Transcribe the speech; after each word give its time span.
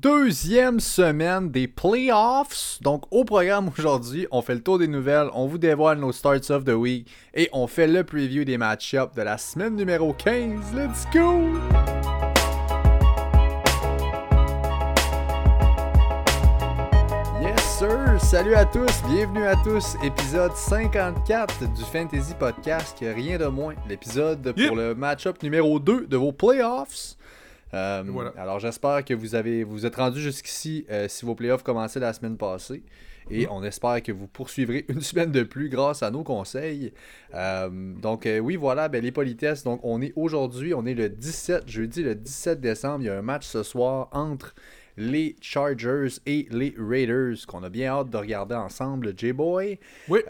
Deuxième 0.00 0.80
semaine 0.80 1.50
des 1.50 1.68
playoffs. 1.68 2.78
Donc, 2.80 3.04
au 3.10 3.24
programme 3.26 3.68
aujourd'hui, 3.76 4.26
on 4.30 4.40
fait 4.40 4.54
le 4.54 4.62
tour 4.62 4.78
des 4.78 4.88
nouvelles, 4.88 5.28
on 5.34 5.46
vous 5.46 5.58
dévoile 5.58 5.98
nos 5.98 6.12
starts 6.12 6.50
of 6.50 6.64
the 6.64 6.70
week 6.70 7.10
et 7.34 7.50
on 7.52 7.66
fait 7.66 7.86
le 7.86 8.02
preview 8.02 8.46
des 8.46 8.56
match-ups 8.56 9.14
de 9.14 9.20
la 9.20 9.36
semaine 9.36 9.76
numéro 9.76 10.14
15. 10.14 10.74
Let's 10.74 11.04
go! 11.12 11.42
Yes, 17.42 17.60
sir! 17.78 18.18
Salut 18.18 18.54
à 18.54 18.64
tous, 18.64 19.02
bienvenue 19.10 19.44
à 19.46 19.56
tous. 19.56 19.96
Épisode 20.02 20.52
54 20.54 21.72
du 21.74 21.82
Fantasy 21.82 22.34
Podcast, 22.38 22.96
qui 22.96 23.08
rien 23.08 23.36
de 23.36 23.46
moins. 23.46 23.74
L'épisode 23.88 24.54
Yep. 24.56 24.68
pour 24.68 24.76
le 24.76 24.94
match-up 24.94 25.42
numéro 25.42 25.78
2 25.78 26.06
de 26.06 26.16
vos 26.16 26.32
playoffs. 26.32 27.16
Euh, 27.74 28.02
Voilà. 28.06 28.32
Alors 28.36 28.58
j'espère 28.58 29.04
que 29.04 29.14
vous 29.14 29.34
avez 29.34 29.64
vous 29.64 29.86
êtes 29.86 29.96
rendu 29.96 30.20
jusqu'ici 30.20 30.84
euh, 30.90 31.08
si 31.08 31.24
vos 31.24 31.34
playoffs 31.34 31.62
commençaient 31.62 32.00
la 32.00 32.12
semaine 32.12 32.36
passée. 32.36 32.82
Et 33.30 33.46
on 33.48 33.62
espère 33.62 34.02
que 34.02 34.10
vous 34.10 34.26
poursuivrez 34.26 34.84
une 34.88 35.00
semaine 35.00 35.30
de 35.30 35.44
plus 35.44 35.68
grâce 35.68 36.02
à 36.02 36.10
nos 36.10 36.24
conseils. 36.24 36.92
Euh, 37.34 37.70
donc 37.70 38.28
oui, 38.42 38.56
voilà, 38.56 38.88
ben, 38.88 39.02
les 39.02 39.12
politesses. 39.12 39.62
Donc 39.62 39.80
on 39.84 40.02
est 40.02 40.12
aujourd'hui, 40.16 40.74
on 40.74 40.84
est 40.84 40.94
le 40.94 41.08
17, 41.08 41.68
jeudi 41.68 42.02
le 42.02 42.14
17 42.14 42.60
décembre. 42.60 43.04
Il 43.04 43.06
y 43.06 43.10
a 43.10 43.16
un 43.16 43.22
match 43.22 43.46
ce 43.46 43.62
soir 43.62 44.08
entre 44.12 44.54
les 44.96 45.36
Chargers 45.40 46.08
et 46.26 46.48
les 46.50 46.74
Raiders 46.76 47.46
qu'on 47.46 47.62
a 47.62 47.70
bien 47.70 47.92
hâte 47.92 48.10
de 48.10 48.16
regarder 48.18 48.54
ensemble, 48.56 49.14
J-Boy. 49.16 49.78
Oui. 50.08 50.20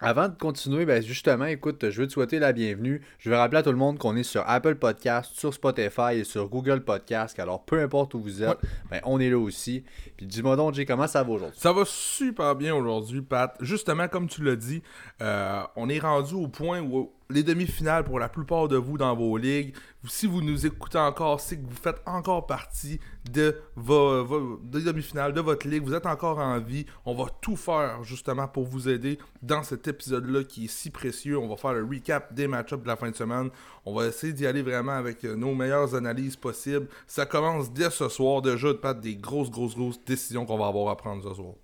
Avant 0.00 0.28
de 0.28 0.34
continuer, 0.34 0.84
ben 0.84 1.02
justement, 1.02 1.46
écoute, 1.46 1.90
je 1.90 2.00
veux 2.00 2.06
te 2.06 2.12
souhaiter 2.12 2.38
la 2.38 2.52
bienvenue. 2.52 3.00
Je 3.18 3.30
veux 3.30 3.36
rappeler 3.36 3.58
à 3.58 3.62
tout 3.62 3.70
le 3.70 3.78
monde 3.78 3.98
qu'on 3.98 4.16
est 4.16 4.22
sur 4.22 4.42
Apple 4.46 4.74
Podcast, 4.74 5.32
sur 5.34 5.54
Spotify 5.54 6.14
et 6.16 6.24
sur 6.24 6.48
Google 6.48 6.82
Podcast. 6.82 7.38
Alors, 7.38 7.64
peu 7.64 7.80
importe 7.80 8.14
où 8.14 8.20
vous 8.20 8.42
êtes, 8.42 8.58
ben, 8.90 9.00
on 9.04 9.20
est 9.20 9.30
là 9.30 9.38
aussi. 9.38 9.84
Puis 10.16 10.26
dis-moi 10.26 10.56
donc, 10.56 10.74
Jay, 10.74 10.84
comment 10.84 11.06
ça 11.06 11.22
va 11.22 11.30
aujourd'hui? 11.30 11.58
Ça 11.58 11.72
va 11.72 11.84
super 11.86 12.54
bien 12.54 12.74
aujourd'hui, 12.74 13.22
Pat. 13.22 13.56
Justement, 13.60 14.08
comme 14.08 14.28
tu 14.28 14.42
l'as 14.42 14.56
dit, 14.56 14.82
euh, 15.22 15.62
on 15.76 15.88
est 15.88 16.00
rendu 16.00 16.34
au 16.34 16.48
point 16.48 16.80
où 16.80 17.12
les 17.30 17.42
demi-finales, 17.42 18.04
pour 18.04 18.18
la 18.18 18.28
plupart 18.28 18.68
de 18.68 18.76
vous 18.76 18.98
dans 18.98 19.14
vos 19.14 19.36
ligues, 19.36 19.74
si 20.06 20.26
vous 20.26 20.42
nous 20.42 20.66
écoutez 20.66 20.98
encore, 20.98 21.40
c'est 21.40 21.56
que 21.56 21.66
vous 21.66 21.76
faites 21.76 22.02
encore 22.04 22.46
partie 22.46 23.00
de 23.30 23.56
vos, 23.74 24.58
des 24.62 24.82
demi-finales, 24.82 25.32
de 25.32 25.40
votre 25.40 25.66
ligue. 25.66 25.82
Vous 25.82 25.94
êtes 25.94 26.06
encore 26.06 26.38
en 26.38 26.58
vie. 26.60 26.84
On 27.06 27.14
va 27.14 27.26
tout 27.40 27.56
faire 27.56 28.04
justement 28.04 28.46
pour 28.46 28.64
vous 28.64 28.88
aider 28.88 29.18
dans 29.42 29.62
cet 29.62 29.88
épisode-là 29.88 30.44
qui 30.44 30.66
est 30.66 30.68
si 30.68 30.90
précieux. 30.90 31.38
On 31.38 31.48
va 31.48 31.56
faire 31.56 31.72
le 31.72 31.84
recap 31.84 32.34
des 32.34 32.46
match-ups 32.46 32.82
de 32.82 32.88
la 32.88 32.96
fin 32.96 33.10
de 33.10 33.16
semaine. 33.16 33.50
On 33.86 33.94
va 33.94 34.06
essayer 34.06 34.32
d'y 34.32 34.46
aller 34.46 34.62
vraiment 34.62 34.92
avec 34.92 35.24
euh, 35.24 35.36
nos 35.36 35.54
meilleures 35.54 35.94
analyses 35.94 36.36
possibles. 36.36 36.88
Ça 37.06 37.24
commence 37.24 37.72
dès 37.72 37.90
ce 37.90 38.08
soir 38.08 38.42
déjà, 38.42 38.74
Pat, 38.74 38.98
des 38.98 39.16
grosses, 39.16 39.50
grosses, 39.50 39.76
grosses 39.76 40.04
décisions 40.04 40.44
qu'on 40.44 40.58
va 40.58 40.66
avoir 40.66 40.90
à 40.90 40.96
prendre 40.96 41.22
ce 41.22 41.34
soir. 41.34 41.54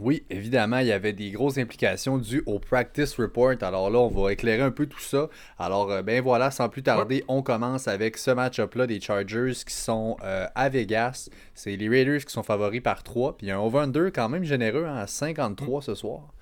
Oui, 0.00 0.24
évidemment, 0.28 0.78
il 0.78 0.88
y 0.88 0.92
avait 0.92 1.12
des 1.12 1.30
grosses 1.30 1.56
implications 1.56 2.18
dues 2.18 2.42
au 2.46 2.58
practice 2.58 3.14
report. 3.16 3.54
Alors 3.62 3.90
là, 3.90 4.00
on 4.00 4.08
va 4.08 4.32
éclairer 4.32 4.62
un 4.62 4.72
peu 4.72 4.86
tout 4.86 5.00
ça. 5.00 5.28
Alors, 5.58 5.90
euh, 5.90 6.02
ben 6.02 6.20
voilà, 6.20 6.50
sans 6.50 6.68
plus 6.68 6.82
tarder, 6.82 7.24
on 7.28 7.42
commence 7.42 7.86
avec 7.86 8.16
ce 8.16 8.32
match-up-là 8.32 8.88
des 8.88 9.00
Chargers 9.00 9.52
qui 9.66 9.74
sont 9.74 10.16
euh, 10.24 10.46
à 10.56 10.68
Vegas. 10.68 11.28
C'est 11.54 11.76
les 11.76 11.88
Raiders 11.88 12.24
qui 12.24 12.32
sont 12.32 12.42
favoris 12.42 12.82
par 12.82 13.04
3. 13.04 13.36
Puis 13.36 13.46
il 13.46 13.50
y 13.50 13.52
a 13.52 13.56
un 13.56 13.60
over-under 13.60 14.10
quand 14.12 14.28
même 14.28 14.44
généreux 14.44 14.84
hein, 14.84 14.96
à 14.96 15.06
53 15.06 15.82
ce 15.82 15.94
soir. 15.94 16.34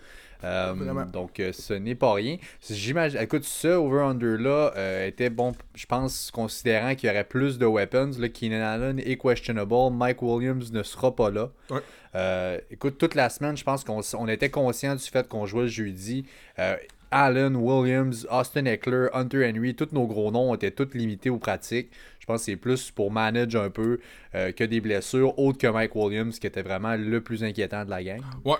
Euh, 0.44 1.04
donc, 1.06 1.38
euh, 1.40 1.52
ce 1.52 1.74
n'est 1.74 1.94
pas 1.94 2.14
rien. 2.14 2.36
J'imagine, 2.68 3.20
écoute, 3.20 3.44
ce 3.44 3.68
over-under-là 3.68 4.72
euh, 4.76 5.06
était 5.06 5.30
bon, 5.30 5.52
je 5.74 5.86
pense, 5.86 6.30
considérant 6.30 6.94
qu'il 6.94 7.08
y 7.08 7.12
aurait 7.12 7.24
plus 7.24 7.58
de 7.58 7.66
weapons. 7.66 8.12
Là, 8.18 8.28
Keenan 8.28 8.60
Allen 8.60 8.98
est 8.98 9.16
questionable. 9.16 9.92
Mike 9.92 10.22
Williams 10.22 10.72
ne 10.72 10.82
sera 10.82 11.14
pas 11.14 11.30
là. 11.30 11.50
Ouais. 11.70 11.80
Euh, 12.14 12.58
écoute, 12.70 12.98
toute 12.98 13.14
la 13.14 13.28
semaine, 13.28 13.56
je 13.56 13.64
pense 13.64 13.84
qu'on 13.84 14.00
on 14.18 14.28
était 14.28 14.50
conscient 14.50 14.94
du 14.94 15.04
fait 15.04 15.28
qu'on 15.28 15.46
jouait 15.46 15.62
le 15.62 15.68
jeudi. 15.68 16.26
Euh, 16.58 16.76
Allen, 17.10 17.56
Williams, 17.56 18.26
Austin 18.30 18.64
Eckler, 18.64 19.08
Hunter 19.12 19.50
Henry, 19.50 19.74
tous 19.74 19.88
nos 19.92 20.06
gros 20.06 20.30
noms 20.30 20.54
étaient 20.54 20.70
tous 20.70 20.94
limités 20.94 21.30
aux 21.30 21.38
pratiques. 21.38 21.90
Je 22.20 22.26
pense 22.26 22.40
que 22.40 22.44
c'est 22.46 22.56
plus 22.56 22.90
pour 22.90 23.10
manager 23.10 23.62
un 23.62 23.70
peu 23.70 23.98
euh, 24.34 24.52
que 24.52 24.64
des 24.64 24.80
blessures, 24.80 25.38
autres 25.38 25.58
que 25.58 25.66
Mike 25.66 25.94
Williams, 25.94 26.38
qui 26.38 26.46
était 26.46 26.62
vraiment 26.62 26.96
le 26.96 27.20
plus 27.20 27.44
inquiétant 27.44 27.84
de 27.84 27.90
la 27.90 28.02
gang. 28.02 28.20
Ouais. 28.44 28.56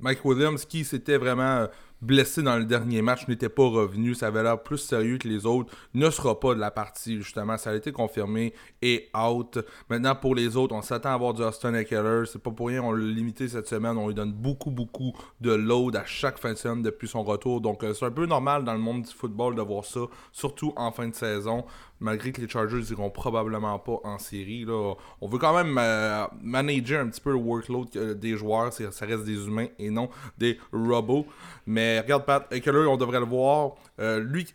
Mike 0.00 0.24
Williams, 0.24 0.64
qui 0.64 0.84
s'était 0.84 1.16
vraiment 1.16 1.66
blessé 2.02 2.42
dans 2.42 2.56
le 2.56 2.64
dernier 2.64 3.02
match, 3.02 3.26
n'était 3.28 3.48
pas 3.48 3.68
revenu. 3.68 4.14
Ça 4.14 4.28
avait 4.28 4.42
l'air 4.42 4.62
plus 4.62 4.78
sérieux 4.78 5.18
que 5.18 5.28
les 5.28 5.46
autres. 5.46 5.74
Ne 5.94 6.10
sera 6.10 6.38
pas 6.38 6.54
de 6.54 6.60
la 6.60 6.70
partie, 6.70 7.16
justement. 7.16 7.56
Ça 7.56 7.70
a 7.70 7.74
été 7.74 7.92
confirmé 7.92 8.52
et 8.82 9.08
out. 9.16 9.58
Maintenant, 9.88 10.14
pour 10.14 10.34
les 10.34 10.56
autres, 10.56 10.74
on 10.74 10.82
s'attend 10.82 11.10
à 11.10 11.14
avoir 11.14 11.34
du 11.34 11.42
Austin 11.42 11.74
Eckler. 11.74 12.24
C'est 12.26 12.42
pas 12.42 12.50
pour 12.50 12.68
rien, 12.68 12.82
on 12.82 12.92
l'a 12.92 13.04
limité 13.04 13.48
cette 13.48 13.68
semaine. 13.68 13.96
On 13.96 14.08
lui 14.08 14.14
donne 14.14 14.32
beaucoup, 14.32 14.70
beaucoup 14.70 15.12
de 15.40 15.52
load 15.52 15.96
à 15.96 16.04
chaque 16.04 16.38
fin 16.38 16.52
de 16.52 16.58
semaine 16.58 16.82
depuis 16.82 17.08
son 17.08 17.22
retour. 17.22 17.60
Donc, 17.60 17.82
euh, 17.82 17.94
c'est 17.94 18.04
un 18.04 18.10
peu 18.10 18.26
normal 18.26 18.64
dans 18.64 18.74
le 18.74 18.78
monde 18.78 19.02
du 19.02 19.12
football 19.12 19.54
de 19.54 19.62
voir 19.62 19.84
ça, 19.84 20.00
surtout 20.32 20.72
en 20.76 20.92
fin 20.92 21.08
de 21.08 21.14
saison. 21.14 21.64
Malgré 21.98 22.30
que 22.30 22.40
les 22.42 22.48
Chargers 22.48 22.82
iront 22.90 23.08
probablement 23.10 23.78
pas 23.78 24.00
en 24.04 24.18
série. 24.18 24.64
Là. 24.64 24.94
On 25.20 25.28
veut 25.28 25.38
quand 25.38 25.54
même 25.54 25.78
euh, 25.78 26.26
manager 26.42 27.00
un 27.00 27.08
petit 27.08 27.20
peu 27.22 27.30
le 27.30 27.36
workload 27.36 27.88
euh, 27.96 28.14
des 28.14 28.36
joueurs. 28.36 28.72
Ça 28.72 29.06
reste 29.06 29.24
des 29.24 29.46
humains 29.46 29.68
et 29.78 29.88
non 29.90 30.10
des 30.36 30.58
robots. 30.72 31.26
Mais 31.66 32.00
regarde, 32.00 32.24
Pat, 32.26 32.46
Eckler, 32.52 32.86
on 32.86 32.96
devrait 32.98 33.20
le 33.20 33.24
voir. 33.26 33.76
Euh, 33.98 34.20
lui, 34.20 34.46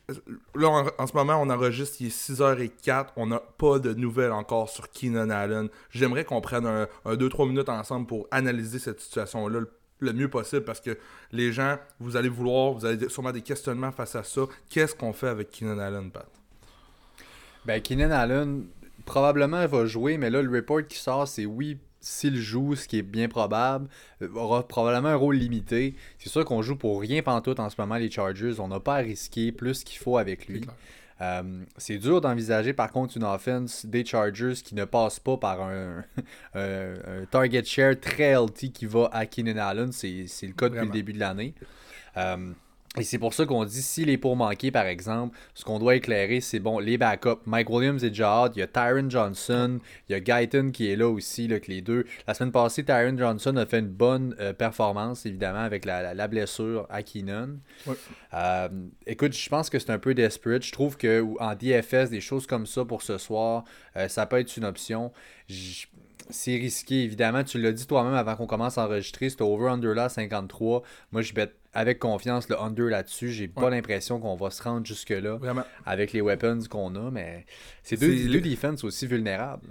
là, 0.54 0.86
en, 0.98 1.08
ce 1.08 1.14
moment, 1.14 1.38
on 1.42 1.50
enregistre, 1.50 1.98
il 2.02 2.08
est 2.08 2.10
6h04. 2.32 3.08
On 3.16 3.26
n'a 3.28 3.40
pas 3.40 3.80
de 3.80 3.94
nouvelles 3.94 4.32
encore 4.32 4.70
sur 4.70 4.90
Keenan 4.92 5.30
Allen. 5.32 5.70
J'aimerais 5.90 6.26
qu'on 6.26 6.42
prenne 6.42 6.66
un, 6.68 6.88
2-3 7.06 7.48
minutes 7.48 7.70
ensemble 7.70 8.06
pour 8.06 8.28
analyser 8.30 8.78
cette 8.80 9.00
situation-là 9.02 9.60
le- 9.62 9.72
le 10.00 10.14
mieux 10.14 10.30
possible 10.30 10.64
parce 10.64 10.80
que 10.82 10.98
les 11.32 11.52
gens, 11.52 11.78
vous 12.00 12.16
allez 12.18 12.30
vouloir, 12.30 12.72
vous 12.74 12.86
avez 12.86 13.08
sûrement 13.10 13.32
des 13.32 13.42
questionnements 13.42 13.92
face 13.92 14.16
à 14.16 14.24
ça. 14.24 14.42
Qu'est-ce 14.70 14.96
qu'on 14.96 15.14
fait 15.14 15.28
avec 15.28 15.52
Keenan 15.52 15.78
Allen, 15.78 16.10
Pat? 16.12 16.28
Ben, 17.66 17.82
Keenan 17.82 18.12
Allen, 18.12 18.66
probablement 19.06 19.66
va 19.68 19.86
jouer, 19.86 20.18
mais 20.18 20.30
là, 20.30 20.42
le 20.42 20.50
report 20.50 20.86
qui 20.88 20.98
sort, 20.98 21.28
c'est 21.28 21.46
oui, 21.46 21.78
s'il 22.00 22.36
joue, 22.38 22.76
ce 22.76 22.88
qui 22.88 22.98
est 22.98 23.04
bien 23.04 23.28
probable, 23.28 23.88
aura 24.36 24.68
probablement 24.68 25.10
un 25.10 25.16
rôle 25.16 25.36
limité. 25.36 25.96
C'est 26.18 26.30
sûr 26.30 26.44
qu'on 26.46 26.62
joue 26.64 26.76
pour 26.76 27.00
rien 27.00 27.22
pantoute 27.22 27.60
en 27.60 27.70
ce 27.70 27.80
moment, 27.80 27.96
les 27.98 28.10
Chargers. 28.10 28.60
On 28.60 28.68
n'a 28.68 28.80
pas 28.80 28.96
à 28.96 29.00
risquer 29.00 29.52
plus 29.52 29.84
qu'il 29.84 30.00
faut 30.00 30.18
avec 30.18 30.48
lui. 30.48 30.62
clair. 30.62 30.76
Euh, 31.22 31.44
c'est 31.78 32.00
dur 32.00 32.20
d'envisager 32.20 32.74
par 32.74 32.90
contre 32.92 33.16
une 33.16 33.24
offense 33.24 33.86
des 33.86 34.04
Chargers 34.04 34.54
qui 34.56 34.74
ne 34.74 34.86
passe 34.86 35.20
pas 35.20 35.38
par 35.38 35.62
un, 35.62 36.04
un- 36.56 36.94
un 36.96 37.26
target 37.30 37.64
share 37.64 38.00
très 38.00 38.32
healthy 38.32 38.72
qui 38.72 38.88
va 38.88 39.08
à 39.14 39.28
Keenan 39.28 39.58
Allen. 39.58 39.92
C'est 39.92 40.26
c'est 40.26 40.48
le 40.48 40.54
cas 40.54 40.66
depuis 40.66 40.78
Vraiment. 40.80 40.92
le 40.92 40.98
début 40.98 41.14
de 41.14 41.20
l'année. 41.20 41.54
Euh, 42.18 42.54
et 42.98 43.04
c'est 43.04 43.20
pour 43.20 43.34
ça 43.34 43.46
qu'on 43.46 43.64
dit 43.64 43.82
s'il 43.82 44.10
est 44.10 44.18
pour 44.18 44.36
manquer, 44.36 44.70
par 44.70 44.86
exemple, 44.86 45.38
ce 45.54 45.64
qu'on 45.64 45.80
doit 45.80 45.96
éclairer, 45.96 46.42
c'est 46.42 46.60
bon, 46.60 46.78
les 46.78 46.98
backups. 46.98 47.40
Mike 47.46 47.70
Williams 47.70 48.04
est 48.04 48.10
déjà 48.10 48.44
out, 48.44 48.52
il 48.56 48.60
y 48.60 48.62
a 48.64 48.68
Tyron 48.68 49.10
Johnson, 49.10 49.80
il 50.10 50.12
y 50.12 50.16
a 50.16 50.20
Guyton 50.20 50.72
qui 50.72 50.92
est 50.92 50.98
là 50.98 51.08
aussi, 51.08 51.48
là, 51.48 51.62
que 51.62 51.72
les 51.72 51.82
deux. 51.82 52.06
La 52.28 52.34
semaine 52.34 52.52
passée, 52.52 52.84
Tyron 52.84 53.18
Johnson 53.18 53.56
a 53.56 53.66
fait 53.66 53.80
une 53.80 53.88
bonne 53.88 54.36
euh, 54.42 54.52
performance, 54.52 55.26
évidemment, 55.26 55.60
avec 55.62 55.86
la, 55.86 56.02
la- 56.02 56.14
la 56.14 56.28
blessure 56.28 56.86
à 56.90 57.02
Keenan. 57.02 57.60
Ouais. 57.88 57.96
Euh, 58.34 58.68
écoute, 59.08 59.32
je 59.34 59.48
pense 59.48 59.70
que 59.70 59.80
c'est 59.80 59.92
un 59.92 60.00
peu 60.00 60.14
desperate. 60.14 60.64
Je 60.64 60.74
trouve 60.74 60.98
que 60.98 61.26
en 61.40 61.56
DFS, 61.56 62.10
des 62.10 62.20
choses 62.22 62.46
comme 62.46 62.66
ça 62.66 62.84
pour 62.84 63.04
ce 63.04 63.18
soir, 63.18 63.64
euh, 63.96 64.10
ça 64.10 64.26
peut 64.26 64.38
être 64.40 64.58
une 64.58 64.66
option. 64.66 65.14
J- 65.48 65.88
C'est 66.30 66.56
risqué, 66.58 67.04
évidemment. 67.04 67.44
Tu 67.46 67.58
l'as 67.60 67.72
dit 67.72 67.88
toi-même 67.88 68.14
avant 68.14 68.36
qu'on 68.36 68.48
commence 68.48 68.78
à 68.78 68.86
enregistrer. 68.86 69.30
Ce 69.30 69.42
over-under 69.42 69.94
là, 69.94 70.08
53. 70.10 70.82
Moi, 71.12 71.22
je 71.22 71.34
bête 71.34 71.56
avec 71.74 72.00
confiance 72.00 72.50
le 72.50 72.60
under 72.60 72.86
là-dessus. 72.90 73.30
J'ai 73.32 73.48
pas 73.48 73.70
l'impression 73.70 74.20
qu'on 74.20 74.36
va 74.36 74.50
se 74.52 74.62
rendre 74.62 74.86
jusque-là 74.86 75.38
Vraiment. 75.38 75.64
avec 75.86 76.12
les 76.14 76.22
weapons 76.22 76.60
qu'on 76.70 76.96
a, 76.96 77.12
mais 77.12 77.46
c'est 77.84 77.98
deux, 77.98 78.16
C'est 78.18 78.24
deux 78.26 78.34
le- 78.34 78.42
defenses 78.42 78.84
aussi 78.84 79.08
vulnérables. 79.08 79.68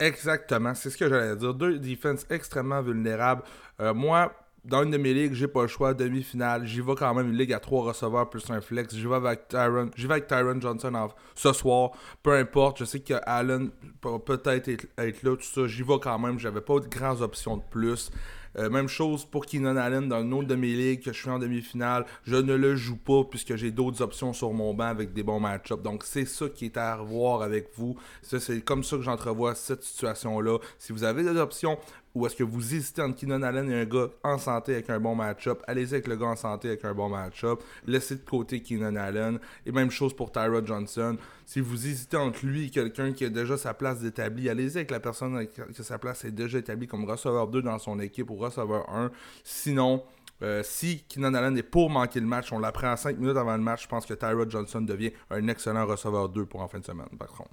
Exactement, 0.00 0.74
c'est 0.74 0.90
ce 0.90 0.96
que 0.96 1.08
j'allais 1.08 1.36
dire. 1.36 1.54
Deux 1.54 1.78
defenses 1.78 2.26
extrêmement 2.30 2.82
vulnérables. 2.82 3.42
Euh, 3.80 3.94
moi, 3.94 4.32
dans 4.64 4.82
une 4.82 4.90
de 4.90 4.96
mes 4.96 5.14
ligues, 5.14 5.34
j'ai 5.34 5.46
pas 5.46 5.62
le 5.62 5.68
choix. 5.68 5.94
Demi-finale, 5.94 6.66
j'y 6.66 6.80
vais 6.80 6.94
quand 6.96 7.14
même 7.14 7.28
une 7.30 7.36
ligue 7.38 7.52
à 7.52 7.60
trois 7.60 7.84
receveurs 7.84 8.28
plus 8.28 8.42
un 8.50 8.60
flex. 8.60 8.94
J'y 8.94 9.06
vais 9.06 9.14
avec 9.14 9.46
Tyron, 9.48 9.90
j'y 9.94 10.06
vais 10.06 10.14
avec 10.14 10.26
Tyron 10.26 10.60
Johnson 10.60 10.94
en- 10.94 11.08
ce 11.34 11.52
soir. 11.52 11.90
Peu 12.22 12.32
importe, 12.32 12.78
je 12.78 12.84
sais 12.84 13.00
que 13.00 13.14
Allen 13.24 13.70
peut 14.00 14.18
peut-être 14.18 14.68
être, 14.68 14.86
être 14.98 15.22
là, 15.22 15.36
tout 15.36 15.42
ça. 15.44 15.66
J'y 15.66 15.82
vais 15.82 15.98
quand 16.02 16.18
même. 16.18 16.38
J'avais 16.40 16.62
pas 16.62 16.80
de 16.80 16.88
grandes 16.88 17.20
options 17.22 17.58
de 17.58 17.62
plus. 17.70 18.10
Euh, 18.56 18.70
même 18.70 18.88
chose 18.88 19.24
pour 19.24 19.46
Keenan 19.46 19.76
Allen 19.76 20.08
dans 20.08 20.22
une 20.22 20.32
autre 20.32 20.48
de 20.48 20.54
mes 20.54 20.96
que 20.98 21.12
je 21.12 21.18
suis 21.18 21.30
en 21.30 21.38
demi-finale. 21.38 22.04
Je 22.24 22.36
ne 22.36 22.54
le 22.54 22.76
joue 22.76 22.96
pas 22.96 23.24
puisque 23.24 23.56
j'ai 23.56 23.70
d'autres 23.70 24.02
options 24.02 24.32
sur 24.32 24.52
mon 24.52 24.74
banc 24.74 24.84
avec 24.84 25.12
des 25.12 25.22
bons 25.22 25.40
match-ups. 25.40 25.82
Donc 25.82 26.04
c'est 26.04 26.24
ça 26.24 26.48
qui 26.48 26.66
est 26.66 26.76
à 26.76 26.96
revoir 26.96 27.42
avec 27.42 27.68
vous. 27.76 27.96
C'est 28.22 28.64
comme 28.64 28.84
ça 28.84 28.96
que 28.96 29.02
j'entrevois 29.02 29.54
cette 29.54 29.82
situation-là. 29.82 30.58
Si 30.78 30.92
vous 30.92 31.04
avez 31.04 31.22
des 31.22 31.36
options, 31.36 31.78
ou 32.14 32.26
est-ce 32.26 32.36
que 32.36 32.44
vous 32.44 32.74
hésitez 32.74 33.02
entre 33.02 33.16
Keenan 33.16 33.42
Allen 33.42 33.70
et 33.70 33.80
un 33.80 33.84
gars 33.84 34.08
en 34.22 34.38
santé 34.38 34.74
avec 34.74 34.88
un 34.90 35.00
bon 35.00 35.14
match-up? 35.14 35.62
Allez-y 35.66 35.94
avec 35.94 36.06
le 36.06 36.16
gars 36.16 36.26
en 36.26 36.36
santé 36.36 36.68
avec 36.68 36.84
un 36.84 36.94
bon 36.94 37.08
match-up. 37.08 37.60
Laissez 37.86 38.16
de 38.16 38.20
côté 38.20 38.60
Keenan 38.60 38.94
Allen. 38.94 39.40
Et 39.66 39.72
même 39.72 39.90
chose 39.90 40.14
pour 40.14 40.30
Tyra 40.30 40.64
Johnson. 40.64 41.16
Si 41.44 41.60
vous 41.60 41.86
hésitez 41.86 42.16
entre 42.16 42.46
lui 42.46 42.66
et 42.66 42.70
quelqu'un 42.70 43.12
qui 43.12 43.24
a 43.24 43.30
déjà 43.30 43.56
sa 43.56 43.74
place 43.74 44.00
d'établi, 44.00 44.48
allez-y 44.48 44.76
avec 44.76 44.90
la 44.90 45.00
personne 45.00 45.46
qui 45.48 45.60
a 45.60 45.82
sa 45.82 45.98
place 45.98 46.24
est 46.24 46.30
déjà 46.30 46.58
établie 46.58 46.86
comme 46.86 47.04
receveur 47.04 47.48
2 47.48 47.62
dans 47.62 47.78
son 47.78 47.98
équipe 47.98 48.30
ou 48.30 48.36
receveur 48.36 48.88
1. 48.90 49.10
Sinon, 49.42 50.04
euh, 50.42 50.62
si 50.62 51.04
Keenan 51.08 51.34
Allen 51.34 51.56
est 51.58 51.62
pour 51.62 51.90
manquer 51.90 52.20
le 52.20 52.26
match, 52.26 52.52
on 52.52 52.58
l'apprend 52.58 52.92
à 52.92 52.96
5 52.96 53.18
minutes 53.18 53.36
avant 53.36 53.56
le 53.56 53.62
match, 53.62 53.84
je 53.84 53.88
pense 53.88 54.06
que 54.06 54.14
Tyra 54.14 54.48
Johnson 54.48 54.80
devient 54.80 55.12
un 55.30 55.48
excellent 55.48 55.86
receveur 55.86 56.28
2 56.28 56.46
pour 56.46 56.60
en 56.60 56.68
fin 56.68 56.78
de 56.78 56.84
semaine, 56.84 57.08
par 57.18 57.28
contre. 57.28 57.50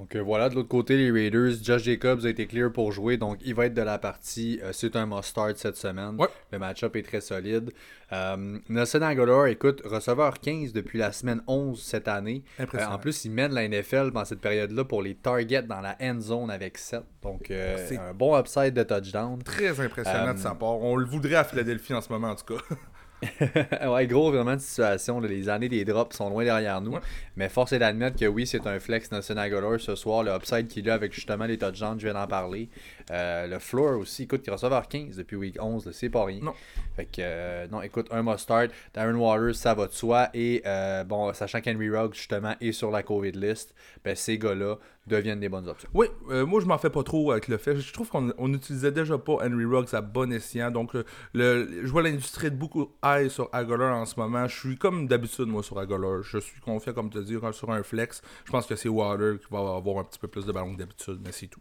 Donc 0.00 0.16
euh, 0.16 0.22
voilà, 0.22 0.48
de 0.48 0.54
l'autre 0.54 0.68
côté, 0.68 0.96
les 0.96 1.10
Raiders, 1.10 1.62
Josh 1.62 1.82
Jacobs 1.82 2.24
a 2.24 2.30
été 2.30 2.46
clear 2.46 2.72
pour 2.72 2.90
jouer, 2.90 3.18
donc 3.18 3.36
il 3.44 3.54
va 3.54 3.66
être 3.66 3.74
de 3.74 3.82
la 3.82 3.98
partie. 3.98 4.58
Euh, 4.62 4.72
c'est 4.72 4.96
un 4.96 5.04
must-start 5.04 5.58
cette 5.58 5.76
semaine. 5.76 6.16
Le 6.50 6.58
match-up 6.58 6.96
est 6.96 7.02
très 7.02 7.20
solide. 7.20 7.70
Euh, 8.10 8.58
Nelson 8.70 9.02
Aguilar, 9.02 9.48
écoute, 9.48 9.82
receveur 9.84 10.40
15 10.40 10.72
depuis 10.72 10.98
la 10.98 11.12
semaine 11.12 11.42
11 11.46 11.78
cette 11.78 12.08
année. 12.08 12.42
en 12.58 12.98
plus, 12.98 13.26
il 13.26 13.32
mène 13.32 13.52
la 13.52 13.68
NFL 13.68 14.10
dans 14.12 14.24
cette 14.24 14.40
période-là 14.40 14.84
pour 14.86 15.02
les 15.02 15.16
targets 15.16 15.64
dans 15.64 15.82
la 15.82 15.98
end 16.00 16.18
zone 16.18 16.50
avec 16.50 16.78
7. 16.78 17.02
Donc 17.20 17.48
c'est 17.48 17.98
un 17.98 18.14
bon 18.14 18.38
upside 18.40 18.72
de 18.72 18.82
touchdown. 18.82 19.42
Très 19.42 19.78
impressionnant 19.80 20.32
de 20.32 20.38
sa 20.38 20.54
part. 20.54 20.78
On 20.80 20.96
le 20.96 21.04
voudrait 21.04 21.34
à 21.34 21.44
Philadelphie 21.44 21.92
en 21.92 22.00
ce 22.00 22.10
moment, 22.10 22.30
en 22.30 22.36
tout 22.36 22.54
cas. 22.54 22.64
ouais, 23.86 24.06
gros, 24.06 24.30
vraiment 24.30 24.54
de 24.54 24.60
situation. 24.60 25.20
les 25.20 25.48
années 25.48 25.68
des 25.68 25.84
drops 25.84 26.16
sont 26.16 26.30
loin 26.30 26.44
derrière 26.44 26.80
nous. 26.80 26.96
Mais 27.36 27.48
force 27.48 27.72
est 27.72 27.78
d'admettre 27.78 28.18
que 28.18 28.26
oui, 28.26 28.46
c'est 28.46 28.66
un 28.66 28.80
flex 28.80 29.10
National 29.10 29.50
Goller 29.50 29.78
ce 29.78 29.94
soir. 29.94 30.22
Le 30.22 30.32
upside 30.32 30.68
qu'il 30.68 30.88
a 30.88 30.94
avec 30.94 31.12
justement 31.12 31.44
les 31.44 31.58
touchdowns, 31.58 31.98
je 32.00 32.06
viens 32.06 32.14
d'en 32.14 32.26
parler. 32.26 32.68
Euh, 33.10 33.46
le 33.46 33.58
floor 33.58 33.98
aussi, 33.98 34.24
écoute, 34.24 34.42
il 34.46 34.50
receveur 34.50 34.88
15 34.88 35.16
depuis 35.16 35.36
week 35.36 35.56
11, 35.60 35.90
c'est 35.92 36.08
pas 36.08 36.24
rien. 36.24 36.40
Non. 36.42 36.54
Fait 36.96 37.04
que, 37.04 37.20
euh, 37.20 37.66
non, 37.68 37.82
écoute, 37.82 38.08
un 38.10 38.22
must 38.22 38.40
start. 38.40 38.70
Darren 38.94 39.14
Waters, 39.14 39.54
ça 39.54 39.74
va 39.74 39.86
de 39.86 39.92
soi. 39.92 40.30
Et 40.34 40.62
euh, 40.66 41.04
bon, 41.04 41.32
sachant 41.34 41.60
qu'Henry 41.60 41.90
Ruggs, 41.90 42.14
justement, 42.14 42.54
est 42.60 42.72
sur 42.72 42.90
la 42.90 43.02
COVID 43.02 43.32
list, 43.32 43.74
ben, 44.04 44.16
ces 44.16 44.38
gars-là 44.38 44.76
deviennent 45.06 45.40
des 45.40 45.48
bonnes 45.48 45.68
options. 45.68 45.88
Oui, 45.94 46.06
moi, 46.28 46.60
je 46.60 46.66
m'en 46.66 46.78
fais 46.78 46.90
pas 46.90 47.02
trop 47.02 47.32
avec 47.32 47.48
le 47.48 47.58
fait. 47.58 47.76
Je 47.76 47.92
trouve 47.92 48.08
qu'on 48.08 48.48
n'utilisait 48.48 48.92
déjà 48.92 49.18
pas 49.18 49.38
Henry 49.44 49.64
Ruggs 49.64 49.94
à 49.94 50.00
bon 50.00 50.32
escient. 50.32 50.70
Donc, 50.70 50.92
le, 51.32 51.80
je 51.82 51.90
vois 51.90 52.02
l'industrie 52.02 52.50
de 52.50 52.56
beaucoup 52.56 52.92
high 53.04 53.28
sur 53.28 53.48
Aguilar 53.52 53.96
en 53.96 54.06
ce 54.06 54.18
moment. 54.18 54.46
Je 54.46 54.56
suis 54.56 54.76
comme 54.76 55.08
d'habitude, 55.08 55.46
moi, 55.46 55.62
sur 55.62 55.78
Aguilar. 55.78 56.22
Je 56.22 56.38
suis 56.38 56.60
confiant, 56.60 56.92
comme 56.92 57.10
te 57.10 57.18
dire, 57.18 57.40
sur 57.52 57.70
un 57.70 57.82
flex. 57.82 58.22
Je 58.44 58.52
pense 58.52 58.66
que 58.66 58.76
c'est 58.76 58.88
Water 58.88 59.38
qui 59.38 59.46
va 59.50 59.58
avoir 59.76 59.98
un 59.98 60.04
petit 60.04 60.18
peu 60.18 60.28
plus 60.28 60.46
de 60.46 60.52
ballon 60.52 60.74
que 60.74 60.78
d'habitude, 60.78 61.20
mais 61.24 61.32
c'est 61.32 61.48
tout. 61.48 61.60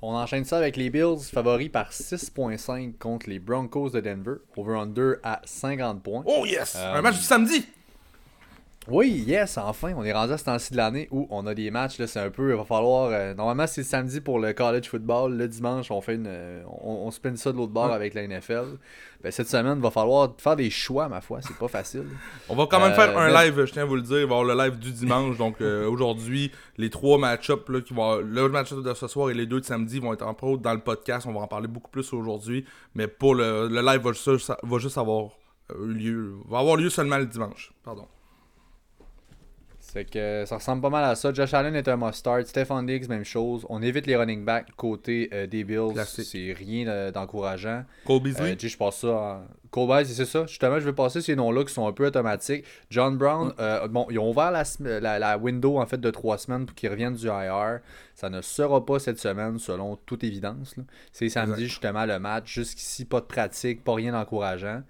On 0.00 0.14
enchaîne 0.14 0.44
ça 0.44 0.58
avec 0.58 0.76
les 0.76 0.90
Bills, 0.90 1.18
favoris 1.32 1.70
par 1.70 1.90
6.5 1.90 2.98
contre 2.98 3.28
les 3.28 3.40
Broncos 3.40 3.90
de 3.90 4.00
Denver. 4.00 4.36
Over-under 4.56 5.16
à 5.24 5.40
50 5.44 6.02
points. 6.04 6.22
Oh 6.24 6.46
yes! 6.46 6.76
un 6.76 7.02
match 7.02 7.16
du 7.16 7.24
samedi! 7.24 7.66
Oui, 8.90 9.22
yes, 9.26 9.58
enfin, 9.58 9.92
on 9.94 10.02
est 10.02 10.14
rendu 10.14 10.32
à 10.32 10.38
ce 10.38 10.44
temps-ci 10.44 10.72
de 10.72 10.78
l'année 10.78 11.08
où 11.10 11.26
on 11.30 11.46
a 11.46 11.54
des 11.54 11.70
matchs. 11.70 11.98
Là, 11.98 12.06
c'est 12.06 12.20
un 12.20 12.30
peu, 12.30 12.50
il 12.50 12.56
va 12.56 12.64
falloir. 12.64 13.10
Euh, 13.12 13.34
normalement, 13.34 13.66
c'est 13.66 13.82
samedi 13.82 14.22
pour 14.22 14.38
le 14.38 14.54
college 14.54 14.88
football. 14.88 15.36
Le 15.36 15.46
dimanche, 15.46 15.90
on 15.90 16.00
fait 16.00 16.14
une, 16.14 16.26
euh, 16.26 16.62
on, 16.80 17.10
spin 17.10 17.36
ça 17.36 17.52
de 17.52 17.58
l'autre 17.58 17.72
bord 17.72 17.92
avec 17.92 18.14
la 18.14 18.26
NFL. 18.26 18.78
Ben, 19.22 19.30
cette 19.30 19.48
semaine, 19.48 19.76
il 19.76 19.82
va 19.82 19.90
falloir 19.90 20.34
faire 20.38 20.56
des 20.56 20.70
choix, 20.70 21.06
ma 21.08 21.20
foi. 21.20 21.40
C'est 21.42 21.56
pas 21.58 21.68
facile. 21.68 22.06
on 22.48 22.54
va 22.54 22.66
quand 22.66 22.80
même 22.80 22.94
faire 22.94 23.18
un 23.18 23.30
euh, 23.30 23.44
live, 23.44 23.62
je 23.66 23.72
tiens 23.72 23.82
à 23.82 23.84
vous 23.84 23.96
le 23.96 24.02
dire. 24.02 24.20
Il 24.20 24.26
va 24.26 24.36
y 24.36 24.38
avoir 24.38 24.44
le 24.44 24.54
live 24.54 24.78
du 24.78 24.90
dimanche. 24.90 25.36
Donc 25.36 25.60
aujourd'hui, 25.60 26.50
les 26.78 26.88
trois 26.88 27.18
match-ups 27.18 27.82
qui 27.84 27.92
vont. 27.92 28.16
Le 28.16 28.48
match-up 28.48 28.82
de 28.82 28.94
ce 28.94 29.06
soir 29.06 29.28
et 29.28 29.34
les 29.34 29.44
deux 29.44 29.60
de 29.60 29.66
samedi 29.66 29.98
vont 29.98 30.14
être 30.14 30.26
en 30.26 30.32
pro 30.32 30.56
dans 30.56 30.72
le 30.72 30.80
podcast. 30.80 31.26
On 31.26 31.34
va 31.34 31.40
en 31.40 31.46
parler 31.46 31.68
beaucoup 31.68 31.90
plus 31.90 32.10
aujourd'hui. 32.14 32.64
Mais 32.94 33.06
pour 33.06 33.34
le, 33.34 33.68
le 33.68 33.82
live 33.82 34.00
va 34.00 34.12
juste, 34.12 34.50
va 34.62 34.78
juste 34.78 34.96
avoir 34.96 35.28
lieu. 35.78 36.36
Va 36.48 36.60
avoir 36.60 36.76
lieu 36.76 36.88
seulement 36.88 37.18
le 37.18 37.26
dimanche. 37.26 37.74
Pardon. 37.84 38.06
C'est 39.90 40.04
que 40.04 40.44
ça 40.46 40.56
ressemble 40.56 40.82
pas 40.82 40.90
mal 40.90 41.04
à 41.04 41.14
ça. 41.14 41.32
Josh 41.32 41.54
Allen 41.54 41.74
est 41.74 41.88
un 41.88 41.96
must-start. 41.96 42.46
Stephen 42.46 42.84
Diggs, 42.84 43.08
même 43.08 43.24
chose. 43.24 43.64
On 43.70 43.80
évite 43.80 44.06
les 44.06 44.16
running 44.16 44.44
backs 44.44 44.66
côté 44.76 45.30
euh, 45.32 45.46
des 45.46 45.64
Bills. 45.64 45.94
C'est 46.04 46.52
rien 46.52 47.10
d'encourageant. 47.10 47.84
Cole 48.04 48.22
Beasley? 48.22 48.52
Euh, 48.52 48.56
je 48.58 48.76
passe 48.76 48.98
ça 48.98 49.42
Cole 49.70 49.88
Beasley, 49.88 50.14
c'est 50.14 50.24
ça. 50.26 50.44
Justement, 50.44 50.78
je 50.78 50.84
vais 50.84 50.92
passer 50.92 51.22
ces 51.22 51.34
noms-là 51.36 51.64
qui 51.64 51.72
sont 51.72 51.88
un 51.88 51.92
peu 51.92 52.06
automatiques. 52.06 52.66
John 52.90 53.16
Brown, 53.16 53.54
euh, 53.60 53.88
bon, 53.88 54.06
ils 54.10 54.18
ont 54.18 54.28
ouvert 54.28 54.50
la, 54.50 55.18
la, 55.18 55.38
window 55.38 55.78
en 55.78 55.86
fait 55.86 56.00
de 56.00 56.10
trois 56.10 56.36
semaines 56.36 56.66
pour 56.66 56.74
qu'ils 56.74 56.90
reviennent 56.90 57.14
du 57.14 57.26
IR. 57.26 57.80
Ça 58.14 58.28
ne 58.28 58.42
sera 58.42 58.84
pas 58.84 58.98
cette 58.98 59.18
semaine, 59.18 59.58
selon 59.58 59.96
toute 60.04 60.22
évidence. 60.22 60.74
C'est 61.12 61.30
samedi, 61.30 61.66
justement, 61.66 62.04
le 62.04 62.18
match. 62.18 62.52
Jusqu'ici, 62.52 63.06
pas 63.06 63.20
de 63.20 63.26
pratique, 63.26 63.84
pas 63.84 63.94
rien 63.94 64.12
d'encourageant. 64.12 64.82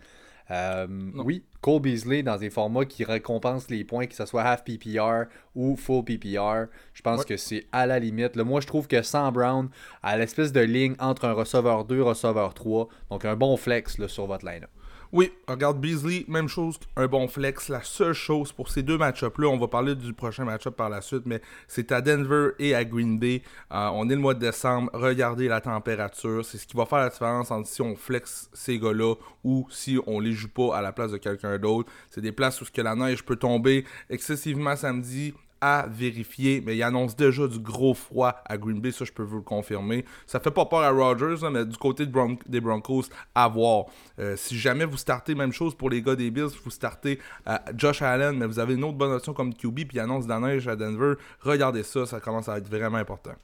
Euh, 0.50 0.86
oui, 1.16 1.44
Cole 1.60 1.82
Beasley 1.82 2.22
dans 2.22 2.36
des 2.36 2.50
formats 2.50 2.84
qui 2.84 3.04
récompensent 3.04 3.68
les 3.68 3.84
points, 3.84 4.06
que 4.06 4.14
ce 4.14 4.24
soit 4.24 4.42
half 4.42 4.64
PPR 4.64 5.24
ou 5.54 5.76
full 5.76 6.04
PPR. 6.04 6.66
Je 6.94 7.02
pense 7.02 7.24
que 7.24 7.36
c'est 7.36 7.66
à 7.72 7.86
la 7.86 7.98
limite. 7.98 8.36
moi, 8.36 8.60
je 8.60 8.66
trouve 8.66 8.88
que 8.88 9.02
sans 9.02 9.30
Brown, 9.32 9.68
à 10.02 10.16
l'espèce 10.16 10.52
de 10.52 10.60
ligne 10.60 10.94
entre 10.98 11.26
un 11.26 11.32
receveur 11.32 11.84
2 11.84 12.02
receveur 12.02 12.54
3, 12.54 12.88
donc 13.10 13.24
un 13.24 13.36
bon 13.36 13.56
flex 13.56 14.06
sur 14.06 14.26
votre 14.26 14.46
line-up. 14.46 14.70
Oui, 15.10 15.32
regarde 15.46 15.80
Beasley, 15.80 16.26
même 16.28 16.48
chose, 16.48 16.78
un 16.96 17.06
bon 17.06 17.28
flex. 17.28 17.70
La 17.70 17.82
seule 17.82 18.12
chose 18.12 18.52
pour 18.52 18.68
ces 18.68 18.82
deux 18.82 18.98
match-ups-là, 18.98 19.48
on 19.48 19.56
va 19.56 19.66
parler 19.66 19.94
du 19.94 20.12
prochain 20.12 20.44
match-up 20.44 20.76
par 20.76 20.90
la 20.90 21.00
suite, 21.00 21.22
mais 21.24 21.40
c'est 21.66 21.92
à 21.92 22.02
Denver 22.02 22.50
et 22.58 22.74
à 22.74 22.84
Green 22.84 23.18
Bay. 23.18 23.42
Euh, 23.72 23.88
on 23.94 24.10
est 24.10 24.14
le 24.14 24.20
mois 24.20 24.34
de 24.34 24.40
décembre, 24.40 24.90
regardez 24.92 25.48
la 25.48 25.62
température. 25.62 26.44
C'est 26.44 26.58
ce 26.58 26.66
qui 26.66 26.76
va 26.76 26.84
faire 26.84 26.98
la 26.98 27.08
différence 27.08 27.50
entre 27.50 27.68
si 27.68 27.80
on 27.80 27.96
flex 27.96 28.50
ces 28.52 28.78
gars-là 28.78 29.14
ou 29.44 29.66
si 29.70 29.98
on 30.06 30.20
les 30.20 30.32
joue 30.32 30.50
pas 30.50 30.76
à 30.76 30.82
la 30.82 30.92
place 30.92 31.12
de 31.12 31.16
quelqu'un 31.16 31.58
d'autre. 31.58 31.90
C'est 32.10 32.20
des 32.20 32.32
places 32.32 32.60
où 32.60 32.66
que 32.70 32.82
la 32.82 32.94
neige 32.94 33.24
peut 33.24 33.36
tomber 33.36 33.86
excessivement 34.10 34.76
samedi, 34.76 35.32
à 35.60 35.86
vérifier, 35.88 36.62
mais 36.64 36.76
il 36.76 36.82
annonce 36.82 37.16
déjà 37.16 37.46
du 37.46 37.58
gros 37.58 37.94
froid 37.94 38.34
à 38.44 38.56
Green 38.56 38.80
Bay, 38.80 38.92
ça 38.92 39.04
je 39.04 39.12
peux 39.12 39.22
vous 39.22 39.36
le 39.36 39.42
confirmer. 39.42 40.04
Ça 40.26 40.40
fait 40.40 40.50
pas 40.50 40.66
peur 40.66 40.80
à 40.80 40.90
Rodgers, 40.90 41.46
mais 41.50 41.64
du 41.64 41.76
côté 41.76 42.06
des 42.06 42.60
Broncos, 42.60 43.04
à 43.34 43.48
voir. 43.48 43.86
Euh, 44.18 44.36
si 44.36 44.58
jamais 44.58 44.84
vous 44.84 44.96
startez, 44.96 45.34
même 45.34 45.52
chose 45.52 45.74
pour 45.74 45.90
les 45.90 46.02
gars 46.02 46.16
des 46.16 46.30
Bills, 46.30 46.48
vous 46.64 46.70
startez 46.70 47.18
à 47.46 47.62
Josh 47.76 48.02
Allen, 48.02 48.36
mais 48.36 48.46
vous 48.46 48.58
avez 48.58 48.74
une 48.74 48.84
autre 48.84 48.98
bonne 48.98 49.12
option 49.12 49.32
comme 49.32 49.54
QB, 49.54 49.74
puis 49.74 49.88
il 49.94 50.00
annonce 50.00 50.24
de 50.24 50.30
la 50.30 50.40
neige 50.40 50.68
à 50.68 50.76
Denver, 50.76 51.14
regardez 51.40 51.82
ça, 51.82 52.06
ça 52.06 52.20
commence 52.20 52.48
à 52.48 52.58
être 52.58 52.68
vraiment 52.68 52.98
important. 52.98 53.34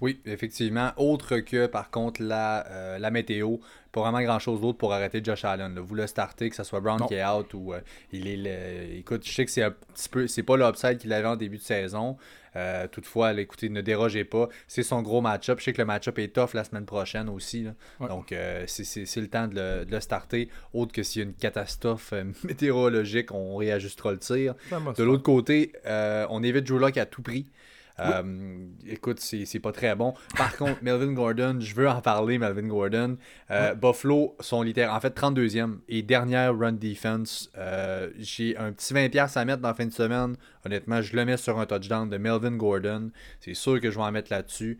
Oui, 0.00 0.20
effectivement. 0.26 0.90
Autre 0.96 1.38
que, 1.38 1.66
par 1.66 1.90
contre, 1.90 2.22
la, 2.22 2.66
euh, 2.66 2.98
la 2.98 3.10
météo. 3.10 3.56
Pas 3.94 4.00
vraiment 4.00 4.22
grand-chose 4.22 4.60
d'autre 4.60 4.76
pour 4.76 4.92
arrêter 4.92 5.20
Josh 5.22 5.44
Allen. 5.44 5.78
Vous 5.78 5.94
le 5.94 6.08
startez, 6.08 6.50
que 6.50 6.56
ce 6.56 6.64
soit 6.64 6.80
Brown 6.80 7.00
qui 7.06 7.14
est 7.14 7.24
out 7.24 7.54
ou 7.54 7.72
euh, 7.72 7.80
il 8.10 8.26
est... 8.26 8.36
Le... 8.36 8.96
Écoute, 8.96 9.24
je 9.24 9.32
sais 9.32 9.44
que 9.44 9.52
c'est 9.52 9.62
un 9.62 9.70
petit 9.70 10.08
peu... 10.08 10.26
C'est 10.26 10.42
pas 10.42 10.56
l'upside 10.56 10.98
qu'il 10.98 11.12
avait 11.12 11.28
en 11.28 11.36
début 11.36 11.58
de 11.58 11.62
saison. 11.62 12.16
Euh, 12.56 12.88
toutefois, 12.88 13.32
écoutez, 13.34 13.68
ne 13.68 13.80
dérogez 13.82 14.24
pas. 14.24 14.48
C'est 14.66 14.82
son 14.82 15.00
gros 15.00 15.20
match-up. 15.20 15.60
Je 15.60 15.66
sais 15.66 15.72
que 15.72 15.80
le 15.80 15.84
match-up 15.84 16.18
est 16.18 16.34
tough 16.34 16.54
la 16.54 16.64
semaine 16.64 16.86
prochaine 16.86 17.28
aussi. 17.28 17.68
Donc, 18.00 18.34
c'est 18.66 19.16
le 19.16 19.28
temps 19.28 19.46
de 19.46 19.54
le, 19.54 19.84
de 19.84 19.92
le, 19.92 20.00
starter. 20.00 20.48
Autre 20.72 20.92
que 20.92 21.04
s'il 21.04 21.22
y 21.22 21.24
a 21.24 21.28
une 21.28 21.34
catastrophe 21.34 22.12
météorologique, 22.42 23.32
on 23.32 23.54
réajustera 23.54 24.10
le 24.10 24.18
tir. 24.18 24.54
De 24.96 25.04
l'autre 25.04 25.22
côté, 25.22 25.72
on 25.86 26.42
évite 26.42 26.64
Drew 26.64 26.80
Lock 26.80 26.96
à 26.96 27.06
tout 27.06 27.22
prix. 27.22 27.46
Euh, 28.00 28.66
écoute, 28.86 29.20
c'est 29.20 29.60
pas 29.60 29.72
très 29.72 29.94
bon. 29.94 30.14
Par 30.36 30.56
contre, 30.58 30.82
Melvin 30.82 31.12
Gordon, 31.12 31.58
je 31.60 31.74
veux 31.74 31.88
en 31.88 32.00
parler, 32.00 32.38
Melvin 32.38 32.66
Gordon. 32.66 33.16
Euh, 33.50 33.74
Buffalo 33.74 34.36
sont 34.40 34.62
littéralement, 34.62 34.96
en 34.96 35.00
fait, 35.00 35.16
32e 35.16 35.78
et 35.88 36.02
dernière 36.02 36.56
run 36.56 36.72
defense. 36.72 37.50
Euh, 37.56 38.10
j'ai 38.18 38.56
un 38.56 38.72
petit 38.72 38.94
20$ 38.94 39.38
à 39.38 39.44
mettre 39.44 39.62
dans 39.62 39.68
la 39.68 39.74
fin 39.74 39.86
de 39.86 39.92
semaine. 39.92 40.36
Honnêtement, 40.64 41.02
je 41.02 41.14
le 41.14 41.24
mets 41.24 41.36
sur 41.36 41.58
un 41.58 41.66
touchdown 41.66 42.08
de 42.08 42.16
Melvin 42.16 42.56
Gordon. 42.56 43.10
C'est 43.40 43.54
sûr 43.54 43.80
que 43.80 43.90
je 43.90 43.96
vais 43.96 44.04
en 44.04 44.12
mettre 44.12 44.32
là-dessus. 44.32 44.78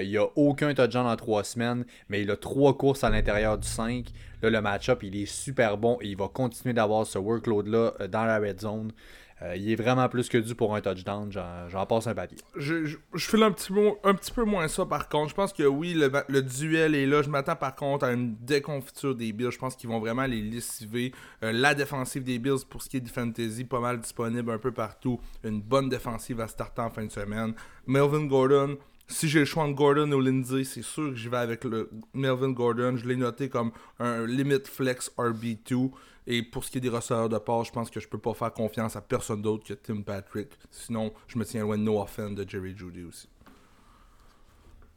il 0.00 0.08
n'y 0.08 0.16
a 0.16 0.26
aucun 0.34 0.74
touchdown 0.74 1.06
en 1.06 1.16
trois 1.16 1.44
semaines, 1.44 1.84
mais 2.08 2.22
il 2.22 2.30
a 2.30 2.36
trois 2.36 2.76
courses 2.76 3.04
à 3.04 3.10
l'intérieur 3.10 3.58
du 3.58 3.68
5. 3.68 4.06
Là, 4.42 4.50
le 4.50 4.60
match-up, 4.60 5.02
il 5.02 5.16
est 5.16 5.26
super 5.26 5.76
bon 5.76 5.98
et 6.00 6.08
il 6.08 6.16
va 6.16 6.28
continuer 6.28 6.72
d'avoir 6.72 7.06
ce 7.06 7.18
workload-là 7.18 8.08
dans 8.08 8.24
la 8.24 8.38
red 8.38 8.60
zone. 8.60 8.92
Euh, 9.42 9.54
il 9.56 9.70
est 9.70 9.76
vraiment 9.76 10.08
plus 10.08 10.28
que 10.28 10.38
dû 10.38 10.54
pour 10.54 10.74
un 10.74 10.80
touchdown. 10.80 11.30
J'en 11.30 11.86
passe 11.86 12.06
un 12.06 12.14
papier. 12.14 12.38
Je, 12.56 12.84
je, 12.86 12.96
fais 13.14 13.40
un 13.42 13.52
petit, 13.52 14.32
peu 14.32 14.44
moins 14.44 14.66
ça 14.68 14.84
par 14.84 15.08
contre. 15.08 15.30
Je 15.30 15.34
pense 15.34 15.52
que 15.52 15.62
oui, 15.62 15.94
le, 15.94 16.42
duel 16.42 16.94
est 16.94 17.06
là. 17.06 17.22
Je 17.22 17.30
m'attends 17.30 17.56
par 17.56 17.74
contre 17.76 18.06
à 18.06 18.12
une 18.12 18.34
déconfiture 18.40 19.14
des 19.14 19.32
Bills. 19.32 19.50
Je 19.52 19.58
pense 19.58 19.76
qu'ils 19.76 19.88
vont 19.88 20.00
vraiment 20.00 20.26
les 20.26 20.42
lessiver. 20.42 21.12
Euh, 21.44 21.52
la 21.52 21.74
défensive 21.74 22.24
des 22.24 22.38
Bills 22.38 22.64
pour 22.68 22.82
ce 22.82 22.88
qui 22.88 22.96
est 22.96 23.00
du 23.00 23.10
fantasy, 23.10 23.64
pas 23.64 23.80
mal 23.80 24.00
disponible 24.00 24.50
un 24.50 24.58
peu 24.58 24.72
partout. 24.72 25.20
Une 25.44 25.60
bonne 25.60 25.88
défensive 25.88 26.40
à 26.40 26.48
starter 26.48 26.82
en 26.82 26.90
fin 26.90 27.04
de 27.04 27.12
semaine. 27.12 27.54
Melvin 27.86 28.26
Gordon, 28.26 28.76
Si 29.06 29.28
j'ai 29.28 29.38
le 29.38 29.44
choix 29.44 29.62
entre 29.62 29.74
Gordon 29.74 30.10
ou 30.12 30.20
Lindsay, 30.20 30.64
c'est 30.64 30.82
sûr 30.82 31.10
que 31.10 31.14
j'y 31.14 31.28
vais 31.28 31.38
avec 31.38 31.64
le 31.64 31.88
Melvin 32.12 32.50
Gordon. 32.50 32.96
Je 32.96 33.06
l'ai 33.06 33.16
noté 33.16 33.48
comme 33.48 33.70
un 34.00 34.26
limit 34.26 34.64
flex 34.64 35.12
RB2. 35.16 35.90
Et 36.30 36.42
pour 36.42 36.62
ce 36.62 36.70
qui 36.70 36.76
est 36.76 36.82
des 36.82 36.90
receveurs 36.90 37.30
de 37.30 37.38
passe, 37.38 37.68
je 37.68 37.72
pense 37.72 37.90
que 37.90 38.00
je 38.00 38.06
peux 38.06 38.18
pas 38.18 38.34
faire 38.34 38.52
confiance 38.52 38.96
à 38.96 39.00
personne 39.00 39.40
d'autre 39.40 39.66
que 39.66 39.72
Tim 39.72 40.02
Patrick. 40.02 40.50
Sinon, 40.70 41.10
je 41.26 41.38
me 41.38 41.44
tiens 41.46 41.62
loin 41.62 41.78
de 41.78 41.82
No 41.82 42.02
Offense 42.02 42.34
de 42.34 42.46
Jerry 42.46 42.76
Judy 42.76 43.02
aussi. 43.04 43.30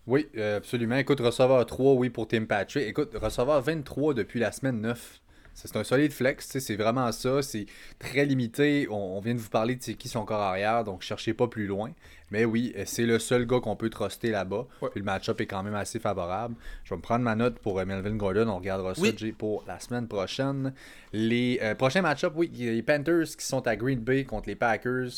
Oui, 0.06 0.28
euh, 0.36 0.58
absolument. 0.58 0.98
Écoute, 0.98 1.22
receveur 1.22 1.66
3, 1.66 1.94
oui, 1.94 2.10
pour 2.10 2.28
Tim 2.28 2.44
Patrick. 2.44 2.86
Écoute, 2.86 3.12
receveur 3.16 3.62
23 3.62 4.14
depuis 4.14 4.42
la 4.42 4.52
semaine 4.52 4.82
9. 4.82 5.22
C'est 5.54 5.74
un 5.78 5.86
solide 5.86 6.12
flex, 6.12 6.60
c'est 6.60 6.76
vraiment 6.76 7.10
ça. 7.14 7.42
C'est 7.42 7.66
très 7.98 8.26
limité. 8.26 8.88
On, 8.90 9.22
vient 9.22 9.34
de 9.34 9.40
vous 9.40 9.50
parler 9.50 9.78
de 9.78 9.82
qui 9.94 10.10
sont 10.10 10.20
encore 10.20 10.42
arrière, 10.42 10.84
donc 10.84 11.02
cherchez 11.02 11.34
pas 11.34 11.48
plus 11.48 11.66
loin. 11.66 11.92
Mais 12.32 12.46
oui, 12.46 12.74
c'est 12.86 13.06
le 13.06 13.20
seul 13.20 13.46
gars 13.46 13.60
qu'on 13.60 13.76
peut 13.76 13.90
truster 13.90 14.32
là-bas. 14.32 14.66
Puis 14.80 15.00
le 15.00 15.04
match-up 15.04 15.40
est 15.42 15.46
quand 15.46 15.64
même 15.64 15.76
assez 15.76 16.00
favorable. 16.00 16.56
Je 16.84 16.92
vais 16.92 16.98
me 16.98 17.02
prendre 17.02 17.24
ma 17.24 17.36
note 17.36 17.60
pour 17.60 17.80
euh, 17.80 17.86
Melvin 17.86 18.16
Gordon. 18.16 18.48
On 18.48 18.58
regardera 18.58 18.96
ça 18.96 19.08
pour 19.38 19.64
la 19.68 19.80
semaine 19.80 20.08
prochaine. 20.08 20.74
Les 21.14 21.60
euh, 21.62 21.76
prochains 21.76 22.02
match-up, 22.02 22.34
oui, 22.36 22.50
les 22.54 22.82
Panthers 22.82 23.36
qui 23.38 23.46
sont 23.46 23.68
à 23.68 23.76
Green 23.76 24.00
Bay 24.00 24.24
contre 24.24 24.50
les 24.50 24.56
Packers. 24.56 25.10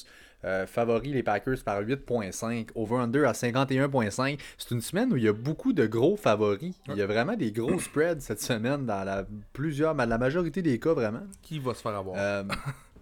Euh, 0.46 0.68
favoris 0.68 1.14
les 1.14 1.24
Packers 1.24 1.64
par 1.64 1.82
8.5. 1.82 2.70
Over-under 2.76 3.26
à 3.26 3.32
51.5. 3.32 4.40
C'est 4.58 4.72
une 4.72 4.82
semaine 4.82 5.14
où 5.14 5.18
il 5.18 5.24
y 5.24 5.28
a 5.28 5.34
beaucoup 5.34 5.72
de 5.72 5.86
gros 5.86 6.18
favoris. 6.18 6.76
Il 6.90 6.96
y 6.96 7.02
a 7.02 7.08
vraiment 7.08 7.36
des 7.36 7.52
gros 7.52 7.80
spreads 7.80 8.20
cette 8.20 8.42
semaine 8.42 8.86
dans 8.86 9.04
la 9.06 9.26
plusieurs, 9.54 9.94
la 9.94 10.18
majorité 10.18 10.62
des 10.62 10.80
cas 10.80 10.94
vraiment. 10.94 11.24
Qui 11.42 11.60
va 11.60 11.74
se 11.74 11.82
faire 11.82 11.96
avoir? 11.96 12.18
Euh, 12.20 12.44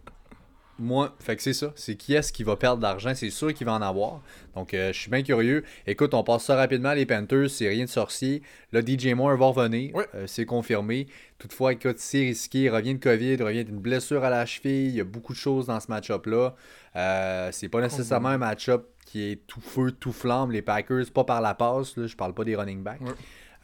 Moi, 0.81 1.15
fait 1.19 1.35
que 1.35 1.43
c'est 1.43 1.53
ça. 1.53 1.71
C'est 1.75 1.95
qui 1.95 2.15
est-ce 2.15 2.33
qui 2.33 2.43
va 2.43 2.55
perdre 2.55 2.77
de 2.77 2.81
l'argent? 2.81 3.13
C'est 3.13 3.29
sûr 3.29 3.53
qu'il 3.53 3.67
va 3.67 3.73
en 3.73 3.81
avoir. 3.83 4.21
Donc, 4.55 4.73
euh, 4.73 4.91
je 4.91 4.99
suis 4.99 5.11
bien 5.11 5.21
curieux. 5.21 5.63
Écoute, 5.85 6.15
on 6.15 6.23
passe 6.23 6.45
ça 6.45 6.55
rapidement. 6.55 6.93
Les 6.93 7.05
Panthers, 7.05 7.51
c'est 7.51 7.69
rien 7.69 7.85
de 7.85 7.89
sorcier. 7.89 8.41
Là, 8.71 8.81
DJ 8.81 9.13
Moore 9.13 9.37
va 9.37 9.45
revenir. 9.45 9.93
c'est 10.25 10.45
confirmé. 10.45 11.05
Toutefois, 11.37 11.73
écoute, 11.73 11.99
c'est 11.99 12.21
risqué. 12.21 12.61
Il 12.61 12.69
revient 12.69 12.95
de 12.95 12.99
COVID, 12.99 13.33
il 13.33 13.43
revient 13.43 13.63
d'une 13.63 13.79
blessure 13.79 14.23
à 14.23 14.31
la 14.31 14.45
cheville. 14.47 14.87
Il 14.87 14.95
y 14.95 15.01
a 15.01 15.03
beaucoup 15.03 15.33
de 15.33 15.37
choses 15.37 15.67
dans 15.67 15.79
ce 15.79 15.87
match-up-là. 15.89 16.55
Euh, 16.95 17.49
c'est 17.51 17.69
pas 17.69 17.81
nécessairement 17.81 18.29
un 18.29 18.37
match-up 18.39 18.87
qui 19.05 19.31
est 19.31 19.47
tout 19.47 19.61
feu, 19.61 19.91
tout 19.91 20.11
flamme. 20.11 20.51
Les 20.51 20.63
Packers, 20.63 21.11
pas 21.13 21.23
par 21.23 21.41
la 21.41 21.53
passe. 21.53 21.95
Là, 21.95 22.07
je 22.07 22.15
parle 22.15 22.33
pas 22.33 22.43
des 22.43 22.55
running 22.55 22.81
backs. 22.81 23.01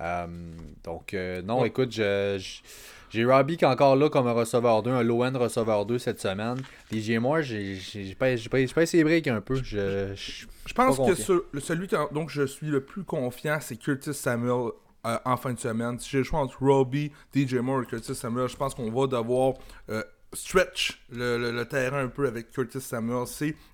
Euh, 0.02 0.28
donc, 0.84 1.14
euh, 1.14 1.42
non, 1.42 1.66
écoute, 1.66 1.92
j'ai 3.10 3.26
Robbie 3.26 3.58
qui 3.58 3.66
est 3.66 3.68
encore 3.68 3.96
là 3.96 4.10
comme 4.10 4.28
un 4.28 4.34
receveur 4.34 4.84
2, 4.84 4.92
un 4.92 5.04
low-end 5.04 5.38
receveur 5.38 5.86
2 5.86 5.98
cette 6.00 6.20
semaine. 6.20 6.58
DJ 6.92 7.12
Moore, 7.12 7.42
j'ai 7.42 8.16
pas, 8.18 8.36
pas, 8.50 8.82
essayé 8.82 9.04
break 9.04 9.28
un 9.28 9.42
peu. 9.42 9.56
Je, 9.56 10.14
je, 10.16 10.74
pense 10.74 10.98
que 10.98 11.60
celui 11.60 11.88
dont 12.12 12.28
je 12.28 12.46
suis 12.46 12.68
le 12.68 12.82
plus 12.82 13.04
confiant, 13.04 13.60
c'est 13.62 13.78
Curtis 13.78 14.14
Samuel 14.14 14.72
en 15.04 15.38
fin 15.38 15.54
de 15.54 15.60
semaine. 15.60 16.00
Si 16.00 16.10
j'ai 16.10 16.18
le 16.20 16.24
choix 16.24 16.40
entre 16.40 16.62
Robbie, 16.62 17.12
DJ 17.34 17.56
Moore 17.56 17.84
et 17.84 17.86
Curtis 17.86 18.16
Samuel, 18.16 18.50
je 18.50 18.58
pense 18.58 18.76
qu'on 18.76 18.92
va 18.92 19.08
devoir 19.08 19.54
stretch 20.34 21.02
le, 21.12 21.64
terrain 21.64 22.04
un 22.04 22.08
peu 22.08 22.28
avec 22.28 22.52
Curtis 22.52 22.82
Samuel. 22.82 23.26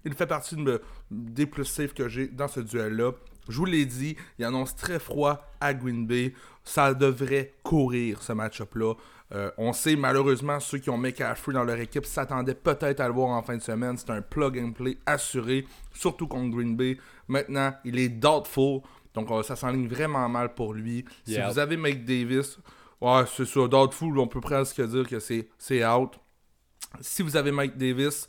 il 0.05 0.13
fait 0.13 0.27
partie 0.27 0.55
de, 0.55 0.81
des 1.11 1.45
plus 1.45 1.65
safe 1.65 1.93
que 1.93 2.07
j'ai 2.07 2.27
dans 2.27 2.47
ce 2.47 2.59
duel-là. 2.59 3.11
Je 3.49 3.57
vous 3.57 3.65
l'ai 3.65 3.85
dit, 3.85 4.15
il 4.39 4.45
annonce 4.45 4.75
très 4.75 4.99
froid 4.99 5.49
à 5.59 5.73
Green 5.73 6.07
Bay. 6.07 6.33
Ça 6.63 6.93
devrait 6.93 7.53
courir 7.63 8.21
ce 8.21 8.31
match-up-là. 8.31 8.93
Euh, 9.33 9.49
on 9.57 9.73
sait 9.73 9.95
malheureusement 9.95 10.59
ceux 10.59 10.77
qui 10.77 10.89
ont 10.89 10.97
McCaffrey 10.97 11.53
dans 11.53 11.63
leur 11.63 11.79
équipe 11.79 12.05
s'attendaient 12.05 12.53
peut-être 12.53 12.99
à 12.99 13.07
le 13.07 13.13
voir 13.13 13.29
en 13.29 13.41
fin 13.41 13.57
de 13.57 13.61
semaine. 13.61 13.97
C'est 13.97 14.11
un 14.11 14.21
plug 14.21 14.59
and 14.59 14.71
play 14.73 14.97
assuré, 15.05 15.65
surtout 15.93 16.27
contre 16.27 16.55
Green 16.55 16.75
Bay. 16.75 16.97
Maintenant, 17.27 17.73
il 17.83 17.97
est 17.99 18.09
doubtful. 18.09 18.81
Donc 19.13 19.31
euh, 19.31 19.43
ça 19.43 19.55
s'enligne 19.55 19.87
vraiment 19.87 20.27
mal 20.29 20.53
pour 20.53 20.73
lui. 20.73 21.05
Si 21.25 21.39
vous 21.39 21.59
avez 21.59 21.77
Mike 21.77 22.05
Davis, 22.05 22.59
ouais, 23.01 23.23
c'est 23.35 23.45
ça, 23.45 23.67
doubtful, 23.67 24.17
on 24.19 24.27
peut 24.27 24.41
presque 24.41 24.81
dire 24.81 25.07
que 25.07 25.19
c'est 25.19 25.85
out 25.85 26.19
si 27.01 27.21
vous 27.21 27.35
avez 27.35 27.51
Mike 27.51 27.77
Davis, 27.77 28.27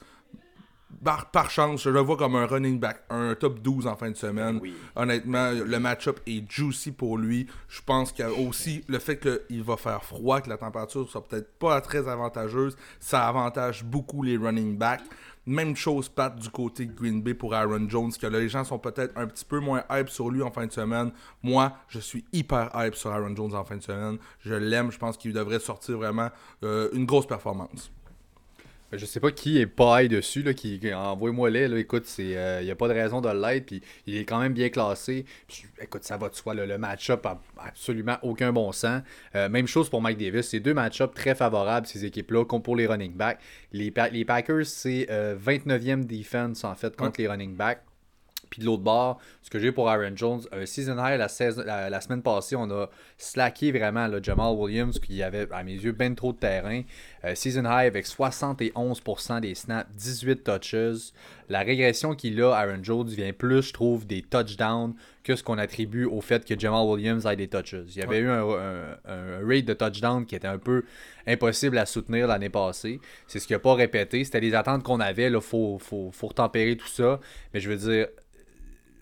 par, 1.03 1.51
chance, 1.51 1.83
je 1.83 1.91
le 1.91 2.01
vois 2.01 2.17
comme 2.17 2.37
un 2.37 2.47
running 2.47 2.79
back, 2.79 3.03
un 3.11 3.35
top 3.35 3.61
12 3.61 3.87
en 3.87 3.97
fin 3.97 4.11
de 4.11 4.17
semaine. 4.17 4.61
Honnêtement, 4.97 5.51
le 5.51 5.79
match-up 5.79 6.21
est 6.27 6.51
juicy 6.51 6.93
pour 6.93 7.19
lui. 7.19 7.47
Je 7.69 7.81
pense 7.85 8.13
qu'il 8.13 8.25
aussi 8.27 8.85
le 8.89 8.99
fait 8.99 9.19
qu'il 9.19 9.63
va 9.63 9.77
faire 9.77 10.05
froid, 10.05 10.41
que 10.41 10.49
la 10.49 10.57
température 10.57 11.09
soit 11.09 11.27
peut-être 11.27 11.59
pas 11.59 11.81
très 11.81 12.09
avantageuse, 12.09 12.77
ça 13.01 13.27
avantage 13.27 13.85
beaucoup 13.85 14.23
les 14.23 14.37
running 14.37 14.77
backs. 14.77 15.05
Même 15.47 15.77
chose, 15.77 16.09
Pat, 16.09 16.35
du 16.35 16.49
côté 16.49 16.87
de 16.87 16.95
Green 16.95 17.23
Bay 17.23 17.35
pour 17.35 17.55
Aaron 17.55 17.87
Jones, 17.89 18.13
que 18.19 18.27
les 18.27 18.49
gens 18.49 18.65
sont 18.65 18.79
peut-être 18.79 19.13
un 19.17 19.27
petit 19.27 19.45
peu 19.45 19.61
moins 19.61 19.85
hype 19.91 20.09
sur 20.09 20.31
lui 20.31 20.43
en 20.43 20.51
fin 20.51 20.67
de 20.67 20.73
semaine. 20.73 21.13
Moi, 21.43 21.73
je 21.89 21.99
suis 21.99 22.25
hyper 22.33 22.71
hype 22.75 22.95
sur 22.95 23.11
Aaron 23.11 23.37
Jones 23.37 23.55
en 23.55 23.65
fin 23.65 23.77
de 23.77 23.83
semaine. 23.83 24.17
Je 24.41 24.55
l'aime, 24.55 24.91
je 24.91 24.99
pense 24.99 25.19
qu'il 25.19 25.35
devrait 25.35 25.61
sortir 25.61 25.99
vraiment 25.99 26.31
euh, 26.63 26.89
une 26.95 27.05
grosse 27.05 27.27
performance. 27.27 27.91
Je 28.93 29.07
sais 29.07 29.19
pas 29.19 29.33
qui 29.33 29.59
est 29.59 29.67
paille 29.67 30.09
dessus, 30.09 30.43
là, 30.43 30.55
qui, 30.55 30.81
envoie-moi 30.95 31.51
les, 31.51 31.69
là, 31.69 31.79
écoute, 31.79 32.07
il 32.19 32.27
n'y 32.27 32.37
euh, 32.37 32.73
a 32.73 32.75
pas 32.75 32.89
de 32.89 32.93
raison 32.93 33.21
de 33.21 33.29
l'être, 33.29 33.67
puis 33.67 33.83
il 34.07 34.17
est 34.17 34.25
quand 34.25 34.39
même 34.39 34.53
bien 34.53 34.69
classé. 34.69 35.25
écoute, 35.81 36.05
ça 36.05 36.17
va 36.17 36.29
de 36.29 36.35
soi, 36.35 36.55
le 36.55 36.79
match-up 36.79 37.25
a 37.27 37.41
absolument 37.59 38.19
aucun 38.23 38.53
bon 38.53 38.71
sens. 38.73 39.03
Euh, 39.35 39.49
même 39.49 39.67
chose 39.67 39.89
pour 39.89 40.01
Mike 40.01 40.19
Davis, 40.19 40.49
c'est 40.49 40.61
deux 40.61 40.75
match-up 40.75 41.15
très 41.15 41.35
favorables, 41.35 41.87
ces 41.87 42.05
équipes-là, 42.05 42.45
comme 42.45 42.63
pour 42.63 42.77
les 42.77 42.87
running 42.87 43.15
backs. 43.15 43.41
Les, 43.73 43.93
les 44.13 44.25
Packers, 44.25 44.67
c'est 44.67 45.07
29e 45.11 46.03
euh, 46.03 46.05
defense, 46.05 46.63
en 46.65 46.75
fait, 46.75 46.95
contre 46.95 47.21
les 47.21 47.27
running 47.27 47.57
backs. 47.57 47.83
Puis 48.55 48.63
de 48.63 48.67
l'autre 48.67 48.85
bord, 48.85 49.19
ce 49.43 49.51
que 49.51 49.59
j'ai 49.59 49.73
pour 49.73 49.91
Aaron 49.91 50.15
Jones, 50.15 50.43
un 50.53 50.65
season 50.65 50.97
high 50.97 51.19
la, 51.19 51.29
semaine 51.29 52.23
passée, 52.23 52.55
on 52.55 52.71
a 52.71 52.89
slacké 53.19 53.73
vraiment 53.73 54.07
le 54.07 54.23
Jamal 54.23 54.55
Williams 54.55 55.01
qui 55.01 55.25
avait, 55.25 55.49
à 55.51 55.65
mes 55.65 55.73
yeux, 55.73 55.91
bien 55.91 56.15
trop 56.15 56.33
de 56.33 56.39
terrain. 56.39 56.83
Euh, 57.25 57.35
season 57.35 57.65
high 57.65 57.89
avec 57.89 58.07
71% 58.07 59.41
des 59.41 59.57
snaps, 59.57 59.91
18 59.97 60.45
touches. 60.45 61.11
La 61.49 61.63
régression 61.63 62.15
qu'il 62.15 62.41
a, 62.43 62.53
Aaron 62.55 62.79
Jones, 62.81 63.09
vient 63.09 63.33
plus, 63.33 63.63
je 63.63 63.73
trouve, 63.73 64.07
des 64.07 64.23
touchdowns 64.23 64.95
que 65.25 65.35
ce 65.35 65.43
qu'on 65.43 65.59
attribue 65.59 66.05
au 66.05 66.21
fait 66.21 66.45
que 66.45 66.57
Jamal 66.57 66.87
Williams 66.87 67.27
ait 67.27 67.35
des 67.35 67.49
touches. 67.49 67.75
Il 67.89 67.97
y 67.97 68.03
avait 68.03 68.19
eu 68.19 68.29
un, 68.29 68.99
rate 69.45 69.65
de 69.65 69.75
touchdown 69.75 70.25
qui 70.27 70.37
était 70.37 70.47
un 70.47 70.59
peu 70.59 70.85
impossible 71.27 71.77
à 71.79 71.87
soutenir 71.87 72.29
l'année 72.29 72.51
passée. 72.51 73.01
C'est 73.27 73.41
ce 73.41 73.49
qu'il 73.49 73.57
n'a 73.57 73.61
pas 73.61 73.75
répété. 73.75 74.23
C'était 74.23 74.39
les 74.39 74.55
attentes 74.55 74.85
qu'on 74.85 75.01
avait. 75.01 75.27
Il 75.27 75.41
faut, 75.41 75.79
faut, 75.81 76.13
faut 76.13 76.29
retempérer 76.29 76.77
tout 76.77 76.87
ça. 76.87 77.19
Mais 77.53 77.59
je 77.59 77.69
veux 77.69 77.77
dire, 77.77 78.07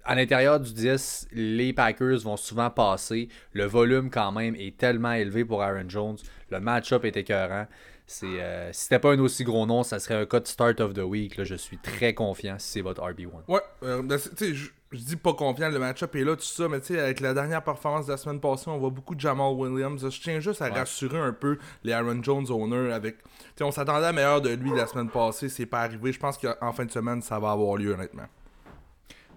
à 0.05 0.15
l'intérieur 0.15 0.61
du 0.61 0.73
10, 0.73 1.29
les 1.33 1.73
Packers 1.73 2.19
vont 2.21 2.37
souvent 2.37 2.71
passer. 2.71 3.29
Le 3.53 3.65
volume, 3.65 4.11
quand 4.11 4.33
même, 4.33 4.55
est 4.57 4.77
tellement 4.77 5.13
élevé 5.13 5.45
pour 5.45 5.63
Aaron 5.63 5.89
Jones. 5.89 6.19
Le 6.51 6.61
match-up 6.61 7.05
est 7.05 7.17
écœurant. 7.17 7.67
C'est, 8.07 8.27
euh, 8.27 8.73
si 8.73 8.83
c'était 8.83 8.99
pas 8.99 9.13
un 9.13 9.19
aussi 9.21 9.45
gros 9.45 9.65
nom, 9.65 9.83
ça 9.85 9.99
serait 9.99 10.17
un 10.17 10.27
code 10.27 10.47
start 10.47 10.81
of 10.81 10.93
the 10.93 10.99
week. 10.99 11.37
Là, 11.37 11.45
je 11.45 11.55
suis 11.55 11.79
très 11.79 12.15
confiant 12.15 12.57
si 12.59 12.73
c'est 12.73 12.81
votre 12.81 13.01
RB1. 13.01 13.29
Ouais, 13.49 13.61
euh, 13.85 14.03
ben, 14.03 14.19
je, 14.39 14.69
je 14.93 14.99
dis 14.99 15.17
pas 15.17 15.33
confiant, 15.33 15.71
le 15.71 15.79
match-up 15.79 16.15
est 16.17 16.25
là, 16.25 16.37
tout 16.37 16.43
ça, 16.43 16.69
mais 16.69 16.79
avec 16.99 17.21
la 17.21 17.33
dernière 17.33 17.63
performance 17.63 18.07
de 18.07 18.11
la 18.11 18.19
semaine 18.19 18.41
passée, 18.41 18.69
on 18.69 18.79
voit 18.79 18.91
beaucoup 18.91 19.15
de 19.15 19.21
Jamal 19.21 19.53
Williams. 19.55 20.07
Je 20.11 20.21
tiens 20.21 20.41
juste 20.41 20.61
à 20.61 20.69
rassurer 20.69 21.19
un 21.19 21.33
peu 21.33 21.59
les 21.85 21.93
Aaron 21.93 22.23
Jones 22.23 22.47
owners 22.51 22.93
avec. 22.93 23.17
on 23.61 23.71
s'attendait 23.71 24.07
à 24.07 24.13
meilleur 24.13 24.43
de 24.43 24.51
lui 24.51 24.71
la 24.77 24.87
semaine 24.87 25.09
passée, 25.09 25.49
c'est 25.49 25.67
pas 25.67 25.81
arrivé. 25.81 26.13
Je 26.13 26.19
pense 26.19 26.37
qu'en 26.37 26.73
fin 26.73 26.85
de 26.85 26.91
semaine, 26.91 27.23
ça 27.23 27.39
va 27.39 27.53
avoir 27.53 27.77
lieu, 27.77 27.93
honnêtement. 27.93 28.27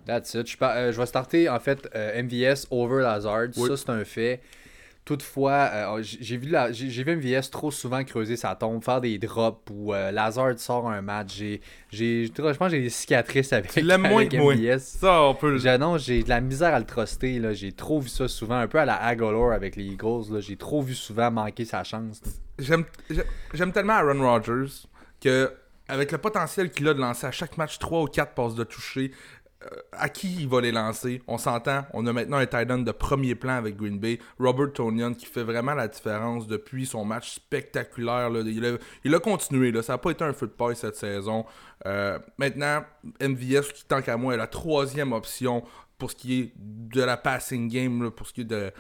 That's 0.06 0.34
it. 0.36 0.48
Je, 0.50 0.58
euh, 0.62 0.92
je 0.92 1.00
vais 1.00 1.06
starter 1.06 1.50
en 1.50 1.60
fait 1.60 1.88
euh, 1.96 2.22
MVS 2.22 2.68
over 2.72 3.02
Lazard. 3.02 3.54
Ça, 3.54 3.78
c'est 3.78 3.90
un 3.90 4.04
fait. 4.06 4.42
Toutefois, 5.04 5.70
euh, 5.72 6.02
j'ai 6.02 6.36
vu, 6.36 6.50
la, 6.50 6.72
j'ai, 6.72 7.04
vu 7.04 7.16
MVS 7.16 7.52
trop 7.52 7.70
souvent 7.70 8.04
creuser 8.04 8.38
sa 8.38 8.56
tombe, 8.56 8.84
faire 8.84 9.02
des 9.02 9.20
drops 9.20 9.62
où 9.70 9.94
Lazard 9.94 10.58
sort 10.58 10.90
un 10.90 11.04
match. 11.04 11.36
J'ai, 11.36 11.62
j'ai, 11.92 12.26
je 12.26 12.32
pense 12.42 12.58
que 12.58 12.70
j'ai 12.70 12.82
des 12.82 12.90
cicatrices 12.90 13.54
avec, 13.54 13.72
tu 13.72 13.92
avec 13.92 14.34
MVS. 14.34 14.80
Ça, 14.80 15.22
on 15.22 15.36
peut 15.36 15.60
Non, 15.78 16.00
j'ai 16.00 16.24
de 16.24 16.30
la 16.30 16.42
misère 16.42 16.74
à 16.74 16.80
le 16.80 16.86
truster. 16.86 17.38
Là. 17.38 17.54
J'ai 17.54 17.72
trop 17.72 18.00
vu 18.00 18.10
ça 18.10 18.28
souvent, 18.28 18.58
un 18.58 18.68
peu 18.68 18.80
à 18.80 18.86
la 18.86 18.96
Agolor 18.96 19.52
avec 19.52 19.76
les 19.76 19.84
Eagles. 19.84 20.34
Là. 20.34 20.40
J'ai 20.40 20.58
trop 20.58 20.82
vu 20.82 20.96
souvent 20.96 21.30
manquer 21.30 21.66
sa 21.66 21.84
chance. 21.84 22.24
J'aime, 22.58 22.86
j'aime 23.54 23.72
tellement 23.72 23.94
Aaron 23.94 24.20
Rodgers 24.24 24.88
que 25.22 25.52
avec 25.88 26.12
le 26.12 26.18
potentiel 26.18 26.72
qu'il 26.72 26.88
a 26.88 26.94
de 26.94 27.00
lancer 27.00 27.28
à 27.28 27.32
chaque 27.32 27.58
match 27.58 27.78
3 27.80 28.04
ou 28.04 28.06
4 28.08 28.34
passes 28.34 28.56
de 28.56 28.64
toucher, 28.64 29.12
à 29.92 30.10
qui 30.10 30.36
il 30.42 30.48
va 30.48 30.62
les 30.62 30.72
lancer? 30.72 31.22
On 31.28 31.38
s'entend, 31.38 31.86
on 31.94 32.06
a 32.06 32.14
maintenant 32.14 32.38
un 32.38 32.46
tight 32.46 32.70
end 32.70 32.80
de 32.80 32.92
premier 32.92 33.36
plan 33.36 33.54
avec 33.54 33.76
Green 33.76 34.00
Bay, 34.00 34.20
Robert 34.40 34.74
Tonian, 34.74 35.14
qui 35.14 35.26
fait 35.26 35.44
vraiment 35.44 35.74
la 35.74 35.88
différence 35.88 36.48
depuis 36.48 36.86
son 36.86 37.06
match 37.06 37.36
spectaculaire. 37.36 38.30
Il, 39.04 39.16
a, 39.16 39.20
continué, 39.20 39.72
là. 39.72 39.82
ça 39.82 39.94
n'a 39.94 39.98
pas 39.98 40.12
été 40.12 40.24
un 40.24 40.34
feu 40.34 40.52
cette 40.76 40.96
saison. 40.96 41.46
Euh, 41.86 42.20
maintenant, 42.38 42.84
MVS, 43.22 43.74
qui 43.74 43.86
tant 43.88 44.02
qu'à 44.02 44.18
moi 44.18 44.34
est 44.34 44.38
la 44.38 44.48
troisième 44.48 45.14
option 45.14 45.64
pour 45.98 46.12
ce 46.12 46.16
qui 46.16 46.42
est 46.42 46.54
de 46.58 47.02
la 47.02 47.18
passing 47.18 47.70
game, 47.70 48.12
pour 48.12 48.28
ce 48.28 48.34
qui 48.34 48.42
est 48.42 48.46
de, 48.46 48.72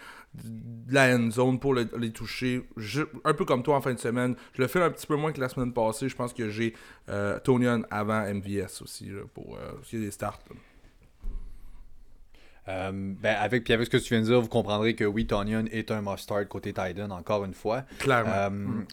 la 0.89 1.15
end 1.15 1.32
zone 1.32 1.60
pour 1.60 1.74
les 1.74 2.12
toucher. 2.12 2.68
un 3.24 3.34
peu 3.34 3.46
comme 3.46 3.63
toi 3.63 3.77
en 3.77 3.82
fin 3.82 3.94
de 3.94 4.00
semaine. 4.00 4.36
Je 4.54 4.62
le 4.62 4.68
fais 4.68 4.82
un 4.82 4.89
petit 4.89 5.08
peu 5.08 5.15
moins 5.15 5.32
que 5.32 5.39
la 5.39 5.50
semaine 5.50 5.72
passée. 5.72 6.10
Je 6.10 6.15
pense 6.15 6.34
que 6.34 6.50
j'ai 6.50 6.74
euh, 7.10 7.39
avant 7.89 8.22
MVS 8.34 8.82
aussi 8.82 9.12
pour 9.34 9.58
ce 9.84 9.89
qui 9.89 9.96
est 9.96 10.01
des 10.01 10.12
starts. 10.12 10.39
Euh, 12.67 12.91
ben 12.93 13.36
avec, 13.39 13.63
puis 13.63 13.74
avec 13.74 13.86
ce 13.86 13.91
que 13.91 13.98
tu 13.98 14.13
viens 14.13 14.22
de 14.22 14.25
dire, 14.25 14.41
vous 14.41 14.48
comprendrez 14.48 14.95
que 14.95 15.03
oui, 15.03 15.27
Tonyan 15.27 15.65
est 15.72 15.91
un 15.91 16.01
must-start 16.01 16.48
côté 16.48 16.74
Titan, 16.74 17.12
encore 17.12 17.45
une 17.45 17.53
fois. 17.53 17.84
Clairement. 18.00 18.31
Euh, 18.34 18.50
Mm. 18.50 18.86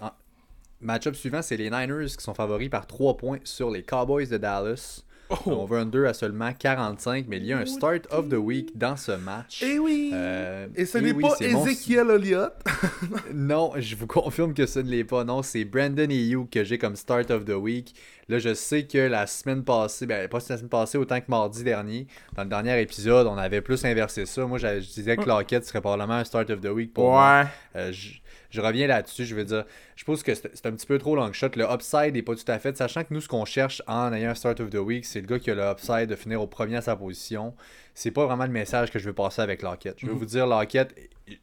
Match-up 0.81 1.15
suivant, 1.15 1.43
c'est 1.43 1.57
les 1.57 1.71
Niners 1.71 2.09
qui 2.17 2.25
sont 2.25 2.35
favoris 2.35 2.69
par 2.69 2.87
3 2.89 3.17
points 3.17 3.39
sur 3.45 3.71
les 3.71 3.85
Cowboys 3.85 4.27
de 4.27 4.37
Dallas. 4.37 5.05
Oh. 5.47 5.51
On 5.53 5.65
veut 5.65 5.79
un 5.79 5.87
2 5.87 6.07
à 6.07 6.15
seulement 6.15 6.53
45, 6.53 7.27
mais 7.29 7.39
il 7.39 7.47
y 7.47 7.53
a 7.53 7.59
un 7.59 7.67
start 7.67 8.07
of 8.11 8.29
the 8.29 8.35
week 8.35 8.77
dans 8.77 8.97
ce 8.97 9.13
match. 9.13 9.63
Eh 9.63 9.79
oui! 9.79 10.11
Euh, 10.13 10.67
Et 10.77 10.85
ce 10.85 10.99
eh 10.99 11.01
n'est 11.01 11.13
oui, 11.13 11.23
pas 11.23 11.35
c'est 11.39 11.49
mon- 11.53 11.65
Ezekiel 11.67 12.11
Elliott. 12.11 12.53
Non, 13.35 13.73
je 13.77 13.97
vous 13.97 14.07
confirme 14.07 14.55
que 14.55 14.67
ce 14.67 14.79
ne 14.81 14.89
l'est 14.91 15.05
pas. 15.05 15.25
Non, 15.25 15.43
c'est 15.43 15.65
Brandon 15.65 16.09
Ayuk 16.11 16.51
que 16.51 16.65
j'ai 16.65 16.79
comme 16.79 16.97
start 16.97 17.31
of 17.31 17.45
the 17.45 17.51
week. 17.55 17.95
Là, 18.29 18.39
je 18.39 18.55
sais 18.55 18.87
que 18.87 18.99
la 18.99 19.27
semaine 19.27 19.65
passée, 19.65 20.07
ben 20.07 20.29
pas 20.29 20.39
la 20.49 20.57
semaine 20.57 20.69
passée, 20.69 20.97
autant 20.99 21.21
que 21.21 21.27
mardi 21.29 21.65
dernier, 21.65 22.07
dans 22.37 22.45
le 22.45 22.49
dernier 22.49 22.81
épisode, 22.81 23.27
on 23.27 23.37
avait 23.37 23.61
plus 23.61 23.85
inversé 23.85 24.27
ça. 24.27 24.47
Moi, 24.47 24.59
je 24.59 24.79
disais 24.79 25.17
que 25.17 25.25
Lockett 25.27 25.65
serait 25.65 25.81
probablement 25.81 26.15
un 26.19 26.25
start 26.25 26.49
of 26.51 26.61
the 26.61 26.69
week 26.69 26.93
pour 26.95 27.11
moi. 27.11 27.47
Euh, 27.77 27.93
je, 27.93 28.11
je 28.53 28.61
reviens 28.61 28.87
là-dessus. 28.87 29.25
Je 29.25 29.35
veux 29.35 29.45
dire, 29.45 29.65
je 29.97 30.05
pense 30.05 30.23
que 30.23 30.35
c'est 30.35 30.67
un 30.67 30.73
petit 30.73 30.87
peu 30.87 30.99
trop 30.99 31.17
long 31.17 31.33
shot. 31.33 31.49
Le 31.57 31.65
upside 31.65 32.15
n'est 32.15 32.23
pas 32.23 32.37
tout 32.37 32.45
à 32.47 32.59
fait. 32.59 32.77
Sachant 32.77 33.03
que 33.03 33.13
nous, 33.13 33.21
ce 33.21 33.29
qu'on 33.29 33.47
cherche 33.47 33.83
en 33.87 34.13
ayant 34.13 34.31
un 34.31 34.35
start 34.35 34.61
of 34.61 34.71
the 34.71 34.77
week, 34.77 35.07
c'est 35.07 35.21
le 35.21 35.27
gars 35.27 35.39
qui 35.39 35.51
a 35.51 35.55
le 35.55 35.63
upside 35.63 36.07
de 36.07 36.17
finir 36.17 36.41
au 36.41 36.47
premier 36.47 36.77
à 36.77 36.83
sa 36.83 36.95
position. 36.95 37.55
C'est 37.95 38.11
pas 38.11 38.25
vraiment 38.27 38.45
le 38.47 38.51
message 38.53 38.91
que 38.91 38.99
je 38.99 39.05
veux 39.07 39.13
passer 39.13 39.43
avec 39.43 39.63
Lockett. 39.63 39.97
Je 39.99 40.07
veux 40.07 40.13
vous 40.15 40.25
dire, 40.25 40.47
Lockett, 40.47 40.95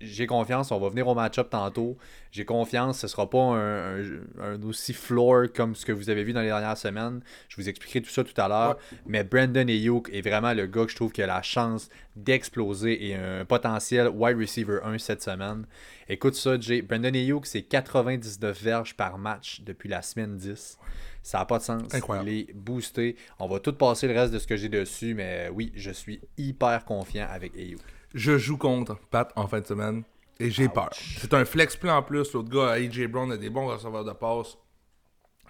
j'ai 0.02 0.26
confiance. 0.28 0.72
On 0.72 0.80
va 0.80 0.90
venir 0.90 1.08
au 1.08 1.14
match-up 1.16 1.50
tantôt. 1.52 1.96
J'ai 2.32 2.44
confiance. 2.44 3.00
Ce 3.00 3.08
sera 3.08 3.30
pas 3.30 3.38
un, 3.40 4.02
un- 4.02 4.04
un 4.42 4.64
aussi 4.64 4.94
floor 4.94 5.46
comme 5.56 5.76
ce 5.76 5.86
que 5.86 5.92
vous 5.92 6.10
avez 6.10 6.24
vu 6.24 6.34
dans 6.34 6.42
les 6.42 6.48
dernières 6.48 6.78
semaines. 6.78 7.22
Je 7.50 7.56
vous 7.58 7.70
expliquerai 7.70 8.02
tout 8.02 8.10
ça 8.10 8.24
tout 8.24 8.40
à 8.42 8.48
l'heure. 8.48 8.78
Mais 9.06 9.24
Brandon 9.24 9.68
Ayuk 9.68 10.10
est 10.12 10.22
vraiment 10.28 10.54
le 10.54 10.66
gars 10.66 10.86
que 10.86 10.92
je 10.92 10.96
trouve 10.96 11.12
qui 11.12 11.22
a 11.22 11.28
la 11.28 11.42
chance 11.44 11.90
d'exploser 12.16 13.08
et 13.10 13.16
un 13.16 13.46
potentiel 13.46 14.10
wide 14.10 14.38
receiver 14.38 14.80
1 14.84 14.98
cette 14.98 15.22
semaine. 15.24 15.66
Écoute 16.08 16.36
ça, 16.36 16.60
Jay. 16.60 16.82
Brandon 16.82 17.14
Ayuk, 17.14 17.46
c'est 17.46 17.62
99 17.62 18.62
verges 18.62 18.96
par 18.96 19.18
match 19.18 19.62
depuis 19.62 19.90
la 19.90 20.02
semaine 20.02 20.36
10. 20.38 20.78
Ça 21.24 21.40
n'a 21.40 21.46
pas 21.46 21.60
de 21.60 21.64
sens. 21.64 21.94
Incroyable. 21.94 22.30
Il 22.30 22.40
est 22.40 22.54
boosté. 22.54 23.16
On 23.40 23.48
va 23.48 23.60
tout 23.60 23.74
passer 23.74 24.08
le 24.08 24.14
reste 24.14 24.34
de 24.34 24.40
ce 24.40 24.48
que 24.48 24.56
j'ai 24.56 24.70
dessus, 24.70 25.14
mais 25.14 25.50
oui, 25.54 25.72
je 25.76 25.92
suis 25.92 26.22
hyper 26.38 26.86
confiant 26.86 27.28
avec 27.30 27.56
Ayuk. 27.56 27.82
Je 28.14 28.38
joue 28.38 28.58
contre 28.58 28.98
Pat 29.12 29.32
en 29.36 29.48
fin 29.48 29.60
de 29.60 29.66
semaine 29.66 30.04
et 30.40 30.50
j'ai 30.50 30.70
peur. 30.70 30.90
C'est 30.94 31.34
un 31.34 31.46
flex 31.46 31.76
plus 31.76 31.90
en 31.90 32.02
plus. 32.02 32.34
L'autre 32.34 32.50
gars, 32.50 32.72
AJ 32.72 33.08
Brown, 33.08 33.32
a 33.32 33.38
des 33.38 33.50
bons 33.50 33.68
receveurs 33.68 34.06
de 34.06 34.14
passe. 34.14 34.58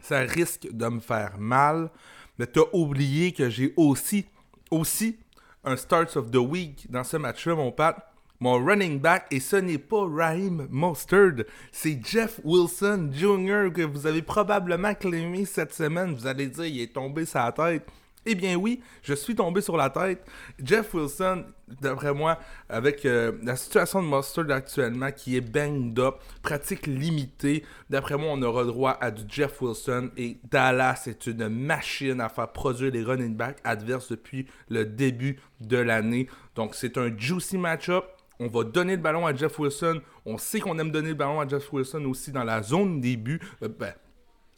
Ça 0.02 0.20
risque 0.20 0.68
de 0.72 0.88
me 0.88 1.00
faire 1.00 1.38
mal. 1.38 1.90
Mais 2.38 2.48
t'as 2.48 2.62
oublié 2.74 3.32
que 3.32 3.50
j'ai 3.50 3.74
aussi, 3.78 4.26
aussi 4.72 5.18
un 5.64 5.76
Starts 5.76 6.16
of 6.16 6.32
the 6.32 6.38
Week 6.38 6.90
dans 6.90 7.04
ce 7.04 7.18
match-là, 7.18 7.56
mon 7.56 7.72
Pat. 7.72 8.09
Mon 8.42 8.64
running 8.64 9.00
back, 9.00 9.26
et 9.32 9.42
ce 9.42 9.58
n'est 9.58 9.78
pas 9.78 10.08
Raheem 10.08 10.68
Mostert, 10.70 11.44
c'est 11.74 12.00
Jeff 12.02 12.40
Wilson 12.46 13.10
Jr. 13.12 13.70
que 13.74 13.82
vous 13.82 14.08
avez 14.08 14.22
probablement 14.22 14.94
claimé 14.94 15.44
cette 15.44 15.74
semaine. 15.74 16.14
Vous 16.14 16.26
allez 16.26 16.48
dire, 16.48 16.66
il 16.66 16.82
est 16.82 16.94
tombé 16.94 17.26
la 17.34 17.52
tête. 17.52 17.86
Eh 18.26 18.36
bien 18.36 18.56
oui, 18.56 18.82
je 19.02 19.14
suis 19.14 19.34
tombé 19.34 19.60
sur 19.60 19.76
la 19.76 19.90
tête. 19.90 20.26
Jeff 20.62 20.94
Wilson, 20.94 21.46
d'après 21.82 22.14
moi, 22.14 22.38
avec 22.70 23.06
euh, 23.06 23.32
la 23.44 23.56
situation 23.56 24.04
de 24.04 24.08
Mustard 24.08 24.52
actuellement 24.52 25.12
qui 25.12 25.38
est 25.38 25.42
banged 25.42 25.98
up, 26.00 26.16
pratique 26.42 26.86
limitée, 26.86 27.64
d'après 27.90 28.18
moi, 28.18 28.30
on 28.32 28.42
aura 28.42 28.66
droit 28.66 28.98
à 29.02 29.12
du 29.12 29.24
Jeff 29.28 29.62
Wilson 29.62 30.12
et 30.16 30.38
Dallas 30.50 31.04
est 31.08 31.28
une 31.28 31.50
machine 31.50 32.20
à 32.22 32.30
faire 32.30 32.52
produire 32.52 32.92
les 32.92 33.04
running 33.04 33.36
backs 33.36 33.60
adverses 33.64 34.12
depuis 34.12 34.48
le 34.70 34.86
début 34.86 35.40
de 35.60 35.78
l'année. 35.78 36.28
Donc 36.56 36.76
c'est 36.76 36.98
un 36.98 37.16
juicy 37.18 37.58
match-up. 37.58 38.06
On 38.40 38.48
va 38.48 38.64
donner 38.64 38.96
le 38.96 39.02
ballon 39.02 39.26
à 39.26 39.36
Jeff 39.36 39.60
Wilson. 39.60 40.02
On 40.26 40.38
sait 40.38 40.60
qu'on 40.60 40.78
aime 40.80 40.92
donner 40.92 41.10
le 41.10 41.16
ballon 41.16 41.42
à 41.42 41.48
Jeff 41.48 41.72
Wilson 41.74 42.06
aussi 42.06 42.32
dans 42.32 42.44
la 42.44 42.64
zone 42.64 43.02
début. 43.02 43.40
Euh, 43.64 43.68
ben, 43.68 43.94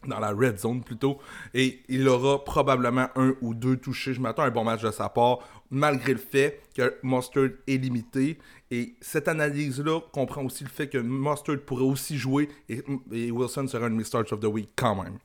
dans 0.08 0.20
la 0.20 0.32
red 0.32 0.58
zone 0.58 0.84
plutôt. 0.84 1.20
Et 1.54 1.82
il 1.88 2.08
aura 2.08 2.44
probablement 2.44 3.10
un 3.16 3.36
ou 3.42 3.54
deux 3.54 3.78
touchés. 3.78 4.14
Je 4.14 4.22
m'attends 4.22 4.44
à 4.44 4.48
un 4.48 4.52
bon 4.52 4.64
match 4.64 4.82
de 4.82 4.92
sa 4.92 5.10
part, 5.10 5.40
malgré 5.70 6.14
le 6.14 6.20
fait 6.20 6.62
que 6.76 6.96
Mustard 7.04 7.50
est 7.68 7.78
limité. 7.78 8.40
Et 8.70 8.96
cette 9.02 9.28
analyse-là 9.28 10.00
comprend 10.12 10.44
aussi 10.44 10.64
le 10.64 10.70
fait 10.70 10.88
que 10.88 10.98
Mustard 10.98 11.60
pourrait 11.66 11.84
aussi 11.84 12.18
jouer 12.18 12.50
et, 12.70 12.82
Wilson 13.32 13.68
sera 13.68 13.88
un 13.88 14.04
starts 14.04 14.32
of 14.32 14.40
the 14.40 14.46
week 14.46 14.70
quand 14.76 14.96
même. 14.96 15.18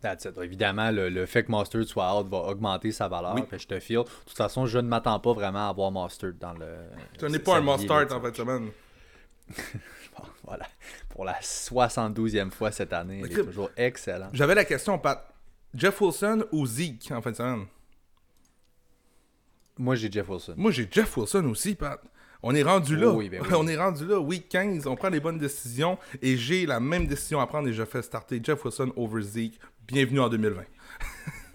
That's 0.00 0.24
it. 0.24 0.36
Évidemment, 0.38 0.90
le, 0.90 1.08
le 1.08 1.26
fait 1.26 1.44
que 1.44 1.52
Mustard 1.52 1.84
soit 1.84 2.18
out 2.20 2.28
va 2.28 2.38
augmenter 2.38 2.92
sa 2.92 3.08
valeur. 3.08 3.34
Oui. 3.34 3.42
Fait 3.48 3.58
je 3.58 3.66
te 3.66 3.78
file. 3.80 3.98
De 3.98 4.02
toute 4.26 4.36
façon, 4.36 4.66
je 4.66 4.78
ne 4.78 4.88
m'attends 4.88 5.18
pas 5.20 5.32
vraiment 5.32 5.66
à 5.66 5.70
avoir 5.70 5.90
Mustard 5.90 6.32
dans 6.38 6.52
le. 6.52 6.66
N'est 7.22 7.30
c'est- 7.30 7.38
pas 7.40 7.52
un 7.52 7.54
ça 7.56 7.60
must 7.62 7.78
vient, 7.78 7.86
start 7.86 8.10
là, 8.10 8.16
en 8.16 8.20
fin 8.20 8.30
de 8.30 8.36
semaine. 8.36 8.70
Bon, 10.16 10.24
voilà. 10.44 10.64
Pour 11.08 11.24
la 11.24 11.34
72e 11.40 12.50
fois 12.52 12.70
cette 12.70 12.92
année, 12.92 13.22
il 13.24 13.32
est 13.32 13.44
toujours 13.44 13.70
excellent. 13.76 14.28
J'avais 14.32 14.54
la 14.54 14.64
question, 14.64 14.96
Pat. 14.96 15.28
Jeff 15.74 16.00
Wilson 16.00 16.44
ou 16.52 16.64
Zeke 16.66 17.10
en 17.10 17.20
fin 17.20 17.32
de 17.32 17.36
semaine? 17.36 17.66
Moi, 19.76 19.96
j'ai 19.96 20.10
Jeff 20.10 20.28
Wilson. 20.28 20.54
Moi, 20.56 20.70
j'ai 20.70 20.88
Jeff 20.90 21.16
Wilson 21.16 21.44
aussi, 21.46 21.74
Pat. 21.74 22.00
On 22.46 22.54
est 22.54 22.62
rendu 22.62 22.94
là. 22.94 23.08
Oh 23.08 23.14
oui, 23.16 23.28
ben 23.30 23.40
oui. 23.42 23.48
On 23.56 23.66
est 23.66 23.76
rendu 23.76 24.06
là. 24.06 24.20
Week 24.20 24.48
15, 24.48 24.86
on 24.86 24.94
prend 24.96 25.08
les 25.08 25.18
bonnes 25.18 25.38
décisions. 25.38 25.98
Et 26.22 26.36
j'ai 26.36 26.66
la 26.66 26.78
même 26.78 27.06
décision 27.06 27.40
à 27.40 27.46
prendre 27.46 27.66
et 27.68 27.72
je 27.72 27.84
fais 27.84 28.02
starter 28.02 28.38
Jeff 28.42 28.62
Wilson 28.64 28.92
over 28.96 29.22
Zeke. 29.22 29.58
Bienvenue 29.86 30.20
en 30.20 30.30
2020. 30.30 30.62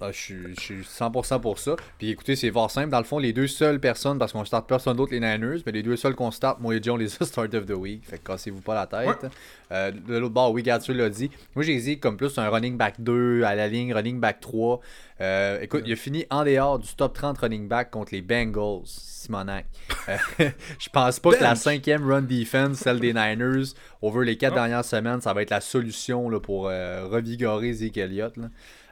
Ah, 0.01 0.11
je, 0.11 0.17
suis, 0.17 0.55
je 0.55 0.61
suis 0.61 0.81
100% 0.81 1.41
pour 1.41 1.59
ça. 1.59 1.75
Puis 1.97 2.11
écoutez, 2.11 2.35
c'est 2.35 2.51
fort 2.51 2.71
simple. 2.71 2.89
Dans 2.89 2.99
le 2.99 3.03
fond, 3.03 3.17
les 3.17 3.33
deux 3.33 3.47
seules 3.47 3.79
personnes, 3.79 4.17
parce 4.17 4.31
qu'on 4.31 4.41
ne 4.41 4.45
starte 4.45 4.67
personne 4.67 4.95
d'autre, 4.95 5.11
les 5.11 5.19
Niners, 5.19 5.61
mais 5.65 5.71
les 5.73 5.83
deux 5.83 5.97
seuls 5.97 6.15
qu'on 6.15 6.31
starte, 6.31 6.61
moi 6.61 6.75
et 6.75 6.79
John, 6.81 6.97
les 6.97 7.21
a 7.21 7.25
start 7.25 7.53
of 7.55 7.65
the 7.65 7.71
week. 7.71 8.05
Fait 8.05 8.17
que 8.17 8.23
cassez-vous 8.23 8.61
pas 8.61 8.75
la 8.75 8.87
tête. 8.87 9.25
Euh, 9.71 9.91
de 9.91 10.17
l'autre 10.17 10.33
bord, 10.33 10.51
oui, 10.51 10.63
Gatsu 10.63 10.93
l'a 10.93 11.09
dit. 11.09 11.29
Moi, 11.55 11.65
j'ai 11.65 11.77
dit 11.81 11.99
comme 11.99 12.15
plus 12.15 12.37
un 12.37 12.49
running 12.49 12.77
back 12.77 13.01
2 13.01 13.43
à 13.43 13.55
la 13.55 13.67
ligne, 13.67 13.93
running 13.93 14.19
back 14.19 14.39
3. 14.39 14.79
Euh, 15.21 15.59
écoute, 15.61 15.83
il 15.85 15.91
a 15.91 15.95
fini 15.95 16.25
en 16.29 16.45
dehors 16.45 16.79
du 16.79 16.93
top 16.95 17.13
30 17.13 17.37
running 17.39 17.67
back 17.67 17.91
contre 17.91 18.13
les 18.13 18.21
Bengals, 18.21 18.85
Simonac. 18.85 19.65
Euh, 20.07 20.17
je 20.79 20.89
pense 20.89 21.19
pas 21.19 21.33
que 21.33 21.43
la 21.43 21.55
cinquième 21.55 22.09
run 22.09 22.21
defense, 22.21 22.77
celle 22.77 22.99
des 22.99 23.13
Niners, 23.13 23.73
over 24.01 24.25
les 24.25 24.37
quatre 24.37 24.53
dernières 24.53 24.85
semaines, 24.85 25.19
ça 25.19 25.33
va 25.33 25.41
être 25.41 25.49
la 25.49 25.61
solution 25.61 26.29
là, 26.29 26.39
pour 26.39 26.69
euh, 26.69 27.05
revigorer 27.07 27.73
Zeke 27.73 27.97
Elliott. 27.97 28.37
là. 28.37 28.49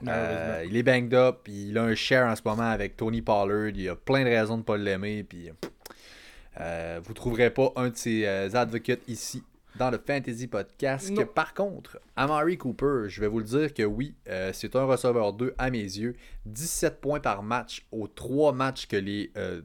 Euh, 0.08 0.66
il 0.70 0.76
est 0.76 0.84
banged 0.84 1.14
up, 1.14 1.48
il 1.48 1.78
a 1.78 1.84
un 1.84 1.96
share 1.96 2.28
en 2.28 2.36
ce 2.36 2.42
moment 2.46 2.70
avec 2.70 2.98
Tony 2.98 3.22
Pollard. 3.22 3.70
Il 3.70 3.90
a 3.90 3.96
plein 3.96 4.24
de 4.24 4.30
raisons 4.30 4.56
de 4.56 4.62
ne 4.62 4.66
pas 4.66 4.78
l'aimer. 4.78 5.24
Puis, 5.24 5.50
vous 6.60 6.64
ne 6.64 7.14
trouverez 7.14 7.50
pas 7.50 7.72
un 7.78 7.90
de 7.90 7.96
ses 7.96 8.26
advocates 8.56 9.02
ici 9.08 9.44
dans 9.78 9.92
le 9.92 9.98
Fantasy 9.98 10.48
Podcast. 10.48 11.14
Par 11.34 11.54
contre, 11.54 12.00
Amari 12.16 12.58
Cooper, 12.58 13.06
je 13.08 13.22
vais 13.22 13.28
vous 13.28 13.40
le 13.40 13.46
dire 13.46 13.74
que 13.74 13.84
oui, 13.84 14.16
euh, 14.28 14.52
c'est 14.54 14.76
un 14.76 14.86
receveur 14.86 15.34
2 15.34 15.54
à 15.58 15.70
mes 15.70 15.80
yeux. 15.80 16.16
17 16.46 17.00
points 17.00 17.20
par 17.20 17.44
match 17.44 17.86
aux 17.92 18.08
3 18.08 18.54
matchs 18.54 18.88
que 18.88 18.98
les 18.98 19.32
euh, 19.38 19.62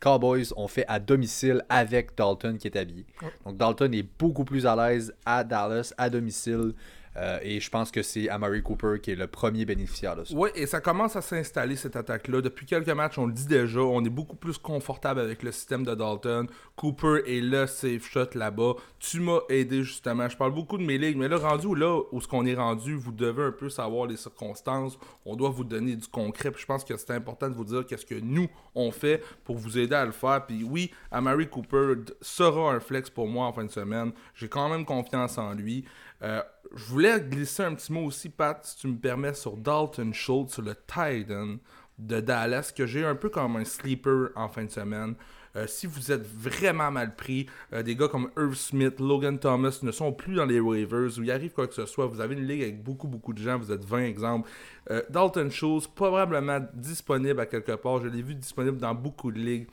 Cowboys 0.00 0.52
ont 0.56 0.68
fait 0.68 0.84
à 0.88 1.00
domicile 1.00 1.64
avec 1.68 2.16
Dalton 2.16 2.58
qui 2.58 2.68
est 2.68 2.76
habillé. 2.76 3.06
Donc 3.44 3.56
Dalton 3.56 3.92
est 3.94 4.06
beaucoup 4.18 4.44
plus 4.44 4.66
à 4.66 4.76
l'aise 4.76 5.14
à 5.24 5.42
Dallas, 5.44 5.92
à 5.96 6.10
domicile. 6.10 6.74
Euh, 7.16 7.38
et 7.42 7.60
je 7.60 7.70
pense 7.70 7.90
que 7.90 8.02
c'est 8.02 8.28
Amari 8.28 8.62
Cooper 8.62 8.96
qui 9.02 9.12
est 9.12 9.16
le 9.16 9.26
premier 9.26 9.64
bénéficiaire 9.64 10.16
de 10.16 10.24
ça. 10.24 10.34
Oui, 10.36 10.50
et 10.54 10.66
ça 10.66 10.80
commence 10.80 11.16
à 11.16 11.22
s'installer 11.22 11.76
cette 11.76 11.96
attaque-là. 11.96 12.42
Depuis 12.42 12.66
quelques 12.66 12.88
matchs, 12.90 13.18
on 13.18 13.26
le 13.26 13.32
dit 13.32 13.46
déjà, 13.46 13.80
on 13.80 14.04
est 14.04 14.10
beaucoup 14.10 14.36
plus 14.36 14.58
confortable 14.58 15.20
avec 15.20 15.42
le 15.42 15.52
système 15.52 15.84
de 15.84 15.94
Dalton. 15.94 16.46
Cooper 16.76 17.22
est 17.26 17.40
le 17.40 17.66
safe 17.66 18.08
shot 18.10 18.34
là-bas. 18.34 18.74
Tu 18.98 19.20
m'as 19.20 19.40
aidé 19.48 19.82
justement. 19.82 20.28
Je 20.28 20.36
parle 20.36 20.52
beaucoup 20.52 20.76
de 20.76 20.84
mes 20.84 20.98
ligues, 20.98 21.16
mais 21.16 21.28
là, 21.28 21.38
rendu 21.38 21.74
là 21.74 22.02
où 22.12 22.20
ce 22.20 22.28
qu'on 22.28 22.44
est 22.44 22.54
rendu, 22.54 22.94
vous 22.94 23.12
devez 23.12 23.44
un 23.44 23.52
peu 23.52 23.70
savoir 23.70 24.06
les 24.06 24.16
circonstances. 24.16 24.98
On 25.24 25.36
doit 25.36 25.50
vous 25.50 25.64
donner 25.64 25.96
du 25.96 26.08
concret. 26.08 26.50
Puis 26.50 26.62
je 26.62 26.66
pense 26.66 26.84
que 26.84 26.96
c'est 26.96 27.12
important 27.12 27.48
de 27.48 27.54
vous 27.54 27.64
dire 27.64 27.86
qu'est-ce 27.86 28.06
que 28.06 28.14
nous 28.14 28.48
on 28.74 28.90
fait 28.90 29.22
pour 29.44 29.56
vous 29.56 29.78
aider 29.78 29.94
à 29.94 30.04
le 30.04 30.12
faire. 30.12 30.44
Puis 30.46 30.64
oui, 30.64 30.90
Amari 31.10 31.48
Cooper 31.48 31.94
sera 32.20 32.72
un 32.72 32.80
flex 32.80 33.08
pour 33.08 33.26
moi 33.26 33.46
en 33.46 33.52
fin 33.52 33.64
de 33.64 33.70
semaine. 33.70 34.12
J'ai 34.34 34.48
quand 34.48 34.68
même 34.68 34.84
confiance 34.84 35.38
en 35.38 35.54
lui. 35.54 35.84
Euh, 36.22 36.42
je 36.74 36.84
voulais 36.84 37.20
glisser 37.20 37.62
un 37.62 37.74
petit 37.74 37.92
mot 37.92 38.04
aussi, 38.04 38.28
Pat, 38.28 38.64
si 38.64 38.76
tu 38.76 38.88
me 38.88 38.96
permets, 38.96 39.34
sur 39.34 39.56
Dalton 39.56 40.12
Schultz, 40.12 40.54
sur 40.54 40.62
le 40.62 40.74
Titan 40.74 41.56
de 41.98 42.20
Dallas, 42.20 42.72
que 42.76 42.86
j'ai 42.86 43.04
un 43.04 43.14
peu 43.14 43.28
comme 43.28 43.56
un 43.56 43.64
sleeper 43.64 44.30
en 44.36 44.48
fin 44.48 44.64
de 44.64 44.70
semaine. 44.70 45.14
Euh, 45.56 45.66
si 45.66 45.86
vous 45.86 46.12
êtes 46.12 46.26
vraiment 46.26 46.90
mal 46.90 47.16
pris, 47.16 47.46
euh, 47.72 47.82
des 47.82 47.96
gars 47.96 48.08
comme 48.08 48.30
Irv 48.36 48.54
Smith, 48.54 49.00
Logan 49.00 49.38
Thomas 49.38 49.78
ne 49.82 49.90
sont 49.90 50.12
plus 50.12 50.34
dans 50.34 50.44
les 50.44 50.60
waivers, 50.60 51.18
où 51.18 51.22
il 51.22 51.30
arrive 51.30 51.52
quoi 51.52 51.66
que 51.66 51.74
ce 51.74 51.86
soit, 51.86 52.06
vous 52.06 52.20
avez 52.20 52.34
une 52.34 52.46
ligue 52.46 52.62
avec 52.62 52.82
beaucoup, 52.82 53.08
beaucoup 53.08 53.32
de 53.32 53.38
gens, 53.38 53.58
vous 53.58 53.72
êtes 53.72 53.84
20 53.84 54.04
exemples. 54.04 54.50
Euh, 54.90 55.02
Dalton 55.08 55.50
Schultz, 55.50 55.86
probablement 55.86 56.60
disponible 56.74 57.40
à 57.40 57.46
quelque 57.46 57.72
part, 57.72 58.02
je 58.02 58.08
l'ai 58.08 58.22
vu 58.22 58.34
disponible 58.34 58.76
dans 58.76 58.94
beaucoup 58.94 59.32
de 59.32 59.38
ligues. 59.38 59.66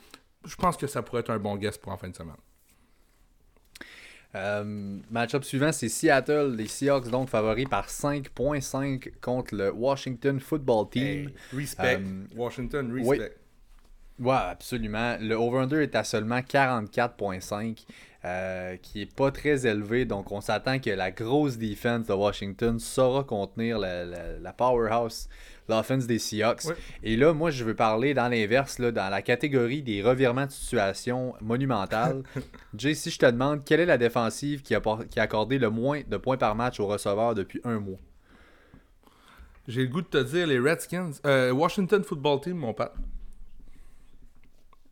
Je 0.45 0.55
pense 0.55 0.77
que 0.77 0.87
ça 0.87 1.01
pourrait 1.01 1.21
être 1.21 1.31
un 1.31 1.39
bon 1.39 1.57
guest 1.57 1.81
pour 1.81 1.91
en 1.91 1.97
fin 1.97 2.09
de 2.09 2.15
semaine. 2.15 2.37
Euh, 4.35 4.97
match-up 5.11 5.43
suivant, 5.43 5.71
c'est 5.71 5.89
Seattle. 5.89 6.55
Les 6.55 6.67
Seahawks, 6.67 7.09
donc, 7.09 7.29
favoris 7.29 7.67
par 7.69 7.87
5.5 7.87 9.11
contre 9.21 9.55
le 9.55 9.71
Washington 9.71 10.39
Football 10.39 10.89
Team. 10.89 11.31
Respect. 11.55 11.99
Euh, 12.01 12.25
Washington, 12.35 12.91
oui. 12.91 13.07
respect. 13.07 13.35
Ouais, 14.19 14.35
absolument. 14.35 15.17
Le 15.19 15.35
over-under 15.35 15.81
est 15.81 15.95
à 15.95 16.03
seulement 16.03 16.39
44,5, 16.39 17.85
euh, 18.25 18.77
qui 18.77 19.01
est 19.01 19.15
pas 19.15 19.31
très 19.31 19.67
élevé. 19.67 20.05
Donc, 20.05 20.31
on 20.31 20.39
s'attend 20.39 20.79
que 20.79 20.89
la 20.89 21.11
grosse 21.11 21.57
défense 21.57 22.07
de 22.07 22.13
Washington 22.13 22.79
saura 22.79 23.23
contenir 23.23 23.79
la, 23.79 24.05
la, 24.05 24.53
powerhouse, 24.53 25.27
l'offense 25.67 26.07
des 26.07 26.19
Seahawks. 26.19 26.67
Et 27.03 27.17
là, 27.17 27.33
moi, 27.33 27.51
je 27.51 27.65
veux 27.65 27.75
parler 27.75 28.13
dans 28.13 28.29
l'inverse, 28.29 28.79
dans 28.79 29.09
la 29.09 29.21
catégorie 29.21 29.81
des 29.81 30.01
revirements 30.01 30.45
de 30.45 30.51
situation 30.51 31.33
monumentales. 31.41 32.23
Jay, 32.77 32.93
si 32.93 33.09
je 33.09 33.19
te 33.19 33.25
demande, 33.25 33.65
quelle 33.65 33.81
est 33.81 33.85
la 33.85 33.97
défensive 33.97 34.61
qui 34.61 34.73
a, 34.73 34.81
qui 35.09 35.19
a 35.19 35.23
accordé 35.23 35.57
le 35.57 35.69
moins 35.69 36.01
de 36.07 36.17
points 36.17 36.37
par 36.37 36.55
match 36.55 36.79
aux 36.79 36.87
receveurs 36.87 37.35
depuis 37.35 37.59
un 37.65 37.79
mois? 37.79 37.99
J'ai 39.67 39.81
le 39.81 39.87
goût 39.87 40.01
de 40.01 40.07
te 40.07 40.23
dire 40.23 40.47
les 40.47 40.59
Redskins. 40.59 41.11
Euh, 41.25 41.51
Washington 41.51 42.03
Football 42.03 42.41
Team, 42.41 42.57
mon 42.57 42.73
père. 42.73 42.91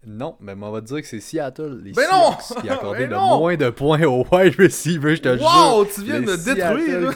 Non, 0.06 0.36
mais 0.40 0.54
on 0.60 0.72
va 0.72 0.82
te 0.82 0.88
dire 0.88 1.02
que 1.02 1.08
c'est 1.08 1.20
Seattle, 1.20 1.80
les 1.84 1.94
mais 1.96 2.08
non! 2.12 2.36
qui 2.60 2.70
a 2.70 2.74
accordé 2.74 3.06
le 3.06 3.16
moins 3.16 3.56
de 3.56 3.70
points 3.70 4.04
au 4.04 4.26
wide 4.32 4.56
receiver, 4.58 5.16
je 5.16 5.22
te 5.22 5.38
jure. 5.38 5.46
Wow, 5.46 5.86
tu 5.86 6.04
viens 6.04 6.22
de 6.22 6.26
me 6.26 6.38
détruire! 6.38 7.14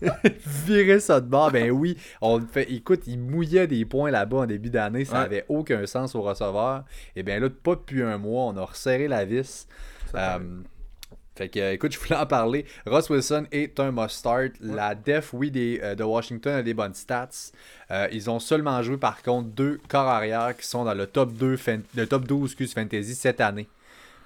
Virer 0.64 1.00
ça 1.00 1.20
de 1.20 1.26
bord, 1.26 1.50
ben 1.50 1.70
oui. 1.70 1.98
On 2.20 2.40
fait, 2.40 2.70
écoute, 2.72 3.02
il 3.06 3.18
mouillait 3.18 3.66
des 3.66 3.84
points 3.84 4.10
là-bas 4.10 4.38
en 4.38 4.46
début 4.46 4.70
d'année, 4.70 5.04
ça 5.04 5.20
n'avait 5.20 5.44
aucun 5.48 5.84
sens 5.86 6.14
au 6.14 6.22
receveur. 6.22 6.84
Et 7.14 7.22
bien 7.22 7.40
là, 7.40 7.50
pas 7.50 7.74
depuis 7.74 8.02
un 8.02 8.16
mois, 8.16 8.44
on 8.44 8.56
a 8.56 8.64
resserré 8.64 9.06
la 9.08 9.24
vis. 9.24 9.66
Fait 11.38 11.48
que, 11.48 11.72
écoute, 11.72 11.92
je 11.94 12.00
voulais 12.00 12.16
en 12.16 12.26
parler. 12.26 12.66
Ross 12.84 13.08
Wilson 13.10 13.46
est 13.52 13.78
un 13.78 13.92
must-start. 13.92 14.54
La 14.60 14.96
def, 14.96 15.32
oui, 15.32 15.52
des, 15.52 15.78
euh, 15.84 15.94
de 15.94 16.02
Washington 16.02 16.54
a 16.54 16.62
des 16.64 16.74
bonnes 16.74 16.94
stats. 16.94 17.52
Euh, 17.92 18.08
ils 18.10 18.28
ont 18.28 18.40
seulement 18.40 18.82
joué, 18.82 18.96
par 18.96 19.22
contre, 19.22 19.48
deux 19.50 19.80
corps 19.88 20.08
arrière 20.08 20.56
qui 20.56 20.66
sont 20.66 20.84
dans 20.84 20.94
le 20.94 21.06
top 21.06 21.32
2, 21.34 21.56
le 21.94 22.06
top 22.06 22.26
12 22.26 22.50
excuse, 22.50 22.74
fantasy 22.74 23.14
cette 23.14 23.40
année. 23.40 23.68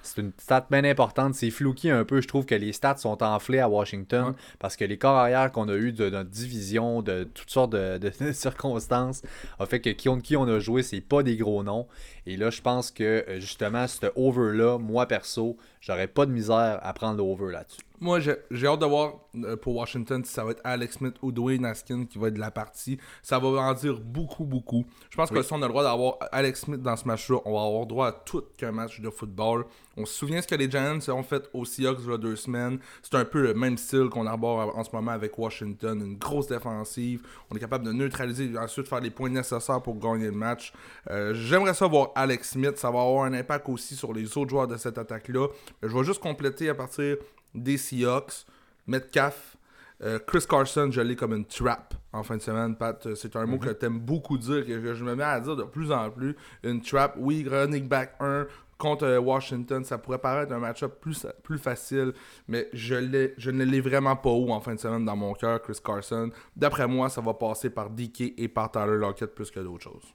C'est 0.01 0.19
une 0.21 0.31
stat 0.37 0.67
bien 0.69 0.83
importante. 0.83 1.35
C'est 1.35 1.49
flouki 1.49 1.89
un 1.89 2.03
peu. 2.03 2.19
Je 2.19 2.27
trouve 2.27 2.45
que 2.45 2.55
les 2.55 2.73
stats 2.73 2.97
sont 2.97 3.23
enflés 3.23 3.59
à 3.59 3.69
Washington 3.69 4.33
parce 4.59 4.75
que 4.75 4.83
les 4.83 4.97
corps 4.97 5.15
arrière 5.15 5.51
qu'on 5.51 5.69
a 5.69 5.75
eu 5.75 5.93
de 5.93 6.09
notre 6.09 6.29
division, 6.29 7.01
de 7.01 7.23
toutes 7.23 7.49
sortes 7.49 7.71
de, 7.71 8.11
circonstances, 8.33 9.21
a 9.59 9.65
fait 9.65 9.79
que 9.79 9.91
qui 9.91 10.09
on, 10.09 10.19
qui 10.19 10.35
on 10.35 10.47
a 10.47 10.59
joué, 10.59 10.83
c'est 10.83 10.99
pas 10.99 11.23
des 11.23 11.37
gros 11.37 11.63
noms. 11.63 11.87
Et 12.25 12.35
là, 12.35 12.49
je 12.49 12.61
pense 12.61 12.91
que 12.91 13.23
euh, 13.27 13.39
justement, 13.39 13.87
ce 13.87 14.07
over-là, 14.15 14.77
moi 14.77 15.05
perso, 15.05 15.57
j'aurais 15.83 16.07
pas 16.07 16.25
de 16.25 16.31
misère 16.31 16.79
à 16.81 16.93
prendre 16.93 17.17
l'over 17.17 17.51
là-dessus. 17.51 17.81
Moi, 18.03 18.19
j'ai 18.19 18.67
hâte 18.67 18.81
de 18.81 18.85
voir 18.85 19.13
euh, 19.35 19.55
pour 19.55 19.77
Washington 19.77 20.25
si 20.25 20.33
ça 20.33 20.43
va 20.43 20.51
être 20.51 20.61
Alex 20.65 20.97
Smith 20.97 21.15
ou 21.21 21.31
Dwayne 21.31 21.63
Askin 21.63 22.03
qui 22.05 22.17
va 22.17 22.27
être 22.27 22.33
de 22.33 22.39
la 22.39 22.51
partie. 22.51 22.97
Ça 23.21 23.39
va 23.39 23.47
en 23.47 23.73
dire 23.73 23.97
beaucoup, 24.01 24.43
beaucoup. 24.43 24.85
Je 25.09 25.15
pense 25.15 25.29
que 25.29 25.41
si 25.41 25.53
on 25.53 25.61
a 25.61 25.67
le 25.67 25.69
droit 25.69 25.83
d'avoir 25.83 26.17
Alex 26.33 26.61
Smith 26.61 26.81
dans 26.81 26.97
ce 26.97 27.07
match-là, 27.07 27.37
on 27.45 27.53
va 27.53 27.65
avoir 27.65 27.85
droit 27.85 28.07
à 28.07 28.11
tout 28.11 28.43
qu'un 28.57 28.73
match 28.73 28.99
de 28.99 29.09
football. 29.09 29.65
On 29.95 30.05
se 30.05 30.13
souvient 30.13 30.41
ce 30.41 30.47
que 30.47 30.55
les 30.55 30.69
Giants 30.69 30.99
ont 31.09 31.23
fait 31.23 31.49
aux 31.53 31.63
Seahawks 31.63 31.99
il 32.03 32.09
y 32.09 32.13
a 32.13 32.17
deux 32.17 32.35
semaines. 32.35 32.79
C'est 33.03 33.15
un 33.15 33.23
peu 33.23 33.41
le 33.41 33.53
même 33.53 33.77
style 33.77 34.09
qu'on 34.09 34.27
aborde 34.27 34.71
en 34.75 34.83
ce 34.83 34.89
moment 34.91 35.11
avec 35.11 35.37
Washington. 35.37 36.01
Une 36.01 36.17
grosse 36.17 36.47
défensive. 36.47 37.21
On 37.51 37.55
est 37.55 37.59
capable 37.59 37.85
de 37.85 37.93
neutraliser 37.93 38.51
et 38.51 38.57
ensuite 38.57 38.87
faire 38.87 38.99
les 38.99 39.11
points 39.11 39.29
nécessaires 39.29 39.81
pour 39.81 39.97
gagner 39.97 40.25
le 40.25 40.31
match. 40.31 40.73
Euh, 41.09 41.33
j'aimerais 41.35 41.73
ça 41.73 41.87
voir 41.87 42.11
Alex 42.15 42.49
Smith. 42.49 42.77
Ça 42.77 42.91
va 42.91 42.99
avoir 42.99 43.23
un 43.25 43.33
impact 43.33 43.69
aussi 43.69 43.95
sur 43.95 44.13
les 44.13 44.37
autres 44.37 44.49
joueurs 44.49 44.67
de 44.67 44.75
cette 44.75 44.97
attaque-là. 44.97 45.47
Je 45.81 45.87
vais 45.87 46.03
juste 46.03 46.21
compléter 46.21 46.69
à 46.69 46.75
partir 46.75 47.17
des 47.53 47.77
Seahawks, 47.77 48.45
Metcalf, 48.87 49.57
euh, 50.01 50.19
Chris 50.19 50.45
Carson, 50.49 50.89
je 50.91 51.01
l'ai 51.01 51.15
comme 51.15 51.33
une 51.33 51.45
trap 51.45 51.93
en 52.11 52.23
fin 52.23 52.35
de 52.35 52.41
semaine, 52.41 52.75
Pat. 52.75 53.05
Euh, 53.05 53.15
c'est 53.15 53.35
un 53.35 53.45
mot 53.45 53.57
mhm. 53.57 53.59
que 53.59 53.69
tu 53.69 53.85
aimes 53.85 53.99
beaucoup 53.99 54.37
dire, 54.37 54.65
que 54.65 54.93
je 54.93 55.03
me 55.03 55.15
mets 55.15 55.23
à 55.23 55.39
dire 55.39 55.55
de 55.55 55.63
plus 55.63 55.91
en 55.91 56.09
plus. 56.09 56.35
Une 56.63 56.81
trap, 56.81 57.15
oui, 57.17 57.45
running 57.49 57.87
back 57.87 58.15
1 58.19 58.47
contre 58.77 59.05
euh, 59.05 59.19
Washington, 59.19 59.83
ça 59.85 59.97
pourrait 59.97 60.17
paraître 60.17 60.51
un 60.51 60.59
match-up 60.59 60.99
plus, 60.99 61.25
plus 61.41 61.57
facile, 61.57 62.13
mais 62.49 62.67
je, 62.73 63.31
je 63.37 63.51
ne 63.51 63.63
l'ai 63.63 63.79
vraiment 63.79 64.15
pas 64.15 64.29
haut 64.29 64.51
en 64.51 64.59
fin 64.59 64.75
de 64.75 64.79
semaine 64.79 65.05
dans 65.05 65.15
mon 65.15 65.33
cœur, 65.33 65.61
Chris 65.61 65.77
Carson. 65.83 66.31
D'après 66.55 66.87
moi, 66.87 67.07
ça 67.07 67.21
va 67.21 67.33
passer 67.33 67.69
par 67.69 67.89
DK 67.89 68.33
et 68.37 68.47
par 68.49 68.71
Tyler 68.71 68.97
Lockett 68.97 69.33
plus 69.33 69.51
que 69.51 69.61
d'autres 69.61 69.83
choses. 69.83 70.13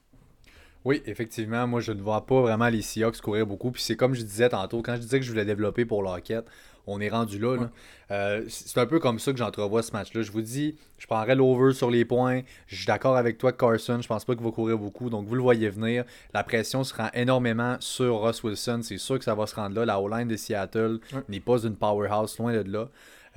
Oui, 0.85 1.01
effectivement, 1.05 1.67
moi 1.67 1.81
je 1.81 1.91
ne 1.91 2.01
vois 2.01 2.25
pas 2.25 2.41
vraiment 2.41 2.69
les 2.69 2.81
Seahawks 2.81 3.19
courir 3.21 3.45
beaucoup. 3.45 3.71
Puis 3.71 3.81
c'est 3.81 3.95
comme 3.95 4.13
je 4.13 4.21
disais 4.21 4.49
tantôt, 4.49 4.81
quand 4.81 4.95
je 4.95 5.01
disais 5.01 5.19
que 5.19 5.25
je 5.25 5.31
voulais 5.31 5.45
développer 5.45 5.85
pour 5.85 6.01
Lockett, 6.01 6.45
on 6.87 6.99
est 6.99 7.09
rendu 7.09 7.37
là. 7.37 7.69
Euh, 8.11 8.45
c'est 8.47 8.79
un 8.79 8.85
peu 8.85 8.99
comme 8.99 9.19
ça 9.19 9.31
que 9.31 9.37
j'entrevois 9.37 9.83
ce 9.83 9.91
match-là. 9.91 10.23
Je 10.23 10.31
vous 10.31 10.41
dis, 10.41 10.75
je 10.97 11.05
prendrais 11.05 11.35
l'over 11.35 11.73
sur 11.73 11.91
les 11.91 12.05
points. 12.05 12.41
Je 12.67 12.77
suis 12.77 12.85
d'accord 12.85 13.15
avec 13.15 13.37
toi, 13.37 13.51
Carson. 13.51 13.99
Je 14.01 14.07
pense 14.07 14.25
pas 14.25 14.33
qu'il 14.35 14.43
va 14.43 14.51
courir 14.51 14.77
beaucoup. 14.77 15.09
Donc 15.09 15.27
vous 15.27 15.35
le 15.35 15.41
voyez 15.41 15.69
venir. 15.69 16.05
La 16.33 16.43
pression 16.43 16.83
se 16.83 16.93
rend 16.95 17.09
énormément 17.13 17.75
sur 17.79 18.21
Russ 18.21 18.41
Wilson. 18.43 18.79
C'est 18.81 18.97
sûr 18.97 19.19
que 19.19 19.25
ça 19.25 19.35
va 19.35 19.45
se 19.45 19.55
rendre 19.55 19.75
là. 19.75 19.85
La 19.85 19.99
O-line 19.99 20.27
de 20.27 20.35
Seattle 20.35 20.99
n'est 21.27 21.39
pas 21.39 21.59
une 21.59 21.75
powerhouse, 21.75 22.39
loin 22.39 22.53
de 22.53 22.71
là. 22.71 22.87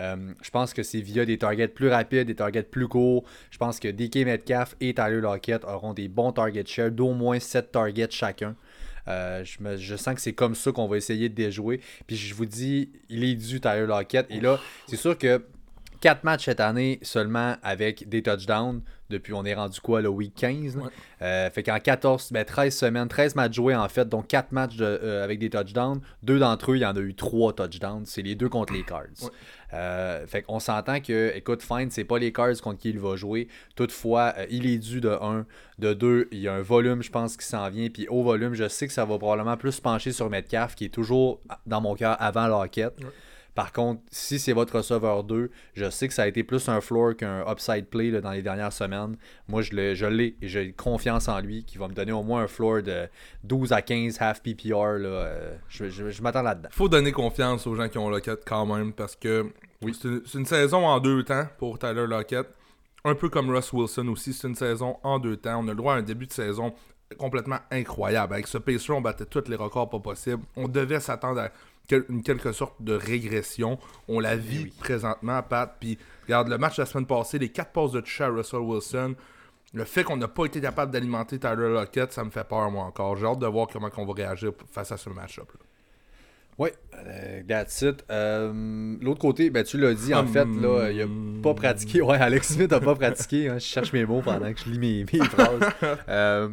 Euh, 0.01 0.33
je 0.43 0.51
pense 0.51 0.73
que 0.73 0.83
c'est 0.83 1.01
via 1.01 1.25
des 1.25 1.39
targets 1.39 1.69
plus 1.69 1.89
rapides, 1.89 2.27
des 2.27 2.35
targets 2.35 2.63
plus 2.63 2.89
courts. 2.89 3.25
Je 3.51 3.59
pense 3.59 3.79
que 3.79 3.89
DK 3.89 4.25
Metcalf 4.25 4.77
et 4.81 4.95
Tyler 4.95 5.21
Lockett 5.21 5.65
auront 5.65 5.95
des 5.95 6.09
bons 6.09 6.33
target 6.33 6.65
share 6.67 6.91
d'au 6.91 7.13
moins 7.13 7.39
7 7.39 7.73
targets 7.73 8.11
chacun. 8.11 8.57
Euh, 9.09 9.45
je, 9.45 9.97
sens 9.97 10.15
que 10.15 10.21
c'est 10.21 10.33
comme 10.33 10.55
ça 10.55 10.71
qu'on 10.71 10.87
va 10.87 10.97
essayer 10.97 11.29
de 11.29 11.35
déjouer. 11.35 11.81
Puis 12.07 12.17
je 12.17 12.35
vous 12.35 12.47
dis, 12.47 12.91
il 13.09 13.25
est 13.25 13.35
dû 13.35 13.61
Tyler 13.61 13.87
Lockett. 13.87 14.27
Et 14.31 14.41
là, 14.41 14.61
c'est 14.87 14.97
sûr 14.97 15.19
que 15.19 15.45
4 16.01 16.25
matchs 16.25 16.47
cette 16.47 16.61
année 16.61 16.99
seulement 17.03 17.57
avec 17.63 18.09
des 18.09 18.23
touchdowns. 18.23 18.83
Depuis, 19.09 19.35
on 19.35 19.45
est 19.45 19.55
rendu 19.55 19.79
quoi, 19.81 20.01
le 20.01 20.09
week 20.09 20.35
15 20.35 20.79
euh, 21.21 21.51
Fait 21.51 21.63
qu'en 21.63 21.79
14, 21.79 22.33
ben, 22.33 22.45
13 22.47 22.75
semaines, 22.75 23.09
13 23.09 23.35
matchs 23.35 23.55
joués 23.55 23.77
en 23.77 23.89
fait, 23.89 24.09
donc 24.09 24.27
4 24.27 24.53
matchs 24.53 24.77
euh, 24.81 25.23
avec 25.23 25.39
des 25.39 25.51
touchdowns. 25.51 26.01
Deux 26.23 26.39
d'entre 26.39 26.73
eux, 26.73 26.77
il 26.77 26.81
y 26.81 26.87
en 26.87 26.97
a 26.97 27.01
eu 27.01 27.15
3 27.15 27.53
touchdowns. 27.53 28.07
C'est 28.07 28.23
les 28.23 28.35
deux 28.35 28.49
contre 28.49 28.73
les 28.73 28.83
Cards. 28.85 29.31
Euh, 29.73 30.27
fait 30.27 30.43
qu'on 30.43 30.61
s'entend 30.61 31.01
que, 31.01 31.33
écoute, 31.35 31.63
Fine, 31.63 31.91
c'est 31.91 32.05
pas 32.05 32.19
les 32.19 32.33
Cards 32.33 32.61
contre 32.63 32.79
qui 32.79 32.91
il 32.91 32.99
va 32.99 33.17
jouer. 33.17 33.49
Toutefois, 33.75 34.35
il 34.51 34.67
est 34.67 34.79
dû 34.79 35.01
de 35.01 35.09
1. 35.09 35.47
De 35.79 35.95
2, 35.95 36.29
il 36.33 36.41
y 36.41 36.49
a 36.49 36.55
un 36.55 36.63
volume, 36.63 37.03
je 37.03 37.11
pense, 37.11 37.37
qui 37.37 37.47
s'en 37.47 37.69
vient. 37.71 37.89
Puis 37.89 38.07
au 38.09 38.23
volume, 38.23 38.55
je 38.55 38.69
sais 38.69 38.87
que 38.87 38.93
ça 38.93 39.05
va 39.05 39.19
probablement 39.19 39.57
plus 39.57 39.81
pencher 39.81 40.13
sur 40.13 40.29
Metcalf, 40.31 40.75
qui 40.75 40.87
est 40.87 40.95
toujours 40.95 41.41
dans 41.67 41.81
mon 41.81 41.95
cœur 41.95 42.17
avant 42.21 42.47
l'enquête. 42.47 42.95
Par 43.55 43.73
contre, 43.73 44.01
si 44.11 44.39
c'est 44.39 44.55
votre 44.55 44.77
receveur 44.77 45.25
2, 45.25 45.51
je 45.75 45.91
sais 45.91 46.09
que 46.09 46.15
ça 46.15 46.23
a 46.23 46.27
été 46.27 46.43
plus 46.43 46.69
un 46.69 46.81
floor 46.81 47.17
qu'un 47.17 47.45
upside 47.51 47.87
play 47.87 48.11
dans 48.11 48.31
les 48.31 48.43
dernières 48.43 48.73
semaines. 48.73 49.17
Moi, 49.49 49.61
je 49.63 49.73
l'ai 50.07 50.37
et 50.41 50.49
j'ai 50.49 50.73
confiance 50.73 51.29
en 51.29 51.39
lui 51.41 51.65
qui 51.65 51.77
va 51.77 51.89
me 51.89 51.93
donner 51.93 52.13
au 52.13 52.23
moins 52.23 52.43
un 52.45 52.47
floor 52.47 52.83
de 52.83 53.09
12 53.45 53.73
à 53.73 53.83
15 53.83 54.17
half 54.21 54.43
PPR. 54.43 54.73
Euh, 54.75 55.55
je, 55.69 56.23
m'attends 56.23 56.43
là-dedans. 56.43 56.71
faut 56.73 56.89
donner 56.89 57.13
confiance 57.13 57.67
aux 57.67 57.75
gens 57.75 57.89
qui 57.89 57.99
ont 57.99 58.09
Lockett 58.09 58.43
quand 58.47 58.65
même 58.65 58.93
parce 58.93 59.17
que 59.17 59.53
oui. 59.83 59.95
c'est 60.01 60.39
une, 60.39 60.47
saison 60.47 60.87
en 60.87 60.99
deux 61.01 61.23
temps 61.23 61.47
pour 61.59 61.79
Tyler 61.79 62.07
Lockett. 62.07 62.47
Un 63.05 63.15
peu 63.15 63.29
comme 63.29 63.51
Russ 63.51 63.73
Wilson 63.73 64.07
aussi, 64.09 64.33
c'est 64.33 64.49
une 64.49 64.55
saison 64.55 64.97
en 65.03 65.19
deux 65.19 65.37
temps. 65.37 65.61
On 65.63 65.69
a 65.69 65.73
le 65.73 65.77
droit 65.77 65.95
à 65.95 65.97
un 65.99 66.03
début 66.03 66.27
de 66.27 66.33
saison 66.33 66.73
complètement 67.19 67.59
incroyable. 67.71 68.33
Avec 68.35 68.47
ce 68.47 68.59
pace 68.59 68.89
on 68.91 69.01
battait 69.01 69.27
tous 69.27 69.49
les 69.49 69.57
records 69.57 69.91
pas 69.91 69.99
possibles. 70.01 70.43
On 70.57 70.69
devait 70.69 71.01
s'attendre 71.01 71.41
à 71.41 71.51
une 72.09 72.23
quelque 72.23 72.53
sorte 72.53 72.81
de 72.81 72.95
régression. 72.95 73.79
On 74.09 74.21
la 74.21 74.37
vit 74.37 74.67
eh 74.67 74.81
présentement, 74.81 75.43
Pat. 75.43 75.77
Puis, 75.79 75.99
regarde, 76.25 76.49
le 76.49 76.59
match 76.59 76.77
de 76.77 76.83
la 76.83 76.87
semaine 76.87 77.07
passée, 77.07 77.39
les 77.39 77.51
quatre 77.51 77.73
passes 77.73 77.93
de 77.93 78.01
touche 78.01 78.21
à 78.21 78.29
Russell 78.29 78.61
Wilson, 78.61 79.15
le 79.75 79.85
fait 79.85 80.05
qu'on 80.05 80.17
n'a 80.17 80.29
pas 80.29 80.45
été 80.45 80.61
capable 80.61 80.93
d'alimenter 80.93 81.39
Tyler 81.39 81.69
Lockett, 81.69 82.13
ça 82.13 82.25
me 82.25 82.31
fait 82.31 82.45
peur, 82.45 82.71
moi, 82.71 82.85
encore. 82.85 83.17
J'ai 83.17 83.27
hâte 83.27 83.39
de 83.39 83.47
voir 83.47 83.69
comment 83.73 83.91
on 83.97 84.05
va 84.05 84.13
réagir 84.13 84.53
face 84.71 84.93
à 84.93 84.97
ce 84.97 85.11
match-up. 85.11 85.49
Oui, 86.59 86.69
euh, 86.95 87.43
that's 87.49 87.81
it. 87.81 88.05
Euh, 88.11 88.97
l'autre 89.01 89.21
côté, 89.21 89.49
ben, 89.49 89.65
tu 89.65 89.79
l'as 89.79 89.95
dit, 89.95 90.13
en 90.13 90.27
fait, 90.27 90.45
là, 90.45 90.91
il 90.91 90.99
n'a 90.99 91.43
pas 91.43 91.55
pratiqué. 91.55 92.03
Ouais, 92.03 92.19
Alex 92.19 92.55
Smith 92.55 92.71
n'a 92.71 92.81
pas 92.81 92.95
pratiqué. 92.95 93.49
Hein. 93.49 93.59
je 93.59 93.65
cherche 93.65 93.93
mes 93.95 94.05
mots 94.05 94.21
pendant 94.21 94.53
que 94.53 94.61
je 94.61 94.71
lis 94.71 94.79
mes, 94.79 95.05
mes 95.05 95.25
phrases. 95.27 95.61
Euh, 96.09 96.49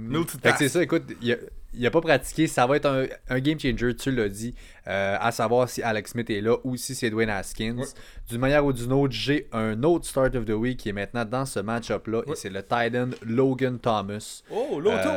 c'est 0.57 0.69
ça, 0.69 0.81
écoute, 0.81 1.03
il 1.21 1.37
n'a 1.77 1.91
pas 1.91 2.01
pratiqué. 2.01 2.47
Ça 2.47 2.65
va 2.65 2.77
être 2.77 3.07
un, 3.29 3.39
game 3.39 3.59
changer, 3.59 3.95
tu 3.95 4.11
l'as 4.11 4.29
dit, 4.29 4.55
à 4.85 5.31
savoir 5.31 5.69
si 5.69 5.81
Alex 5.83 6.11
Smith 6.11 6.29
est 6.29 6.41
là 6.41 6.57
ou 6.63 6.75
si 6.77 6.95
c'est 6.95 7.09
Dwayne 7.09 7.29
Haskins. 7.29 7.83
D'une 8.29 8.39
manière 8.39 8.65
ou 8.65 8.73
d'une 8.73 8.93
autre, 8.93 9.13
j'ai 9.13 9.47
un 9.51 9.83
autre 9.83 10.05
start 10.05 10.35
of 10.35 10.45
the 10.45 10.51
week 10.51 10.77
qui 10.77 10.89
est 10.89 10.93
maintenant 10.93 11.25
dans 11.25 11.45
ce 11.45 11.59
match-up-là, 11.59 12.21
et 12.27 12.35
c'est 12.35 12.49
le 12.49 12.61
Titan 12.61 13.09
Logan 13.25 13.79
Thomas. 13.79 14.43
Oh, 14.51 14.79
Loto! 14.79 15.09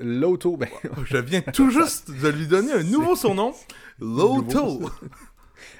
Loto. 0.00 0.56
Ben... 0.56 0.68
Je 1.04 1.18
viens 1.18 1.42
tout 1.42 1.70
juste 1.78 2.10
de 2.10 2.28
lui 2.28 2.46
donner 2.46 2.72
un 2.72 2.82
nouveau 2.82 3.16
surnom. 3.16 3.52
Loto. 4.00 4.90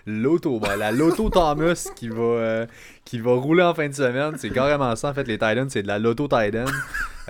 Loto, 0.06 0.60
ben, 0.60 0.76
la 0.76 0.92
Loto 0.92 1.30
Thomas 1.30 1.90
qui 1.96 2.08
va, 2.08 2.22
euh, 2.22 2.66
qui 3.04 3.18
va 3.18 3.32
rouler 3.32 3.62
en 3.62 3.74
fin 3.74 3.88
de 3.88 3.94
semaine. 3.94 4.34
C'est 4.36 4.50
carrément 4.50 4.94
ça, 4.96 5.10
en 5.10 5.14
fait, 5.14 5.26
les 5.26 5.38
Titans, 5.38 5.68
c'est 5.68 5.82
de 5.82 5.88
la 5.88 5.98
Loto 5.98 6.28
Titan. 6.28 6.66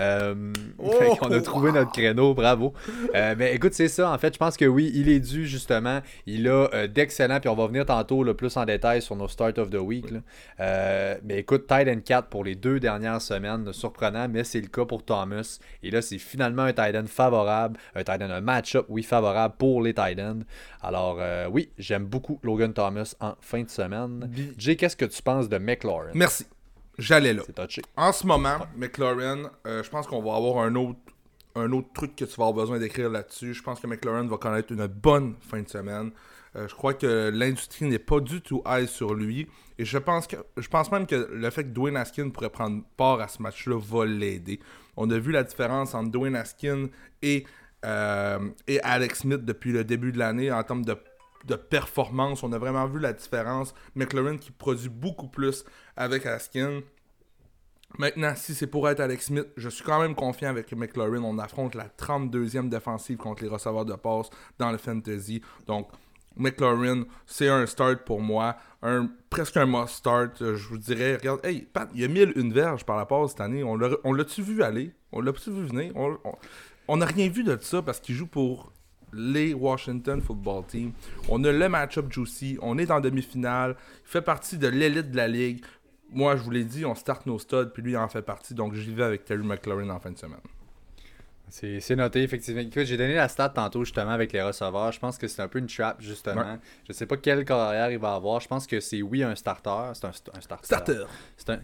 Euh, 0.01 0.35
Oh! 0.79 0.91
fait 0.99 1.17
qu'on 1.19 1.31
a 1.31 1.41
trouvé 1.41 1.73
notre 1.73 1.93
créneau, 1.93 2.35
bravo. 2.35 2.73
Euh, 3.15 3.35
mais 3.37 3.55
écoute, 3.55 3.75
c'est 3.75 3.89
ça. 3.89 4.11
En 4.11 4.19
fait, 4.19 4.33
je 4.35 4.39
pense 4.39 4.57
que 4.57 4.65
oui, 4.65 4.91
il 4.95 5.09
est 5.09 5.21
dû 5.21 5.47
justement. 5.47 6.01
Il 6.27 6.49
a 6.49 6.69
euh, 6.73 6.87
d'excellents, 6.87 7.41
puis 7.41 7.49
on 7.49 7.55
va 7.55 7.67
venir 7.67 7.85
tantôt 7.85 8.25
là, 8.25 8.35
plus 8.35 8.57
en 8.57 8.65
détail 8.65 9.03
sur 9.03 9.17
nos 9.17 9.29
Start 9.29 9.59
of 9.59 9.71
the 9.71 9.77
Week. 9.77 10.07
là. 10.11 11.17
Mais 11.25 11.39
écoute, 11.39 11.67
tight 11.67 11.89
end 11.89 12.01
4 12.05 12.29
pour 12.29 12.45
les 12.45 12.55
deux 12.55 12.81
dernières 12.81 13.21
semaines, 13.21 13.73
surprenant, 13.73 14.29
mais 14.29 14.45
c'est 14.45 14.61
le 14.61 14.69
cas 14.69 14.85
pour 14.85 15.05
Thomas. 15.05 15.59
Et 15.83 15.91
là, 15.91 16.03
c'est 16.03 16.19
finalement 16.19 16.63
un 16.63 16.73
tight 16.73 16.97
end 16.97 17.07
favorable, 17.07 17.79
un 17.95 18.03
tight 18.03 18.23
end, 18.23 18.31
un 18.31 18.41
match-up, 18.41 18.87
oui, 18.89 19.03
favorable 19.03 19.55
pour 19.59 19.83
les 19.83 19.95
tight 19.95 20.19
ends. 20.19 20.41
Alors, 20.83 21.19
oui, 21.51 21.71
j'aime 21.79 22.05
beaucoup 22.05 22.41
Logan 22.43 22.73
Thomas 22.73 23.15
en 23.21 23.35
fin 23.41 23.63
de 23.63 23.69
semaine. 23.69 24.31
Jay, 24.57 24.77
qu'est-ce 24.77 24.97
que 24.97 25.05
tu 25.05 25.23
penses 25.23 25.49
de 25.49 25.59
McLaurin? 25.59 26.11
Merci. 26.15 26.47
J'allais 27.01 27.33
là. 27.33 27.43
C'est 27.47 27.55
touché. 27.55 27.83
En 27.97 28.13
ce 28.13 28.27
moment, 28.27 28.59
McLaren, 28.77 29.49
euh, 29.67 29.83
je 29.83 29.91
pense 29.91 30.07
qu'on 30.07 30.23
va 30.23 30.37
avoir 30.37 30.65
un 30.65 30.75
autre, 30.75 30.99
un 31.55 31.73
autre 31.73 31.89
truc 31.95 32.15
que 32.15 32.25
tu 32.25 32.37
vas 32.37 32.47
avoir 32.47 32.53
besoin 32.53 32.79
d'écrire 32.79 33.09
là-dessus. 33.09 33.55
Je 33.55 33.63
pense 33.63 33.81
que 33.81 33.87
McLaren 33.87 34.29
va 34.29 34.37
connaître 34.37 34.71
une 34.73 34.87
bonne 34.87 35.35
fin 35.41 35.63
de 35.63 35.69
semaine. 35.69 36.13
Euh, 36.57 36.69
je 36.69 36.75
crois 36.75 36.95
que 36.95 37.31
l'industrie 37.33 37.87
n'est 37.87 37.99
pas 37.99 38.21
du 38.21 38.43
tout 38.43 38.63
high 38.67 38.87
sur 38.87 39.15
lui. 39.15 39.49
Et 39.79 39.85
je 39.85 39.97
pense, 39.99 40.27
que, 40.27 40.37
je 40.59 40.69
pense 40.69 40.93
même 40.93 41.07
que 41.07 41.31
le 41.33 41.51
fait 41.51 41.65
que 41.65 41.71
Dwayne 41.71 41.97
Askin 41.97 42.29
pourrait 42.29 42.51
prendre 42.51 42.83
part 42.97 43.21
à 43.21 43.29
ce 43.29 43.41
match-là 43.41 43.79
va 43.81 44.05
l'aider. 44.05 44.61
On 44.97 45.11
a 45.11 45.19
vu 45.19 45.33
la 45.33 45.43
différence 45.43 45.95
entre 45.95 46.11
Dwayne 46.11 46.37
Askin 46.37 46.89
et, 47.23 47.47
euh, 47.87 48.51
et 48.67 48.81
Alex 48.83 49.21
Smith 49.21 49.45
depuis 49.45 49.73
le 49.73 49.85
début 49.85 50.13
de 50.13 50.19
l'année 50.19 50.53
en 50.53 50.63
termes 50.65 50.85
de, 50.85 50.95
de 51.46 51.55
performance. 51.57 52.42
On 52.42 52.53
a 52.53 52.59
vraiment 52.59 52.87
vu 52.87 52.98
la 53.00 53.12
différence. 53.12 53.74
McLaren 53.94 54.38
qui 54.38 54.50
produit 54.50 54.88
beaucoup 54.88 55.29
plus 55.29 55.64
avec 55.96 56.26
Askin. 56.26 56.81
Maintenant, 57.98 58.35
si 58.37 58.55
c'est 58.55 58.68
pour 58.68 58.88
être 58.88 59.00
Alex 59.00 59.26
Smith, 59.26 59.48
je 59.57 59.68
suis 59.68 59.83
quand 59.85 60.00
même 60.00 60.14
confiant 60.14 60.50
avec 60.50 60.70
McLaurin. 60.72 61.22
On 61.24 61.38
affronte 61.38 61.74
la 61.74 61.88
32e 61.88 62.68
défensive 62.68 63.16
contre 63.16 63.42
les 63.42 63.48
receveurs 63.48 63.85
de 63.85 63.94
passe 63.94 64.31
dans 64.59 64.70
le 64.70 64.79
fantasy. 64.79 65.42
Donc, 65.66 65.88
McLaurin, 66.37 67.03
c'est 67.26 67.48
un 67.48 67.66
start 67.66 68.05
pour 68.05 68.20
moi. 68.20 68.57
Un, 68.83 69.11
presque 69.29 69.57
un 69.57 69.66
must 69.66 69.94
start. 69.96 70.40
Euh, 70.40 70.55
Je 70.55 70.68
vous 70.68 70.79
dirais, 70.79 71.16
regarde, 71.16 71.44
hey, 71.44 71.62
Pat, 71.62 71.90
il 71.92 72.00
y 72.00 72.05
a 72.05 72.09
1001 72.09 72.50
verges 72.53 72.85
par 72.85 72.96
la 72.96 73.07
passe 73.07 73.31
cette 73.31 73.40
année. 73.40 73.64
On 73.64 73.76
l'a- 73.76 73.96
on 74.05 74.12
l'a-tu 74.12 74.40
vu 74.42 74.62
aller? 74.62 74.92
On 75.11 75.20
l'a-tu 75.20 75.50
vu 75.50 75.66
venir? 75.66 75.92
On 76.87 76.96
n'a 76.96 77.07
rien 77.07 77.29
vu 77.29 77.42
de 77.42 77.59
ça 77.61 77.83
parce 77.83 77.98
qu'il 77.98 78.14
joue 78.14 78.26
pour 78.29 78.72
les 79.12 79.55
Washington 79.55 80.20
Football 80.20 80.64
Team. 80.66 80.92
On 81.29 81.42
a 81.44 81.53
le 81.53 81.68
match-up 81.68 82.12
juicy. 82.12 82.59
On 82.62 82.79
est 82.79 82.90
en 82.90 83.01
demi-finale. 83.01 83.77
Il 84.05 84.09
fait 84.11 84.23
partie 84.23 84.59
de 84.59 84.68
l'élite 84.68 85.11
de 85.11 85.16
la 85.16 85.29
ligue. 85.29 85.64
Moi, 86.12 86.37
je 86.37 86.42
vous 86.42 86.51
l'ai 86.51 86.64
dit, 86.64 86.85
on 86.85 86.94
start 86.94 87.27
nos 87.27 87.38
studs, 87.38 87.70
puis 87.73 87.83
lui 87.83 87.92
il 87.92 87.96
en 87.96 88.09
fait 88.09 88.23
partie. 88.23 88.55
Donc, 88.55 88.75
j'y 88.75 88.92
vais 88.92 89.05
avec 89.05 89.25
Terry 89.25 89.44
McLaurin 89.44 89.90
en 89.90 90.01
fin 90.01 90.11
de 90.11 90.18
semaine. 90.18 90.40
C'est 91.51 91.97
noté, 91.97 92.23
effectivement. 92.23 92.61
Écoute, 92.61 92.85
j'ai 92.85 92.97
donné 92.97 93.15
la 93.15 93.29
stat 93.29 93.49
tantôt, 93.49 93.85
justement, 93.85 94.13
avec 94.13 94.33
les 94.33 94.41
receveurs. 94.41 94.93
Je 94.93 95.01
pense 95.01 95.19
que 95.19 95.27
c'est 95.27 95.43
un 95.43 95.49
peu 95.49 95.59
une 95.59 95.67
trap, 95.67 96.01
justement. 96.01 96.41
Ouais. 96.43 96.59
Je 96.89 96.93
sais 96.93 97.07
pas 97.07 97.17
quelle 97.17 97.45
carrière 97.45 97.91
il 97.91 97.99
va 97.99 98.15
avoir. 98.15 98.41
Je 98.41 98.47
pense 98.49 98.67
que 98.67 98.79
c'est, 98.81 99.03
oui, 99.03 99.23
un 99.23 99.35
starter. 99.35 99.91
C'est 99.95 100.05
un, 100.07 100.11
st- 100.11 100.37
un 100.37 100.41
starter. 100.41 100.67
Starter. 100.67 101.05
C'est 101.37 101.51
un, 101.51 101.61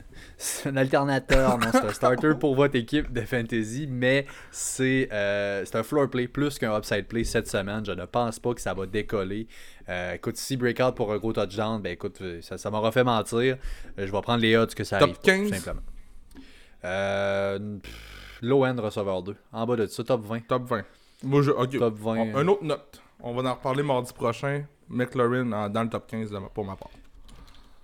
un 0.70 0.76
alternateur, 0.76 1.56
non, 1.58 1.68
c'est 1.70 1.84
un 1.84 1.92
starter 1.92 2.32
pour 2.38 2.54
votre 2.56 2.74
équipe 2.76 3.12
de 3.12 3.20
fantasy, 3.20 3.86
mais 3.88 4.26
c'est 4.50 5.08
euh, 5.12 5.64
c'est 5.64 5.76
un 5.76 5.82
floor 5.82 6.10
play 6.10 6.26
plus 6.28 6.58
qu'un 6.58 6.76
upside 6.76 7.06
play 7.06 7.24
cette 7.24 7.48
semaine. 7.48 7.84
Je 7.86 7.92
ne 7.92 8.04
pense 8.06 8.38
pas 8.40 8.54
que 8.54 8.60
ça 8.60 8.74
va 8.74 8.86
décoller. 8.86 9.46
Euh, 9.88 10.14
écoute, 10.14 10.36
si 10.36 10.56
breakout 10.56 10.94
pour 10.96 11.12
un 11.12 11.18
gros 11.18 11.32
touchdown, 11.32 11.80
ben 11.80 11.92
écoute, 11.92 12.20
ça, 12.40 12.58
ça 12.58 12.70
m'aura 12.70 12.90
fait 12.90 13.04
mentir. 13.04 13.56
Euh, 13.98 14.06
Je 14.06 14.10
vais 14.10 14.20
prendre 14.20 14.40
les 14.42 14.56
odds 14.56 14.74
que 14.74 14.82
ça 14.84 14.98
Top 14.98 15.10
arrive. 15.10 15.20
pas, 15.20 15.22
15? 15.32 15.48
tout 15.48 15.54
simplement. 15.54 15.82
Euh, 16.84 17.78
pff, 17.82 17.92
low 18.42 18.64
end 18.64 18.76
receveur 18.80 19.22
2. 19.22 19.36
En 19.52 19.66
bas 19.66 19.76
de 19.76 19.86
ça, 19.86 20.04
top 20.04 20.24
20. 20.24 20.40
Top 20.46 20.64
20. 20.64 20.82
Moi, 21.24 21.42
je, 21.42 21.50
ok. 21.50 21.78
Top 21.78 21.94
20. 21.98 22.16
On- 22.18 22.36
un 22.36 22.48
autre 22.48 22.64
note. 22.64 23.02
On 23.20 23.32
va 23.34 23.50
en 23.50 23.54
reparler 23.54 23.82
mardi 23.82 24.12
prochain. 24.12 24.64
McLaurin 24.88 25.68
dans 25.68 25.82
le 25.82 25.88
top 25.88 26.06
15 26.06 26.30
de 26.30 26.38
ma- 26.38 26.48
pour 26.48 26.64
ma 26.64 26.76
part. 26.76 26.90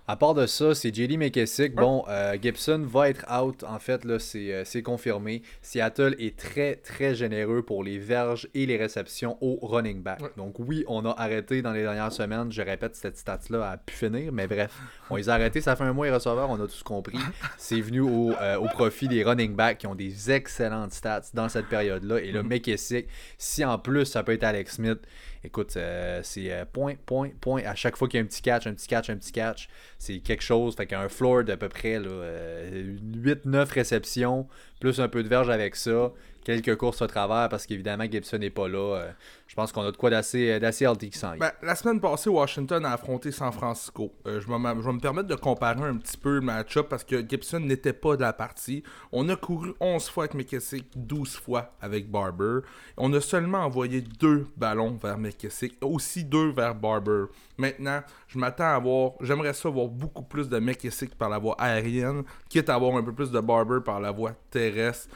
À 0.05 0.17
part 0.17 0.33
de 0.33 0.45
ça, 0.47 0.75
c'est 0.75 0.93
JD 0.93 1.17
McKessick. 1.17 1.75
Bon, 1.75 2.03
euh, 2.09 2.35
Gibson 2.41 2.85
va 2.85 3.09
être 3.09 3.25
out. 3.31 3.63
En 3.63 3.79
fait, 3.79 4.03
là, 4.03 4.19
c'est 4.19 4.53
euh, 4.53 4.65
c'est 4.65 4.81
confirmé. 4.81 5.43
Seattle 5.61 6.13
est 6.19 6.37
très, 6.37 6.75
très 6.75 7.15
généreux 7.15 7.61
pour 7.61 7.85
les 7.85 7.99
verges 7.99 8.49
et 8.53 8.65
les 8.65 8.75
réceptions 8.75 9.37
au 9.39 9.65
running 9.65 10.01
back. 10.03 10.21
Ouais. 10.21 10.29
Donc, 10.35 10.55
oui, 10.59 10.83
on 10.89 11.05
a 11.05 11.11
arrêté 11.11 11.61
dans 11.61 11.71
les 11.71 11.83
dernières 11.83 12.11
semaines. 12.11 12.51
Je 12.51 12.61
répète, 12.61 12.97
cette 12.97 13.17
stat-là 13.17 13.71
a 13.71 13.77
pu 13.77 13.95
finir. 13.95 14.33
Mais 14.33 14.45
bref, 14.45 14.77
on 15.09 15.15
les 15.15 15.29
a 15.29 15.35
arrêtés. 15.35 15.61
Ça 15.61 15.77
fait 15.77 15.85
un 15.85 15.93
mois, 15.93 16.07
les 16.07 16.13
receveurs. 16.13 16.49
On 16.49 16.61
a 16.61 16.67
tous 16.67 16.83
compris. 16.83 17.19
C'est 17.57 17.79
venu 17.79 18.01
au, 18.01 18.33
euh, 18.41 18.57
au 18.57 18.67
profit 18.67 19.07
des 19.07 19.23
running 19.23 19.55
backs 19.55 19.77
qui 19.77 19.87
ont 19.87 19.95
des 19.95 20.29
excellentes 20.31 20.91
stats 20.91 21.29
dans 21.33 21.47
cette 21.47 21.67
période-là. 21.67 22.19
Et 22.19 22.33
là, 22.33 22.43
McKessick, 22.43 23.07
si 23.37 23.63
en 23.63 23.79
plus 23.79 24.03
ça 24.05 24.23
peut 24.23 24.33
être 24.33 24.43
Alex 24.43 24.75
Smith, 24.75 24.99
écoute, 25.43 25.75
euh, 25.77 26.21
c'est 26.23 26.51
euh, 26.51 26.65
point, 26.65 26.95
point, 27.05 27.29
point. 27.41 27.63
À 27.63 27.75
chaque 27.75 27.97
fois 27.97 28.07
qu'il 28.07 28.19
y 28.19 28.21
a 28.21 28.23
un 28.23 28.27
petit 28.27 28.41
catch, 28.41 28.67
un 28.67 28.73
petit 28.73 28.87
catch, 28.87 29.09
un 29.09 29.17
petit 29.17 29.31
catch, 29.31 29.69
c'est 29.97 30.19
quelque 30.19 30.43
chose. 30.43 30.75
Fait 30.75 30.85
qu'un 30.85 31.09
floor 31.09 31.43
d'à 31.43 31.57
peu 31.57 31.69
près 31.69 31.99
là, 31.99 32.07
euh, 32.07 32.95
8-9 33.23 33.71
réceptions, 33.71 34.47
plus 34.79 34.99
un 34.99 35.07
peu 35.07 35.23
de 35.23 35.27
verge 35.27 35.49
avec 35.49 35.75
ça. 35.75 36.11
Quelques 36.43 36.75
courses 36.75 37.01
au 37.01 37.07
travers 37.07 37.47
parce 37.49 37.65
qu'évidemment 37.65 38.05
Gibson 38.09 38.37
n'est 38.37 38.49
pas 38.49 38.67
là. 38.67 38.97
Euh, 38.97 39.11
je 39.47 39.55
pense 39.55 39.71
qu'on 39.71 39.83
a 39.83 39.91
de 39.91 39.97
quoi 39.97 40.09
d'assez 40.09 40.49
euh, 40.49 40.59
healthy 40.59 41.11
qui 41.11 41.17
s'en. 41.17 41.37
Ben, 41.37 41.51
la 41.61 41.75
semaine 41.75 41.99
passée, 41.99 42.29
Washington 42.29 42.83
a 42.85 42.93
affronté 42.93 43.31
San 43.31 43.51
Francisco. 43.51 44.11
Euh, 44.25 44.41
je, 44.41 44.47
vais 44.47 44.57
me 44.57 44.99
permettre 44.99 45.27
de 45.27 45.35
comparer 45.35 45.83
un 45.83 45.95
petit 45.97 46.17
peu 46.17 46.35
le 46.35 46.41
match-up 46.41 46.87
parce 46.89 47.03
que 47.03 47.23
Gibson 47.27 47.59
n'était 47.59 47.93
pas 47.93 48.15
de 48.15 48.21
la 48.21 48.33
partie. 48.33 48.83
On 49.11 49.29
a 49.29 49.35
couru 49.35 49.73
11 49.79 50.09
fois 50.09 50.23
avec 50.23 50.33
McKessick, 50.33 50.87
12 50.95 51.35
fois 51.35 51.75
avec 51.81 52.09
Barber. 52.09 52.61
On 52.97 53.13
a 53.13 53.21
seulement 53.21 53.59
envoyé 53.59 54.01
deux 54.01 54.47
ballons 54.57 54.97
vers 55.01 55.17
McKessick, 55.17 55.77
aussi 55.81 56.23
deux 56.23 56.51
vers 56.51 56.75
Barber. 56.75 57.25
Maintenant, 57.57 58.01
je 58.27 58.39
m'attends 58.39 58.63
à 58.63 58.75
avoir, 58.75 59.11
j'aimerais 59.21 59.53
ça 59.53 59.69
voir 59.69 59.87
beaucoup 59.87 60.23
plus 60.23 60.49
de 60.49 60.57
McKessick 60.57 61.15
par 61.15 61.29
la 61.29 61.37
voie 61.37 61.55
aérienne, 61.59 62.23
quitte 62.49 62.69
à 62.69 62.73
avoir 62.75 62.97
un 62.97 63.03
peu 63.03 63.13
plus 63.13 63.29
de 63.29 63.39
Barber 63.39 63.79
par 63.85 64.01
la 64.01 64.11
voie 64.11 64.33
terrestre. 64.49 65.09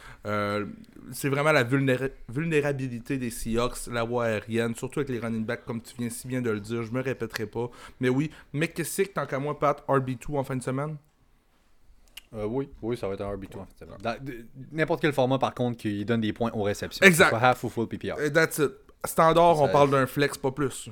C'est 1.17 1.29
vraiment 1.29 1.51
la 1.51 1.63
vulnéra- 1.63 2.09
vulnérabilité 2.29 3.17
des 3.17 3.29
Seahawks, 3.29 3.87
la 3.91 4.03
voie 4.03 4.25
aérienne, 4.25 4.75
surtout 4.75 4.99
avec 4.99 5.09
les 5.09 5.19
running 5.19 5.45
backs, 5.45 5.65
comme 5.65 5.81
tu 5.81 5.93
viens 5.97 6.09
si 6.09 6.27
bien 6.27 6.41
de 6.41 6.49
le 6.49 6.59
dire. 6.59 6.83
Je 6.83 6.91
me 6.91 7.01
répéterai 7.01 7.45
pas. 7.47 7.69
Mais 7.99 8.09
oui, 8.09 8.29
McKessick, 8.53 9.13
tant 9.13 9.25
qu'à 9.25 9.39
moi, 9.39 9.57
Pat, 9.59 9.83
RB2 9.87 10.37
en 10.37 10.43
fin 10.43 10.55
de 10.55 10.63
semaine? 10.63 10.97
Euh, 12.35 12.45
oui, 12.45 12.69
oui, 12.81 12.97
ça 12.97 13.07
va 13.07 13.13
être 13.13 13.21
un 13.21 13.33
RB2 13.35 13.57
en 13.59 13.65
fait. 13.65 13.85
Dans- 14.03 14.23
de- 14.23 14.45
N'importe 14.71 15.01
quel 15.01 15.13
format 15.13 15.39
par 15.39 15.53
contre 15.53 15.77
qui 15.77 16.03
donne 16.05 16.21
des 16.21 16.33
points 16.33 16.51
aux 16.53 16.63
réceptions. 16.63 17.05
Exact. 17.05 17.31
Pas 17.31 17.39
half 17.39 17.63
ou 17.63 17.69
full 17.69 17.87
PPR. 17.87 18.15
That's 18.33 18.57
it. 18.59 18.71
Standard, 19.05 19.61
on 19.61 19.69
parle 19.69 19.91
d'un 19.91 20.05
flex, 20.07 20.37
pas 20.37 20.51
plus. 20.51 20.89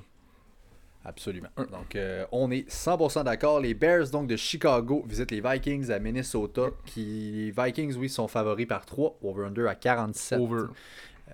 Absolument. 1.05 1.49
Donc, 1.57 1.95
euh, 1.95 2.25
on 2.31 2.49
est 2.51 2.67
100% 2.69 3.23
d'accord. 3.23 3.59
Les 3.59 3.73
Bears 3.75 4.09
donc 4.09 4.27
de 4.27 4.35
Chicago 4.35 5.03
visitent 5.07 5.31
les 5.31 5.41
Vikings 5.41 5.91
à 5.91 5.99
Minnesota. 5.99 6.63
Qui, 6.85 7.51
les 7.55 7.63
Vikings, 7.63 7.95
oui, 7.95 8.09
sont 8.09 8.27
favoris 8.27 8.65
par 8.65 8.85
3. 8.85 9.19
Over-under 9.21 9.67
à 9.67 9.75
47. 9.75 10.39
Over. 10.39 10.63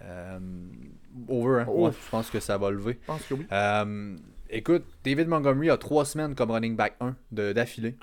Euh, 0.01 0.39
over, 1.29 1.61
hein? 1.61 1.65
Oh. 1.69 1.85
Ouais, 1.87 1.91
je 1.91 2.09
pense 2.09 2.29
que 2.29 2.39
ça 2.39 2.57
va 2.57 2.69
lever. 2.69 2.97
Je 3.01 3.07
pense 3.07 3.23
que 3.23 3.33
oui. 3.33 3.45
Euh, 3.51 4.15
écoute, 4.49 4.83
David 5.03 5.27
Montgomery 5.27 5.69
a 5.69 5.77
3 5.77 6.05
semaines 6.05 6.35
comme 6.35 6.51
running 6.51 6.75
back 6.75 6.95
1 6.99 7.15
de- 7.31 7.53
d'affilée. 7.53 7.95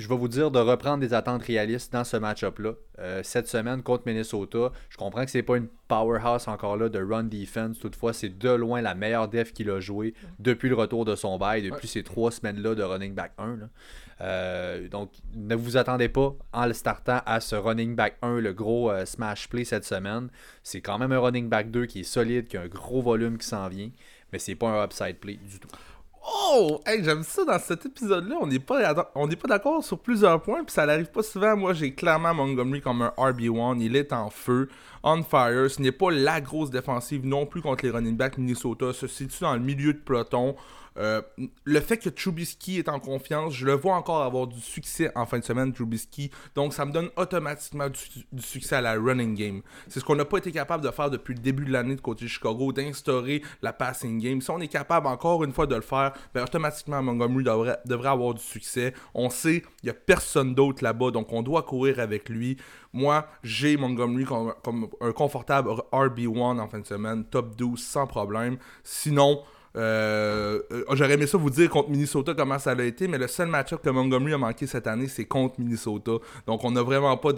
Je 0.00 0.08
vais 0.08 0.16
vous 0.16 0.28
dire 0.28 0.50
de 0.50 0.58
reprendre 0.58 1.00
des 1.00 1.12
attentes 1.12 1.42
réalistes 1.42 1.92
dans 1.92 2.04
ce 2.04 2.16
match-up-là. 2.16 2.72
Euh, 3.00 3.20
cette 3.22 3.48
semaine 3.48 3.82
contre 3.82 4.04
Minnesota, 4.06 4.72
je 4.88 4.96
comprends 4.96 5.26
que 5.26 5.30
c'est 5.30 5.42
pas 5.42 5.58
une 5.58 5.68
powerhouse 5.88 6.48
encore 6.48 6.78
là 6.78 6.88
de 6.88 6.98
run 6.98 7.24
defense. 7.24 7.78
Toutefois, 7.78 8.14
c'est 8.14 8.30
de 8.30 8.48
loin 8.48 8.80
la 8.80 8.94
meilleure 8.94 9.28
def 9.28 9.52
qu'il 9.52 9.68
a 9.68 9.78
joué 9.78 10.14
depuis 10.38 10.70
le 10.70 10.74
retour 10.74 11.04
de 11.04 11.14
son 11.14 11.36
bail, 11.36 11.60
depuis 11.60 11.86
ces 11.86 12.02
trois 12.02 12.30
semaines-là 12.30 12.74
de 12.74 12.82
running 12.82 13.12
back 13.12 13.32
1. 13.36 13.56
là. 13.56 13.68
Euh, 14.22 14.88
donc, 14.88 15.10
ne 15.34 15.54
vous 15.54 15.76
attendez 15.76 16.08
pas 16.08 16.34
en 16.54 16.64
le 16.64 16.72
startant 16.72 17.20
à 17.26 17.40
ce 17.40 17.54
running 17.54 17.94
back 17.94 18.16
1, 18.22 18.40
le 18.40 18.54
gros 18.54 18.90
euh, 18.90 19.04
smash 19.04 19.50
play 19.50 19.64
cette 19.64 19.84
semaine. 19.84 20.30
C'est 20.62 20.80
quand 20.80 20.96
même 20.96 21.12
un 21.12 21.18
running 21.18 21.50
back 21.50 21.70
2 21.70 21.84
qui 21.84 22.00
est 22.00 22.04
solide, 22.04 22.48
qui 22.48 22.56
a 22.56 22.62
un 22.62 22.68
gros 22.68 23.02
volume 23.02 23.36
qui 23.36 23.46
s'en 23.46 23.68
vient, 23.68 23.90
mais 24.32 24.38
c'est 24.38 24.54
pas 24.54 24.68
un 24.68 24.82
upside 24.82 25.18
play 25.18 25.34
du 25.34 25.60
tout. 25.60 25.68
Oh! 26.26 26.80
Hey, 26.84 27.02
j'aime 27.02 27.22
ça 27.22 27.44
dans 27.44 27.58
cet 27.58 27.86
épisode-là. 27.86 28.36
On 28.40 28.46
n'est 28.46 28.58
pas, 28.58 28.94
d'accord 29.48 29.82
sur 29.82 29.98
plusieurs 29.98 30.42
points, 30.42 30.64
puis 30.64 30.72
ça 30.72 30.84
n'arrive 30.84 31.10
pas 31.10 31.22
souvent. 31.22 31.56
Moi, 31.56 31.72
j'ai 31.72 31.94
clairement 31.94 32.34
Montgomery 32.34 32.80
comme 32.80 33.02
un 33.02 33.12
RB1. 33.16 33.80
Il 33.80 33.96
est 33.96 34.12
en 34.12 34.28
feu, 34.30 34.68
on 35.02 35.22
fire. 35.22 35.70
Ce 35.70 35.80
n'est 35.80 35.92
pas 35.92 36.10
la 36.10 36.40
grosse 36.40 36.70
défensive 36.70 37.26
non 37.26 37.46
plus 37.46 37.62
contre 37.62 37.84
les 37.84 37.90
running 37.90 38.16
backs 38.16 38.36
Minnesota. 38.36 38.92
Se 38.92 39.06
situe 39.06 39.42
dans 39.42 39.54
le 39.54 39.60
milieu 39.60 39.94
de 39.94 39.98
peloton. 39.98 40.56
Euh, 40.98 41.22
le 41.64 41.80
fait 41.80 41.98
que 41.98 42.08
Trubisky 42.08 42.78
est 42.78 42.88
en 42.88 43.00
confiance, 43.00 43.54
je 43.54 43.66
le 43.66 43.72
vois 43.72 43.94
encore 43.94 44.22
avoir 44.22 44.46
du 44.46 44.60
succès 44.60 45.10
en 45.14 45.26
fin 45.26 45.38
de 45.38 45.44
semaine, 45.44 45.72
Trubisky. 45.72 46.30
Donc, 46.54 46.74
ça 46.74 46.84
me 46.84 46.92
donne 46.92 47.10
automatiquement 47.16 47.88
du, 47.88 48.42
succès 48.42 48.76
à 48.76 48.80
la 48.80 48.94
running 48.94 49.34
game. 49.34 49.62
C'est 49.88 50.00
ce 50.00 50.04
qu'on 50.04 50.16
n'a 50.16 50.24
pas 50.24 50.38
été 50.38 50.52
capable 50.52 50.84
de 50.84 50.90
faire 50.90 51.10
depuis 51.10 51.34
le 51.34 51.40
début 51.40 51.64
de 51.64 51.72
l'année 51.72 51.96
de 51.96 52.00
côté 52.00 52.26
Chicago, 52.26 52.72
d'instaurer 52.72 53.42
la 53.62 53.72
passing 53.72 54.18
game. 54.20 54.40
Si 54.40 54.50
on 54.50 54.60
est 54.60 54.68
capable 54.68 55.06
encore 55.06 55.44
une 55.44 55.52
fois 55.52 55.66
de 55.66 55.74
le 55.74 55.80
faire, 55.80 56.12
ben, 56.34 56.42
automatiquement 56.42 57.02
Montgomery 57.02 57.44
devrait, 57.44 57.78
devrait 57.84 58.10
avoir 58.10 58.34
du 58.34 58.42
succès. 58.42 58.94
On 59.14 59.30
sait, 59.30 59.62
il 59.82 59.86
n'y 59.86 59.90
a 59.90 59.94
personne 59.94 60.54
d'autre 60.54 60.82
là-bas, 60.82 61.10
donc 61.10 61.32
on 61.32 61.42
doit 61.42 61.62
courir 61.62 62.00
avec 62.00 62.28
lui. 62.28 62.56
Moi, 62.92 63.26
j'ai 63.42 63.76
Montgomery 63.76 64.24
comme, 64.24 64.54
comme 64.64 64.88
un 65.00 65.12
confortable 65.12 65.70
RB1 65.92 66.58
en 66.58 66.68
fin 66.68 66.80
de 66.80 66.86
semaine, 66.86 67.24
top 67.24 67.56
12 67.56 67.80
sans 67.80 68.06
problème. 68.06 68.58
Sinon, 68.82 69.42
euh, 69.76 70.60
euh, 70.72 70.84
J'aurais 70.92 71.14
aimé 71.14 71.26
ça 71.26 71.38
vous 71.38 71.50
dire 71.50 71.70
contre 71.70 71.90
Minnesota 71.90 72.34
comment 72.34 72.58
ça 72.58 72.72
a 72.72 72.82
été, 72.82 73.06
mais 73.06 73.18
le 73.18 73.28
seul 73.28 73.48
match-up 73.48 73.80
que 73.82 73.90
Montgomery 73.90 74.34
a 74.34 74.38
manqué 74.38 74.66
cette 74.66 74.86
année, 74.86 75.08
c'est 75.08 75.26
contre 75.26 75.60
Minnesota. 75.60 76.12
Donc 76.46 76.64
on 76.64 76.70
n'a 76.70 76.82
vraiment 76.82 77.16
pas 77.16 77.30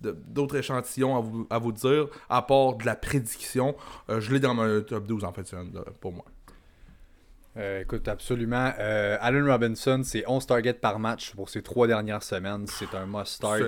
d'autres 0.00 0.56
échantillons 0.56 1.16
à 1.16 1.20
vous, 1.20 1.46
à 1.50 1.58
vous 1.58 1.72
dire, 1.72 2.06
à 2.28 2.42
part 2.42 2.74
de 2.74 2.86
la 2.86 2.94
prédiction. 2.94 3.74
Euh, 4.10 4.20
je 4.20 4.32
l'ai 4.32 4.40
dans 4.40 4.54
mon 4.54 4.80
top 4.82 5.06
12 5.06 5.24
en 5.24 5.32
fait, 5.32 5.54
pour 6.00 6.12
moi. 6.12 6.24
Euh, 7.58 7.82
écoute, 7.82 8.08
absolument. 8.08 8.72
Euh, 8.78 9.18
Allen 9.20 9.46
Robinson, 9.46 10.00
c'est 10.04 10.24
11 10.26 10.46
targets 10.46 10.72
par 10.72 10.98
match 10.98 11.34
pour 11.34 11.50
ces 11.50 11.60
trois 11.60 11.86
dernières 11.86 12.22
semaines. 12.22 12.66
C'est 12.66 12.94
un 12.94 13.04
must-start. 13.04 13.60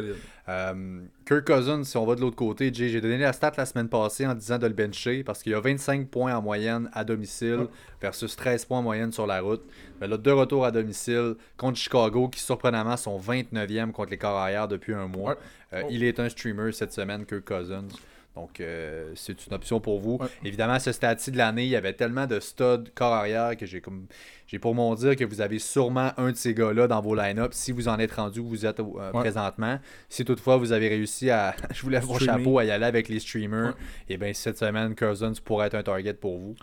Euh, 0.49 1.01
Kirk 1.27 1.47
Cousins, 1.47 1.85
si 1.85 1.97
on 1.99 2.07
va 2.07 2.14
de 2.14 2.23
l'autre 2.23 2.37
côté, 2.37 2.73
j'ai 2.73 3.01
donné 3.01 3.18
la 3.18 3.35
stat 3.35 3.53
la 3.59 3.66
semaine 3.66 3.90
passée 3.90 4.27
en 4.27 4.35
disant 4.35 4.57
de 4.57 4.66
le 4.66 4.73
bencher 4.73 5.23
parce 5.23 5.42
qu'il 5.42 5.53
y 5.53 5.55
a 5.55 5.61
25 5.61 6.09
points 6.09 6.35
en 6.35 6.40
moyenne 6.40 6.88
à 6.94 7.05
domicile 7.05 7.66
versus 8.01 8.35
13 8.37 8.64
points 8.64 8.79
en 8.79 8.83
moyenne 8.83 9.12
sur 9.12 9.27
la 9.27 9.40
route. 9.40 9.62
Mais 10.01 10.09
là, 10.09 10.16
deux 10.16 10.35
retours 10.35 10.64
à 10.64 10.70
domicile 10.70 11.35
contre 11.59 11.79
Chicago 11.79 12.29
qui, 12.29 12.40
surprenamment, 12.40 12.97
sont 12.97 13.18
29e 13.18 13.92
contre 13.92 14.11
les 14.11 14.18
corps 14.18 14.38
arrière 14.38 14.66
depuis 14.66 14.94
un 14.94 15.09
mois. 15.09 15.37
Oh. 15.75 15.77
Il 15.90 16.05
est 16.05 16.20
un 16.20 16.29
streamer 16.31 16.73
cette 16.73 16.92
semaine, 16.92 17.27
Kirk 17.27 17.44
Cousins. 17.44 17.88
Donc, 18.35 18.61
euh, 18.61 19.12
c'est 19.14 19.47
une 19.47 19.55
option 19.55 19.81
pour 19.81 20.01
vous. 20.01 20.18
Évidemment, 20.44 20.75
à 20.75 20.81
ce 20.81 20.90
stade-ci 20.90 21.31
de 21.31 21.38
l'année, 21.38 21.64
il 21.64 21.70
y 21.70 21.77
avait 21.77 21.92
tellement 21.92 22.27
de 22.27 22.40
studs 22.40 22.90
corps 22.94 23.12
arrière 23.12 23.57
que 23.57 23.64
j'ai 23.64 23.81
comme 23.81 24.07
j'ai 24.47 24.59
pour 24.59 24.75
mon 24.75 24.94
dire 24.94 25.16
que 25.16 25.25
vous 25.25 25.40
avez 25.40 25.59
sûrement 25.59 26.12
un 26.16 26.31
de 26.31 26.37
ces 26.37 26.53
gars-là 26.53 26.87
dans 26.87 27.01
vos 27.01 27.14
line-up 27.14 27.53
si 27.55 27.73
vous 27.73 27.88
en 27.88 27.99
êtes 27.99 28.12
rendu 28.12 28.40
où 28.40 28.49
vous 28.49 28.66
êtes 28.66 28.81
euh, 28.81 29.11
présentement. 29.12 29.79
Si 30.09 30.25
toutefois 30.25 30.57
vous 30.57 30.73
avez 30.73 30.88
réussi 30.88 31.31
à, 31.31 31.55
je 31.73 31.83
vous 31.83 31.90
lève 31.90 32.05
mon 32.07 32.18
chapeau, 32.18 32.59
à 32.59 32.64
y 32.64 32.70
aller 32.70 32.85
avec 32.85 33.09
les 33.09 33.20
streamers, 33.20 33.70
et 34.09 34.14
eh 34.14 34.16
bien 34.16 34.33
cette 34.33 34.59
semaine, 34.59 34.94
Cousins 34.94 35.33
pourrait 35.44 35.68
être 35.68 35.75
un 35.75 35.83
target 35.83 36.14
pour 36.14 36.38
vous. 36.38 36.55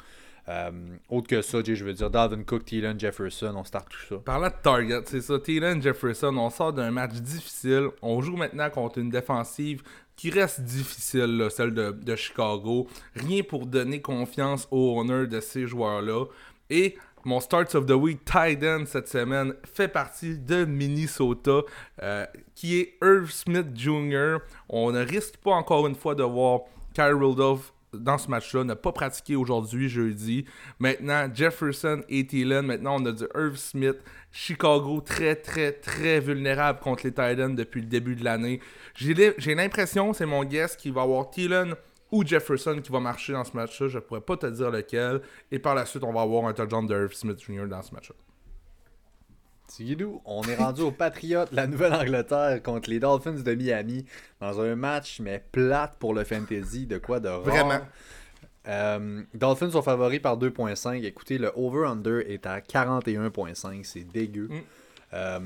Euh, 0.50 0.72
autre 1.10 1.28
que 1.28 1.42
ça, 1.42 1.60
je 1.64 1.84
veux 1.84 1.94
dire, 1.94 2.10
Dalvin 2.10 2.44
Cook, 2.44 2.66
Thielen, 2.66 3.00
Jefferson, 3.00 3.54
on 3.56 3.64
start 3.64 3.88
tout 3.90 4.06
ça. 4.10 4.16
Parlant 4.24 4.48
de 4.48 4.54
target, 4.62 5.02
c'est 5.06 5.22
ça, 5.22 5.40
Thielen, 5.40 5.82
Jefferson, 5.82 6.36
on 6.36 6.50
sort 6.50 6.74
d'un 6.74 6.92
match 6.92 7.14
difficile. 7.14 7.90
On 8.02 8.22
joue 8.22 8.36
maintenant 8.36 8.70
contre 8.70 8.98
une 9.00 9.10
défensive 9.10 9.84
qui 10.22 10.30
reste 10.30 10.62
difficile, 10.62 11.48
celle 11.50 11.74
de, 11.74 12.16
Chicago. 12.16 12.88
Rien 13.16 13.42
pour 13.42 13.66
donner 13.66 14.02
confiance 14.02 14.68
au 14.70 15.00
honneur 15.00 15.28
de 15.28 15.40
ces 15.40 15.66
joueurs-là. 15.66 16.26
Et 16.70 16.96
mon 17.26 17.40
Starts 17.40 17.74
of 17.74 17.88
the 17.88 17.94
Week 17.94 18.24
Titan 18.24 18.84
cette 18.86 19.08
semaine 19.08 19.56
fait 19.64 19.88
partie 19.88 20.38
de 20.38 20.64
Minnesota, 20.64 21.62
euh, 22.04 22.28
qui 22.54 22.78
est 22.78 23.00
Irv 23.02 23.32
Smith 23.32 23.70
Jr. 23.74 24.38
On 24.70 24.92
ne 24.92 25.04
risque 25.04 25.38
pas 25.38 25.54
encore 25.54 25.88
une 25.88 25.96
fois 25.96 26.14
de 26.14 26.22
voir 26.22 26.60
Kyle 26.94 27.16
Rudolph 27.16 27.74
dans 27.94 28.18
ce 28.18 28.30
match-là, 28.30 28.64
n'a 28.64 28.76
pas 28.76 28.92
pratiqué 28.92 29.36
aujourd'hui, 29.36 29.90
jeudi. 29.90 30.46
Maintenant, 30.80 31.28
Jefferson 31.34 32.04
et 32.10 32.26
Thielen. 32.26 32.66
Maintenant, 32.66 33.02
on 33.02 33.06
a 33.06 33.12
du 33.12 33.26
Irv 33.36 33.56
Smith. 33.56 33.98
Chicago, 34.32 35.02
très, 35.02 35.36
très, 35.36 35.74
très 35.74 36.20
vulnérable 36.20 36.80
contre 36.80 37.04
les 37.06 37.12
Titans 37.12 37.54
depuis 37.56 37.82
le 37.82 37.88
début 37.88 38.16
de 38.16 38.24
l'année. 38.24 38.62
J'ai 38.96 39.56
l'impression, 39.56 40.14
c'est 40.14 40.26
mon 40.26 40.44
guess, 40.44 40.76
qu'il 40.76 40.94
va 40.94 41.02
avoir 41.02 41.30
Thielen 41.30 41.76
ou 42.12 42.26
Jefferson 42.26 42.80
qui 42.82 42.92
va 42.92 43.00
marcher 43.00 43.34
dans 43.34 43.44
ce 43.44 43.56
match-là. 43.56 43.88
Je 43.88 44.00
pourrais 44.00 44.22
pas 44.22 44.38
te 44.38 44.46
dire 44.48 44.72
lequel. 44.72 45.22
Et 45.52 45.60
par 45.60 45.76
la 45.76 45.86
suite, 45.86 46.04
on 46.04 46.14
va 46.14 46.22
avoir 46.22 46.46
un 46.46 46.54
touchdown 46.54 46.86
de 46.86 46.94
Irv 46.94 47.14
Smith 47.14 47.42
Jr. 47.42 47.68
dans 47.68 47.82
ce 47.82 47.94
match-là. 47.94 48.16
Tigidou, 49.68 50.22
on 50.26 50.42
est 50.44 50.56
rendu 50.56 50.82
aux 50.82 50.92
Patriots, 50.92 51.46
la 51.54 51.66
Nouvelle-Angleterre 51.66 52.62
contre 52.62 52.90
les 52.90 53.00
Dolphins 53.00 53.32
de 53.32 53.54
Miami 53.56 54.06
dans 54.42 54.60
un 54.60 54.76
match 54.76 55.22
mais 55.22 55.42
plate 55.54 55.96
pour 55.98 56.14
le 56.14 56.26
fantasy, 56.26 56.86
de 56.86 56.98
quoi 56.98 57.22
de 57.22 57.30
rare? 57.30 57.42
Vraiment. 57.42 57.80
Euh, 58.68 59.24
Dolphins 59.34 59.72
sont 59.72 59.82
favoris 59.82 60.20
par 60.20 60.38
2.5. 60.38 61.04
Écoutez, 61.04 61.38
le 61.38 61.52
over-under 61.56 62.20
est 62.30 62.46
à 62.46 62.60
41.5. 62.60 63.84
C'est 63.84 64.04
dégueu. 64.04 64.50
Mm. 64.50 64.60
Euh, 65.14 65.40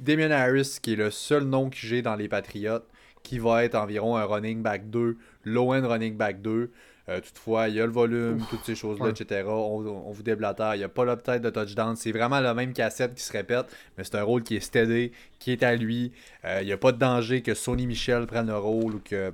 Damien 0.00 0.30
Harris, 0.30 0.78
qui 0.80 0.94
est 0.94 0.96
le 0.96 1.10
seul 1.10 1.44
nom 1.44 1.68
que 1.68 1.76
j'ai 1.76 2.02
dans 2.02 2.16
les 2.16 2.28
Patriots, 2.28 2.80
qui 3.22 3.38
va 3.38 3.64
être 3.64 3.74
environ 3.74 4.16
un 4.16 4.24
running 4.24 4.62
back 4.62 4.88
2, 4.88 5.16
low-end 5.44 5.86
running 5.86 6.16
back 6.16 6.40
2. 6.40 6.70
Euh, 7.08 7.20
toutefois, 7.20 7.68
il 7.68 7.76
y 7.76 7.80
a 7.80 7.86
le 7.86 7.92
volume, 7.92 8.44
toutes 8.50 8.64
ces 8.64 8.74
choses-là, 8.74 9.10
etc. 9.10 9.44
On, 9.48 10.10
vous 10.10 10.22
déblatère. 10.24 10.74
Il 10.74 10.78
n'y 10.78 10.84
a 10.84 10.88
pas 10.88 11.04
l'uptide 11.04 11.40
de 11.40 11.50
touchdown. 11.50 11.94
C'est 11.94 12.10
vraiment 12.10 12.40
la 12.40 12.52
même 12.52 12.72
cassette 12.72 13.14
qui 13.14 13.22
se 13.22 13.32
répète, 13.32 13.66
mais 13.96 14.02
c'est 14.02 14.16
un 14.16 14.24
rôle 14.24 14.42
qui 14.42 14.56
est 14.56 14.60
steady, 14.60 15.12
qui 15.38 15.52
est 15.52 15.62
à 15.62 15.76
lui. 15.76 16.12
Euh, 16.44 16.58
il 16.62 16.66
n'y 16.66 16.72
a 16.72 16.76
pas 16.76 16.90
de 16.90 16.98
danger 16.98 17.42
que 17.42 17.54
Sony 17.54 17.86
Michel 17.86 18.26
prenne 18.26 18.48
le 18.48 18.56
rôle 18.56 18.96
ou 18.96 19.00
que 19.04 19.32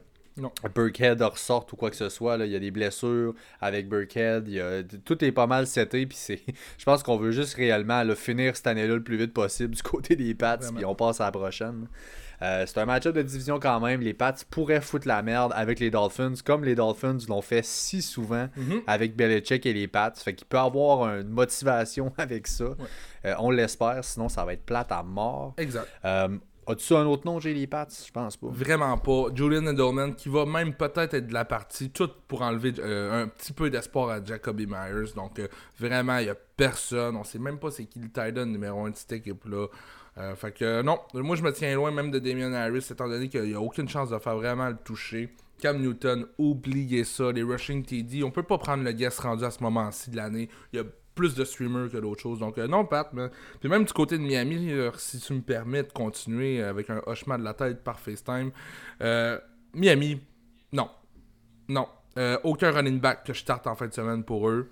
Burkhead 0.75 1.21
ressorte 1.23 1.73
ou 1.73 1.77
quoi 1.77 1.91
que 1.91 1.97
ce 1.97 2.09
soit. 2.09 2.37
Là. 2.37 2.47
Il 2.47 2.53
y 2.53 2.57
a 2.57 2.61
des 2.61 2.71
blessures 2.71 3.35
avec 3.61 3.89
Burkhead. 3.89 4.49
Tout 5.05 5.25
est 5.25 5.33
pas 5.33 5.47
mal 5.47 5.67
seté. 5.67 6.07
Puis 6.07 6.19
c'est... 6.19 6.41
Je 6.79 6.85
pense 6.85 7.03
qu'on 7.03 7.17
veut 7.17 7.33
juste 7.33 7.55
réellement 7.55 8.03
finir 8.15 8.57
cette 8.57 8.67
année-là 8.67 8.95
le 8.95 9.03
plus 9.03 9.17
vite 9.17 9.33
possible 9.33 9.75
du 9.75 9.83
côté 9.83 10.17
des 10.17 10.35
Pats. 10.35 10.59
Puis 10.75 10.85
on 10.85 10.95
passe 10.95 11.21
à 11.21 11.25
la 11.25 11.33
prochaine. 11.33 11.89
Euh, 12.43 12.65
c'est 12.67 12.79
un 12.79 12.87
match-up 12.87 13.15
de 13.15 13.23
division 13.23 13.61
quand 13.61 13.79
même. 13.81 14.01
Les 14.01 14.15
Pats 14.15 14.35
pourraient 14.51 14.81
foutre 14.81 15.07
la 15.07 15.23
merde 15.23 15.53
avec 15.55 15.79
les 15.79 15.91
Dolphins, 15.91 16.35
comme 16.45 16.65
les 16.65 16.75
Dolphins 16.75 17.19
l'ont 17.29 17.43
fait 17.43 17.65
si 17.65 18.03
souvent 18.03 18.49
mhm. 18.57 18.83
avec 18.87 19.17
Belichick 19.17 19.65
et 19.65 19.73
les 19.73 19.87
Pats. 19.87 20.13
Fait 20.17 20.35
qu'il 20.35 20.47
peut 20.47 20.59
avoir 20.59 21.15
une 21.15 21.29
motivation 21.29 22.13
avec 22.19 22.49
ça. 22.49 22.65
Euh, 23.25 23.35
on 23.39 23.51
l'espère, 23.51 24.05
sinon 24.05 24.29
ça 24.29 24.45
va 24.45 24.55
être 24.55 24.65
plate 24.65 24.91
à 24.91 25.03
mort. 25.05 25.55
Exact. 25.57 25.87
Euh, 26.05 26.37
As-tu 26.67 26.95
un 26.95 27.07
autre 27.07 27.27
nom, 27.27 27.41
j'ai 27.41 27.55
les 27.55 27.67
Pats 27.67 27.89
Je 28.07 28.11
pense 28.13 28.37
pas. 28.37 28.47
Vraiment 28.51 28.97
pas. 28.99 29.27
Julian 29.35 29.67
Edelman, 29.67 30.15
qui 30.15 30.29
va 30.29 30.47
même 30.47 30.75
peut-être 30.75 31.15
être 31.15 31.27
de 31.27 31.35
la 31.35 31.45
partie, 31.45 31.91
tout 31.91 32.11
pour 32.29 32.43
enlever 32.43 32.75
un 32.81 33.27
petit 33.29 33.53
peu 33.53 33.69
d'espoir 33.71 34.11
à 34.11 34.25
Jacoby 34.25 34.67
Myers. 34.67 35.13
Donc, 35.17 35.41
vraiment, 35.79 36.19
il 36.19 36.25
n'y 36.25 36.31
a 36.31 36.37
personne. 36.57 37.17
On 37.17 37.25
sait 37.25 37.39
même 37.39 37.59
pas 37.59 37.71
c'est 37.71 37.87
qui 37.87 37.99
le 37.99 38.09
Titan 38.09 38.47
numéro 38.47 38.85
1 38.87 38.91
de 38.91 38.97
cette 38.97 39.13
équipe-là. 39.13 39.67
Euh, 40.19 40.35
fait 40.35 40.53
que 40.53 40.83
non, 40.83 40.99
moi 41.15 41.37
je 41.37 41.43
me 41.43 41.53
tiens 41.53 41.75
loin 41.75 41.91
même 41.91 42.11
de 42.11 42.19
Damien 42.19 42.53
Harris, 42.53 42.87
étant 42.91 43.09
donné 43.09 43.29
qu'il 43.29 43.43
n'y 43.45 43.55
a 43.55 43.61
aucune 43.61 43.89
chance 43.89 44.11
de 44.11 44.19
faire 44.19 44.37
vraiment 44.37 44.69
le 44.69 44.77
toucher. 44.77 45.31
Cam 45.59 45.81
Newton, 45.81 46.27
oubliez 46.39 47.05
ça. 47.05 47.31
Les 47.33 47.43
rushing 47.43 47.85
TD, 47.85 48.25
on 48.25 48.31
peut 48.31 48.43
pas 48.43 48.59
prendre 48.59 48.83
le 48.83 48.93
guest 48.93 49.21
rendu 49.21 49.45
à 49.45 49.51
ce 49.51 49.63
moment-ci 49.63 50.11
de 50.11 50.17
l'année. 50.17 50.49
Il 50.73 50.81
a 50.81 50.83
plus 51.15 51.35
de 51.35 51.45
streamers 51.45 51.91
que 51.91 51.99
d'autres 51.99 52.23
choses. 52.23 52.39
Donc, 52.39 52.59
euh, 52.59 52.67
non, 52.67 52.85
Pat. 52.85 53.09
Mais... 53.13 53.29
Puis 53.61 53.69
même 53.69 53.85
du 53.85 53.93
côté 53.93 54.19
de 54.19 54.23
Miami, 54.23 54.71
euh, 54.71 54.91
si 54.97 55.19
tu 55.19 55.33
me 55.35 55.41
permets 55.41 55.83
de 55.83 55.93
continuer 55.93 56.63
avec 56.63 56.91
un 56.91 57.01
hochement 57.07 57.39
de 57.39 57.45
la 57.45 57.55
tête 57.55 57.83
par 57.83 57.99
FaceTime, 57.99 58.51
Miami, 59.75 60.21
non. 60.73 60.89
Non. 61.69 61.89
aucun 62.45 62.71
running 62.71 63.01
back 63.01 63.25
que 63.25 63.33
je 63.33 63.41
starte 63.41 63.67
en 63.67 63.75
fin 63.75 63.87
de 63.87 63.95
semaine 63.95 64.25
pour 64.25 64.49
eux. 64.49 64.71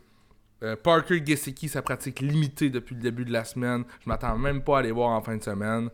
Euh, 0.63 0.77
Parker 0.77 1.23
Gesicki, 1.25 1.69
sa 1.69 1.83
pratique 1.83 2.21
limitée 2.21 2.71
depuis 2.71 2.95
le 2.95 3.01
début 3.01 3.25
de 3.25 3.33
la 3.33 3.45
semaine. 3.45 3.85
Je 4.05 4.09
m'attends 4.09 4.37
même 4.37 4.63
pas 4.63 4.77
à 4.77 4.79
aller 4.81 4.93
voir 4.93 5.11
en 5.11 5.23
fin 5.23 5.37
de 5.37 5.43
semaine. 5.43 5.89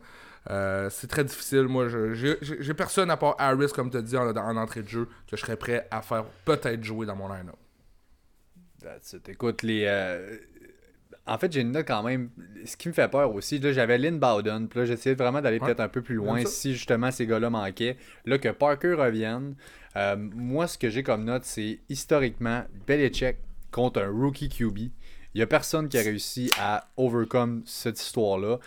Euh, 0.50 0.90
c'est 0.90 1.06
très 1.06 1.24
difficile. 1.24 1.64
Moi, 1.64 1.88
j'ai 1.88 2.74
personne 2.74 3.11
à 3.11 3.16
part 3.16 3.37
Harris, 3.38 3.70
comme 3.74 3.90
tu 3.90 3.96
as 3.96 4.02
dit, 4.02 4.16
en, 4.16 4.56
entrée 4.56 4.82
de 4.82 4.88
jeu, 4.88 5.09
que 5.28 5.37
je 5.37 5.42
serais 5.42 5.56
prêt 5.56 5.87
à 5.90 6.02
faire 6.02 6.24
peut-être 6.44 6.82
jouer 6.82 7.06
dans 7.06 7.16
mon 7.16 7.28
line-up. 7.28 7.56
Écoute, 9.29 9.62
les. 9.62 9.85
Euh, 9.87 10.38
en 11.27 11.38
fait, 11.38 11.53
j'ai 11.53 11.61
une 11.61 11.72
note 11.72 11.87
quand 11.87 12.03
même. 12.03 12.31
Ce 12.64 12.77
qui 12.77 12.88
me 12.88 12.92
fait 12.92 13.09
peur 13.09 13.35
aussi, 13.35 13.59
là, 13.59 13.72
j'avais 13.72 13.99
Lynn 13.99 14.18
Bowden, 14.18 14.68
puis 14.68 14.81
là, 14.81 14.87
j'essayais 14.87 15.16
vraiment 15.16 15.40
d'aller 15.40 15.59
peut-être 15.59 15.81
un 15.81 15.88
peu 15.88 16.03
plus 16.03 16.14
loin 16.16 16.44
si 16.44 16.75
justement 16.75 17.11
ces 17.11 17.27
gars-là 17.27 17.51
manquaient. 17.51 17.96
Là, 18.25 18.38
que 18.38 18.49
Parker 18.49 18.94
revienne. 18.94 19.55
moi, 20.35 20.66
ce 20.66 20.79
que 20.79 20.88
j'ai 20.88 21.03
comme 21.03 21.25
note, 21.25 21.44
c'est 21.44 21.81
historiquement, 21.88 22.64
Belichick 22.87 23.37
contre 23.72 24.01
un 24.01 24.09
rookie 24.09 24.49
QB. 24.49 24.79
Il 25.37 25.40
n'y 25.40 25.42
a 25.42 25.46
personne 25.46 25.90
qui 25.90 25.99
a 25.99 26.01
réussi 26.01 26.51
à 26.59 26.88
overcome 26.96 27.62
cette 27.66 28.01
histoire-là. 28.01 28.59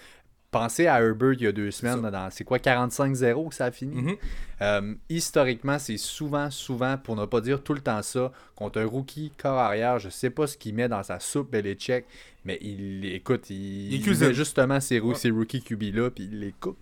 Pensez 0.52 0.88
à 0.88 1.00
Herbert 1.00 1.34
il 1.34 1.44
y 1.44 1.48
a 1.48 1.52
deux 1.52 1.70
semaines, 1.70 2.10
c'est 2.32 2.44
quoi 2.44 2.58
45-0 2.58 3.50
que 3.50 3.56
ça 3.56 3.66
a 3.66 3.72
fini? 3.72 4.02
Mm-hmm. 4.02 4.18
euh, 4.62 4.96
Historiquement, 5.08 5.78
c'est 5.78 5.98
souvent, 5.98 6.50
souvent, 6.50 6.98
pour 6.98 7.16
ne 7.16 7.26
pas 7.26 7.40
dire 7.40 7.62
tout 7.62 7.76
le 7.76 7.82
temps 7.82 8.02
ça, 8.02 8.32
contre 8.56 8.80
un 8.80 8.86
rookie 8.86 9.32
corps 9.38 9.60
arrière. 9.60 10.00
Je 10.00 10.08
ne 10.08 10.12
sais 10.12 10.32
pas 10.32 10.48
ce 10.48 10.58
qu'il 10.58 10.74
met 10.74 10.88
dans 10.88 11.04
sa 11.04 11.20
soupe 11.20 11.52
Belichick, 11.52 12.06
mais 12.46 12.58
il 12.62 13.06
écoute, 13.06 13.52
il, 13.52 13.94
il, 13.94 14.18
met 14.20 14.34
justement 14.34 14.80
ces, 14.80 14.98
rookie 14.98 15.62
QB-là, 15.62 16.10
puis 16.10 16.24
il 16.24 16.40
les 16.40 16.54
cook. 16.60 16.78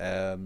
Euh, 0.00 0.36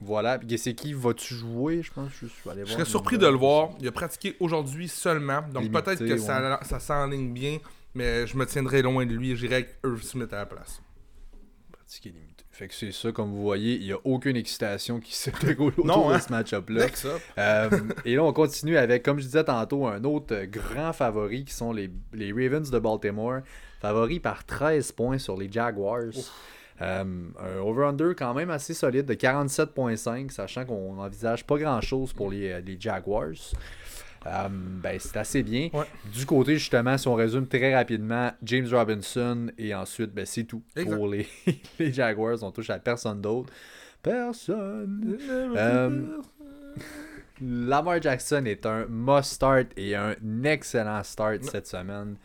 voilà. 0.00 0.40
c'est 0.56 0.74
qui 0.74 0.94
vas-tu 0.94 1.34
jouer 1.34 1.82
Je 1.82 1.92
pense? 1.92 2.08
Que 2.08 2.26
je 2.26 2.32
suis 2.32 2.48
allé 2.48 2.62
voir. 2.62 2.68
Je 2.68 2.72
serais 2.72 2.84
surpris 2.84 3.18
de 3.18 3.26
le 3.26 3.36
voir. 3.36 3.70
Il 3.80 3.88
a 3.88 3.92
pratiqué 3.92 4.34
aujourd'hui 4.40 4.88
seulement. 4.88 5.42
Donc 5.52 5.70
peut-être 5.70 6.06
que 6.06 6.16
ça, 6.16 6.60
ça 6.62 6.80
s'enligne 6.80 7.32
bien. 7.32 7.58
Mais 7.94 8.26
je 8.26 8.36
me 8.36 8.46
tiendrai 8.46 8.82
loin 8.82 9.04
de 9.04 9.12
lui. 9.12 9.36
J'irai 9.36 9.54
avec 9.56 9.78
Irv 9.84 10.02
Smith 10.02 10.32
à 10.32 10.36
la 10.36 10.46
place. 10.46 10.80
Pratiqué 11.88 12.10
limité. 12.10 12.44
Fait 12.50 12.68
que 12.68 12.74
c'est 12.74 12.92
ça, 12.92 13.12
comme 13.12 13.30
vous 13.30 13.40
voyez, 13.40 13.76
il 13.76 13.86
n'y 13.86 13.92
a 13.92 13.98
aucune 14.04 14.36
excitation 14.36 15.00
qui 15.00 15.14
s'est 15.14 15.32
déroulée 15.40 15.74
autour 15.78 16.10
de 16.10 16.14
hein? 16.14 16.18
ce 16.20 16.30
match-up-là. 16.30 16.86
Euh, 17.38 17.70
et 18.04 18.14
là, 18.14 18.24
on 18.24 18.32
continue 18.34 18.76
avec, 18.76 19.02
comme 19.02 19.18
je 19.18 19.24
disais 19.24 19.44
tantôt, 19.44 19.86
un 19.86 20.04
autre 20.04 20.44
grand 20.44 20.92
favori 20.92 21.46
qui 21.46 21.54
sont 21.54 21.72
les, 21.72 21.90
les 22.12 22.30
Ravens 22.30 22.70
de 22.70 22.78
Baltimore. 22.78 23.40
Favoris 23.80 24.20
par 24.20 24.44
13 24.44 24.92
points 24.92 25.16
sur 25.16 25.38
les 25.38 25.50
Jaguars. 25.50 26.12
Euh, 26.82 27.04
un 27.40 27.58
over-under 27.58 28.14
quand 28.14 28.34
même 28.34 28.50
assez 28.50 28.74
solide 28.74 29.06
de 29.06 29.14
47.5, 29.14 30.30
sachant 30.30 30.66
qu'on 30.66 30.94
n'envisage 30.94 31.46
pas 31.46 31.56
grand-chose 31.56 32.12
pour 32.12 32.30
les, 32.30 32.50
euh, 32.50 32.60
les 32.60 32.78
Jaguars. 32.78 33.32
Euh, 34.28 34.48
ben, 34.50 34.98
c'est 35.00 35.16
assez 35.16 35.42
bien. 35.42 35.70
Ouais. 35.72 35.86
Du 36.12 36.26
côté, 36.26 36.54
justement, 36.56 36.96
si 36.98 37.08
on 37.08 37.14
résume 37.14 37.46
très 37.46 37.74
rapidement, 37.74 38.30
James 38.42 38.68
Robinson 38.70 39.50
et 39.58 39.74
ensuite, 39.74 40.12
ben, 40.12 40.26
c'est 40.26 40.44
tout 40.44 40.62
Exact. 40.76 40.96
pour 40.96 41.08
les, 41.08 41.26
les 41.78 41.92
Jaguars. 41.92 42.42
On 42.42 42.50
touche 42.50 42.70
à 42.70 42.78
personne 42.78 43.20
d'autre. 43.20 43.52
Personne. 44.02 45.18
Euh, 45.30 46.20
Lamar 47.40 48.00
Jackson 48.02 48.44
est 48.46 48.66
un 48.66 48.86
must-start 48.88 49.68
et 49.76 49.94
un 49.94 50.14
excellent 50.44 51.02
start 51.02 51.44
cette 51.44 51.66
semaine. 51.66 52.16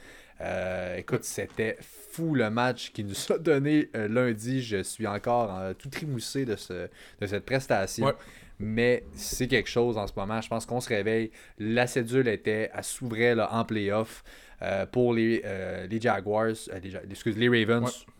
Euh, 0.41 0.97
écoute, 0.97 1.23
c'était 1.23 1.77
fou 1.81 2.35
le 2.35 2.49
match 2.49 2.91
qu'il 2.91 3.05
nous 3.07 3.31
a 3.31 3.37
donné 3.37 3.89
euh, 3.95 4.07
lundi. 4.07 4.61
Je 4.61 4.83
suis 4.83 5.07
encore 5.07 5.57
euh, 5.57 5.73
tout 5.73 5.89
trimoussé 5.89 6.45
de, 6.45 6.55
ce, 6.55 6.87
de 7.21 7.27
cette 7.27 7.45
prestation. 7.45 8.07
Ouais. 8.07 8.13
Mais 8.59 9.03
c'est 9.15 9.47
quelque 9.47 9.69
chose 9.69 9.97
en 9.97 10.07
ce 10.07 10.13
moment. 10.15 10.39
Je 10.41 10.47
pense 10.47 10.65
qu'on 10.65 10.79
se 10.79 10.89
réveille. 10.89 11.31
La 11.59 11.87
cédule 11.87 12.27
était 12.27 12.69
à 12.73 12.83
s'ouvrir 12.83 13.47
en 13.51 13.65
playoff 13.65 14.23
euh, 14.61 14.85
pour 14.85 15.13
les, 15.13 15.41
euh, 15.45 15.87
les 15.87 15.99
Jaguars. 15.99 16.47
euh, 16.71 16.79
les, 16.81 16.95
excuse, 17.11 17.37
les 17.37 17.49
Ravens. 17.49 17.83
Ouais. 17.85 18.13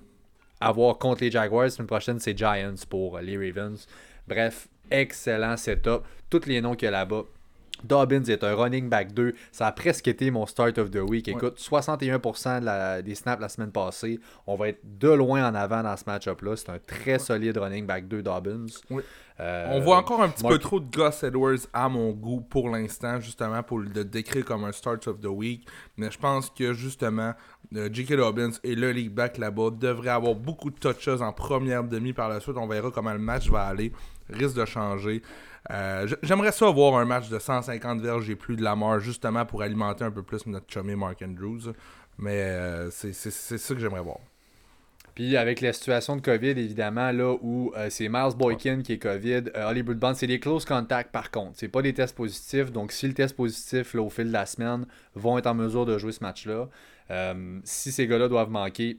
Avoir 0.59 0.97
contre 0.97 1.23
les 1.23 1.31
Jaguars. 1.31 1.63
La 1.63 1.69
semaine 1.69 1.87
prochaine, 1.87 2.19
c'est 2.19 2.37
Giants 2.37 2.73
pour 2.89 3.19
les 3.19 3.37
Ravens. 3.37 3.85
Bref, 4.27 4.67
excellent 4.89 5.57
setup. 5.57 6.01
Tous 6.29 6.45
les 6.45 6.61
noms 6.61 6.75
qu'il 6.75 6.85
y 6.85 6.89
a 6.89 6.91
là-bas. 6.91 7.23
Dobbins 7.83 8.23
est 8.23 8.43
un 8.45 8.55
running 8.55 8.87
back 8.87 9.13
2. 9.13 9.33
Ça 9.51 9.67
a 9.67 9.71
presque 9.73 10.07
été 10.07 10.31
mon 10.31 10.45
start 10.45 10.77
of 10.77 10.89
the 10.89 10.97
week. 11.01 11.27
Ouais. 11.27 11.33
Écoute, 11.33 11.59
61% 11.59 12.61
de 12.61 12.65
la- 12.65 13.01
des 13.01 13.13
snaps 13.15 13.41
la 13.41 13.49
semaine 13.49 13.71
passée. 13.71 14.19
On 14.47 14.55
va 14.55 14.69
être 14.69 14.79
de 14.83 15.09
loin 15.09 15.49
en 15.49 15.53
avant 15.53 15.83
dans 15.83 15.97
ce 15.97 16.03
match-up-là. 16.07 16.55
C'est 16.55 16.69
un 16.69 16.79
très 16.79 17.19
solide 17.19 17.57
running 17.57 17.85
back 17.85 18.07
2 18.07 18.21
Dobbins. 18.23 18.67
Oui. 18.89 19.03
Euh, 19.39 19.67
On 19.71 19.79
voit 19.79 19.97
encore 19.97 20.21
un 20.21 20.29
petit 20.29 20.43
Mark- 20.43 20.53
peu 20.55 20.59
trop 20.59 20.79
de 20.79 20.85
Gus 20.85 21.23
Edwards 21.23 21.57
à 21.73 21.89
mon 21.89 22.11
goût 22.11 22.41
pour 22.41 22.69
l'instant, 22.69 23.19
justement 23.19 23.63
pour 23.63 23.79
le 23.79 23.89
décrire 24.03 24.45
comme 24.45 24.63
un 24.63 24.71
start 24.71 25.07
of 25.07 25.19
the 25.19 25.25
week. 25.25 25.67
Mais 25.97 26.11
je 26.11 26.19
pense 26.19 26.49
que 26.51 26.73
justement, 26.73 27.33
euh, 27.75 27.89
J.K. 27.91 28.13
Dobbins 28.17 28.51
et 28.63 28.75
le 28.75 28.91
league 28.91 29.11
back 29.11 29.37
là-bas 29.39 29.71
devraient 29.71 30.09
avoir 30.11 30.35
beaucoup 30.35 30.69
de 30.69 30.77
touches 30.77 31.07
en 31.21 31.33
première 31.33 31.83
demi. 31.83 32.13
Par 32.13 32.29
la 32.29 32.39
suite, 32.39 32.57
on 32.57 32.67
verra 32.67 32.91
comment 32.91 33.13
le 33.13 33.19
match 33.19 33.49
va 33.49 33.63
aller. 33.63 33.91
Risque 34.29 34.55
de 34.55 34.65
changer. 34.65 35.21
Euh, 35.71 36.07
J'aimerais 36.21 36.51
ça 36.51 36.69
voir 36.69 36.95
un 36.97 37.05
match 37.05 37.29
de 37.29 37.39
150 37.39 38.01
verges 38.01 38.29
et 38.29 38.35
plus 38.35 38.55
de 38.55 38.63
la 38.63 38.75
mort, 38.75 38.99
justement 38.99 39.45
pour 39.45 39.61
alimenter 39.63 40.03
un 40.03 40.11
peu 40.11 40.21
plus 40.23 40.45
notre 40.45 40.71
chummy 40.71 40.95
Mark 40.95 41.21
Andrews. 41.25 41.73
Mais 42.19 42.39
euh, 42.41 42.91
c'est 42.91 43.13
ça 43.13 43.73
que 43.73 43.79
j'aimerais 43.81 44.01
voir. 44.01 44.17
Puis 45.15 45.37
avec 45.37 45.61
la 45.61 45.73
situation 45.73 46.15
de 46.15 46.21
COVID, 46.21 46.49
évidemment, 46.49 47.11
là 47.11 47.35
où 47.41 47.71
euh, 47.77 47.87
c'est 47.89 48.09
Miles 48.09 48.35
Boykin 48.37 48.81
qui 48.81 48.93
est 48.93 48.97
COVID, 48.97 49.43
euh, 49.55 49.69
Hollywood 49.69 49.97
Bond, 49.99 50.13
c'est 50.15 50.27
des 50.27 50.39
close 50.39 50.65
contacts 50.65 51.11
par 51.11 51.29
contre. 51.29 51.51
C'est 51.53 51.67
pas 51.67 51.81
des 51.83 51.93
tests 51.93 52.15
positifs. 52.15 52.71
Donc 52.71 52.91
si 52.91 53.07
le 53.07 53.13
test 53.13 53.35
positif 53.35 53.93
là, 53.93 54.01
au 54.01 54.09
fil 54.09 54.27
de 54.27 54.33
la 54.33 54.45
semaine 54.45 54.85
vont 55.15 55.37
être 55.37 55.47
en 55.47 55.53
mesure 55.53 55.85
de 55.85 55.97
jouer 55.97 56.11
ce 56.13 56.23
match-là, 56.23 56.67
euh, 57.11 57.59
si 57.63 57.91
ces 57.91 58.07
gars-là 58.07 58.27
doivent 58.27 58.49
manquer, 58.49 58.97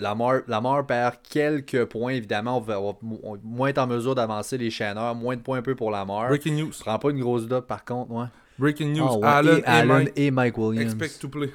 Lamar, 0.00 0.40
Lamar 0.48 0.84
perd 0.86 1.14
quelques 1.22 1.84
points. 1.84 2.12
Évidemment, 2.12 2.56
on 2.58 2.60
va, 2.60 2.80
on 2.80 2.92
va 2.92 2.98
mo- 3.02 3.38
moins 3.44 3.68
être 3.68 3.78
en 3.78 3.86
mesure 3.86 4.14
d'avancer 4.14 4.58
les 4.58 4.70
chaîneurs, 4.70 5.14
moins 5.14 5.36
de 5.36 5.42
points 5.42 5.58
un 5.58 5.62
peu 5.62 5.74
pour 5.76 5.90
Lamar. 5.90 6.28
Breaking 6.28 6.54
news. 6.56 6.70
prend 6.80 6.98
pas 6.98 7.10
une 7.10 7.20
grosse 7.20 7.46
dot 7.46 7.66
par 7.66 7.84
contre, 7.84 8.10
ouais. 8.10 8.26
Breaking 8.58 8.88
news. 8.94 9.18
Ouais, 9.18 9.26
Allen, 9.28 9.58
et 9.58 9.86
Mike 9.86 10.12
et 10.16 10.30
Mike 10.30 10.58
Williams. 10.58 10.92
Expect 10.94 11.20
to 11.20 11.28
play. 11.28 11.50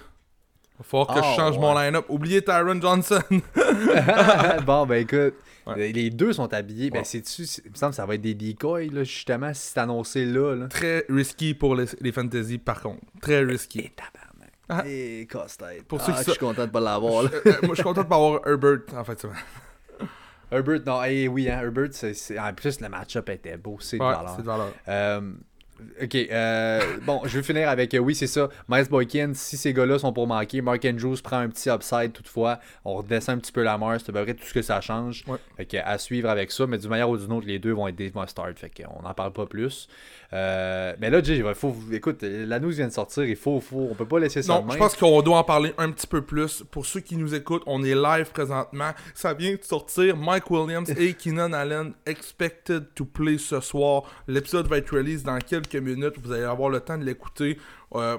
Va 0.79 0.83
falloir 0.83 1.07
que 1.07 1.19
Ah, 1.23 1.31
je 1.31 1.35
change 1.35 1.57
mon 1.57 1.73
line-up. 1.77 2.05
Oubliez 2.09 2.41
Tyron 2.43 2.79
Johnson. 2.79 3.21
bon, 4.65 4.85
ben 4.85 5.01
écoute, 5.01 5.33
Ouais. 5.65 5.91
les 5.91 6.09
deux 6.09 6.31
sont 6.31 6.53
habillés. 6.53 6.89
Ben, 6.91 7.03
c'est-tu, 7.03 7.45
c'est- 7.45 7.61
il 7.65 7.71
me 7.71 7.75
semble 7.75 7.89
que 7.89 7.97
ça 7.97 8.05
va 8.05 8.15
être 8.15 8.21
des 8.21 8.33
decoys, 8.35 8.85
là, 8.89 9.03
justement, 9.03 9.53
si 9.53 9.67
c'est 9.73 9.79
annoncé 9.81 10.23
là. 10.23 10.55
là. 10.55 10.67
Très 10.67 11.03
risky 11.09 11.53
pour 11.53 11.75
les, 11.75 11.85
les 11.99 12.13
fantasy, 12.13 12.57
par 12.57 12.79
contre. 12.81 13.01
Très 13.21 13.39
risky. 13.43 13.79
Et 13.79 13.89
tabarnak. 13.93 14.53
Ah. 14.69 14.83
Et 14.87 15.27
casse-tête. 15.29 15.83
Pour 15.83 15.99
ceux 15.99 16.13
qui 16.13 16.19
Ah, 16.19 16.23
je 16.25 16.31
suis 16.31 16.39
content 16.39 16.65
de 16.65 16.71
pas 16.71 16.79
l'avoir. 16.79 17.23
là. 17.23 17.29
Euh, 17.33 17.41
euh, 17.47 17.51
moi, 17.63 17.69
je 17.71 17.75
suis 17.75 17.83
content 17.83 18.03
de 18.03 18.07
pas 18.07 18.15
avoir 18.15 18.39
Herbert, 18.47 18.79
en 18.95 19.03
fait. 19.03 19.27
Herbert, 20.51 20.79
non, 20.85 21.03
eh 21.03 21.27
oui, 21.27 21.49
hein, 21.49 21.59
Herbert, 21.61 21.89
c'est, 21.91 22.13
c'est- 22.13 22.39
en 22.39 22.53
plus, 22.53 22.79
le 22.79 22.87
match-up 22.87 23.27
était 23.29 23.57
beau, 23.57 23.77
c'est 23.81 23.97
de 23.97 24.03
valeur. 24.03 24.33
c'est 24.37 24.41
de 24.43 24.47
valeur. 24.47 24.73
Euh, 24.87 25.31
ok, 26.01 26.15
euh, 26.15 26.81
bon, 27.05 27.21
je 27.25 27.37
vais 27.37 27.43
finir 27.43 27.69
avec, 27.69 27.93
euh, 27.93 27.99
oui, 27.99 28.15
c'est 28.15 28.27
ça, 28.27 28.49
Miles 28.67 28.87
Boykin, 28.89 29.31
si 29.33 29.57
ces 29.57 29.73
gars-là 29.73 29.99
sont 29.99 30.13
pour 30.13 30.27
manquer, 30.27 30.61
Mark 30.61 30.83
Andrews 30.85 31.17
prend 31.23 31.37
un 31.37 31.49
petit 31.49 31.69
upside 31.69 32.13
toutefois, 32.13 32.59
on 32.85 32.95
redescend 32.95 33.37
un 33.37 33.39
petit 33.39 33.51
peu 33.51 33.63
la 33.63 33.77
marge, 33.77 34.01
c'est 34.05 34.09
à 34.09 34.13
peu 34.13 34.23
près 34.23 34.33
tout 34.33 34.45
ce 34.45 34.53
que 34.53 34.61
ça 34.61 34.81
change. 34.81 35.23
Ouais. 35.27 35.37
Fait 35.57 35.65
que, 35.65 35.77
à 35.77 35.97
suivre 35.97 36.29
avec 36.29 36.51
ça, 36.51 36.67
mais 36.67 36.77
d'une 36.77 36.89
manière 36.89 37.09
ou 37.09 37.17
d'une 37.17 37.31
autre, 37.31 37.47
les 37.47 37.59
deux 37.59 37.71
vont 37.71 37.87
être 37.87 37.95
des 37.95 38.11
must-start, 38.13 38.57
fait 38.57 38.71
qu'on 38.71 39.01
n'en 39.01 39.13
parle 39.13 39.33
pas 39.33 39.45
plus. 39.45 39.87
Euh, 40.33 40.93
mais 40.99 41.09
là, 41.09 41.21
Jay, 41.23 41.37
il 41.37 41.53
faut, 41.55 41.75
écoute, 41.91 42.23
la 42.23 42.59
news 42.59 42.71
vient 42.71 42.87
de 42.87 42.93
sortir, 42.93 43.23
il 43.23 43.35
faut, 43.35 43.59
faut 43.61 43.87
on 43.91 43.95
peut 43.95 44.05
pas 44.05 44.19
laisser 44.19 44.41
ça 44.41 44.59
Non, 44.59 44.69
je 44.69 44.77
pense 44.77 44.95
qu'on 44.95 45.21
doit 45.21 45.37
en 45.37 45.43
parler 45.43 45.73
un 45.77 45.91
petit 45.91 46.07
peu 46.07 46.21
plus. 46.21 46.63
Pour 46.69 46.85
ceux 46.85 46.99
qui 46.99 47.15
nous 47.15 47.33
écoutent, 47.33 47.63
on 47.65 47.83
est 47.83 47.95
live 47.95 48.31
présentement. 48.31 48.91
Ça 49.13 49.33
vient 49.33 49.53
de 49.53 49.63
sortir. 49.63 50.17
Mike 50.17 50.49
Williams 50.51 50.89
et 50.97 51.13
Keenan 51.17 51.53
Allen 51.53 51.93
expected 52.05 52.93
to 52.93 53.05
play 53.05 53.37
ce 53.37 53.59
soir. 53.61 54.03
L'épisode 54.27 54.67
va 54.67 54.77
être 54.77 54.95
release 54.95 55.23
dans 55.23 55.39
quelques 55.39 55.66
minutes. 55.75 56.15
Vous 56.21 56.31
allez 56.31 56.43
avoir 56.43 56.69
le 56.69 56.79
temps 56.79 56.97
de 56.97 57.03
l'écouter. 57.03 57.57
Euh, 57.95 58.17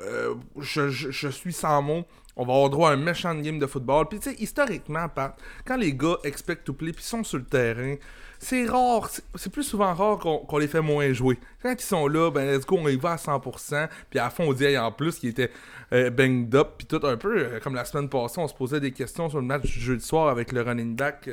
euh, 0.00 0.34
je, 0.58 1.28
suis 1.28 1.52
sans 1.52 1.80
mots. 1.82 2.04
On 2.36 2.44
va 2.44 2.52
avoir 2.52 2.70
droit 2.70 2.90
à 2.90 2.94
un 2.94 2.96
méchant 2.96 3.34
game 3.36 3.58
de 3.58 3.66
football. 3.66 4.08
Puis 4.08 4.18
tu 4.18 4.30
sais, 4.30 4.36
historiquement, 4.40 5.08
Pat, 5.08 5.38
quand 5.64 5.76
les 5.76 5.94
gars 5.94 6.16
expect 6.24 6.64
to 6.64 6.72
play 6.72 6.92
puis 6.92 7.04
sont 7.04 7.22
sur 7.22 7.38
le 7.38 7.44
terrain, 7.44 7.94
c'est 8.40 8.66
rare, 8.66 9.08
c'est- 9.36 9.50
plus 9.50 9.62
souvent 9.62 9.94
rare 9.94 10.18
qu'on 10.18 10.58
les 10.58 10.66
fait 10.66 10.80
moins 10.80 11.12
jouer. 11.12 11.38
Quand 11.62 11.72
ils 11.72 11.80
sont 11.80 12.08
là, 12.08 12.30
ben 12.32 12.50
let's 12.50 12.66
go, 12.66 12.76
on 12.80 12.88
y 12.88 12.96
va 12.96 13.12
à 13.12 13.16
100%. 13.18 13.88
Puis 14.10 14.18
à 14.18 14.30
fin, 14.30 14.44
on 14.44 14.52
dit 14.52 14.76
en 14.76 14.90
plus 14.90 15.20
qu'il 15.20 15.30
était 15.30 15.52
euh, 15.92 16.10
banged 16.10 16.54
up. 16.56 16.70
Puis 16.76 16.88
tout 16.88 17.00
un 17.06 17.16
peu, 17.16 17.60
comme 17.62 17.76
la 17.76 17.84
semaine 17.84 18.08
passée, 18.08 18.40
on 18.40 18.48
se 18.48 18.54
posait 18.54 18.80
des 18.80 18.90
questions 18.90 19.30
sur 19.30 19.38
le 19.38 19.46
match 19.46 19.62
du 19.62 19.80
jeudi 19.80 20.04
soir 20.04 20.28
avec 20.28 20.50
le 20.50 20.62
running 20.62 20.96
back. 20.96 21.30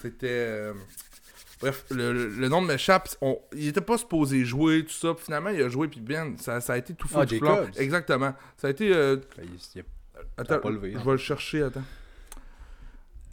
C'était... 0.00 0.72
Bref, 1.60 1.84
le, 1.90 2.12
le- 2.12 2.28
le 2.28 2.48
nom 2.48 2.62
de 2.62 2.66
m'échappe. 2.68 3.08
On- 3.20 3.38
Il 3.54 3.68
était 3.68 3.80
pas 3.82 3.98
supposé 3.98 4.44
jouer, 4.44 4.84
tout 4.84 4.92
ça. 4.92 5.12
Puis 5.14 5.24
finalement, 5.26 5.50
il 5.50 5.60
a 5.62 5.68
joué, 5.68 5.88
puis 5.88 6.00
bien, 6.00 6.34
ça, 6.38 6.60
ça 6.60 6.72
a 6.72 6.78
été 6.78 6.94
tout 6.94 7.06
fou 7.08 7.18
Ah, 7.20 7.26
du. 7.26 7.38
Exactement. 7.76 8.34
Ça 8.56 8.68
a 8.68 8.70
été... 8.70 8.94
euh, 8.94 9.16
il- 9.42 9.50
il- 9.76 9.84
Attends, 10.36 10.58
pas 10.58 10.70
levé, 10.70 10.92
je 10.92 10.98
hein. 10.98 11.02
vais 11.04 11.10
le 11.12 11.16
chercher, 11.18 11.62
attends. 11.62 11.82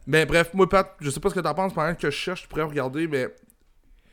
Mais 0.05 0.25
bref, 0.25 0.53
moi, 0.53 0.67
Pat, 0.69 0.95
je 1.01 1.09
sais 1.09 1.19
pas 1.19 1.29
ce 1.29 1.35
que 1.35 1.39
t'en 1.41 1.53
penses 1.53 1.73
pendant 1.73 1.93
que 1.93 2.09
je 2.09 2.15
cherche, 2.15 2.43
tu 2.43 2.47
pourrais 2.47 2.63
regarder, 2.63 3.07
mais 3.07 3.33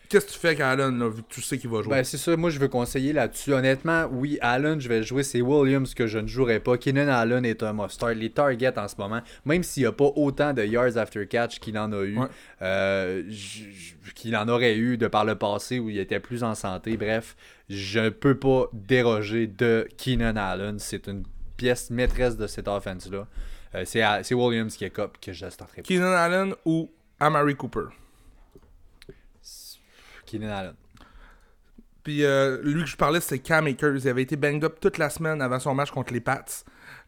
qu'est-ce 0.09 0.27
que 0.27 0.33
tu 0.33 0.39
fais 0.39 0.55
quand 0.57 0.65
Allen, 0.65 0.99
là, 0.99 1.09
vu 1.09 1.23
que 1.23 1.29
tu 1.29 1.41
sais 1.43 1.59
qu'il 1.59 1.71
va 1.71 1.83
jouer? 1.83 1.91
Ben, 1.97 2.05
c'est 2.05 2.17
ça, 2.19 2.37
moi 2.37 2.51
je 2.51 2.59
veux 2.59 2.69
conseiller 2.69 3.13
là-dessus. 3.13 3.53
Honnêtement, 3.53 4.07
oui, 4.13 4.39
Allen, 4.41 4.81
je 4.81 4.89
vais 4.89 4.99
le 4.99 5.05
jouer. 5.05 5.23
C'est 5.23 5.41
Williams 5.41 5.93
que 5.95 6.07
je 6.07 6.19
ne 6.19 6.27
jouerai 6.27 6.61
pas. 6.61 6.77
Keenan 6.79 7.09
Allen 7.09 7.45
est 7.45 7.63
un 7.63 7.73
must-start. 7.73 8.15
Les 8.15 8.31
targets 8.31 8.79
en 8.79 8.89
ce 8.89 8.97
moment, 8.99 9.21
même 9.45 9.63
s'il 9.63 9.83
n'y 9.83 9.87
a 9.87 9.93
pas 9.93 10.11
autant 10.17 10.53
de 10.53 10.65
yards 10.65 10.97
after 10.97 11.27
catch 11.27 11.59
qu'il 11.59 11.77
en 11.79 11.93
a 11.93 12.03
eu, 12.03 12.17
Ouais. 12.19 12.27
euh, 12.63 13.23
qu'il 14.15 14.37
en 14.37 14.49
aurait 14.49 14.77
eu 14.77 14.97
de 14.97 15.07
par 15.09 15.25
le 15.25 15.35
passé 15.35 15.79
où 15.79 15.91
il 15.91 15.99
était 15.99 16.21
plus 16.21 16.45
en 16.45 16.55
santé. 16.55 16.97
Bref, 16.97 17.37
je 17.69 18.01
ne 18.01 18.09
peux 18.11 18.39
pas 18.39 18.67
déroger 18.73 19.47
de 19.47 19.89
Keenan 19.97 20.37
Allen. 20.37 20.79
C'est 20.79 21.07
une 21.09 21.25
pièce 21.57 21.91
maîtresse 21.91 22.37
de 22.37 22.47
cette 22.47 22.69
offense-là. 22.69 23.27
Euh, 23.75 23.85
c'est 23.85 24.35
Williams 24.35 24.77
qui 24.77 24.85
est 24.85 24.91
cop 24.91 25.19
que 25.21 25.33
je 25.33 25.49
starterai 25.49 25.83
pas. 25.83 25.89
Keenan 25.89 26.13
Allen 26.13 26.55
ou 26.65 26.91
Amari 27.19 27.57
Cooper? 27.57 27.87
Keenan 30.25 30.51
Allen. 30.51 30.75
Puis 32.03 32.25
euh, 32.25 32.61
lui 32.63 32.83
que 32.83 32.89
je 32.89 32.97
parlais, 32.97 33.21
c'est 33.21 33.39
Cam 33.39 33.67
Akers. 33.67 33.97
Il 34.05 34.09
avait 34.09 34.23
été 34.23 34.37
banged 34.37 34.65
up 34.65 34.79
toute 34.81 34.99
la 34.99 35.09
semaine 35.09 35.41
avant 35.41 35.59
son 35.59 35.75
match 35.75 35.91
contre 35.91 36.13
les 36.13 36.21
Pats. 36.21 36.45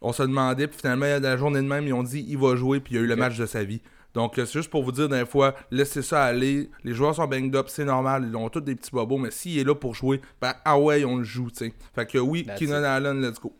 On 0.00 0.12
se 0.12 0.22
demandait, 0.22 0.66
puis 0.68 0.78
finalement, 0.78 1.06
la 1.20 1.36
journée 1.36 1.60
de 1.60 1.66
même, 1.66 1.86
ils 1.86 1.92
ont 1.92 2.02
dit 2.02 2.24
il 2.26 2.38
va 2.38 2.56
jouer, 2.56 2.80
puis 2.80 2.94
il 2.94 2.98
a 2.98 3.00
eu 3.02 3.06
le 3.06 3.16
match 3.16 3.36
de 3.36 3.46
sa 3.46 3.62
vie. 3.62 3.82
Donc, 4.14 4.38
euh, 4.38 4.46
c'est 4.46 4.54
juste 4.54 4.70
pour 4.70 4.82
vous 4.82 4.92
dire, 4.92 5.10
des 5.10 5.26
fois, 5.26 5.54
laissez 5.70 6.00
ça 6.00 6.24
aller. 6.24 6.70
Les 6.84 6.94
joueurs 6.94 7.14
sont 7.14 7.26
banged 7.26 7.54
up, 7.54 7.66
c'est 7.68 7.84
normal. 7.84 8.26
Ils 8.26 8.34
ont 8.34 8.48
tous 8.48 8.62
des 8.62 8.74
petits 8.74 8.90
bobos, 8.90 9.18
mais 9.18 9.30
s'il 9.30 9.58
est 9.58 9.64
là 9.64 9.74
pour 9.74 9.94
jouer, 9.94 10.22
ben, 10.40 10.54
ah 10.64 10.78
ouais, 10.78 11.04
on 11.04 11.16
le 11.16 11.24
joue, 11.24 11.50
tu 11.50 11.66
sais. 11.66 11.74
Fait 11.94 12.06
que 12.06 12.16
oui, 12.16 12.44
That's 12.44 12.58
Keenan 12.58 12.80
it. 12.80 12.86
Allen, 12.86 13.20
let's 13.20 13.38
go. 13.38 13.54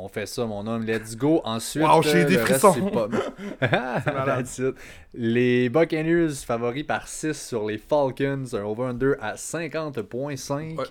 On 0.00 0.06
fait 0.06 0.26
ça, 0.26 0.46
mon 0.46 0.64
homme. 0.66 0.84
Let's 0.86 1.16
go. 1.16 1.40
Ensuite, 1.44 1.82
Wow, 1.82 2.02
j'ai 2.02 2.22
euh, 2.22 2.24
des 2.24 2.36
le 2.36 2.42
reste, 2.44 2.60
frissons. 2.60 2.90
c'est 3.60 3.68
pas-. 3.68 4.72
Les 5.14 5.68
Buccaneers 5.68 6.30
favoris 6.46 6.84
par 6.84 7.08
6 7.08 7.32
sur 7.34 7.66
les 7.66 7.78
Falcons. 7.78 8.44
Un 8.52 8.62
over-under 8.62 9.14
à 9.20 9.34
50.5. 9.34 10.76
Ouais. 10.76 10.84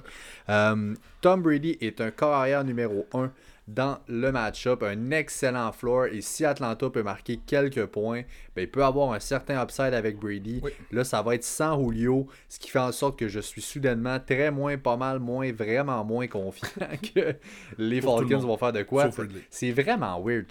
Euh, 0.50 0.94
Tom 1.22 1.42
Brady 1.42 1.78
est 1.80 2.02
un 2.02 2.12
carrière 2.12 2.66
numéro 2.66 3.08
1 3.14 3.32
dans 3.68 4.00
le 4.08 4.32
match-up, 4.32 4.82
un 4.84 5.12
excellent 5.12 5.72
floor. 5.72 6.06
Et 6.08 6.22
si 6.22 6.46
Atlanta 6.46 6.90
peut 6.90 7.04
marquer 7.04 7.38
quelques 7.38 7.86
points, 7.86 8.22
ben, 8.56 8.62
il 8.62 8.72
peut 8.72 8.84
avoir 8.84 9.12
un 9.12 9.20
certain 9.20 9.62
upside 9.62 9.94
avec 9.94 10.18
Brady. 10.18 10.62
Là, 10.92 11.04
ça 11.04 11.22
va 11.22 11.36
être 11.36 11.44
sans 11.44 11.78
Julio, 11.84 12.28
ce 12.48 12.60
qui 12.60 12.70
fait 12.70 12.80
en 12.80 12.92
sorte 12.92 13.20
que 13.20 13.28
je 13.28 13.40
suis 13.40 13.62
soudainement 13.62 14.20
très 14.20 14.52
moins, 14.52 14.78
pas 14.78 14.96
mal 14.96 15.20
moins, 15.20 15.52
vraiment 15.52 16.04
moins 16.06 16.28
confiant 16.28 16.68
que 17.14 17.36
les 17.78 18.02
Falcons 18.02 18.40
vont 18.40 18.58
faire 18.58 18.74
de 18.74 18.84
quoi. 18.84 19.10
C'est 19.50 19.72
vraiment 19.72 20.22
weird. 20.24 20.46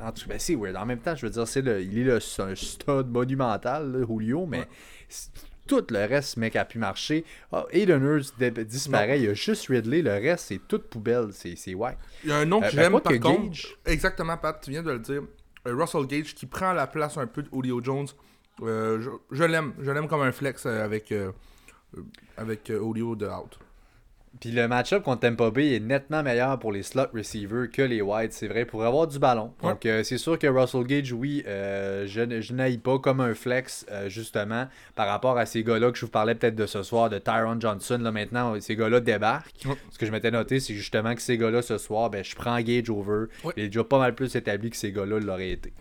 En 0.00 0.12
tout 0.12 0.28
cas, 0.28 0.38
c'est 0.38 0.56
weird. 0.56 0.76
En 0.76 0.86
même 0.86 1.00
temps, 1.00 1.14
je 1.14 1.26
veux 1.26 1.32
dire, 1.32 1.46
c'est 1.46 1.60
il 1.60 1.98
est 1.98 2.04
le, 2.04 2.16
un 2.16 2.54
stud 2.54 3.06
monumental, 3.08 4.04
Julio, 4.08 4.46
mais 4.46 4.66
tout 5.66 5.84
le 5.90 6.06
reste, 6.06 6.36
mec, 6.36 6.56
a 6.56 6.64
pu 6.64 6.78
marcher. 6.78 7.24
Oh, 7.52 7.64
Aiden 7.70 8.02
Hurst 8.02 8.42
disparaît. 8.42 9.18
Il 9.18 9.24
y 9.24 9.28
a 9.28 9.34
juste 9.34 9.66
Ridley. 9.68 10.02
Le 10.02 10.12
reste, 10.12 10.46
c'est 10.46 10.60
toute 10.66 10.84
poubelle. 10.84 11.28
C'est 11.32 11.74
ouais. 11.74 11.96
Il 12.24 12.30
y 12.30 12.32
a 12.32 12.38
un 12.38 12.44
nom 12.44 12.60
que 12.60 12.66
euh, 12.66 12.70
j'aime, 12.70 12.92
ben, 12.92 13.00
par 13.00 13.20
contre. 13.20 13.58
Exactement, 13.84 14.36
Pat, 14.36 14.60
tu 14.62 14.70
viens 14.70 14.82
de 14.82 14.92
le 14.92 14.98
dire. 14.98 15.22
Euh, 15.66 15.74
Russell 15.74 16.06
Gage 16.06 16.34
qui 16.34 16.46
prend 16.46 16.72
la 16.72 16.86
place 16.86 17.16
un 17.18 17.26
peu 17.26 17.42
de 17.42 17.48
Julio 17.52 17.82
Jones. 17.82 18.08
Euh, 18.62 19.00
je, 19.30 19.44
l'aime. 19.44 19.74
Je 19.80 19.90
l'aime 19.90 20.08
comme 20.08 20.22
un 20.22 20.32
flex 20.32 20.66
avec, 20.66 21.12
avec 22.36 22.66
Julio 22.66 23.16
de 23.16 23.26
out. 23.26 23.58
Puis 24.40 24.50
le 24.50 24.68
match-up 24.68 25.02
contre 25.02 25.20
Tampa 25.20 25.50
Bay 25.50 25.74
est 25.74 25.80
nettement 25.80 26.22
meilleur 26.22 26.58
pour 26.58 26.72
les 26.72 26.82
slot 26.82 27.06
receivers 27.14 27.70
que 27.70 27.82
les 27.82 28.02
wide, 28.02 28.32
c'est 28.32 28.48
vrai, 28.48 28.64
pour 28.64 28.84
avoir 28.84 29.06
du 29.06 29.18
ballon. 29.18 29.52
Donc 29.62 29.86
euh, 29.86 30.02
c'est 30.02 30.18
sûr 30.18 30.38
que 30.38 30.46
Russell 30.46 30.84
Gage, 30.84 31.12
oui, 31.12 31.42
euh, 31.46 32.06
je, 32.06 32.40
je 32.40 32.52
n'aille 32.52 32.78
pas 32.78 32.98
comme 32.98 33.20
un 33.20 33.34
flex, 33.34 33.86
euh, 33.90 34.08
justement, 34.08 34.66
par 34.94 35.08
rapport 35.08 35.38
à 35.38 35.46
ces 35.46 35.62
gars-là 35.62 35.90
que 35.90 35.98
je 35.98 36.04
vous 36.04 36.10
parlais 36.10 36.34
peut-être 36.34 36.56
de 36.56 36.66
ce 36.66 36.82
soir, 36.82 37.10
de 37.10 37.18
Tyron 37.18 37.60
Johnson. 37.60 37.98
Là 38.00 38.12
maintenant, 38.12 38.60
ces 38.60 38.76
gars-là 38.76 39.00
débarquent. 39.00 39.66
Ce 39.90 39.98
que 39.98 40.06
je 40.06 40.12
m'étais 40.12 40.30
noté, 40.30 40.60
c'est 40.60 40.74
justement 40.74 41.14
que 41.14 41.22
ces 41.22 41.38
gars-là 41.38 41.62
ce 41.62 41.78
soir, 41.78 42.10
ben, 42.10 42.24
je 42.24 42.34
prends 42.34 42.60
Gage 42.60 42.90
over. 42.90 43.26
Il 43.56 43.64
est 43.64 43.66
déjà 43.68 43.84
pas 43.84 43.98
mal 43.98 44.14
plus 44.14 44.34
établi 44.36 44.70
que 44.70 44.76
ces 44.76 44.92
gars-là 44.92 45.20
l'auraient 45.20 45.50
été. 45.50 45.72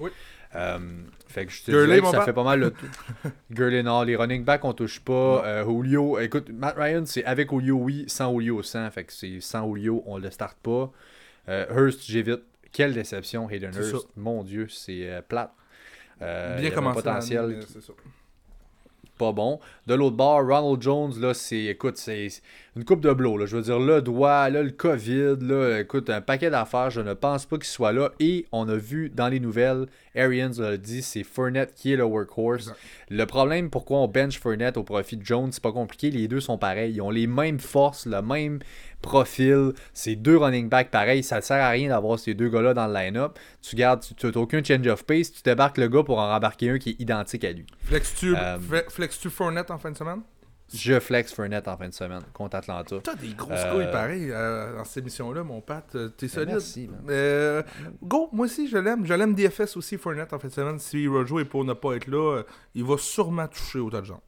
Euh, 0.55 0.79
fait 1.27 1.45
que 1.45 1.51
je 1.51 1.63
te 1.63 1.71
dirais 1.71 1.99
que 1.99 2.07
ça 2.07 2.21
fait 2.21 2.33
pas 2.33 2.43
mal 2.43 2.59
le 2.59 2.71
tout. 2.71 2.85
Gurley, 3.51 3.83
non, 3.83 4.03
les 4.03 4.15
running 4.15 4.43
backs, 4.43 4.63
on 4.63 4.73
touche 4.73 4.99
pas. 4.99 5.45
Euh, 5.45 5.65
Julio, 5.65 6.17
écoute, 6.19 6.49
Matt 6.49 6.75
Ryan, 6.77 7.03
c'est 7.05 7.25
avec 7.25 7.51
Julio, 7.51 7.75
oui, 7.75 8.05
sans 8.07 8.31
Julio, 8.31 8.63
sans. 8.63 8.89
Fait 8.89 9.03
que 9.03 9.13
c'est 9.13 9.39
sans 9.41 9.67
Julio, 9.67 10.03
on 10.05 10.17
le 10.17 10.31
starte 10.31 10.57
pas. 10.63 10.91
Euh, 11.49 11.65
Hurst, 11.75 12.05
j'évite. 12.05 12.41
Quelle 12.71 12.93
déception, 12.93 13.49
Hayden 13.49 13.71
Hurst. 13.73 14.07
Mon 14.15 14.43
Dieu, 14.43 14.67
c'est 14.69 15.21
plate. 15.27 15.51
Bien 16.19 16.71
commencé. 16.71 17.01
potentiel. 17.01 17.61
Ça 17.67 17.93
pas 19.17 19.31
bon. 19.31 19.59
De 19.87 19.93
l'autre 19.93 20.15
bord, 20.15 20.45
Ronald 20.45 20.81
Jones, 20.81 21.13
là, 21.19 21.33
c'est, 21.33 21.65
écoute, 21.65 21.97
c'est 21.97 22.27
une 22.76 22.84
coupe 22.84 23.01
de 23.01 23.13
blow. 23.13 23.38
Là. 23.38 23.45
Je 23.45 23.55
veux 23.55 23.63
dire, 23.63 23.80
le 23.80 24.01
doigt, 24.01 24.49
là, 24.49 24.61
le 24.61 24.71
COVID, 24.71 25.38
là, 25.41 25.80
écoute, 25.80 26.09
un 26.09 26.21
paquet 26.21 26.49
d'affaires. 26.49 26.89
Je 26.89 27.01
ne 27.01 27.13
pense 27.13 27.45
pas 27.45 27.57
qu'il 27.57 27.65
soit 27.65 27.93
là. 27.93 28.11
Et 28.19 28.45
on 28.51 28.67
a 28.67 28.76
vu 28.76 29.09
dans 29.09 29.30
les 29.30 29.39
nouvelles, 29.39 29.86
Arians 30.15 30.51
l'a 30.57 30.78
dit, 30.78 31.01
c'est 31.01 31.23
Fournette 31.23 31.73
qui 31.73 31.93
est 31.93 31.95
le 31.95 32.03
workhorse. 32.03 32.73
Le 33.09 33.26
problème, 33.26 33.69
pourquoi 33.69 33.99
on 33.99 34.07
bench 34.07 34.39
Fournette 34.39 34.78
au 34.78 34.84
profit 34.84 35.15
de 35.15 35.26
Jones, 35.26 35.51
c'est 35.51 35.63
pas 35.63 35.71
compliqué. 35.71 36.11
Les 36.11 36.28
deux 36.28 36.41
sont 36.41 36.57
pareils. 36.57 36.93
Ils 36.93 37.01
ont 37.01 37.11
les 37.11 37.28
mêmes 37.28 37.59
forces, 37.59 38.05
le 38.05 38.21
même 38.21 38.59
profil. 39.01 39.71
C'est 39.93 40.15
deux 40.15 40.38
running 40.38 40.67
backs 40.67 40.91
pareils. 40.91 41.23
Ça 41.23 41.38
ne 41.38 41.41
sert 41.41 41.63
à 41.63 41.69
rien 41.69 41.89
d'avoir 41.89 42.19
ces 42.19 42.34
deux 42.34 42.49
gars-là 42.49 42.73
dans 42.73 42.88
le 42.88 42.93
line-up. 42.93 43.39
Tu 43.61 43.78
gardes, 43.78 44.03
tu 44.17 44.26
n'as 44.26 44.32
aucun 44.34 44.61
change 44.61 44.88
of 44.88 45.05
pace. 45.05 45.32
Tu 45.32 45.41
débarques 45.43 45.78
le 45.78 45.88
gars 45.88 46.03
pour 46.03 46.19
en 46.19 46.28
rembarquer 46.28 46.71
un 46.71 46.78
qui 46.78 46.89
est 46.91 47.01
identique 47.01 47.45
à 47.45 47.53
lui. 47.53 47.65
Flex-tu 47.86 48.36
euh, 48.36 48.57
flex 48.89 49.17
Fournette 49.30 49.71
en 49.71 49.78
fin 49.78 49.91
de 49.91 49.97
semaine? 49.97 50.21
Je 50.74 50.99
flex 50.99 51.34
Fournette 51.34 51.68
en 51.68 51.78
fin 51.78 51.88
de 51.88 51.93
semaine 51.93 52.24
contre 52.34 52.55
Atlanta. 52.55 52.97
T'as 53.03 53.16
des 53.16 53.34
grosses 53.34 53.59
euh... 53.66 53.72
couilles 53.72 53.91
pareil 53.91 54.32
euh, 54.32 54.78
dans 54.78 54.84
cette 54.84 55.03
émission-là, 55.03 55.43
mon 55.43 55.61
Pat. 55.61 55.86
Euh, 55.95 56.09
t'es 56.09 56.28
ben, 56.28 56.59
solide. 56.59 56.91
Merci, 57.05 57.66
go, 58.01 58.30
moi 58.34 58.45
aussi, 58.45 58.68
je 58.68 58.78
l'aime. 58.78 59.05
Je 59.05 59.13
l'aime 59.13 59.36
DFS 59.36 59.78
aussi, 59.78 59.97
Fournette 59.97 60.34
en 60.34 60.39
fin 60.39 60.47
de 60.47 60.53
semaine. 60.53 60.80
Si 60.80 61.07
Rojo 61.07 61.39
est 61.39 61.45
pour 61.45 61.63
ne 61.66 61.74
pas 61.74 61.95
être 61.95 62.07
là, 62.07 62.41
il 62.74 62.84
va 62.84 62.97
sûrement 62.97 63.47
toucher 63.47 63.80
au 63.80 63.89
tas 63.89 64.01
de 64.01 64.05
gens. 64.05 64.22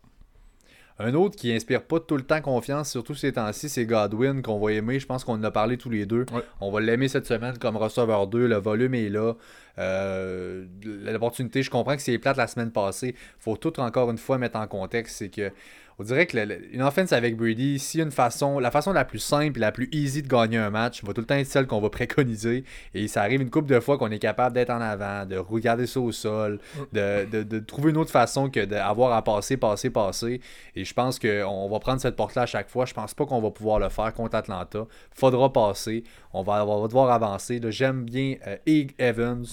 Un 1.00 1.14
autre 1.14 1.36
qui 1.36 1.54
inspire 1.54 1.84
pas 1.84 2.00
tout 2.00 2.18
le 2.18 2.24
temps 2.24 2.42
confiance, 2.42 2.90
surtout 2.90 3.14
ces 3.14 3.34
temps-ci, 3.34 3.70
c'est 3.70 3.86
Godwin 3.86 4.42
qu'on 4.42 4.60
va 4.60 4.72
aimer. 4.72 5.00
Je 5.00 5.06
pense 5.06 5.24
qu'on 5.24 5.34
en 5.34 5.44
a 5.44 5.52
parlé 5.52 5.78
tous 5.78 5.92
les 5.92 6.08
deux. 6.08 6.26
On 6.60 6.72
va 6.72 6.80
l'aimer 6.80 7.08
cette 7.08 7.28
semaine 7.28 7.58
comme 7.60 7.78
receveur 7.78 8.26
2. 8.26 8.48
Le 8.48 8.56
volume 8.56 8.96
est 8.96 9.10
là. 9.10 9.36
Euh, 9.78 10.66
l'opportunité, 10.84 11.62
je 11.62 11.70
comprends 11.70 11.96
que 11.96 12.02
c'est 12.02 12.18
plate 12.18 12.38
la 12.38 12.48
semaine 12.48 12.72
passée. 12.72 13.16
faut 13.38 13.58
tout 13.58 13.80
encore 13.80 14.10
une 14.10 14.18
fois 14.18 14.40
mettre 14.40 14.58
en 14.58 14.66
contexte. 14.66 15.18
C'est 15.18 15.30
que 15.30 15.52
on 16.00 16.04
dirait 16.04 16.28
que 16.28 16.38
une 16.74 16.84
offense 16.84 17.12
avec 17.12 17.36
Brady, 17.36 17.80
si 17.80 18.00
une 18.00 18.12
façon, 18.12 18.60
la 18.60 18.70
façon 18.70 18.94
la 18.94 19.04
plus 19.04 19.18
simple 19.18 19.58
et 19.58 19.62
la 19.62 19.72
plus 19.72 19.90
easy 19.92 20.22
de 20.22 20.28
gagner 20.28 20.58
un 20.58 20.70
match 20.70 21.04
va 21.04 21.12
tout 21.12 21.22
le 21.22 21.28
temps 21.28 21.36
être 21.36 21.48
celle 21.48 21.66
qu'on 21.66 21.82
va 21.82 21.90
préconiser. 21.90 22.64
Et 22.94 23.08
ça 23.08 23.24
arrive 23.24 23.42
une 23.42 23.50
couple 23.50 23.74
de 23.74 23.80
fois 23.80 23.98
qu'on 23.98 24.12
est 24.12 24.20
capable 24.20 24.54
d'être 24.54 24.70
en 24.70 24.80
avant, 24.80 25.26
de 25.26 25.38
regarder 25.38 25.88
ça 25.88 26.00
au 26.00 26.12
sol, 26.12 26.60
de, 26.94 27.60
trouver 27.60 27.90
une 27.90 27.98
autre 27.98 28.12
façon 28.12 28.50
que 28.52 28.64
d'avoir 28.64 29.14
à 29.14 29.24
passer, 29.24 29.58
passer, 29.58 29.90
passer. 29.90 30.40
Et 30.76 30.86
je 30.86 30.94
pense 30.94 31.18
qu'on 31.18 31.68
va 31.68 31.80
prendre 31.80 32.00
cette 32.00 32.16
porte-là 32.16 32.44
à 32.44 32.48
chaque 32.48 32.70
fois. 32.70 32.86
Je 32.86 32.94
pense 32.94 33.16
pas 33.16 33.26
qu'on 33.26 33.42
va 33.42 33.50
pouvoir 33.50 33.80
le 33.80 33.90
faire 33.90 34.14
contre 34.14 34.36
Atlanta. 34.36 34.86
Faudra 35.16 35.52
passer. 35.52 36.04
On 36.32 36.44
va, 36.44 36.60
devoir 36.60 37.10
avancer. 37.10 37.60
J'aime 37.70 38.04
bien 38.04 38.36
euh, 38.46 38.58
Evans 39.00 39.46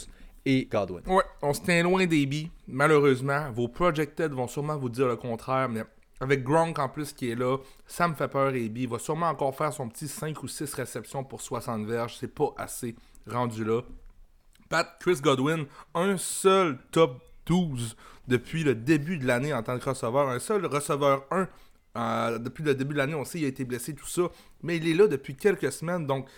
et 0.45 0.69
Godwin. 0.71 1.01
Ouais, 1.07 1.25
on 1.41 1.55
se 1.55 1.63
tient 1.63 1.83
loin 1.83 2.05
des 2.05 2.27
billes. 2.27 2.51
Malheureusement, 2.69 3.51
vos 3.53 3.69
projected 3.69 4.33
vont 4.33 4.47
sûrement 4.47 4.77
vous 4.77 4.91
dire 4.91 5.07
le 5.07 5.17
contraire, 5.17 5.71
mais 5.71 5.85
avec 6.21 6.45
Gronk 6.45 6.79
en 6.79 6.89
plus 6.89 7.13
qui 7.13 7.31
est 7.31 7.35
là, 7.35 7.59
ça 7.87 8.09
me 8.09 8.15
fait 8.15 8.29
peur 8.29 8.55
et 8.55 8.65
Il 8.65 8.89
va 8.89 8.99
sûrement 8.99 9.29
encore 9.29 9.55
faire 9.55 9.73
son 9.73 9.89
petit 9.89 10.09
5 10.09 10.43
ou 10.43 10.49
6 10.49 10.75
réceptions 10.75 11.25
pour 11.25 11.41
60 11.41 11.87
verges. 11.87 12.17
C'est 12.19 12.35
pas 12.35 12.55
assez 12.57 12.95
rendu 13.27 13.65
là. 13.65 13.83
Pat, 14.69 14.97
Chris 15.01 15.21
Godwin, 15.21 15.67
un 15.95 16.17
seul 16.17 16.79
top 16.91 17.23
12 17.47 17.97
depuis 18.29 18.65
le 18.65 18.75
début 18.75 19.19
de 19.19 19.27
l'année 19.27 19.53
en 19.53 19.63
tant 19.63 19.79
que 19.79 19.89
receveur. 19.89 20.29
Un 20.29 20.39
seul 20.39 20.65
receveur 20.67 21.27
1 21.31 21.49
euh, 21.97 22.39
depuis 22.39 22.65
le 22.65 22.75
début 22.75 22.95
de 22.95 22.99
l'année. 22.99 23.15
On 23.15 23.25
sait 23.25 23.39
qu'il 23.39 23.47
a 23.47 23.49
été 23.49 23.65
blessé, 23.65 23.95
tout 23.95 24.07
ça. 24.07 24.23
Mais 24.63 24.77
il 24.77 24.89
est 24.89 24.95
là 24.95 25.07
depuis 25.07 25.37
quelques 25.37 25.71
semaines. 25.73 26.07
Donc, 26.07 26.29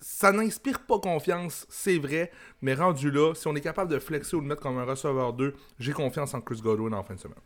ça 0.00 0.32
n'inspire 0.32 0.80
pas 0.86 0.98
confiance, 0.98 1.66
c'est 1.68 1.98
vrai. 1.98 2.30
Mais 2.62 2.74
rendu 2.74 3.10
là, 3.10 3.34
si 3.34 3.46
on 3.48 3.54
est 3.54 3.60
capable 3.60 3.90
de 3.90 3.98
flexer 3.98 4.36
ou 4.36 4.40
de 4.40 4.46
mettre 4.46 4.62
comme 4.62 4.78
un 4.78 4.84
receveur 4.84 5.32
2, 5.32 5.54
j'ai 5.78 5.92
confiance 5.92 6.34
en 6.34 6.40
Chris 6.40 6.60
Godwin 6.60 6.94
en 6.94 7.02
fin 7.02 7.14
de 7.14 7.20
semaine. 7.20 7.38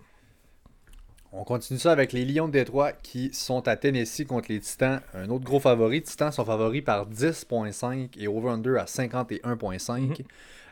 On 1.37 1.43
continue 1.43 1.81
ça 1.81 1.91
avec 1.91 2.13
les 2.13 2.25
Lions 2.25 2.47
de 2.47 2.53
Détroit 2.53 2.93
qui 2.93 3.35
sont 3.35 3.67
à 3.67 3.77
Tennessee 3.77 4.25
contre 4.25 4.53
les 4.53 4.61
Titans. 4.61 5.01
Un 5.15 5.29
autre 5.31 5.45
gros 5.45 5.59
favori. 5.59 6.01
Titans 6.01 6.31
sont 6.31 6.45
favoris 6.45 6.83
par 6.83 7.09
10.5 7.09 8.11
et 8.17 8.29
over-under 8.29 8.79
à 8.79 8.85
51.5. 8.85 10.01
Mhm. 10.01 10.15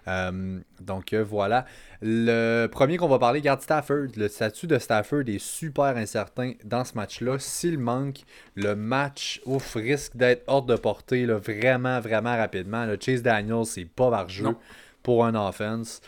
Euh, 0.09 0.61
donc 0.81 1.13
euh, 1.13 1.25
voilà. 1.25 1.65
Le 2.01 2.67
premier 2.69 2.97
qu'on 2.97 3.09
va 3.09 3.19
parler, 3.19 3.41
garde 3.41 3.61
Stafford. 3.61 4.09
Le 4.17 4.29
statut 4.29 4.69
de 4.69 4.79
Stafford 4.79 5.23
est 5.27 5.41
super 5.41 5.97
incertain 5.97 6.53
dans 6.65 6.85
ce 6.85 6.95
match-là. 6.95 7.39
S'il 7.41 7.79
manque, 7.79 8.21
le 8.55 8.77
match 8.77 9.41
ouf, 9.45 9.75
risque 9.75 10.17
d'être 10.17 10.45
hors 10.47 10.63
de 10.63 10.77
portée 10.77 11.27
vraiment, 11.27 12.01
vraiment 12.01 12.37
rapidement. 12.37 12.87
Le 12.87 12.97
Chase 13.01 13.23
Daniels, 13.23 13.67
c'est 13.67 13.85
pas 13.85 14.11
par 14.11 14.29
jeu 14.29 14.55
pour 15.03 15.25
un 15.25 15.35
offense. 15.35 16.01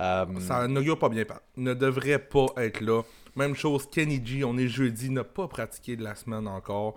Euh, 0.00 0.26
Ça 0.38 0.68
n'augure 0.68 0.98
pas 0.98 1.08
bien. 1.08 1.24
Ne 1.56 1.74
devrait 1.74 2.20
pas 2.20 2.46
être 2.58 2.80
là. 2.80 3.02
Même 3.38 3.54
chose, 3.54 3.88
Kenny 3.88 4.20
G, 4.24 4.42
on 4.42 4.58
est 4.58 4.66
jeudi, 4.66 5.10
n'a 5.10 5.22
pas 5.22 5.46
pratiqué 5.46 5.94
de 5.94 6.02
la 6.02 6.16
semaine 6.16 6.48
encore. 6.48 6.96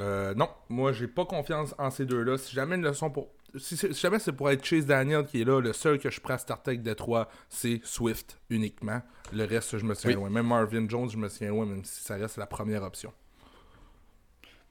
Euh, 0.00 0.34
non, 0.34 0.48
moi 0.68 0.92
j'ai 0.92 1.06
pas 1.06 1.24
confiance 1.24 1.72
en 1.78 1.88
ces 1.88 2.04
deux-là. 2.04 2.36
Si 2.36 2.52
jamais 2.52 2.74
une 2.74 2.82
leçon 2.82 3.10
pour. 3.10 3.28
Si, 3.56 3.76
jamais 3.92 4.18
c'est 4.18 4.32
pour 4.32 4.50
être 4.50 4.64
Chase 4.64 4.86
Daniel 4.86 5.24
qui 5.24 5.42
est 5.42 5.44
là, 5.44 5.60
le 5.60 5.72
seul 5.72 6.00
que 6.00 6.10
je 6.10 6.20
prends 6.20 6.34
à 6.34 6.38
starter 6.38 6.72
avec 6.72 6.82
Détroit, 6.82 7.28
c'est 7.48 7.80
Swift 7.84 8.40
uniquement. 8.50 9.02
Le 9.32 9.44
reste, 9.44 9.78
je 9.78 9.84
me 9.84 9.94
souviens 9.94 10.16
loin. 10.16 10.30
Même 10.30 10.48
Marvin 10.48 10.88
Jones, 10.88 11.08
je 11.08 11.16
me 11.16 11.28
souviens 11.28 11.50
loin, 11.50 11.64
même 11.64 11.84
si 11.84 12.02
ça 12.02 12.16
reste 12.16 12.38
la 12.38 12.46
première 12.46 12.82
option. 12.82 13.12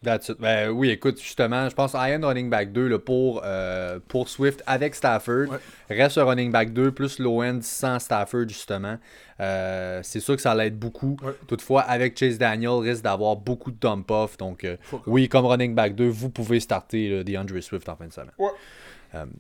Ben, 0.04 0.70
oui, 0.70 0.90
écoute, 0.90 1.22
justement, 1.22 1.70
je 1.70 1.76
pense 1.76 1.94
Iron 1.94 2.26
running 2.28 2.50
back 2.50 2.72
2 2.72 2.98
pour, 2.98 3.44
euh, 3.46 4.00
pour 4.08 4.30
Swift 4.30 4.64
avec 4.66 4.96
Stafford. 4.96 5.60
Reste 5.92 6.18
un 6.18 6.24
running 6.24 6.52
back 6.52 6.74
2 6.74 6.92
plus 6.92 7.20
low 7.20 7.44
end 7.44 7.60
sans 7.62 8.00
Stafford, 8.00 8.48
justement. 8.48 8.98
Euh, 9.40 10.00
c'est 10.04 10.20
sûr 10.20 10.36
que 10.36 10.42
ça 10.42 10.56
l'aide 10.56 10.80
beaucoup. 10.80 11.18
Toutefois, 11.48 11.82
avec 11.82 12.18
Chase 12.18 12.40
Daniel, 12.40 12.80
risque 12.80 13.04
d'avoir 13.04 13.36
beaucoup 13.36 13.70
de 13.70 13.78
dump 13.80 14.10
off. 14.10 14.38
Donc, 14.38 14.64
euh, 14.64 14.76
oui, 15.06 15.30
comme 15.30 15.46
running 15.46 15.76
back 15.76 15.94
2, 15.94 16.08
vous 16.08 16.32
pouvez 16.32 16.60
starter 16.60 17.24
DeAndre 17.24 17.62
Swift 17.62 17.88
en 17.88 17.96
fin 17.96 18.08
de 18.08 18.14
semaine. 18.14 18.32
Ouais. 18.40 18.50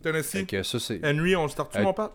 Tennessee. 0.03 0.45
Henry, 1.03 1.35
on 1.35 1.43
le 1.43 1.49
start-tu, 1.49 1.81
mon 1.81 1.93
pote? 1.93 2.11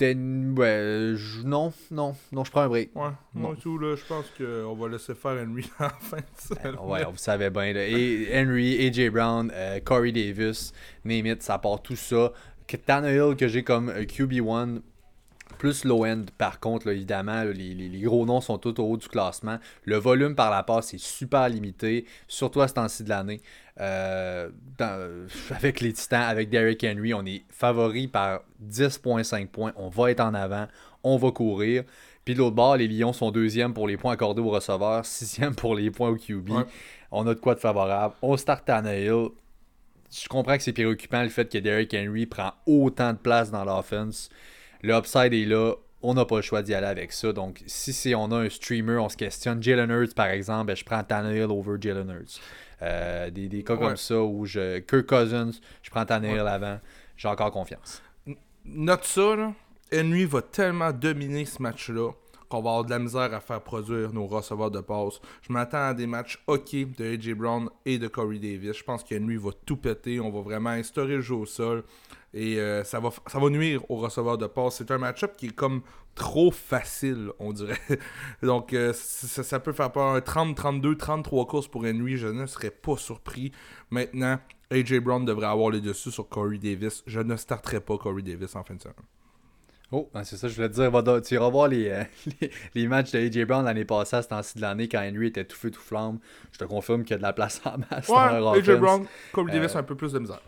Ouais, 0.00 1.14
non, 1.44 1.72
non, 1.90 2.14
non, 2.32 2.44
je 2.44 2.50
prends 2.50 2.62
un 2.62 2.68
break. 2.68 2.90
Ouais, 2.96 3.10
moi 3.34 3.54
tout, 3.60 3.78
là, 3.78 3.94
je 3.94 4.04
pense 4.04 4.26
qu'on 4.36 4.74
va 4.74 4.88
laisser 4.88 5.14
faire 5.14 5.32
Henry 5.32 5.70
à 5.78 5.84
la 5.84 5.90
fin 5.90 6.16
de 6.16 6.22
ça. 6.34 6.54
Ben, 6.62 6.76
ouais, 6.82 7.04
vous 7.04 7.16
savez 7.16 7.50
bien. 7.50 7.74
Et 7.74 8.28
Henry, 8.34 8.86
AJ 8.86 9.10
Brown, 9.10 9.50
euh, 9.54 9.80
Corey 9.80 10.12
Davis, 10.12 10.72
name 11.04 11.36
ça 11.40 11.58
part 11.58 11.82
tout 11.82 11.96
ça. 11.96 12.32
Tannehill 12.86 13.36
que 13.36 13.48
j'ai 13.48 13.62
comme 13.62 13.90
QB1 13.90 14.80
plus 15.62 15.84
low-end, 15.84 16.24
par 16.38 16.58
contre, 16.58 16.88
évidemment, 16.88 17.44
les, 17.44 18.00
gros 18.00 18.26
noms 18.26 18.40
sont 18.40 18.58
tout 18.58 18.80
au 18.80 18.84
haut 18.84 18.96
du 18.96 19.06
classement. 19.06 19.58
Le 19.84 19.96
volume 19.96 20.34
par 20.34 20.50
la 20.50 20.64
passe 20.64 20.92
est 20.92 20.98
super 20.98 21.48
limité, 21.48 22.04
surtout 22.26 22.62
à 22.62 22.66
ce 22.66 22.74
temps-ci 22.74 23.04
de 23.04 23.10
l'année. 23.10 23.40
Euh, 23.80 24.48
avec 25.52 25.80
les 25.80 25.92
Titans, 25.92 26.22
avec 26.22 26.50
Derrick 26.50 26.82
Henry, 26.82 27.14
on 27.14 27.24
est 27.24 27.44
favori 27.48 28.08
par 28.08 28.40
10,5 28.60 29.46
points. 29.46 29.72
On 29.76 29.88
va 29.88 30.10
être 30.10 30.18
en 30.18 30.34
avant, 30.34 30.66
on 31.04 31.16
va 31.16 31.30
courir. 31.30 31.84
Puis 32.24 32.34
de 32.34 32.40
l'autre 32.40 32.56
bord, 32.56 32.76
les 32.76 32.88
Lions 32.88 33.12
sont 33.12 33.30
deuxième 33.30 33.72
pour 33.72 33.86
les 33.86 33.96
points 33.96 34.14
accordés 34.14 34.42
aux 34.42 34.50
receveurs, 34.50 35.06
sixième 35.06 35.54
pour 35.54 35.76
les 35.76 35.92
points 35.92 36.08
au 36.08 36.16
QB. 36.16 36.50
On 37.12 37.24
a 37.24 37.34
de 37.34 37.40
quoi 37.40 37.54
de 37.54 37.60
favorable. 37.60 38.14
On 38.20 38.36
start 38.36 38.64
Tannehill. 38.64 39.28
Je 40.10 40.26
comprends 40.26 40.56
que 40.56 40.62
c'est 40.64 40.72
préoccupant 40.72 41.22
le 41.22 41.28
fait 41.28 41.48
que 41.48 41.58
Derrick 41.58 41.94
Henry 41.94 42.26
prend 42.26 42.52
autant 42.66 43.12
de 43.12 43.18
place 43.18 43.52
dans 43.52 43.64
l'offense. 43.64 44.28
Le 44.82 44.94
upside 44.94 45.32
est 45.32 45.44
là. 45.44 45.74
On 46.04 46.14
n'a 46.14 46.24
pas 46.24 46.36
le 46.36 46.42
choix 46.42 46.62
d'y 46.62 46.74
aller 46.74 46.86
avec 46.86 47.12
ça. 47.12 47.32
Donc, 47.32 47.62
si 47.66 47.92
c'est, 47.92 48.14
on 48.14 48.30
a 48.32 48.36
un 48.36 48.48
streamer, 48.48 48.98
on 48.98 49.08
se 49.08 49.16
questionne. 49.16 49.62
Jalen 49.62 49.90
Hurts, 49.90 50.14
par 50.14 50.26
exemple, 50.26 50.66
ben, 50.66 50.76
je 50.76 50.84
prends 50.84 51.02
Tannehill 51.04 51.44
over 51.44 51.76
Jalen 51.80 52.10
Hurts. 52.10 52.40
Euh, 52.82 53.30
des, 53.30 53.62
cas 53.62 53.76
comme 53.76 53.96
ça 53.96 54.20
où 54.20 54.44
je. 54.44 54.80
Kirk 54.80 55.06
Cousins, 55.06 55.52
je 55.82 55.90
prends 55.90 56.04
Tannehill 56.04 56.40
avant. 56.40 56.80
J'ai 57.16 57.28
encore 57.28 57.52
confiance. 57.52 58.02
Note 58.64 59.04
ça, 59.04 59.36
là. 59.36 59.52
Henry 59.94 60.24
va 60.24 60.42
tellement 60.42 60.90
dominer 60.90 61.44
ce 61.44 61.60
match-là 61.62 62.10
qu'on 62.48 62.60
va 62.60 62.70
avoir 62.70 62.84
de 62.84 62.90
la 62.90 62.98
misère 62.98 63.32
à 63.32 63.40
faire 63.40 63.60
produire 63.60 64.12
nos 64.12 64.26
receveurs 64.26 64.70
de 64.70 64.80
passe. 64.80 65.20
Je 65.42 65.52
m'attends 65.52 65.88
à 65.88 65.94
des 65.94 66.06
matchs 66.06 66.42
OK 66.46 66.72
de 66.72 67.14
AJ 67.14 67.34
Brown 67.34 67.68
et 67.86 67.98
de 67.98 68.08
Corey 68.08 68.38
Davis. 68.38 68.76
Je 68.76 68.84
pense 68.84 69.04
qu'Henry 69.04 69.36
va 69.36 69.50
tout 69.64 69.76
péter. 69.76 70.20
On 70.20 70.30
va 70.30 70.40
vraiment 70.40 70.70
instaurer 70.70 71.16
le 71.16 71.20
jeu 71.20 71.34
au 71.34 71.46
sol. 71.46 71.84
Et 72.34 72.58
euh, 72.58 72.82
ça, 72.82 72.98
va, 72.98 73.10
ça 73.26 73.38
va 73.38 73.50
nuire 73.50 73.82
aux 73.90 73.96
receveurs 73.96 74.38
de 74.38 74.46
passe. 74.46 74.76
C'est 74.76 74.90
un 74.90 74.98
match-up 74.98 75.36
qui 75.36 75.46
est 75.46 75.54
comme 75.54 75.82
trop 76.14 76.50
facile, 76.50 77.30
on 77.38 77.52
dirait. 77.52 77.78
Donc, 78.42 78.72
euh, 78.72 78.92
ça, 78.94 79.60
peut 79.60 79.72
faire 79.72 79.92
peur. 79.92 80.14
Un 80.14 80.20
30, 80.20 80.56
32, 80.56 80.96
33 80.96 81.46
courses 81.46 81.68
pour 81.68 81.84
Henry, 81.84 82.16
je 82.16 82.28
ne 82.28 82.46
serais 82.46 82.70
pas 82.70 82.96
surpris. 82.96 83.52
Maintenant, 83.90 84.38
AJ 84.70 85.00
Brown 85.00 85.24
devrait 85.24 85.46
avoir 85.46 85.70
les 85.70 85.80
dessus 85.80 86.10
sur 86.10 86.28
Corey 86.28 86.58
Davis. 86.58 87.02
Je 87.06 87.20
ne 87.20 87.36
starterai 87.36 87.80
pas 87.80 87.98
Corey 87.98 88.22
Davis 88.22 88.56
en 88.56 88.64
fin 88.64 88.74
de 88.74 88.80
semaine. 88.80 88.96
Oh, 89.94 90.08
ben, 90.14 90.24
c'est 90.24 90.38
ça, 90.38 90.48
je 90.48 90.54
voulais 90.54 90.70
te 90.70 90.74
dire. 90.74 91.22
tu 91.22 91.34
iras 91.34 91.50
voir 91.50 91.68
euh, 91.70 92.04
les, 92.40 92.50
les, 92.74 92.88
matchs 92.88 93.10
de 93.12 93.18
AJ 93.18 93.46
Brown 93.46 93.62
l'année 93.62 93.84
passée 93.84 94.16
à 94.16 94.22
ce 94.22 94.28
temps-ci 94.28 94.56
de 94.56 94.62
l'année 94.62 94.88
quand 94.88 95.00
Henry 95.00 95.26
était 95.26 95.44
tout 95.44 95.56
feu, 95.56 95.70
tout 95.70 95.82
flamme. 95.82 96.18
Je 96.50 96.58
te 96.58 96.64
confirme 96.64 97.02
qu'il 97.02 97.10
y 97.10 97.14
a 97.14 97.18
de 97.18 97.22
la 97.22 97.34
place 97.34 97.60
en 97.66 97.76
masse. 97.76 98.08
Ouais, 98.08 98.58
AJ 98.58 98.78
Brown, 98.78 99.06
Corey 99.32 99.52
Davis 99.52 99.76
a 99.76 99.80
un 99.80 99.82
peu 99.82 99.94
plus 99.94 100.12
de 100.12 100.18
misère. 100.18 100.40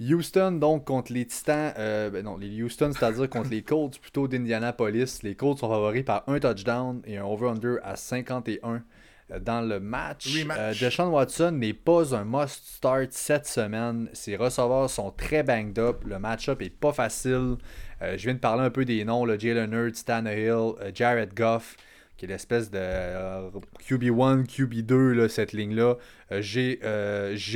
Houston, 0.00 0.52
donc, 0.52 0.84
contre 0.84 1.12
les 1.12 1.26
Titans. 1.26 1.72
Euh, 1.78 2.10
ben 2.10 2.24
non, 2.24 2.36
les 2.36 2.62
Houston, 2.62 2.90
c'est-à-dire 2.92 3.28
contre 3.30 3.50
les 3.50 3.62
Colts 3.62 3.98
plutôt 3.98 4.28
d'Indianapolis. 4.28 5.22
Les 5.22 5.34
Colts 5.34 5.58
sont 5.58 5.68
favoris 5.68 6.04
par 6.04 6.24
un 6.26 6.38
touchdown 6.38 7.02
et 7.04 7.18
un 7.18 7.24
over-under 7.24 7.78
à 7.82 7.96
51 7.96 8.82
euh, 9.30 9.38
dans 9.40 9.60
le 9.60 9.78
match. 9.78 10.28
Euh, 10.56 10.72
Deshaun 10.72 11.08
Watson 11.08 11.52
n'est 11.52 11.74
pas 11.74 12.14
un 12.14 12.24
must-start 12.24 13.08
cette 13.10 13.46
semaine. 13.46 14.08
Ses 14.12 14.36
receveurs 14.36 14.88
sont 14.88 15.10
très 15.10 15.42
banged 15.42 15.78
up. 15.78 16.02
Le 16.04 16.18
match-up 16.18 16.62
est 16.62 16.70
pas 16.70 16.92
facile. 16.92 17.56
je 18.00 18.16
viens 18.16 18.34
de 18.34 18.38
parler 18.38 18.62
un 18.62 18.70
peu 18.70 18.84
des 18.84 19.04
noms. 19.04 19.26
Jalen 19.38 19.72
Hurts, 19.72 20.04
Tannehill, 20.04 20.74
Jared 20.94 21.34
Goff 21.34 21.76
qui 22.16 22.26
est 22.26 22.28
l'espèce 22.28 22.70
de 22.70 22.78
QB1, 22.78 24.44
QB2, 24.44 25.26
cette 25.28 25.54
ligne-là. 25.54 25.96
J'ai 26.40 26.78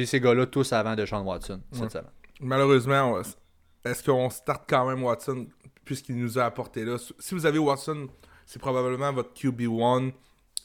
ces 0.07 0.20
gars-là 0.20 0.47
tous 0.47 0.72
avant 0.72 0.97
de 0.97 1.05
Sean 1.05 1.22
Watson 1.22 1.61
cette 1.70 1.90
semaine 1.90 2.11
malheureusement, 2.41 3.20
est-ce 3.85 4.03
qu'on 4.03 4.30
start 4.30 4.64
quand 4.68 4.87
même 4.87 5.03
Watson 5.03 5.47
puisqu'il 5.85 6.16
nous 6.16 6.39
a 6.39 6.45
apporté 6.45 6.85
là? 6.85 6.97
Si 7.18 7.35
vous 7.35 7.47
avez 7.47 7.59
Watson, 7.59 8.09
c'est 8.47 8.59
probablement 8.59 9.12
votre 9.12 9.32
QB1. 9.35 10.12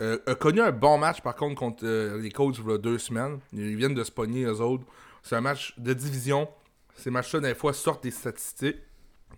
Euh, 0.02 0.18
a 0.28 0.36
connu 0.36 0.62
un 0.62 0.72
bon 0.72 0.98
match 0.98 1.20
par 1.20 1.36
contre 1.36 1.56
contre 1.56 1.86
euh, 1.86 2.22
les 2.22 2.32
Colts 2.32 2.58
il 2.58 2.70
y 2.70 2.74
a 2.74 2.78
deux 2.78 2.98
semaines. 2.98 3.40
Ils 3.52 3.76
viennent 3.76 3.94
de 3.94 4.04
se 4.04 4.12
pogner 4.12 4.44
eux 4.44 4.62
autres. 4.62 4.86
C'est 5.24 5.36
un 5.36 5.42
match 5.42 5.78
de 5.78 5.94
division. 5.94 6.48
Ces 6.96 7.12
matchs-là, 7.12 7.40
des 7.40 7.56
fois, 7.56 7.74
sortent 7.74 8.04
des 8.04 8.12
statistiques. 8.12 8.78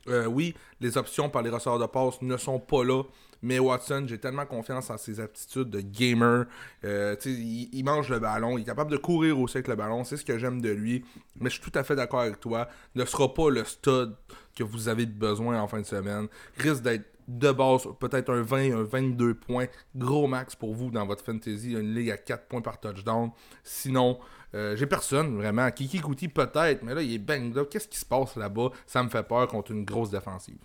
Euh, 0.08 0.26
oui, 0.26 0.56
les 0.80 0.98
options 0.98 1.30
par 1.30 1.42
les 1.42 1.50
receveurs 1.50 1.80
de 1.80 1.86
passe 1.86 2.22
ne 2.22 2.38
sont 2.38 2.60
pas 2.60 2.84
là. 2.84 3.04
Mais 3.42 3.60
Watson, 3.60 4.06
j'ai 4.08 4.20
tellement 4.20 4.46
confiance 4.46 4.90
en 4.90 4.98
ses 4.98 5.20
aptitudes 5.20 5.70
de 5.70 5.82
gamer. 5.82 6.46
Euh, 6.84 7.16
il, 7.26 7.84
mange 7.84 8.10
le 8.10 8.20
ballon, 8.20 8.58
il 8.58 8.62
est 8.62 8.66
capable 8.66 8.92
de 8.92 8.98
courir 8.98 9.40
aussi 9.40 9.58
avec 9.58 9.68
le 9.68 9.76
ballon. 9.76 10.04
C'est 10.04 10.18
ce 10.18 10.26
que 10.26 10.38
j'aime 10.38 10.62
de 10.62 10.70
lui. 10.70 11.04
Mais 11.40 11.50
je 11.50 11.60
suis 11.60 11.72
tout 11.72 11.78
à 11.78 11.84
fait 11.84 11.96
d'accord 11.96 12.22
avec 12.22 12.40
toi. 12.40 12.68
Ne 12.96 13.06
sera 13.06 13.34
pas 13.34 13.50
le 13.50 13.64
stud 13.64 14.16
que 14.56 14.64
vous 14.64 14.88
avez 14.88 15.06
besoin 15.06 15.60
en 15.60 15.68
fin 15.68 15.80
de 15.80 15.86
semaine. 15.86 16.28
Risque 16.58 16.84
d'être 16.84 17.06
de 17.28 17.52
base, 17.52 17.88
peut-être 18.00 18.32
un 18.34 18.42
20, 18.42 18.72
un 18.74 18.84
22 18.84 19.36
points. 19.36 19.68
Gros 19.96 20.28
max 20.28 20.56
pour 20.56 20.74
vous 20.74 20.92
dans 20.92 21.06
votre 21.06 21.24
fantasy. 21.24 21.72
Une 21.72 21.94
ligue 21.94 22.12
à 22.12 22.18
4 22.18 22.48
points 22.48 22.62
par 22.62 22.80
touchdown. 22.80 23.32
Sinon, 23.64 24.20
euh, 24.54 24.76
j'ai 24.76 24.86
personne 24.86 25.38
vraiment. 25.38 25.70
Kiki 25.72 26.02
Kuti 26.02 26.28
peut-être, 26.28 26.84
mais 26.84 26.94
là, 26.94 27.02
il 27.02 27.14
est 27.14 27.20
bang 27.20 27.54
Qu'est-ce 27.70 27.88
qui 27.88 27.98
se 27.98 28.06
passe 28.06 28.36
là-bas? 28.36 28.70
Ça 28.86 29.02
me 29.04 29.10
fait 29.10 29.24
peur 29.24 29.48
contre 29.48 29.72
une 29.72 29.86
grosse 29.86 30.10
défensive. 30.10 30.60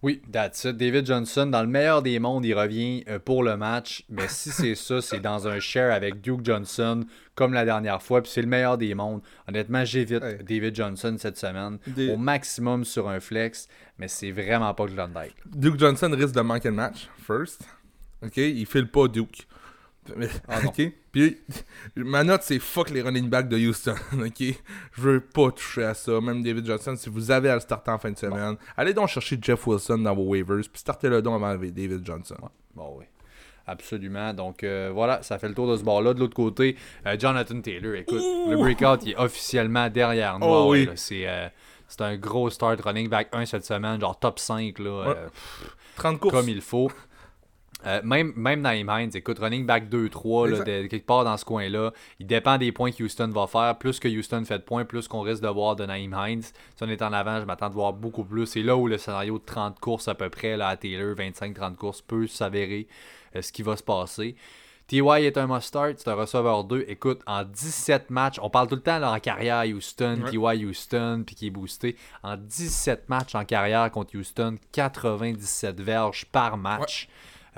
Oui, 0.00 0.22
that's 0.30 0.62
it. 0.64 0.76
David 0.76 1.06
Johnson, 1.06 1.46
dans 1.46 1.62
le 1.62 1.66
meilleur 1.66 2.02
des 2.02 2.20
mondes, 2.20 2.44
il 2.44 2.54
revient 2.54 3.02
euh, 3.08 3.18
pour 3.18 3.42
le 3.42 3.56
match. 3.56 4.04
Mais 4.08 4.28
si 4.28 4.50
c'est 4.50 4.76
ça, 4.76 5.00
c'est 5.00 5.18
dans 5.18 5.48
un 5.48 5.58
share 5.58 5.92
avec 5.92 6.20
Duke 6.20 6.44
Johnson, 6.44 7.04
comme 7.34 7.52
la 7.52 7.64
dernière 7.64 8.00
fois. 8.00 8.22
Puis 8.22 8.30
c'est 8.30 8.42
le 8.42 8.46
meilleur 8.46 8.78
des 8.78 8.94
mondes. 8.94 9.22
Honnêtement, 9.48 9.84
j'évite 9.84 10.22
David 10.44 10.76
Johnson 10.76 11.16
cette 11.18 11.36
semaine. 11.36 11.78
Au 12.12 12.16
maximum 12.16 12.84
sur 12.84 13.08
un 13.08 13.18
flex. 13.18 13.66
Mais 13.98 14.06
c'est 14.06 14.30
vraiment 14.30 14.72
pas 14.72 14.86
Klondike. 14.86 15.34
Duke 15.46 15.80
Johnson 15.80 16.10
risque 16.16 16.34
de 16.34 16.42
manquer 16.42 16.68
le 16.68 16.76
match, 16.76 17.08
first. 17.26 17.64
OK? 18.22 18.36
Il 18.36 18.66
file 18.66 18.88
pas 18.88 19.08
Duke. 19.08 19.47
Ah, 20.48 20.60
ok? 20.66 20.92
Puis 21.12 21.38
ma 21.96 22.24
note 22.24 22.42
c'est 22.42 22.58
fuck 22.58 22.90
les 22.90 23.02
running 23.02 23.28
backs 23.28 23.48
de 23.48 23.58
Houston. 23.58 23.94
Ok? 24.18 24.40
Je 24.92 25.00
veux 25.00 25.20
pas 25.20 25.50
toucher 25.50 25.84
à 25.84 25.94
ça. 25.94 26.20
Même 26.20 26.42
David 26.42 26.66
Johnson, 26.66 26.94
si 26.96 27.08
vous 27.08 27.30
avez 27.30 27.50
à 27.50 27.54
le 27.54 27.60
starter 27.60 27.90
en 27.90 27.98
fin 27.98 28.10
de 28.10 28.18
semaine, 28.18 28.56
allez 28.76 28.94
donc 28.94 29.08
chercher 29.08 29.38
Jeff 29.40 29.66
Wilson 29.66 29.98
dans 29.98 30.14
vos 30.14 30.24
waivers, 30.24 30.60
puis 30.72 30.80
startez-le 30.80 31.22
donc 31.22 31.36
avant 31.36 31.54
David 31.54 32.04
Johnson. 32.04 32.36
Bon, 32.74 32.94
oui. 32.98 33.04
Absolument. 33.68 34.32
Donc 34.32 34.64
euh, 34.64 34.90
voilà, 34.92 35.22
ça 35.22 35.38
fait 35.38 35.48
le 35.48 35.54
tour 35.54 35.70
de 35.70 35.76
ce 35.76 35.82
bord-là. 35.82 36.14
De 36.14 36.20
l'autre 36.20 36.34
côté, 36.34 36.74
euh, 37.06 37.16
Jonathan 37.18 37.60
Taylor, 37.60 37.94
écoute, 37.96 38.22
le 38.22 38.56
breakout 38.56 39.04
il 39.04 39.12
est 39.12 39.16
officiellement 39.16 39.90
derrière 39.90 40.38
nous. 40.38 40.46
Oh, 40.46 40.70
oui. 40.70 40.88
Euh, 41.12 41.48
c'est 41.86 42.00
un 42.00 42.16
gros 42.16 42.48
start 42.48 42.80
running 42.80 43.08
back 43.08 43.28
1 43.32 43.44
cette 43.44 43.66
semaine, 43.66 44.00
genre 44.00 44.18
top 44.18 44.38
5. 44.38 44.78
Là, 44.78 45.14
30 45.96 46.18
courses. 46.18 46.34
Comme 46.34 46.48
il 46.48 46.62
faut. 46.62 46.90
Euh, 47.86 48.00
même, 48.02 48.32
même 48.34 48.60
Naïm 48.60 48.90
Hines, 48.90 49.10
écoute, 49.14 49.38
running 49.38 49.64
back 49.64 49.88
2-3, 49.88 50.64
quelque 50.88 51.06
part 51.06 51.24
dans 51.24 51.36
ce 51.36 51.44
coin-là, 51.44 51.92
il 52.18 52.26
dépend 52.26 52.58
des 52.58 52.72
points 52.72 52.90
que 52.90 53.02
Houston 53.02 53.28
va 53.28 53.46
faire. 53.46 53.78
Plus 53.78 54.00
que 54.00 54.08
Houston 54.08 54.44
fait 54.44 54.58
de 54.58 54.64
points, 54.64 54.84
plus 54.84 55.06
qu'on 55.06 55.20
risque 55.20 55.42
de 55.42 55.48
voir 55.48 55.76
de 55.76 55.86
Naïm 55.86 56.16
Hines. 56.18 56.42
Si 56.42 56.82
on 56.82 56.88
est 56.88 57.02
en 57.02 57.12
avant, 57.12 57.40
je 57.40 57.44
m'attends 57.44 57.68
de 57.68 57.74
voir 57.74 57.92
beaucoup 57.92 58.24
plus. 58.24 58.46
C'est 58.46 58.62
là 58.62 58.76
où 58.76 58.88
le 58.88 58.98
scénario 58.98 59.38
de 59.38 59.44
30 59.44 59.78
courses 59.78 60.08
à 60.08 60.14
peu 60.14 60.28
près 60.28 60.56
là, 60.56 60.68
à 60.68 60.76
Taylor, 60.76 61.14
25-30 61.14 61.76
courses, 61.76 62.02
peut 62.02 62.26
s'avérer 62.26 62.88
euh, 63.36 63.42
ce 63.42 63.52
qui 63.52 63.62
va 63.62 63.76
se 63.76 63.82
passer. 63.82 64.34
TY 64.88 65.02
est 65.20 65.36
un 65.36 65.46
must-start, 65.46 65.96
c'est 65.98 66.08
un 66.08 66.14
receveur 66.14 66.64
2. 66.64 66.86
Écoute, 66.88 67.20
en 67.26 67.44
17 67.44 68.08
matchs, 68.08 68.38
on 68.40 68.48
parle 68.48 68.68
tout 68.68 68.74
le 68.74 68.80
temps 68.80 68.98
là, 68.98 69.12
en 69.12 69.20
carrière 69.20 69.62
Houston, 69.66 70.20
TY 70.30 70.64
Houston, 70.64 71.24
puis 71.26 71.36
qui 71.36 71.48
est 71.48 71.50
boosté. 71.50 71.94
En 72.22 72.38
17 72.38 73.06
matchs 73.10 73.34
en 73.34 73.44
carrière 73.44 73.90
contre 73.90 74.16
Houston, 74.16 74.56
97 74.72 75.78
verges 75.82 76.24
par 76.24 76.56
match. 76.56 77.06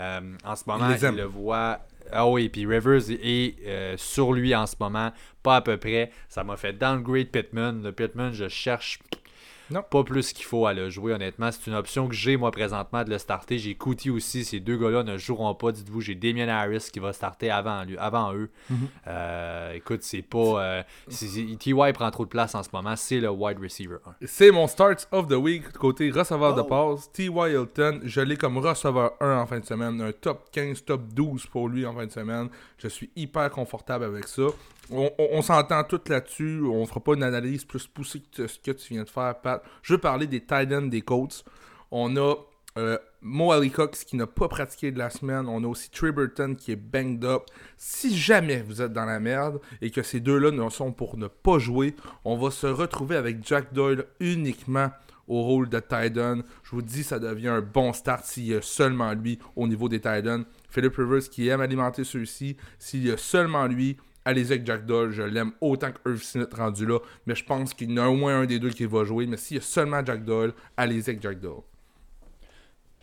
Euh, 0.01 0.21
en 0.45 0.57
ce 0.57 0.65
moment, 0.67 0.89
il 0.91 1.17
le 1.17 1.25
voit. 1.25 1.81
Ah 2.13 2.27
oui, 2.27 2.49
puis 2.49 2.67
Rivers 2.67 3.11
est 3.11 3.55
euh, 3.67 3.95
sur 3.97 4.33
lui 4.33 4.55
en 4.55 4.67
ce 4.67 4.75
moment, 4.81 5.13
pas 5.43 5.57
à 5.57 5.61
peu 5.61 5.77
près. 5.77 6.11
Ça 6.29 6.43
m'a 6.43 6.57
fait 6.57 6.73
downgrade 6.73 7.29
Pittman. 7.29 7.83
Le 7.83 7.93
Pittman, 7.93 8.33
je 8.33 8.49
cherche 8.49 8.99
non. 9.71 9.83
Pas 9.89 10.05
plus 10.05 10.33
qu'il 10.33 10.45
faut 10.45 10.67
à 10.67 10.75
le 10.75 10.91
jouer, 10.91 11.13
honnêtement. 11.13 11.51
C'est 11.53 11.67
une 11.69 11.77
option 11.77 12.09
que 12.09 12.15
j'ai, 12.15 12.37
moi, 12.37 12.51
présentement, 12.51 13.05
de 13.05 13.11
le 13.11 13.19
starter. 13.19 13.59
J'ai 13.59 13.75
Couty 13.75 14.11
aussi. 14.11 14.45
Ces 14.45 14.61
deux 14.61 14.77
gars-là 14.77 15.03
ne 15.03 15.17
joueront 15.17 15.55
pas. 15.55 15.73
Dites-vous, 15.73 16.01
j'ai 16.01 16.15
Damien 16.15 16.49
Harris 16.49 16.89
qui 16.93 16.99
va 16.99 17.13
starter 17.13 17.51
avant, 17.51 17.85
lui, 17.85 17.97
avant 17.99 18.35
eux. 18.35 18.51
Mhm. 18.69 18.89
Euh, 19.07 19.73
écoute, 19.73 20.03
c'est 20.03 20.23
pas. 20.23 20.39
Euh, 20.39 20.83
TY 21.09 21.75
prend 21.95 22.11
trop 22.11 22.25
de 22.25 22.31
place 22.31 22.55
en 22.55 22.63
ce 22.63 22.69
moment. 22.73 22.97
C'est 22.97 23.21
le 23.21 23.31
wide 23.31 23.59
receiver 23.61 23.99
C'est 24.25 24.51
mon 24.51 24.67
start 24.67 25.09
of 25.13 25.29
the 25.29 25.35
week 25.35 25.73
côté 25.73 26.11
receveur 26.11 26.55
de 26.55 26.63
oh. 26.63 26.65
passe. 26.65 27.11
TY 27.13 27.31
Hilton, 27.31 28.01
je 28.05 28.21
l'ai 28.21 28.37
comme 28.37 28.59
receveur 28.59 29.13
1 29.21 29.39
en 29.39 29.47
fin 29.47 29.61
de 29.61 29.65
semaine. 29.65 30.01
Un 30.01 30.13
top 30.13 30.51
15, 30.53 30.85
top 30.85 31.03
12 31.15 31.47
pour 31.47 31.69
lui 31.69 31.87
en 31.87 31.95
fin 31.95 32.07
de 32.07 32.13
semaine. 32.13 32.49
Je 32.79 32.89
suis 32.89 33.11
hyper 33.17 33.51
confortable 33.51 34.05
avec 34.05 34.27
ça 34.27 34.43
on, 34.91 35.43
s'entend 35.43 35.85
tout 35.85 36.01
là-dessus. 36.09 36.63
On 36.63 36.85
fera 36.87 37.01
pas 37.01 37.15
une 37.15 37.23
analyse 37.23 37.65
plus 37.65 37.87
poussée 37.87 38.23
que 38.35 38.47
ce 38.47 38.59
que 38.59 38.71
tu 38.73 38.95
viens 38.95 39.05
de 39.05 39.09
faire, 39.09 39.35
Pat. 39.41 39.60
Je 39.83 39.95
veux 39.95 40.01
parler 40.01 40.27
des 40.27 40.41
Titans 40.41 40.89
des 40.89 41.03
Colts. 41.03 41.45
On 41.91 42.17
a 42.17 42.35
euh, 42.79 42.99
Mo 43.21 43.53
Cox 43.71 44.05
qui 44.05 44.17
n'a 44.17 44.27
pas 44.27 44.49
pratiqué 44.49 44.93
de 44.93 44.99
la 44.99 45.11
semaine. 45.11 45.47
On 45.49 45.65
a 45.65 45.67
aussi 45.67 45.91
Triberton 45.91 46.55
qui 46.55 46.73
est 46.73 46.77
banged 46.77 47.25
up. 47.25 47.43
Si 47.77 48.17
jamais 48.17 48.63
vous 48.63 48.81
êtes 48.81 48.93
dans 48.93 49.05
la 49.05 49.21
merde 49.21 49.61
et 49.81 49.91
que 49.91 50.03
ces 50.03 50.21
deux-là 50.21 50.51
ne 50.51 50.69
sont 50.71 50.93
pour 50.93 51.17
ne 51.17 51.27
pas 51.27 51.59
jouer, 51.59 51.95
on 52.25 52.37
va 52.37 52.51
se 52.51 52.67
retrouver 52.67 53.17
avec 53.17 53.47
Jack 53.47 53.73
Doyle 53.73 54.07
uniquement 54.21 54.91
au 55.27 55.43
rôle 55.43 55.69
de 55.69 55.79
Titan. 55.79 56.39
Je 56.65 56.71
vous 56.71 56.83
dis, 56.83 57.05
ça 57.05 57.19
devient 57.19 57.49
un 57.49 57.61
bon 57.61 57.93
start 57.93 58.25
s'il 58.25 58.47
y 58.47 58.55
a 58.55 58.63
seulement 58.63 59.13
lui 59.13 59.39
au 59.57 59.69
niveau 59.69 59.89
des 59.89 59.99
Titans. 59.99 60.45
Philip 60.69 60.95
Rivers 60.97 61.29
qui 61.31 61.49
aime 61.49 61.61
alimenter 61.61 62.05
ceux-ci, 62.05 62.57
s'il 62.79 63.07
y 63.07 63.11
a 63.11 63.17
seulement 63.17 63.67
lui, 63.67 63.97
allez-y 64.25 64.53
avec 64.53 64.67
Jack 64.67 64.87
Doll. 64.87 65.11
Je 65.13 65.23
l'aime 65.23 65.53
autant 65.61 65.93
que 65.93 66.11
Irv 66.11 66.23
Smith 66.23 66.53
rendu 66.55 66.87
là, 66.87 66.99
mais 67.27 67.35
je 67.35 67.45
pense 67.45 67.75
qu'il 67.75 67.91
y 67.91 68.01
en 68.01 68.05
a 68.05 68.09
au 68.09 68.17
moins 68.17 68.41
un 68.41 68.47
des 68.47 68.59
deux 68.59 68.71
qui 68.71 68.87
va 68.87 69.05
jouer. 69.05 69.27
Mais 69.27 69.37
s'il 69.37 69.57
y 69.57 69.61
a 69.61 69.63
seulement 69.63 70.05
Jack 70.05 70.25
Doll, 70.25 70.53
allez-y 70.77 71.11
avec 71.11 71.23
Jack 71.23 71.41
Doll. 71.41 71.63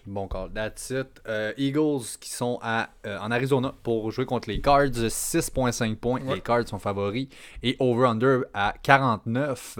Bon 0.08 0.30
call, 0.30 0.50
that's 0.54 0.90
it. 0.90 1.22
Euh, 1.28 1.52
Eagles 1.58 2.18
qui 2.22 2.30
sont 2.30 2.60
à, 2.62 2.92
euh, 3.06 3.20
en 3.20 3.30
Arizona 3.30 3.74
pour 3.84 4.10
jouer 4.10 4.26
contre 4.26 4.50
les 4.50 4.62
Cards, 4.62 4.86
6.5 5.10 5.98
points. 5.98 6.22
Les 6.34 6.40
Cards 6.40 6.66
sont 6.66 6.80
favoris. 6.80 7.28
Et 7.62 7.76
over-under 7.80 8.44
à 8.54 8.74
49. 8.84 9.80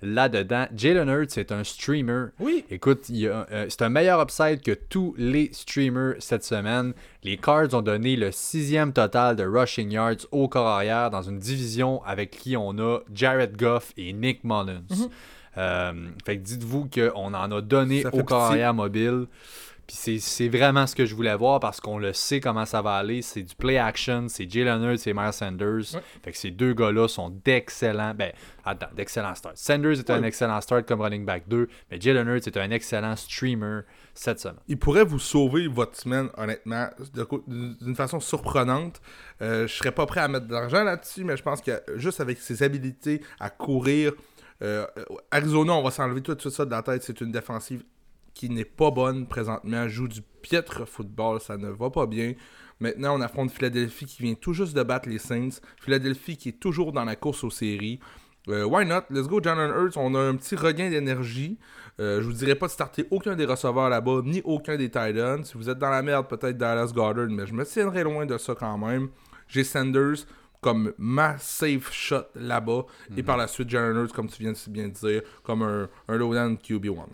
Là-dedans, 0.00 0.66
Jalen 0.74 1.10
Hurts 1.10 1.30
c'est 1.30 1.52
un 1.52 1.62
streamer. 1.62 2.28
Oui. 2.40 2.64
Écoute, 2.70 3.10
euh, 3.10 3.66
c'est 3.68 3.82
un 3.82 3.90
meilleur 3.90 4.22
upside 4.22 4.62
que 4.62 4.72
tous 4.72 5.14
les 5.18 5.50
streamers 5.52 6.14
cette 6.20 6.44
semaine. 6.44 6.94
Les 7.22 7.36
Cards 7.36 7.74
ont 7.74 7.82
donné 7.82 8.16
le 8.16 8.32
sixième 8.32 8.94
total 8.94 9.36
de 9.36 9.44
rushing 9.44 9.90
yards 9.90 10.26
au 10.32 10.48
corps 10.48 10.68
arrière 10.68 11.10
dans 11.10 11.22
une 11.22 11.38
division 11.38 12.02
avec 12.04 12.30
qui 12.30 12.56
on 12.56 12.78
a 12.78 13.00
Jared 13.12 13.58
Goff 13.58 13.92
et 13.98 14.14
Nick 14.14 14.42
Mullins. 14.42 14.84
Mhm. 14.88 15.10
Fait 15.56 16.36
que 16.36 16.42
dites-vous 16.42 16.88
qu'on 16.92 17.34
en 17.34 17.52
a 17.52 17.60
donné 17.60 18.04
au 18.06 18.22
corps 18.22 18.44
arrière 18.44 18.74
mobile. 18.74 19.26
Puis 19.86 20.18
c'est 20.20 20.48
vraiment 20.48 20.86
ce 20.86 20.96
que 20.96 21.06
je 21.06 21.14
voulais 21.14 21.36
voir 21.36 21.60
parce 21.60 21.80
qu'on 21.80 21.98
le 21.98 22.12
sait 22.12 22.40
comment 22.40 22.64
ça 22.64 22.82
va 22.82 22.94
aller. 22.94 23.22
C'est 23.22 23.42
du 23.42 23.54
play 23.54 23.78
action, 23.78 24.26
c'est 24.28 24.50
Jalen 24.50 24.82
Hurts 24.82 25.06
et 25.06 25.14
Miles 25.14 25.32
Sanders. 25.32 26.00
Fait 26.24 26.32
que 26.32 26.36
ces 26.36 26.50
deux 26.50 26.74
gars-là 26.74 27.06
sont 27.06 27.30
d'excellents. 27.30 28.12
Ben, 28.12 28.32
attends, 28.64 28.88
d'excellents 28.96 29.36
starts. 29.36 29.52
Sanders 29.54 30.00
est 30.00 30.10
un 30.10 30.24
excellent 30.24 30.60
start 30.60 30.86
comme 30.86 31.00
running 31.00 31.24
back 31.24 31.44
2, 31.46 31.68
mais 31.90 32.00
Jalen 32.00 32.26
Hurts 32.26 32.48
est 32.48 32.56
un 32.56 32.70
excellent 32.72 33.14
streamer 33.14 33.82
cette 34.12 34.40
semaine. 34.40 34.58
Il 34.66 34.78
pourrait 34.78 35.04
vous 35.04 35.20
sauver 35.20 35.68
votre 35.68 35.96
semaine, 35.96 36.30
honnêtement, 36.36 36.88
d'une 37.46 37.94
façon 37.94 38.18
surprenante. 38.18 39.00
Euh, 39.40 39.68
je 39.68 39.72
serais 39.72 39.92
pas 39.92 40.06
prêt 40.06 40.20
à 40.20 40.26
mettre 40.26 40.48
de 40.48 40.52
l'argent 40.52 40.82
là-dessus, 40.82 41.22
mais 41.22 41.36
je 41.36 41.42
pense 41.44 41.60
que 41.60 41.80
juste 41.94 42.20
avec 42.20 42.38
ses 42.38 42.64
habilités 42.64 43.22
à 43.38 43.50
courir. 43.50 44.14
Euh, 44.62 44.86
Arizona, 45.30 45.74
on 45.74 45.82
va 45.82 45.90
s'enlever 45.90 46.22
tout, 46.22 46.34
tout 46.34 46.50
ça 46.50 46.64
de 46.64 46.70
la 46.70 46.82
tête. 46.82 47.02
C'est 47.02 47.20
une 47.20 47.32
défensive 47.32 47.84
qui 48.34 48.50
n'est 48.50 48.66
pas 48.66 48.90
bonne 48.90 49.26
présentement, 49.26 49.88
joue 49.88 50.08
du 50.08 50.20
piètre 50.42 50.86
football, 50.86 51.40
ça 51.40 51.56
ne 51.56 51.70
va 51.70 51.88
pas 51.88 52.06
bien. 52.06 52.34
Maintenant, 52.80 53.16
on 53.18 53.22
affronte 53.22 53.50
Philadelphie 53.50 54.04
qui 54.04 54.22
vient 54.22 54.34
tout 54.34 54.52
juste 54.52 54.76
de 54.76 54.82
battre 54.82 55.08
les 55.08 55.18
Saints. 55.18 55.60
Philadelphie 55.80 56.36
qui 56.36 56.50
est 56.50 56.60
toujours 56.60 56.92
dans 56.92 57.04
la 57.04 57.16
course 57.16 57.42
aux 57.44 57.50
séries. 57.50 57.98
Euh, 58.48 58.64
why 58.64 58.84
not? 58.84 59.02
Let's 59.10 59.26
go, 59.26 59.40
John 59.42 59.58
Hurts. 59.58 59.96
On 59.96 60.14
a 60.14 60.20
un 60.20 60.36
petit 60.36 60.54
regain 60.54 60.90
d'énergie. 60.90 61.58
Euh, 61.98 62.20
je 62.20 62.26
vous 62.26 62.34
dirais 62.34 62.54
pas 62.54 62.66
de 62.66 62.72
starter 62.72 63.06
aucun 63.10 63.34
des 63.34 63.46
receveurs 63.46 63.88
là-bas, 63.88 64.20
ni 64.24 64.42
aucun 64.44 64.76
des 64.76 64.90
Titans. 64.90 65.42
Si 65.42 65.54
vous 65.54 65.70
êtes 65.70 65.78
dans 65.78 65.88
la 65.88 66.02
merde, 66.02 66.28
peut-être 66.28 66.58
Dallas 66.58 66.92
Goddard, 66.94 67.28
mais 67.30 67.46
je 67.46 67.54
me 67.54 67.64
tiendrai 67.64 68.04
loin 68.04 68.26
de 68.26 68.36
ça 68.36 68.54
quand 68.54 68.76
même. 68.76 69.08
J'ai 69.48 69.64
Sanders 69.64 70.26
comme 70.60 70.92
ma 70.98 71.38
safe 71.38 71.92
shot 71.92 72.26
là-bas. 72.34 72.86
Et 73.16 73.20
mhm. 73.20 73.24
par 73.24 73.36
la 73.36 73.46
suite, 73.46 73.70
John 73.70 73.96
Hurts, 73.96 74.12
comme 74.12 74.28
tu 74.28 74.42
viens 74.42 74.52
de 74.52 74.56
si 74.56 74.70
bien 74.70 74.88
dire, 74.88 75.22
comme 75.42 75.62
un, 75.62 75.88
un 76.08 76.16
low-down 76.16 76.56
QB1. 76.56 77.06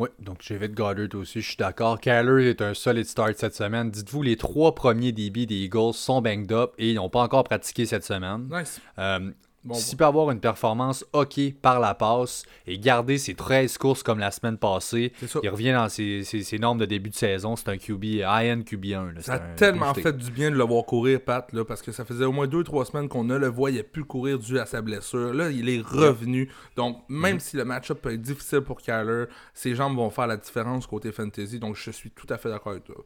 Oui, 0.00 0.08
donc 0.18 0.38
j'ai 0.40 0.58
de 0.58 0.66
Goddard 0.68 1.20
aussi, 1.20 1.42
je 1.42 1.48
suis 1.48 1.56
d'accord. 1.58 2.00
Kyler 2.00 2.48
est 2.48 2.62
un 2.62 2.72
solid 2.72 3.04
start 3.04 3.34
cette 3.36 3.54
semaine. 3.54 3.90
Dites-vous, 3.90 4.22
les 4.22 4.38
trois 4.38 4.74
premiers 4.74 5.12
DB 5.12 5.44
des 5.44 5.56
Eagles 5.56 5.92
sont 5.92 6.22
banged 6.22 6.50
up 6.52 6.72
et 6.78 6.92
ils 6.92 6.94
n'ont 6.94 7.10
pas 7.10 7.20
encore 7.20 7.44
pratiqué 7.44 7.84
cette 7.84 8.04
semaine. 8.04 8.48
Nice. 8.50 8.80
Euh, 8.98 9.30
s'il 9.72 9.98
peut 9.98 10.04
avoir 10.04 10.30
une 10.30 10.40
performance 10.40 11.04
OK 11.12 11.38
par 11.60 11.80
la 11.80 11.94
passe 11.94 12.44
et 12.66 12.78
garder 12.78 13.18
ses 13.18 13.34
13 13.34 13.76
courses 13.78 14.02
comme 14.02 14.18
la 14.18 14.30
semaine 14.30 14.56
passée, 14.56 15.12
il 15.42 15.48
revient 15.48 15.72
dans 15.72 15.88
ses, 15.88 16.58
normes 16.58 16.78
de 16.78 16.86
début 16.86 17.10
de 17.10 17.14
saison. 17.14 17.56
C'est 17.56 17.68
un 17.68 17.76
QB, 17.76 18.04
IN 18.22 18.60
QB1. 18.60 19.20
ça 19.20 19.34
a 19.34 19.38
tellement 19.38 19.92
fait 19.94 20.16
du 20.16 20.30
bien 20.30 20.50
de 20.50 20.56
le 20.56 20.64
voir 20.64 20.84
courir, 20.84 21.20
Pat, 21.20 21.52
là, 21.52 21.64
parce 21.64 21.82
que 21.82 21.92
ça 21.92 22.04
faisait 22.04 22.24
au 22.24 22.32
moins 22.32 22.46
2-3 22.46 22.86
semaines 22.86 23.08
qu'on 23.08 23.24
ne 23.24 23.36
le 23.36 23.48
voyait 23.48 23.82
plus 23.82 24.04
courir 24.04 24.38
dû 24.38 24.58
à 24.58 24.66
sa 24.66 24.80
blessure. 24.80 25.34
Là, 25.34 25.50
il 25.50 25.68
est 25.68 25.80
revenu. 25.80 26.50
Donc, 26.76 27.02
même 27.08 27.36
mm-hmm. 27.36 27.40
si 27.40 27.56
le 27.56 27.64
match-up 27.64 28.00
peut 28.00 28.12
être 28.12 28.22
difficile 28.22 28.60
pour 28.60 28.80
Kyler, 28.80 29.24
ses 29.52 29.74
jambes 29.74 29.96
vont 29.96 30.10
faire 30.10 30.26
la 30.26 30.36
différence 30.36 30.86
côté 30.86 31.12
fantasy. 31.12 31.58
Donc, 31.58 31.76
je 31.76 31.90
suis 31.90 32.10
tout 32.10 32.26
à 32.30 32.38
fait 32.38 32.48
d'accord 32.48 32.72
avec 32.72 32.84
toi. 32.84 32.96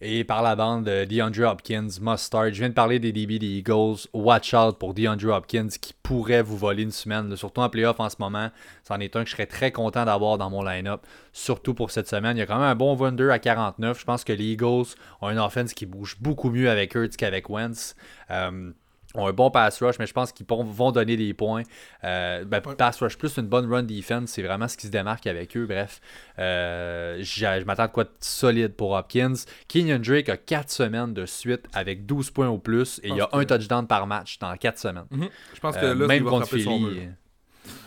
Et 0.00 0.22
par 0.22 0.42
la 0.42 0.54
bande, 0.54 0.84
de 0.84 1.04
DeAndre 1.04 1.50
Hopkins 1.50 1.88
must 2.00 2.24
start. 2.24 2.52
Je 2.52 2.60
viens 2.60 2.68
de 2.68 2.74
parler 2.74 3.00
des 3.00 3.10
DB 3.10 3.40
des 3.40 3.58
Eagles. 3.58 4.06
Watch 4.12 4.54
out 4.54 4.78
pour 4.78 4.94
DeAndre 4.94 5.34
Hopkins 5.34 5.68
qui 5.68 5.92
pourrait 5.92 6.42
vous 6.42 6.56
voler 6.56 6.84
une 6.84 6.92
semaine. 6.92 7.34
Surtout 7.34 7.62
en 7.62 7.68
playoff 7.68 7.98
en 7.98 8.08
ce 8.08 8.14
moment. 8.20 8.50
C'en 8.84 9.00
est 9.00 9.16
un 9.16 9.24
que 9.24 9.28
je 9.28 9.34
serais 9.34 9.46
très 9.46 9.72
content 9.72 10.04
d'avoir 10.04 10.38
dans 10.38 10.50
mon 10.50 10.62
line-up. 10.62 11.04
Surtout 11.32 11.74
pour 11.74 11.90
cette 11.90 12.06
semaine. 12.06 12.36
Il 12.36 12.40
y 12.40 12.42
a 12.42 12.46
quand 12.46 12.58
même 12.58 12.68
un 12.68 12.76
bon 12.76 12.96
Wonder 12.96 13.30
à 13.30 13.40
49. 13.40 13.98
Je 13.98 14.04
pense 14.04 14.22
que 14.22 14.32
les 14.32 14.52
Eagles 14.52 14.86
ont 15.20 15.30
une 15.30 15.38
offense 15.40 15.74
qui 15.74 15.84
bouge 15.84 16.16
beaucoup 16.20 16.50
mieux 16.50 16.70
avec 16.70 16.94
Hurts 16.94 17.16
qu'avec 17.16 17.50
Wentz. 17.50 17.96
Euh, 18.30 18.70
ont 19.14 19.26
un 19.26 19.32
bon 19.32 19.50
pass 19.50 19.82
rush, 19.82 19.98
mais 19.98 20.06
je 20.06 20.12
pense 20.12 20.32
qu'ils 20.32 20.46
vont 20.46 20.92
donner 20.92 21.16
des 21.16 21.32
points. 21.34 21.62
Euh, 22.04 22.44
ben, 22.44 22.60
pass 22.60 23.00
rush 23.00 23.16
plus 23.16 23.36
une 23.38 23.46
bonne 23.46 23.70
run 23.72 23.82
defense, 23.82 24.30
c'est 24.30 24.42
vraiment 24.42 24.68
ce 24.68 24.76
qui 24.76 24.86
se 24.86 24.92
démarque 24.92 25.26
avec 25.26 25.56
eux. 25.56 25.66
Bref, 25.66 26.00
euh, 26.38 27.18
je 27.22 27.64
m'attends 27.64 27.84
à 27.84 27.88
quoi 27.88 28.04
de 28.04 28.10
solide 28.20 28.74
pour 28.74 28.92
Hopkins. 28.92 29.34
Kenyon 29.66 29.98
Drake 29.98 30.28
a 30.28 30.36
4 30.36 30.70
semaines 30.70 31.14
de 31.14 31.26
suite 31.26 31.66
avec 31.72 32.06
12 32.06 32.30
points 32.30 32.48
au 32.48 32.58
plus 32.58 33.00
et 33.02 33.08
il 33.08 33.16
y 33.16 33.20
a 33.20 33.28
un 33.32 33.44
touchdown 33.44 33.86
par 33.86 34.06
match 34.06 34.38
dans 34.38 34.54
4 34.54 34.78
semaines. 34.78 35.06
Mhm. 35.10 35.28
Je 35.54 35.60
pense 35.60 35.76
que 35.76 35.86
euh, 35.86 35.94
là, 35.94 36.06
même 36.06 36.24
contre 36.24 36.48
Philly. 36.48 37.08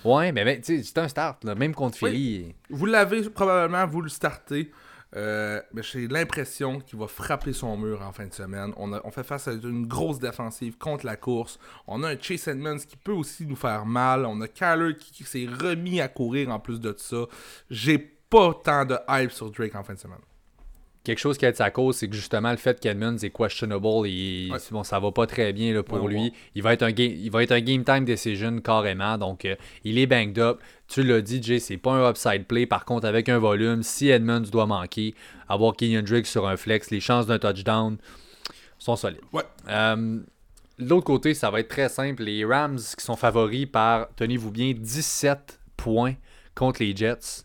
Ouais, 0.03 0.31
mais 0.31 0.61
c'est 0.63 0.97
un 0.97 1.07
start, 1.07 1.43
même 1.43 1.73
contre 1.73 1.97
Philly. 1.97 2.55
Vous 2.69 2.85
l'avez 2.85 3.29
probablement, 3.29 3.85
vous 3.85 4.01
le 4.01 4.09
startez. 4.09 4.71
Euh, 5.15 5.61
mais 5.73 5.83
j'ai 5.83 6.07
l'impression 6.07 6.79
qu'il 6.79 6.97
va 6.97 7.07
frapper 7.07 7.51
son 7.51 7.75
mur 7.77 8.01
en 8.01 8.11
fin 8.13 8.25
de 8.25 8.33
semaine. 8.33 8.73
On, 8.77 8.93
a, 8.93 9.01
on, 9.03 9.11
fait 9.11 9.23
face 9.23 9.47
à 9.47 9.53
une 9.53 9.85
grosse 9.85 10.19
défensive 10.19 10.77
contre 10.77 11.05
la 11.05 11.17
course. 11.17 11.59
On 11.87 12.03
a 12.03 12.11
un 12.11 12.17
Chase 12.19 12.47
Edmonds 12.47 12.77
qui 12.77 12.95
peut 12.95 13.11
aussi 13.11 13.45
nous 13.45 13.57
faire 13.57 13.85
mal. 13.85 14.25
On 14.25 14.39
a 14.41 14.47
Kyler 14.47 14.95
qui, 14.95 15.23
s'est 15.23 15.47
remis 15.47 15.99
à 15.99 16.07
courir 16.07 16.49
en 16.49 16.59
plus 16.59 16.79
de 16.79 16.95
ça. 16.97 17.25
J'ai 17.69 17.97
pas 17.97 18.53
tant 18.63 18.85
de 18.85 18.97
hype 19.09 19.31
sur 19.31 19.51
Drake 19.51 19.75
en 19.75 19.83
fin 19.83 19.93
de 19.93 19.99
semaine 19.99 20.19
quelque 21.03 21.19
chose 21.19 21.37
qui 21.37 21.45
est 21.45 21.55
sa 21.55 21.71
cause, 21.71 21.97
c'est 21.97 22.07
que 22.07 22.15
justement 22.15 22.51
le 22.51 22.57
fait 22.57 22.79
qu'Edmonds 22.79 23.17
est 23.17 23.29
questionable 23.29 24.07
et 24.07 24.49
bon, 24.71 24.83
ça 24.83 24.99
va 24.99 25.11
pas 25.11 25.25
très 25.25 25.53
bien 25.53 25.73
là, 25.73 25.83
pour 25.83 26.07
lui. 26.07 26.33
Il 26.55 26.61
va 26.61 26.73
être 26.73 26.83
un 26.83 26.91
game, 26.91 27.11
il 27.11 27.31
va 27.31 27.43
être 27.43 27.51
un 27.51 27.61
game 27.61 27.83
time 27.83 28.05
decision 28.05 28.59
carrément. 28.59 29.17
Donc 29.17 29.45
euh, 29.45 29.55
il 29.83 29.97
est 29.97 30.07
banged 30.07 30.39
up. 30.39 30.59
Tu 30.87 31.03
l'as 31.03 31.21
dit, 31.21 31.41
Jay, 31.41 31.59
c'est 31.59 31.77
pas 31.77 31.91
un 31.91 32.09
upside 32.09 32.45
play. 32.45 32.65
Par 32.65 32.85
contre, 32.85 33.07
avec 33.07 33.29
un 33.29 33.39
volume, 33.39 33.81
si 33.81 34.09
Edmonds 34.09 34.41
doit 34.41 34.65
manquer, 34.65 35.15
avoir 35.47 35.75
Kenyon 35.75 36.03
Drake 36.03 36.27
sur 36.27 36.47
un 36.47 36.57
flex, 36.57 36.91
les 36.91 36.99
chances 36.99 37.25
d'un 37.25 37.39
touchdown 37.39 37.97
sont 38.77 38.95
solides. 38.95 39.21
Ouais. 39.31 39.43
Euh, 39.69 40.19
l'autre 40.77 41.05
côté, 41.05 41.33
ça 41.33 41.49
va 41.49 41.61
être 41.61 41.69
très 41.69 41.89
simple. 41.89 42.23
Les 42.23 42.43
Rams 42.43 42.77
qui 42.77 43.03
sont 43.03 43.15
favoris 43.15 43.67
par, 43.67 44.09
tenez-vous 44.15 44.51
bien, 44.51 44.73
17 44.73 45.59
points 45.77 46.15
contre 46.55 46.81
les 46.81 46.95
Jets. 46.95 47.43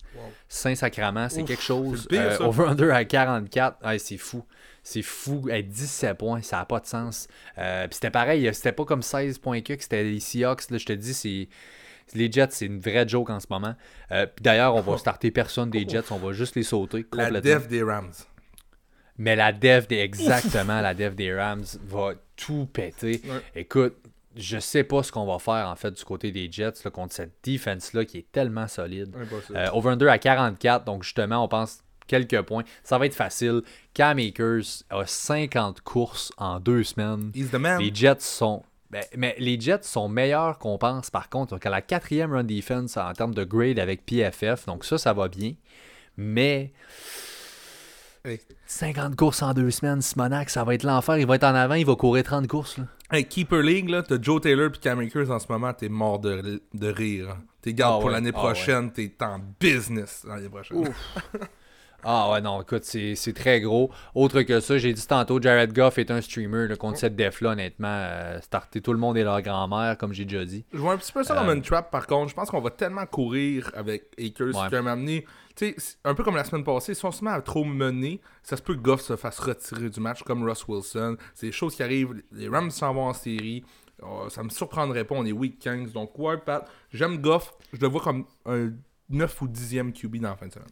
Saint-Sacrement, 0.49 1.29
c'est 1.29 1.45
quelque 1.45 1.63
chose. 1.63 2.09
Euh, 2.13 2.39
over-under 2.41 2.91
à 2.93 3.05
44, 3.05 3.79
c'est 3.99 4.17
fou. 4.17 4.45
C'est 4.83 5.03
fou. 5.03 5.49
17 5.51 6.17
points, 6.17 6.43
ça 6.43 6.59
n'a 6.59 6.65
pas 6.65 6.81
de 6.81 6.87
sens. 6.87 7.29
Euh, 7.59 7.87
puis 7.89 7.95
c'était 7.95 8.11
pareil, 8.11 8.49
c'était 8.55 8.73
pas 8.73 8.85
comme 8.85 9.03
16 9.03 9.39
points 9.39 9.61
que 9.61 9.75
c'était 9.79 10.05
les 10.05 10.21
Seahawks. 10.21 10.71
Là, 10.71 10.79
je 10.79 10.87
te 10.87 10.93
dis, 10.93 11.15
c'est. 11.15 11.49
Les 12.15 12.31
Jets, 12.31 12.49
c'est 12.51 12.67
une 12.67 12.79
vraie 12.79 13.07
joke 13.09 13.31
en 13.31 13.41
ce 13.41 13.49
moment. 13.51 13.75
Euh, 14.13 14.27
D'ailleurs, 14.41 14.77
on 14.77 14.81
va 14.81 14.97
starter 14.97 15.33
personne 15.33 15.71
des 15.71 15.89
Jets, 15.89 16.13
on 16.13 16.19
va 16.19 16.33
juste 16.33 16.55
les 16.55 16.63
sauter 16.63 17.03
complètement. 17.03 17.35
La 17.35 17.41
dev 17.41 17.67
des 17.67 17.83
Rams. 17.83 18.13
Mais 19.19 19.35
la 19.35 19.53
dev 19.53 19.87
des 19.89 19.97
exactement 19.97 20.81
la 20.81 20.95
dev 20.95 21.17
des 21.17 21.35
Rams 21.35 21.65
va 21.85 22.13
tout 22.37 22.67
péter. 22.73 23.23
Écoute, 23.57 23.97
je 24.37 24.59
sais 24.59 24.85
pas 24.85 25.03
ce 25.03 25.11
qu'on 25.13 25.27
va 25.27 25.39
faire 25.39 25.69
en 25.69 25.77
fait 25.77 25.91
du 25.93 26.05
côté 26.05 26.31
des 26.31 26.51
Jets 26.51 26.89
contre 26.93 27.15
cette 27.15 27.33
defense-là 27.45 28.05
qui 28.05 28.19
est 28.19 28.33
tellement 28.33 28.69
solide. 28.69 29.15
Euh, 29.55 29.69
over 29.73 29.97
2 29.97 30.09
à 30.09 30.19
44, 30.19 30.85
donc 30.85 31.03
justement, 31.03 31.45
on 31.45 31.49
pense 31.49 31.81
quelques 32.07 32.43
points. 32.43 32.65
Ça 32.85 32.99
va 32.99 33.07
être 33.07 33.15
facile. 33.15 33.63
Cam 33.95 34.19
Akers 34.19 34.85
a 34.91 35.07
50 35.07 35.81
courses 35.81 36.33
en 36.37 36.61
deux 36.61 36.85
semaines. 36.85 37.31
Les 37.79 37.95
Jets 37.95 38.21
sont. 38.21 38.63
Ben, 38.91 39.03
mais 39.17 39.35
les 39.39 39.61
Jets 39.61 39.83
sont 39.83 40.09
meilleurs 40.09 40.59
qu'on 40.59 40.79
pense 40.79 41.11
par 41.11 41.29
contre. 41.29 41.55
Donc 41.55 41.67
à 41.67 41.71
la 41.71 41.83
quatrième 41.83 42.33
run 42.33 42.45
defense 42.45 42.97
en 42.97 43.13
termes 43.15 43.35
de 43.35 43.45
grade 43.45 43.79
avec 43.79 44.07
PFF. 44.07 44.67
Donc 44.67 44.85
ça, 44.85 44.97
ça 44.99 45.13
va 45.13 45.29
bien. 45.29 45.55
Mais 46.17 46.73
50 48.67 49.15
courses 49.17 49.43
en 49.43 49.55
deux 49.55 49.71
semaines, 49.71 50.03
Simonac, 50.03 50.51
ça 50.51 50.65
va 50.65 50.75
être 50.75 50.83
l'enfer. 50.83 51.19
Il 51.19 51.27
va 51.27 51.37
être 51.37 51.45
en 51.45 51.55
avant, 51.55 51.75
il 51.75 51.87
va 51.87 51.95
courir 51.95 52.25
30 52.25 52.49
courses. 52.49 52.79
Hey, 53.13 53.25
Keeper 53.25 53.63
League, 53.63 53.89
là, 53.89 54.03
t'as 54.03 54.21
Joe 54.21 54.41
Taylor 54.41 54.71
et 54.75 54.79
Cam 54.81 54.99
Akers 54.99 55.31
en 55.31 55.39
ce 55.39 55.47
moment, 55.49 55.73
t'es 55.73 55.89
mort 55.89 56.19
de, 56.19 56.61
de 56.75 56.89
rire. 56.89 57.37
T'es 57.63 57.73
garde 57.73 57.97
ah 57.99 58.01
pour 58.01 58.11
l'année 58.11 58.31
ah 58.35 58.39
prochaine, 58.39 58.93
t'es 58.93 59.13
en 59.21 59.41
business 59.61 60.25
l'année 60.29 60.49
prochaine. 60.49 60.89
Ah 62.09 62.31
ouais, 62.31 62.41
non, 62.41 62.63
écoute, 62.63 62.85
c'est 62.85 63.33
très 63.35 63.61
gros. 63.61 63.91
Autre 64.15 64.43
que 64.43 64.61
ça, 64.61 64.79
j'ai 64.79 64.93
dit 64.93 65.07
tantôt, 65.07 65.41
Jared 65.43 65.73
Goff 65.73 65.99
est 65.99 66.11
un 66.13 66.21
streamer 66.21 66.69
là, 66.69 66.77
contre 66.77 66.99
cette 66.99 67.17
def-là, 67.17 67.51
honnêtement. 67.51 67.89
euh, 67.89 68.41
starter 68.43 68.81
tout 68.81 68.93
le 68.93 68.99
monde 68.99 69.17
et 69.17 69.25
leur 69.25 69.43
grand-mère, 69.43 69.97
comme 69.99 70.13
j'ai 70.13 70.25
déjà 70.25 70.45
dit. 70.45 70.65
Je 70.73 70.79
vois 70.79 70.93
un 70.93 70.99
petit 70.99 71.11
peu 71.13 71.25
ça 71.25 71.35
Euh, 71.35 71.41
comme 71.45 71.57
une 71.57 71.63
trap, 71.63 71.91
par 71.91 72.07
contre. 72.07 72.29
Je 72.31 72.35
pense 72.35 72.51
qu'on 72.51 72.61
va 72.61 72.71
tellement 72.71 73.07
courir 73.07 73.73
avec 73.75 74.05
Akers 74.21 74.49
Ouais. 74.55 74.65
qui 74.69 74.71
va 74.71 74.83
m'amener. 74.83 75.25
Tu 75.57 75.69
sais, 75.69 75.75
c'est 75.79 75.97
un 76.05 76.15
peu 76.15 76.23
comme 76.23 76.37
la 76.37 76.45
semaine 76.45 76.65
passée, 76.65 76.95
si 76.95 77.05
on 77.07 77.11
se 77.11 77.25
met 77.25 77.31
à 77.31 77.41
trop 77.41 77.65
mener, 77.65 78.21
ça 78.43 78.57
se 78.59 78.63
peut 78.63 78.75
que 78.75 78.81
Goff 78.81 79.01
se 79.01 79.17
fasse 79.17 79.39
retirer 79.39 79.89
du 79.89 80.01
match 80.01 80.23
comme 80.23 80.45
Russ 80.45 80.69
Wilson. 80.69 81.17
C'est 81.35 81.47
des 81.47 81.53
choses 81.53 81.75
qui 81.75 81.83
arrivent. 81.83 82.23
Les 82.31 82.49
Rams 82.49 82.71
s'en 82.71 82.93
vont 82.93 83.07
en 83.07 83.15
série. 83.15 83.65
Oh, 84.03 84.27
ça 84.29 84.43
me 84.43 84.51
surprendrait 84.51 85.05
pas, 85.05 85.15
on 85.15 85.25
est 85.25 85.33
week 85.33 85.59
15. 85.59 85.93
Donc, 85.93 86.19
ouais, 86.19 86.37
Pat, 86.37 86.69
j'aime 86.93 87.19
Goff. 87.23 87.55
Je 87.73 87.81
le 87.81 87.89
vois 87.89 88.03
comme 88.03 88.27
un 88.45 88.71
9 89.09 89.43
ou 89.43 89.49
10e 89.49 89.93
QB 89.93 90.17
dans 90.17 90.29
la 90.29 90.37
fin 90.37 90.47
de 90.47 90.53
semaine. 90.53 90.69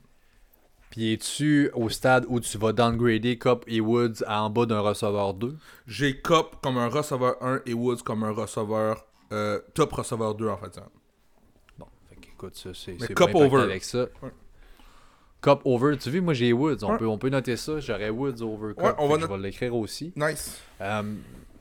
Puis 0.91 1.14
es-tu 1.14 1.70
au 1.72 1.89
stade 1.89 2.26
où 2.28 2.39
tu 2.39 2.59
vas 2.59 2.72
downgrader 2.72 3.39
Cup 3.39 3.64
et 3.66 3.80
Woods 3.80 4.22
à 4.26 4.43
en 4.43 4.51
bas 4.51 4.66
d'un 4.66 4.80
receveur 4.80 5.35
2 5.35 5.57
J'ai 5.87 6.20
Cup 6.20 6.57
comme 6.62 6.76
un 6.76 6.89
receveur 6.89 7.43
1 7.43 7.62
et 7.66 7.74
Woods 7.74 8.03
comme 8.05 8.22
un 8.22 8.30
receveur 8.30 9.07
euh, 9.32 9.61
top 9.72 9.93
receveur 9.93 10.35
2 10.35 10.47
en 10.47 10.57
fait. 10.59 10.78
Bon, 11.78 11.87
fait 12.09 12.28
écoute, 12.28 12.55
ça, 12.55 12.70
c'est 12.74 12.97
over. 13.20 13.62
avec 13.62 13.82
ça. 13.82 14.07
Ouais. 14.22 14.30
Cup 15.45 15.61
over, 15.64 15.97
tu 15.99 16.11
vois, 16.11 16.20
moi 16.20 16.34
j'ai 16.34 16.53
Woods. 16.53 16.78
On, 16.82 16.92
Ouais. 16.92 16.99
peut, 16.99 17.07
on 17.07 17.18
peut 17.18 17.28
noter 17.28 17.57
ça. 17.57 17.78
J'aurais 17.80 18.11
Woods 18.11 18.40
over 18.42 18.74
Cup. 18.74 18.82
Ouais, 18.84 18.92
on 18.99 19.09
va 19.09 19.18
je 19.20 19.26
vais 19.26 19.38
l'écrire 19.38 19.74
aussi. 19.74 20.12
Nice. 20.16 20.61
Euh, 20.80 21.03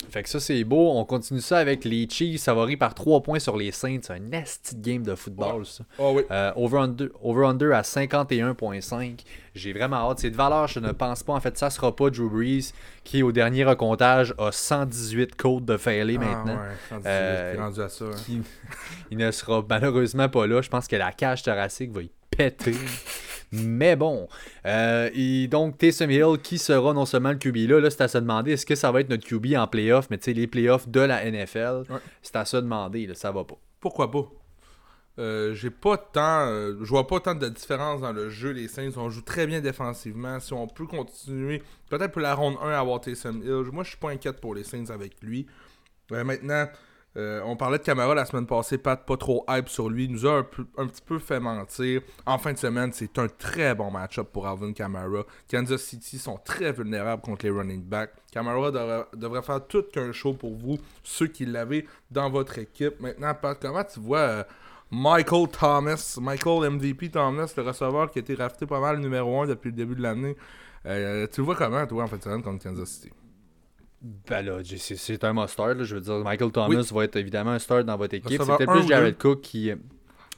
fait 0.09 0.21
que 0.21 0.29
ça, 0.29 0.39
c'est 0.39 0.63
beau. 0.63 0.91
On 0.91 1.05
continue 1.05 1.39
ça 1.39 1.57
avec 1.57 1.86
les 1.86 2.07
Chiefs 2.09 2.43
favoris 2.43 2.77
par 2.77 2.93
3 2.93 3.21
points 3.21 3.39
sur 3.39 3.55
les 3.57 3.71
Saints. 3.71 3.99
C'est 4.03 4.13
un 4.13 4.19
nasty 4.19 4.75
game 4.75 5.01
de 5.01 5.15
football, 5.15 5.65
ça. 5.65 5.84
Oh 5.97 6.13
oui. 6.15 6.23
Euh, 6.29 6.51
over-under 6.55 7.07
over 7.23 7.45
-under 7.45 7.71
à 7.73 7.84
51.5. 7.84 9.23
J'ai 9.55 9.73
vraiment 9.73 10.09
hâte. 10.09 10.19
C'est 10.19 10.29
de 10.29 10.36
valeur, 10.36 10.67
je 10.67 10.79
ne 10.79 10.91
pense 10.91 11.23
pas. 11.23 11.34
En 11.34 11.39
fait, 11.39 11.57
ça 11.57 11.69
sera 11.69 11.95
pas 11.95 12.09
Drew 12.09 12.29
Brees 12.29 12.73
qui, 13.03 13.23
au 13.23 13.31
dernier 13.31 13.63
recomptage, 13.63 14.34
a 14.38 14.51
118 14.51 15.36
codes 15.36 15.65
de 15.65 15.77
failé 15.77 16.17
maintenant. 16.17 16.57
Ah, 16.59 16.63
ouais, 16.63 16.75
rendu, 16.91 17.03
Euh, 17.07 17.53
t'es 17.55 17.61
rendu 17.61 17.81
à 17.81 17.89
ça. 17.89 18.05
hein. 18.05 18.11
Qui- 18.25 18.41
il 19.11 19.17
ne 19.17 19.31
sera 19.31 19.63
malheureusement 19.67 20.29
pas 20.29 20.45
là. 20.47 20.61
Je 20.61 20.69
pense 20.69 20.88
que 20.88 20.95
la 20.95 21.11
cage 21.11 21.43
thoracique 21.43 21.91
va 21.91 22.01
y 22.01 22.11
péter. 22.36 22.75
Mais 23.51 23.95
bon. 23.95 24.27
Euh, 24.65 25.09
et 25.13 25.47
donc, 25.47 25.77
Taysom 25.77 26.09
Hill, 26.09 26.38
qui 26.41 26.57
sera 26.57 26.91
non 26.93 27.05
seulement 27.05 27.31
le 27.31 27.38
QB 27.38 27.55
là, 27.69 27.79
là 27.79 27.89
c'est 27.91 28.01
à 28.01 28.07
se 28.07 28.17
demander 28.17 28.53
est-ce 28.53 28.65
que 28.65 28.73
ça 28.75 28.91
va 28.91 29.01
être 29.01 29.09
notre 29.09 29.25
QB 29.27 29.53
en 29.55 29.67
playoff, 29.67 30.07
mais 30.09 30.17
tu 30.17 30.25
sais, 30.25 30.34
les 30.34 30.47
playoffs 30.47 30.88
de 30.89 31.01
la 31.01 31.23
NFL, 31.29 31.84
Ouais. 31.89 31.99
c'est 32.23 32.36
à 32.36 32.45
se 32.45 32.57
demander, 32.57 33.05
là, 33.05 33.13
ça 33.13 33.31
va 33.31 33.43
pas. 33.43 33.57
Pourquoi 33.79 34.09
pas? 34.09 34.27
Euh, 35.19 35.53
j'ai 35.53 35.69
pas 35.69 35.97
tant. 35.97 36.47
euh, 36.47 36.77
je 36.81 36.89
vois 36.89 37.05
pas 37.05 37.19
tant 37.19 37.36
de 37.36 37.47
différence 37.47 38.01
dans 38.01 38.11
le 38.13 38.31
jeu. 38.31 38.49
Les 38.49 38.67
Saints, 38.67 38.89
on 38.97 39.11
joue 39.11 39.21
très 39.21 39.45
bien 39.45 39.61
défensivement. 39.61 40.39
Si 40.39 40.53
on 40.53 40.65
peut 40.65 40.88
continuer, 40.88 41.61
peut-être 41.91 42.11
pour 42.13 42.21
la 42.23 42.34
ronde 42.34 42.55
1 42.63 42.69
avoir 42.71 42.99
Taysom 43.01 43.41
Hill. 43.43 43.69
Moi, 43.71 43.84
je 43.84 43.89
suis 43.89 43.99
pas 43.99 44.09
inquiète 44.09 44.41
pour 44.41 44.55
les 44.55 44.63
Saints 44.63 44.89
avec 44.89 45.21
lui. 45.21 45.45
Maintenant, 46.09 46.67
euh, 47.16 47.41
on 47.45 47.55
parlait 47.55 47.78
de 47.78 47.84
Camara 47.84 48.16
la 48.16 48.26
semaine 48.26 48.47
passée. 48.47 48.78
Pat, 48.78 49.05
pas 49.05 49.18
trop 49.18 49.45
hype 49.47 49.70
sur 49.70 49.89
lui. 49.89 50.09
Nous 50.09 50.26
a 50.26 50.39
un, 50.39 50.88
petit 50.88 51.01
peu 51.05 51.20
fait 51.20 51.39
mentir. 51.39 52.01
En 52.26 52.38
fin 52.38 52.53
de 52.53 52.57
semaine, 52.57 52.91
c'est 52.91 53.18
un 53.20 53.28
très 53.28 53.76
bon 53.76 53.91
match-up 53.91 54.30
pour 54.32 54.47
Alvin 54.47 54.74
Camara. 54.74 55.24
Kansas 55.49 55.82
City 55.82 56.18
sont 56.18 56.39
très 56.43 56.72
vulnérables 56.72 57.22
contre 57.22 57.45
les 57.45 57.51
running 57.51 57.84
backs. 57.84 58.11
Camara 58.32 58.72
devrait, 58.72 59.05
devrait 59.16 59.43
faire 59.43 59.66
tout 59.68 59.84
qu'un 59.93 60.11
show 60.11 60.34
pour 60.34 60.55
vous, 60.55 60.80
ceux 61.03 61.28
qui 61.28 61.45
l'avaient 61.45 61.86
dans 62.09 62.30
votre 62.30 62.57
équipe. 62.57 62.99
Maintenant, 62.99 63.34
Pat, 63.36 63.57
comment 63.61 63.84
tu 63.84 63.99
vois 63.99 64.20
euh, 64.20 64.43
Michael 64.89 65.47
Thomas, 65.49 66.18
Michael 66.20 66.72
MVP 66.72 67.09
Thomas, 67.09 67.51
le 67.55 67.64
receveur 67.64 68.09
qui 68.09 68.20
a 68.20 68.22
été 68.22 68.34
rafté 68.34 68.66
pas 68.66 68.80
mal 68.80 68.99
numéro 68.99 69.41
1 69.41 69.47
depuis 69.47 69.70
le 69.70 69.76
début 69.76 69.95
de 69.95 70.01
l'année? 70.01 70.36
Euh, 70.86 71.28
tu 71.32 71.41
le 71.41 71.45
vois 71.45 71.55
comment, 71.55 71.86
toi, 71.86 72.03
en 72.03 72.07
fin 72.07 72.18
de 72.18 72.24
semaine 72.24 72.41
contre 72.41 72.64
Kansas 72.64 72.89
City? 72.89 73.11
Ben 74.04 74.45
là, 74.45 74.58
c'est 74.64 75.24
un 75.24 75.34
must-start. 75.34 75.78
là. 75.78 75.84
Je 75.84 75.95
veux 75.95 76.01
dire, 76.01 76.20
Michael 76.20 76.51
Thomas 76.51 76.89
va 76.93 77.04
être 77.06 77.16
évidemment 77.16 77.51
un 77.51 77.60
start 77.60 77.86
dans 77.86 77.95
votre 77.97 78.14
équipe. 78.16 78.32
C'est 78.41 78.45
peut-être 78.58 78.70
un 78.70 78.80
plus 78.80 78.88
Jared? 78.88 79.18
Cook 79.18 79.41
qui. 79.41 79.72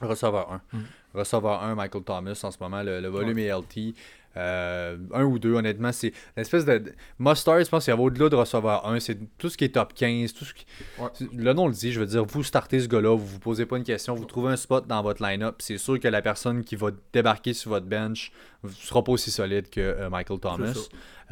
Receveur 0.00 0.52
1. 0.72 0.76
Mm. 0.76 0.82
Receveur 1.14 1.62
1, 1.62 1.74
Michael 1.74 2.02
Thomas 2.04 2.40
en 2.42 2.50
ce 2.50 2.58
moment. 2.60 2.82
Le, 2.82 3.00
le 3.00 3.08
volume 3.08 3.38
est 3.38 3.48
LT. 3.50 3.94
Euh, 4.36 4.98
un 5.14 5.24
ou 5.24 5.38
deux, 5.38 5.54
honnêtement, 5.54 5.90
c'est 5.92 6.08
une 6.36 6.42
espèce 6.42 6.66
de. 6.66 6.92
Must-start, 7.18 7.64
je 7.64 7.70
pense 7.70 7.84
qu'il 7.86 7.94
y 7.94 7.96
a 7.96 7.98
au-delà 8.00 8.28
de 8.28 8.36
receveur 8.36 8.86
1. 8.86 9.00
C'est 9.00 9.18
tout 9.38 9.48
ce 9.48 9.56
qui 9.56 9.64
est 9.64 9.70
top 9.74 9.94
15. 9.94 10.34
Tout 10.34 10.44
ce 10.44 10.52
qui... 10.52 10.66
Ouais. 10.98 11.06
c'est- 11.14 11.32
Le 11.32 11.54
nom 11.54 11.66
le 11.68 11.72
dit, 11.72 11.90
je 11.90 12.00
veux 12.00 12.06
dire, 12.06 12.26
vous 12.26 12.42
startez 12.42 12.80
ce 12.80 12.86
gars-là, 12.88 13.16
vous 13.16 13.24
vous 13.24 13.38
posez 13.38 13.64
pas 13.64 13.78
une 13.78 13.84
question, 13.84 14.14
vous 14.14 14.26
trouvez 14.26 14.52
un 14.52 14.56
spot 14.56 14.86
dans 14.86 15.02
votre 15.02 15.22
line-up. 15.22 15.56
C'est 15.60 15.78
sûr 15.78 15.98
que 15.98 16.08
la 16.08 16.20
personne 16.20 16.62
qui 16.64 16.76
va 16.76 16.90
débarquer 17.14 17.54
sur 17.54 17.70
votre 17.70 17.86
bench 17.86 18.30
ne 18.66 18.72
sera 18.86 19.02
pas 19.04 19.12
aussi 19.12 19.30
solide 19.30 19.68
que 19.70 19.80
euh, 19.80 20.10
Michael 20.10 20.38
Thomas. 20.40 20.72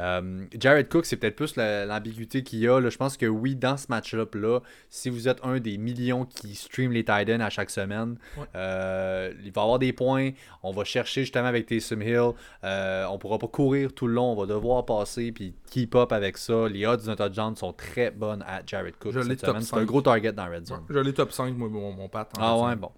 Euh, 0.01 0.43
Jared 0.59 0.89
Cook, 0.89 1.05
c'est 1.05 1.15
peut-être 1.15 1.37
plus 1.37 1.55
la- 1.55 1.85
l'ambiguïté 1.85 2.43
qu'il 2.43 2.59
y 2.59 2.67
a. 2.67 2.81
là. 2.81 2.89
Je 2.89 2.97
pense 2.97 3.15
que 3.15 3.25
oui, 3.25 3.55
dans 3.55 3.77
ce 3.77 3.85
match-up-là, 3.87 4.59
si 4.89 5.09
vous 5.09 5.29
êtes 5.29 5.39
un 5.43 5.59
des 5.59 5.77
millions 5.77 6.25
qui 6.25 6.53
stream 6.55 6.91
les 6.91 7.05
Titans 7.05 7.39
à 7.41 7.49
chaque 7.49 7.69
semaine, 7.69 8.17
Ouais. 8.37 8.43
euh, 8.55 9.31
il 9.45 9.53
va 9.53 9.61
avoir 9.61 9.79
des 9.79 9.93
points. 9.93 10.31
On 10.63 10.71
va 10.71 10.83
chercher 10.83 11.21
justement 11.21 11.47
avec 11.47 11.65
Taysom 11.67 12.01
Hill. 12.01 12.31
On 12.63 13.17
pourra 13.19 13.37
pas 13.39 13.47
courir 13.47 13.93
tout 13.93 14.07
le 14.07 14.13
long. 14.15 14.33
On 14.33 14.35
va 14.35 14.45
devoir 14.47 14.85
passer 14.85 15.31
puis 15.31 15.55
keep 15.71 15.95
up 15.95 16.11
avec 16.11 16.37
ça. 16.37 16.67
Les 16.67 16.85
odds 16.85 16.97
d'un 17.05 17.15
touchdown 17.15 17.55
sont 17.55 17.71
très 17.71 18.11
bonnes 18.11 18.43
à 18.45 18.61
Jared 18.65 18.95
Cook 18.99 19.13
Je 19.13 19.19
l'ai 19.19 19.29
cette 19.29 19.39
top 19.41 19.49
semaine. 19.51 19.61
C'est 19.61 19.75
un 19.75 19.79
5. 19.79 19.85
gros 19.85 20.01
target 20.01 20.33
dans 20.33 20.45
Red 20.49 20.65
Zone. 20.67 20.81
Je 20.89 20.99
l'ai 20.99 21.13
top 21.13 21.31
5, 21.31 21.55
moi, 21.55 21.69
mon, 21.69 21.93
mon 21.93 22.09
pat. 22.09 22.29
en 22.37 22.41
Ah 22.41 22.57
ouais, 22.67 22.75
bon. 22.75 22.91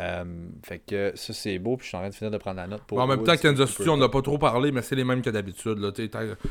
Euh, 0.00 0.24
fait 0.62 0.78
que 0.78 1.12
ça 1.14 1.32
c'est 1.34 1.58
beau, 1.58 1.76
puis 1.76 1.84
je 1.84 1.88
suis 1.88 1.96
en 1.96 2.00
train 2.00 2.08
de 2.08 2.14
finir 2.14 2.30
de 2.30 2.38
prendre 2.38 2.56
la 2.56 2.66
note 2.66 2.82
pour. 2.82 2.96
Bon, 2.96 3.04
en 3.04 3.06
même 3.06 3.22
temps, 3.22 3.36
Kansas 3.36 3.70
City, 3.70 3.88
on 3.88 3.96
n'a 3.96 4.08
pas 4.08 4.22
trop 4.22 4.38
parlé, 4.38 4.72
mais 4.72 4.82
c'est 4.82 4.96
les 4.96 5.04
mêmes 5.04 5.20
que 5.20 5.30
d'habitude. 5.30 5.78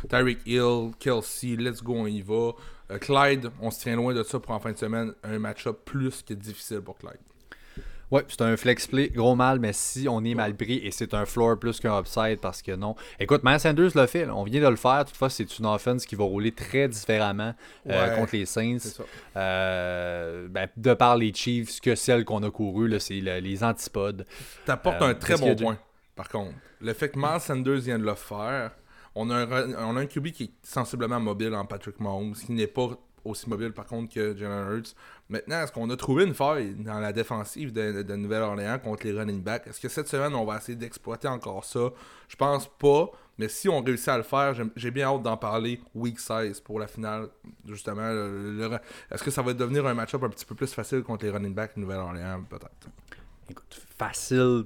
Tyreek 0.09 0.39
Hill, 0.45 0.91
Kelsey, 0.99 1.55
let's 1.55 1.81
go, 1.81 1.95
on 1.95 2.07
y 2.07 2.21
va. 2.21 2.51
Euh, 2.91 2.97
Clyde, 2.99 3.49
on 3.61 3.71
se 3.71 3.81
tient 3.81 3.95
loin 3.95 4.13
de 4.13 4.23
ça 4.23 4.39
pour 4.39 4.51
en 4.51 4.59
fin 4.59 4.71
de 4.71 4.77
semaine. 4.77 5.13
Un 5.23 5.39
match-up 5.39 5.79
plus 5.85 6.21
que 6.21 6.33
difficile 6.33 6.81
pour 6.81 6.97
Clyde. 6.97 7.19
Ouais, 8.11 8.23
c'est 8.27 8.41
un 8.41 8.57
flex 8.57 8.87
play, 8.87 9.09
gros 9.09 9.35
mal, 9.35 9.59
mais 9.59 9.71
si 9.71 10.07
on 10.09 10.23
est 10.23 10.33
mal 10.33 10.55
pris 10.55 10.77
et 10.83 10.89
c'est 10.89 11.13
un 11.13 11.25
floor 11.25 11.59
plus 11.59 11.79
qu'un 11.79 11.99
upside 11.99 12.39
parce 12.39 12.61
que 12.63 12.71
non. 12.71 12.95
Écoute, 13.19 13.41
Miles 13.43 13.59
Sanders 13.59 13.91
l'a 13.95 14.07
fait, 14.07 14.25
là. 14.25 14.35
on 14.35 14.43
vient 14.43 14.61
de 14.61 14.67
le 14.67 14.75
faire. 14.77 15.05
Toutefois, 15.05 15.29
c'est 15.29 15.59
une 15.59 15.67
offense 15.67 16.05
qui 16.07 16.15
va 16.15 16.23
rouler 16.23 16.51
très 16.51 16.87
différemment 16.87 17.53
euh, 17.87 18.09
Ouais, 18.09 18.15
contre 18.17 18.35
les 18.35 18.45
Saints. 18.47 18.77
Euh, 19.35 20.47
ben, 20.49 20.67
de 20.75 20.93
par 20.93 21.17
les 21.17 21.33
Chiefs 21.33 21.79
que 21.81 21.95
celles 21.95 22.25
qu'on 22.25 22.43
a 22.43 22.51
courues, 22.51 22.87
là, 22.87 22.99
c'est 22.99 23.19
le- 23.19 23.39
les 23.39 23.63
antipodes. 23.63 24.25
T'apportes 24.65 25.01
Euh, 25.01 25.09
un 25.09 25.13
très 25.13 25.37
bon 25.37 25.55
point, 25.55 25.77
par 26.15 26.29
contre. 26.29 26.53
Le 26.81 26.93
fait 26.93 27.09
que 27.09 27.19
Miles 27.19 27.39
Sanders 27.39 27.79
vient 27.79 27.99
de 27.99 28.05
le 28.05 28.15
faire, 28.15 28.71
on 29.15 29.29
a 29.29 29.35
un, 29.35 29.73
on 29.85 29.97
a 29.97 30.01
un 30.01 30.05
QB 30.05 30.27
qui 30.31 30.43
est 30.45 30.51
sensiblement 30.63 31.19
mobile 31.19 31.53
en 31.55 31.65
Patrick 31.65 31.99
Mahomes, 31.99 32.33
qui 32.35 32.51
n'est 32.53 32.67
pas 32.67 32.89
aussi 33.25 33.49
mobile 33.49 33.71
par 33.71 33.85
contre 33.85 34.13
que 34.13 34.35
Jalen 34.35 34.71
Hurts. 34.71 34.95
Maintenant, 35.29 35.61
est-ce 35.61 35.71
qu'on 35.71 35.89
a 35.89 35.95
trouvé 35.95 36.25
une 36.25 36.33
faille 36.33 36.73
dans 36.75 36.99
la 36.99 37.13
défensive 37.13 37.71
de, 37.71 38.01
de 38.01 38.15
Nouvelle-Orléans 38.15 38.79
contre 38.79 39.05
les 39.05 39.13
running 39.13 39.41
backs? 39.41 39.67
Est-ce 39.67 39.79
que 39.79 39.89
cette 39.89 40.07
semaine, 40.07 40.33
on 40.33 40.45
va 40.45 40.57
essayer 40.57 40.75
d'exploiter 40.75 41.27
encore 41.27 41.65
ça? 41.65 41.91
Je 42.27 42.35
pense 42.35 42.67
pas, 42.67 43.11
mais 43.37 43.47
si 43.47 43.69
on 43.69 43.81
réussit 43.81 44.09
à 44.09 44.17
le 44.17 44.23
faire, 44.23 44.53
j'ai 44.75 44.91
bien 44.91 45.07
hâte 45.07 45.23
d'en 45.23 45.37
parler 45.37 45.79
week 45.95 46.19
16 46.19 46.59
pour 46.61 46.79
la 46.79 46.87
finale, 46.87 47.29
justement. 47.65 48.09
Est-ce 49.11 49.23
que 49.23 49.31
ça 49.31 49.41
va 49.41 49.53
devenir 49.53 49.85
un 49.87 49.93
match-up 49.93 50.23
un 50.23 50.29
petit 50.29 50.45
peu 50.45 50.55
plus 50.55 50.73
facile 50.73 51.03
contre 51.03 51.25
les 51.25 51.31
running 51.31 51.53
backs 51.53 51.75
de 51.75 51.81
Nouvelle-Orléans? 51.81 52.43
Peut-être? 52.49 52.89
Écoute, 53.49 53.81
facile, 53.99 54.63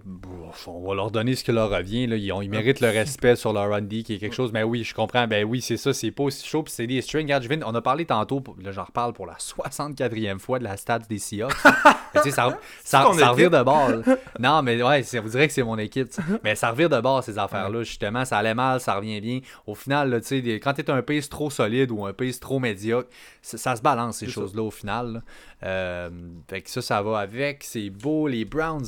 on 0.67 0.87
va 0.87 0.93
leur 0.95 1.09
donner 1.11 1.35
ce 1.35 1.43
qui 1.43 1.51
leur 1.51 1.69
revient. 1.69 2.05
Là. 2.07 2.15
Ils, 2.15 2.31
ont- 2.31 2.41
ils 2.41 2.49
méritent 2.49 2.79
le 2.81 2.89
respect 2.89 3.35
sur 3.35 3.51
leur 3.51 3.69
run 3.69 3.81
D, 3.81 4.03
qui 4.03 4.13
est 4.13 4.17
quelque 4.19 4.35
chose. 4.35 4.51
Mais 4.53 4.63
oui, 4.63 4.83
je 4.83 4.93
comprends. 4.93 5.27
Ben 5.27 5.43
oui, 5.43 5.61
c'est 5.61 5.77
ça, 5.77 5.91
c'est 5.93 6.11
pas 6.11 6.23
aussi 6.23 6.45
chaud. 6.47 6.63
Puis 6.63 6.73
c'est 6.75 6.87
des 6.87 7.01
strings. 7.01 7.23
Regarde, 7.23 7.43
je 7.43 7.49
viens- 7.49 7.59
on 7.65 7.73
a 7.75 7.81
parlé 7.81 8.05
tantôt, 8.05 8.43
là 8.61 8.71
j'en 8.71 8.83
reparle 8.83 9.13
pour 9.13 9.25
la 9.25 9.33
64e 9.33 10.39
fois 10.39 10.59
de 10.59 10.63
la 10.63 10.77
stats 10.77 10.99
des 10.99 11.17
Seahawks. 11.17 11.53
Mais 11.65 12.21
tu 12.21 12.29
sais, 12.29 12.31
ça, 12.31 12.57
ça, 12.83 13.03
de 13.03 13.63
bord. 13.63 13.89
là. 13.89 14.01
Non, 14.39 14.61
mais 14.61 14.81
ouais, 14.81 15.01
vous 15.01 15.29
direz 15.29 15.47
que 15.47 15.53
c'est 15.53 15.63
mon 15.63 15.77
équipe. 15.77 16.09
Mais 16.43 16.55
ça 16.55 16.69
revient 16.71 16.89
de 16.89 16.99
bord, 17.01 17.23
ces 17.23 17.37
affaires-là. 17.39 17.83
Justement, 17.83 18.25
ça 18.25 18.37
allait 18.37 18.53
mal, 18.53 18.79
ça 18.79 18.95
revient 18.95 19.19
bien. 19.19 19.39
Au 19.65 19.73
final, 19.75 20.09
là, 20.11 20.19
des- 20.19 20.59
quand 20.59 20.73
tu 20.73 20.81
es 20.81 20.89
un 20.91 21.01
pace 21.01 21.27
trop 21.29 21.49
solide 21.49 21.91
ou 21.91 22.05
un 22.05 22.13
pace 22.13 22.39
trop 22.39 22.59
médiocre, 22.59 23.09
ça, 23.41 23.75
se 23.75 23.81
balance, 23.81 24.17
ces 24.17 24.27
choses-là, 24.27 24.61
au 24.61 24.71
final. 24.71 25.23
Euh, 25.63 26.09
fait 26.49 26.61
que 26.61 26.69
ça, 26.69 26.81
ça 26.81 27.01
va 27.01 27.19
avec. 27.19 27.63
C'est 27.63 27.89
beau. 27.89 28.27
Les 28.27 28.45
Browns 28.45 28.85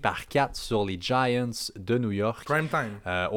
par 0.00 0.26
4 0.26 0.56
sur 0.56 0.84
les 0.84 0.98
Giants 1.00 1.50
de 1.76 1.98
New 1.98 2.12
York. 2.12 2.44
Prime 2.44 2.68
time. 2.68 2.98
Euh, 3.06 3.28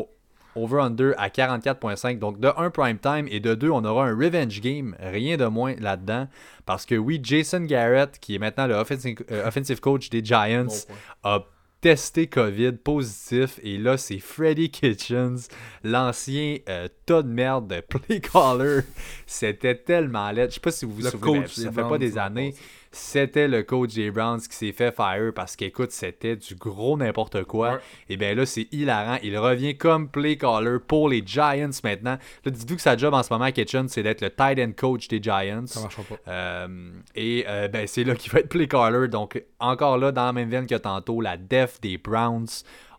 Over-under 0.55 1.13
à 1.17 1.29
44.5. 1.29 2.19
Donc 2.19 2.39
de 2.39 2.49
1 2.55 2.71
prime 2.71 2.97
time 2.97 3.27
et 3.29 3.39
de 3.39 3.53
2, 3.53 3.69
on 3.69 3.85
aura 3.85 4.07
un 4.07 4.15
revenge 4.15 4.59
game. 4.59 4.95
Rien 4.99 5.37
de 5.37 5.45
moins 5.45 5.75
là-dedans. 5.79 6.27
Parce 6.65 6.85
que 6.85 6.95
oui, 6.95 7.19
Jason 7.21 7.61
Garrett, 7.61 8.17
qui 8.19 8.35
est 8.35 8.39
maintenant 8.39 8.67
le 8.67 8.73
offensive, 8.73 9.17
euh, 9.31 9.47
offensive 9.47 9.79
coach 9.79 10.09
des 10.09 10.23
Giants, 10.23 10.65
Bon 10.65 10.95
a 11.23 11.45
testé 11.81 12.27
COVID 12.27 12.73
positif. 12.73 13.59
Et 13.63 13.77
là, 13.77 13.97
c'est 13.97 14.19
Freddy 14.19 14.71
Kitchens, 14.71 15.47
l'ancien 15.83 16.57
euh, 16.69 16.87
tas 17.05 17.21
de 17.21 17.29
merde 17.29 17.67
de 17.67 17.81
play 17.81 18.19
caller. 18.19 18.81
C'était 19.27 19.75
tellement 19.75 20.31
laid. 20.31 20.49
Je 20.49 20.55
sais 20.55 20.59
pas 20.59 20.71
si 20.71 20.85
vous 20.85 20.93
vous 20.93 21.03
Le 21.03 21.11
souvenez, 21.11 21.31
mais 21.33 21.45
coach 21.45 21.53
ça 21.53 21.71
fait 21.71 21.87
pas 21.87 21.97
des 21.97 22.17
années. 22.17 22.55
C'était 22.91 23.47
le 23.47 23.63
coach 23.63 23.93
des 23.93 24.11
Browns 24.11 24.39
qui 24.41 24.55
s'est 24.55 24.71
fait 24.71 24.95
fire 24.95 25.31
parce 25.33 25.55
qu'écoute, 25.55 25.91
c'était 25.91 26.35
du 26.35 26.55
gros 26.55 26.97
n'importe 26.97 27.43
quoi. 27.43 27.79
Et 28.09 28.17
bien 28.17 28.33
là, 28.35 28.45
c'est 28.45 28.67
hilarant. 28.71 29.17
Il 29.23 29.37
revient 29.37 29.77
comme 29.77 30.09
play 30.09 30.37
caller 30.37 30.77
pour 30.85 31.09
les 31.09 31.23
Giants 31.25 31.69
maintenant. 31.83 32.17
Là, 32.45 32.51
dites-vous 32.51 32.75
que 32.75 32.81
sa 32.81 32.97
job 32.97 33.13
en 33.13 33.23
ce 33.23 33.33
moment 33.33 33.45
à 33.45 33.51
Kitchen, 33.51 33.87
c'est 33.87 34.03
d'être 34.03 34.21
le 34.21 34.29
tight 34.29 34.59
end 34.59 34.71
coach 34.75 35.07
des 35.07 35.21
Giants. 35.21 35.67
Ça 35.67 35.81
marchera 35.81 36.03
pas. 36.03 36.15
Euh, 36.27 36.91
et 37.15 37.45
euh, 37.47 37.67
ben, 37.67 37.87
c'est 37.87 38.03
là 38.03 38.15
qu'il 38.15 38.31
va 38.31 38.39
être 38.39 38.49
play 38.49 38.67
caller. 38.67 39.07
Donc, 39.07 39.41
encore 39.59 39.97
là, 39.97 40.11
dans 40.11 40.25
la 40.25 40.33
même 40.33 40.49
veine 40.49 40.67
que 40.67 40.75
tantôt, 40.75 41.21
la 41.21 41.37
def 41.37 41.79
des 41.81 41.97
Browns, 41.97 42.47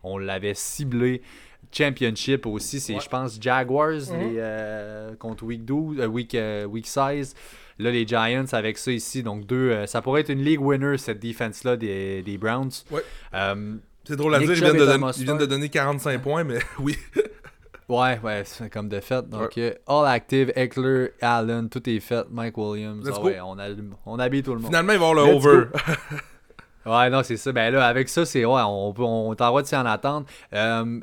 on 0.03 0.17
l'avait 0.17 0.53
ciblé. 0.53 1.21
Championship 1.71 2.45
aussi, 2.45 2.79
c'est, 2.79 2.99
je 2.99 3.09
pense, 3.09 3.37
Jaguars 3.39 3.91
Mhm. 4.11 4.19
les, 4.19 4.35
euh, 4.37 5.15
contre 5.15 5.43
Week 5.43 5.63
12, 5.65 5.99
euh, 5.99 6.07
week, 6.07 6.33
euh, 6.35 6.65
week 6.65 6.87
16. 6.87 7.35
Là, 7.77 7.91
les 7.91 8.05
Giants 8.05 8.45
avec 8.51 8.77
ça 8.77 8.91
ici. 8.91 9.23
Donc, 9.23 9.45
deux, 9.45 9.85
ça 9.85 10.01
pourrait 10.01 10.21
être 10.21 10.29
une 10.29 10.43
league 10.43 10.61
winner, 10.61 10.97
cette 10.97 11.19
défense-là 11.19 11.77
des, 11.77 12.21
des 12.23 12.37
Browns. 12.37 12.71
Ouais. 12.91 13.01
C'est 14.05 14.15
drôle 14.15 14.33
à 14.35 14.39
dire, 14.39 14.51
ils 14.51 14.55
viennent, 14.55 14.73
de 14.73 14.83
est 14.83 14.89
un 14.89 14.97
don- 14.97 15.05
must 15.07 15.19
ils 15.19 15.25
viennent 15.25 15.37
de 15.37 15.45
donner 15.45 15.69
45 15.69 16.21
points, 16.21 16.43
mais 16.43 16.57
oui. 16.79 16.97
ouais, 17.87 18.19
ouais, 18.23 18.41
c'est 18.43 18.69
comme 18.69 18.89
de 18.89 18.99
fait. 18.99 19.29
Donc, 19.29 19.57
All 19.87 20.05
Active, 20.07 20.51
Eckler, 20.55 21.11
Allen, 21.21 21.69
tout 21.69 21.87
est 21.89 21.99
fait. 21.99 22.25
Mike 22.31 22.57
Williams. 22.57 23.07
Ah 23.13 23.19
on, 23.45 23.57
on 24.05 24.19
habille 24.19 24.41
tout 24.43 24.53
le 24.55 24.59
monde. 24.59 24.67
Finalement, 24.67 24.93
ils 24.93 24.99
vont 24.99 25.11
avoir 25.11 25.25
le 25.27 25.33
Let's 25.33 25.45
over. 25.45 25.65
Ouais, 26.85 27.09
non, 27.09 27.23
c'est 27.23 27.37
ça. 27.37 27.51
Ben 27.51 27.73
là, 27.73 27.85
avec 27.87 28.09
ça, 28.09 28.25
c'est 28.25 28.45
ouais, 28.45 28.61
on, 28.65 28.93
on 28.97 29.35
t'envoie 29.35 29.61
de 29.61 29.67
s'y 29.67 29.75
en 29.75 29.85
attendre. 29.85 30.25
Euh, 30.53 30.99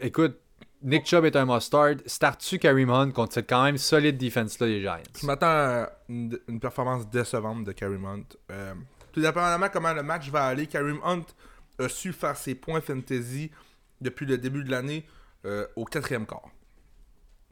écoute, 0.00 0.38
Nick 0.82 1.06
Chubb 1.06 1.24
est 1.24 1.36
un 1.36 1.44
must-start. 1.44 1.98
Start-tu 2.06 2.58
Kareem 2.58 2.90
Hunt 2.90 3.10
contre 3.10 3.34
cette 3.34 3.48
quand 3.48 3.64
même 3.64 3.78
solide 3.78 4.16
défense-là 4.16 4.66
des 4.66 4.80
Giants? 4.80 4.98
Je 5.20 5.26
m'attends 5.26 5.46
à 5.46 5.90
une, 6.08 6.38
une 6.48 6.60
performance 6.60 7.08
décevante 7.10 7.64
de 7.64 7.72
Kareem 7.72 8.04
Hunt. 8.04 8.24
Euh, 8.50 8.74
tout 9.12 9.20
dépendamment 9.20 9.68
comment 9.72 9.92
le 9.92 10.02
match 10.02 10.30
va 10.30 10.46
aller, 10.46 10.66
Kareem 10.66 11.00
Hunt 11.04 11.24
a 11.80 11.88
su 11.88 12.12
faire 12.12 12.36
ses 12.36 12.54
points 12.54 12.80
fantasy 12.80 13.50
depuis 14.00 14.26
le 14.26 14.38
début 14.38 14.64
de 14.64 14.70
l'année 14.70 15.04
euh, 15.44 15.66
au 15.76 15.84
quatrième 15.84 16.26
quart. 16.26 16.48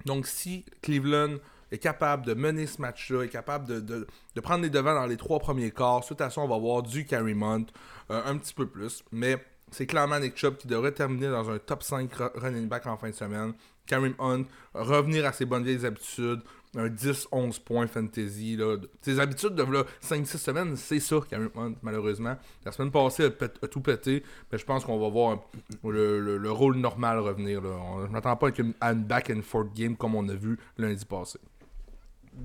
Donc 0.05 0.27
si 0.27 0.65
Cleveland 0.83 1.37
est 1.73 1.79
capable 1.79 2.25
de 2.27 2.35
mener 2.35 2.67
ce 2.67 2.81
match-là, 2.81 3.23
est 3.25 3.29
capable 3.29 3.67
de, 3.67 3.81
de- 3.81 4.07
de 4.35 4.41
prendre 4.41 4.63
les 4.63 4.71
devants 4.71 4.95
dans 4.95 5.07
les 5.07 5.17
trois 5.17 5.39
premiers 5.39 5.71
quarts, 5.71 6.05
suite 6.05 6.21
à 6.21 6.31
ça, 6.31 6.41
on 6.41 6.49
va 6.49 6.59
voir 6.59 6.83
du 6.83 7.05
Kareem 7.05 7.43
Hunt 7.43 7.67
euh, 8.11 8.23
un 8.25 8.37
petit 8.37 8.55
peu 8.55 8.67
plus. 8.67 9.03
Mais 9.13 9.37
c'est 9.71 9.87
clairement 9.87 10.21
Nick 10.21 10.37
Chubb 10.37 10.57
qui 10.57 10.69
devrait 10.69 10.93
terminer 10.93 11.29
dans 11.29 11.51
un 11.51 11.59
top 11.59 11.83
5 11.83 12.13
ru- 12.15 12.25
running 12.37 12.69
back 12.69 12.87
en 12.87 12.97
fin 12.97 13.09
de 13.11 13.15
semaine. 13.15 13.53
Kareem 13.87 14.15
Hunt, 14.19 14.45
revenir 14.75 15.25
à 15.27 15.33
ses 15.33 15.45
bonnes 15.45 15.63
vieilles 15.65 15.87
habitudes, 15.87 16.41
un 16.77 16.89
10-11 16.89 17.61
points 17.63 17.87
fantasy. 17.87 18.57
Là. 18.57 18.77
Ses 19.01 19.19
habitudes 19.21 19.55
de 19.55 19.65
5-6 20.03 20.39
semaines, 20.39 20.77
c'est 20.77 20.99
ça, 21.01 21.17
Kareem 21.31 21.51
Hunt, 21.57 21.75
malheureusement. 21.83 22.37
La 22.65 22.73
semaine 22.73 22.91
passée, 22.91 23.29
pét- 23.31 23.63
a 23.65 23.69
tout 23.69 23.81
pété, 23.81 24.23
mais 24.51 24.59
je 24.59 24.65
pense 24.65 24.85
qu'on 24.85 24.99
va 24.99 25.09
voir 25.09 25.39
le, 25.85 26.21
le- 26.21 26.37
le 26.39 26.51
rôle 26.51 26.77
normal 26.77 27.19
revenir. 27.21 27.63
On- 27.65 28.07
Je 28.07 28.11
m'attends 28.13 28.37
pas 28.37 28.49
à 28.81 28.93
une 28.93 29.05
back 29.05 29.31
and 29.31 29.43
forth 29.43 29.73
game 29.75 29.97
comme 29.97 30.15
on 30.17 30.29
a 30.29 30.35
vu 30.35 30.59
lundi 30.79 31.05
passé. 31.05 31.39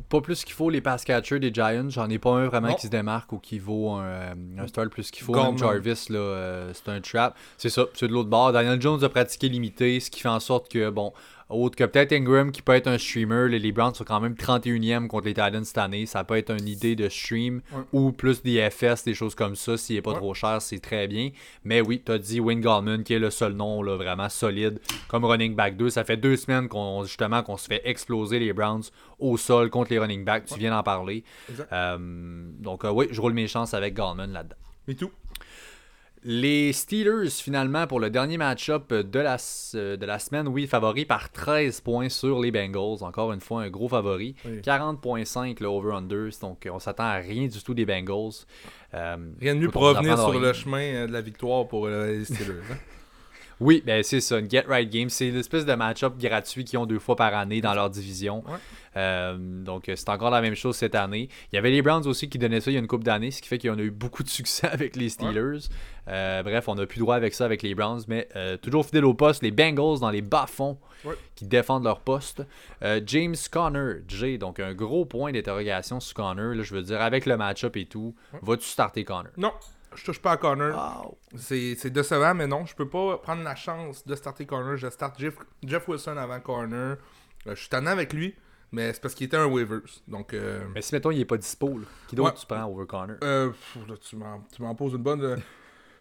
Pas 0.10 0.22
plus 0.22 0.44
qu'il 0.46 0.54
faut 0.54 0.70
les 0.70 0.82
pass 0.82 1.04
catchers 1.04 1.40
des 1.40 1.54
Giants. 1.54 1.90
J'en 1.90 2.10
ai 2.10 2.18
pas 2.18 2.32
un 2.32 2.48
vraiment 2.48 2.70
Non. 2.70 2.76
qui 2.76 2.84
se 2.88 2.92
démarque 2.92 3.34
ou 3.34 3.40
qui 3.40 3.60
vaut 3.60 3.90
un, 3.92 4.04
euh, 4.04 4.34
un 4.60 4.68
start 4.68 4.90
plus 4.90 5.12
qu'il 5.12 5.24
faut. 5.24 5.34
Même 5.34 5.58
Jarvis, 5.58 6.06
là, 6.10 6.20
euh, 6.20 6.72
c'est 6.74 6.90
un 6.90 7.02
trap. 7.02 7.36
C'est 7.58 7.70
ça, 7.70 7.86
c'est 7.94 8.08
de 8.08 8.14
l'autre 8.14 8.30
bord. 8.30 8.52
Daniel 8.54 8.82
Jones 8.82 9.04
a 9.04 9.10
pratiqué 9.10 9.50
limité, 9.50 10.00
ce 10.00 10.10
qui 10.10 10.22
fait 10.22 10.30
en 10.30 10.40
sorte 10.40 10.70
que, 10.72 10.90
bon, 10.90 11.12
autre 11.52 11.76
que 11.76 11.84
peut-être 11.84 12.14
Ingram 12.14 12.52
qui 12.52 12.62
peut 12.62 12.74
être 12.74 12.88
un 12.88 12.98
streamer, 12.98 13.48
les, 13.50 13.60
les 13.60 13.72
Browns 13.72 13.94
sont 13.94 14.04
quand 14.04 14.20
même 14.20 14.34
31e 14.34 15.08
contre 15.08 15.26
les 15.28 15.34
Titans 15.34 15.64
cette 15.64 15.78
année. 15.78 16.06
Ça 16.06 16.24
peut 16.24 16.36
être 16.38 16.52
une 16.52 16.68
idée 16.68 16.96
de 16.96 17.08
stream 17.10 17.62
Ouais. 17.74 17.84
ou 17.94 18.12
plus 18.12 18.42
des 18.42 18.70
FS, 18.70 19.04
des 19.04 19.14
choses 19.14 19.36
comme 19.36 19.56
ça. 19.56 19.78
S'il 19.78 19.96
n'est 19.96 20.02
pas 20.02 20.12
Ouais. 20.12 20.18
trop 20.18 20.34
cher, 20.34 20.62
c'est 20.62 20.80
très 20.80 21.08
bien. 21.08 21.30
Mais 21.64 21.82
oui, 21.82 22.02
tu 22.06 22.12
as 22.12 22.18
dit 22.18 22.40
Wayne 22.40 22.62
Gallman 22.62 23.04
qui 23.04 23.14
est 23.14 23.20
le 23.20 23.30
seul 23.30 23.54
nom 23.54 23.82
là, 23.84 23.96
vraiment 23.96 24.30
solide 24.30 24.80
comme 25.08 25.26
running 25.26 25.56
back 25.56 25.78
2. 25.78 25.90
Ça 25.90 26.04
fait 26.04 26.18
deux 26.18 26.36
semaines 26.38 26.68
qu'on 26.68 27.04
justement 27.04 27.44
qu'on 27.44 27.58
se 27.58 27.68
fait 27.68 27.82
exploser 27.86 28.40
les 28.40 28.54
Browns 28.54 28.84
au 29.20 29.38
sol 29.38 29.70
contre 29.70 29.92
les 29.92 30.00
running 30.00 30.24
backs. 30.26 30.46
Tu 30.46 30.58
viens 30.60 30.72
d'en 30.72 30.84
parler. 30.84 31.24
Euh, 31.72 31.98
donc 32.60 32.86
euh, 32.86 32.92
oui, 32.92 33.08
je 33.12 33.22
roule 33.22 33.34
mes 33.34 33.48
chances 33.48 33.74
avec 33.74 33.94
Gallman 33.94 34.28
là-dedans. 34.28 34.56
Et 34.88 34.96
tout. 34.96 35.12
Les 36.24 36.72
Steelers, 36.72 37.30
finalement, 37.32 37.88
pour 37.88 38.00
le 38.00 38.12
dernier 38.12 38.38
match-up 38.38 38.94
de 38.94 39.20
la, 39.20 39.38
de 39.74 40.06
la 40.06 40.20
semaine, 40.20 40.48
oui, 40.48 40.68
favori 40.68 41.06
par 41.06 41.32
13 41.32 41.82
points 41.82 42.10
sur 42.10 42.40
les 42.40 42.52
Bengals. 42.52 43.04
Encore 43.04 43.34
une 43.34 43.42
fois, 43.42 43.64
un 43.64 43.70
gros 43.70 43.90
favori. 43.90 44.36
Oui. 44.46 44.60
40.5 44.62 45.58
le 45.62 45.68
over-under. 45.68 46.30
Donc, 46.42 46.68
on 46.72 46.78
s'attend 46.80 47.06
à 47.06 47.16
rien 47.16 47.48
du 47.48 47.64
tout 47.64 47.74
des 47.74 47.86
Bengals. 47.86 48.46
Euh, 48.94 49.18
Rien 49.40 49.56
de 49.56 49.60
mieux 49.62 49.70
pour 49.70 49.82
revenir 49.82 50.18
sur 50.20 50.30
rien. 50.30 50.42
le 50.42 50.54
chemin 50.54 50.82
euh, 50.82 51.08
de 51.08 51.12
la 51.14 51.22
victoire 51.22 51.68
pour 51.68 51.88
euh, 51.88 52.08
les 52.12 52.26
Steelers. 52.26 52.60
hein. 52.72 52.76
Oui, 53.62 53.84
ben 53.86 54.02
c'est 54.04 54.22
ça, 54.22 54.40
une 54.40 54.50
Get 54.50 54.66
Right 54.68 54.90
Game. 54.90 55.10
C'est 55.10 55.30
l'espèce 55.30 55.66
de 55.66 55.74
match-up 55.76 56.18
gratuit 56.20 56.66
qu'ils 56.66 56.80
ont 56.80 56.88
deux 56.88 56.98
fois 57.00 57.16
par 57.16 57.34
année 57.36 57.62
dans 57.62 57.76
leur 57.76 57.90
division. 57.92 58.44
Ouais. 58.48 58.58
Euh, 58.98 59.38
donc, 59.38 59.88
euh, 59.88 59.96
c'est 59.96 60.10
encore 60.10 60.32
la 60.32 60.42
même 60.42 60.56
chose 60.56 60.76
cette 60.76 60.96
année. 60.96 61.30
Il 61.52 61.56
y 61.56 61.60
avait 61.60 61.70
les 61.70 61.82
Browns 61.84 62.06
aussi 62.08 62.28
qui 62.28 62.40
donnaient 62.40 62.60
ça 62.60 62.72
il 62.72 62.74
y 62.74 62.78
a 62.78 62.80
une 62.80 62.88
couple 62.88 63.04
d'années, 63.06 63.30
ce 63.32 63.42
qui 63.42 63.48
fait 63.48 63.60
qu'on 63.60 63.78
a 63.78 63.82
eu 63.82 63.92
beaucoup 63.92 64.24
de 64.24 64.30
succès 64.30 64.68
avec 64.72 64.96
les 64.96 65.10
Steelers. 65.10 65.60
Euh, 66.08 66.42
bref, 66.44 66.68
on 66.68 66.76
n'a 66.76 66.88
plus 66.88 67.00
droit 67.00 67.16
avec 67.16 67.34
ça 67.36 67.46
avec 67.46 67.62
les 67.62 67.76
Browns, 67.76 68.02
mais 68.08 68.28
euh, 68.36 68.58
toujours 68.58 68.84
fidèle 68.86 69.06
au 69.06 69.14
poste, 69.14 69.44
les 69.44 69.52
Bengals 69.52 70.00
dans 70.00 70.10
les 70.10 70.22
bas-fonds 70.24 70.78
Ouais. 71.04 71.16
qui 71.34 71.46
défendent 71.46 71.84
leur 71.84 72.02
poste. 72.02 72.44
James 73.08 73.36
Conner, 73.52 74.04
Jay, 74.08 74.38
donc 74.38 74.60
un 74.60 74.76
gros 74.76 75.04
point 75.04 75.32
d'interrogation 75.32 76.00
sur 76.00 76.14
Conner. 76.14 76.54
Là, 76.56 76.62
je 76.62 76.76
veux 76.76 76.84
dire, 76.84 77.02
avec 77.02 77.26
le 77.26 77.38
match-up 77.38 77.76
et 77.76 77.86
tout, 77.86 78.14
vas-tu 78.44 78.68
starter 78.68 79.04
Conner? 79.04 79.30
Non, 79.36 79.52
je 79.96 80.04
touche 80.06 80.20
pas 80.22 80.32
à 80.34 80.38
Connor. 80.38 81.04
Wow. 81.04 81.18
C'est 81.38 81.76
c'est 81.76 81.90
décevant, 81.90 82.34
mais 82.34 82.48
non, 82.48 82.66
je 82.66 82.76
peux 82.76 82.88
pas 82.90 83.18
prendre 83.18 83.44
la 83.44 83.56
chance 83.56 84.06
de 84.06 84.16
starter 84.16 84.46
Corner. 84.46 84.78
Je 84.78 84.90
starte 84.90 85.20
Jeff, 85.20 85.36
Jeff 85.64 85.88
Wilson 85.88 86.18
avant 86.18 86.40
Corner. 86.40 86.98
Euh, 87.48 87.56
je 87.56 87.56
suis 87.56 87.70
tanné 87.70 87.90
avec 87.90 88.14
lui, 88.14 88.36
mais 88.72 88.94
c'est 88.94 89.02
parce 89.02 89.14
qu'il 89.16 89.26
était 89.28 89.38
un 89.38 89.48
waivers. 89.48 89.82
Donc, 90.08 90.34
euh, 90.34 90.64
Mais 90.74 90.82
si, 90.82 90.94
mettons, 90.96 91.12
il 91.12 91.18
n'est 91.18 91.26
pas 91.26 91.38
dispo, 91.38 91.78
là, 91.80 91.86
qui 92.08 92.16
d'autre 92.16 92.34
Ouais. 92.34 92.40
tu 92.40 92.46
prends 92.46 92.66
over 92.66 92.86
Conner? 92.86 93.16
euh, 93.24 93.50
pff, 93.50 93.78
là, 93.88 93.96
tu 93.98 94.16
m'en- 94.64 94.76
poses 94.76 94.94
une 94.94 95.04
bonne. 95.04 95.24
euh, 95.24 95.38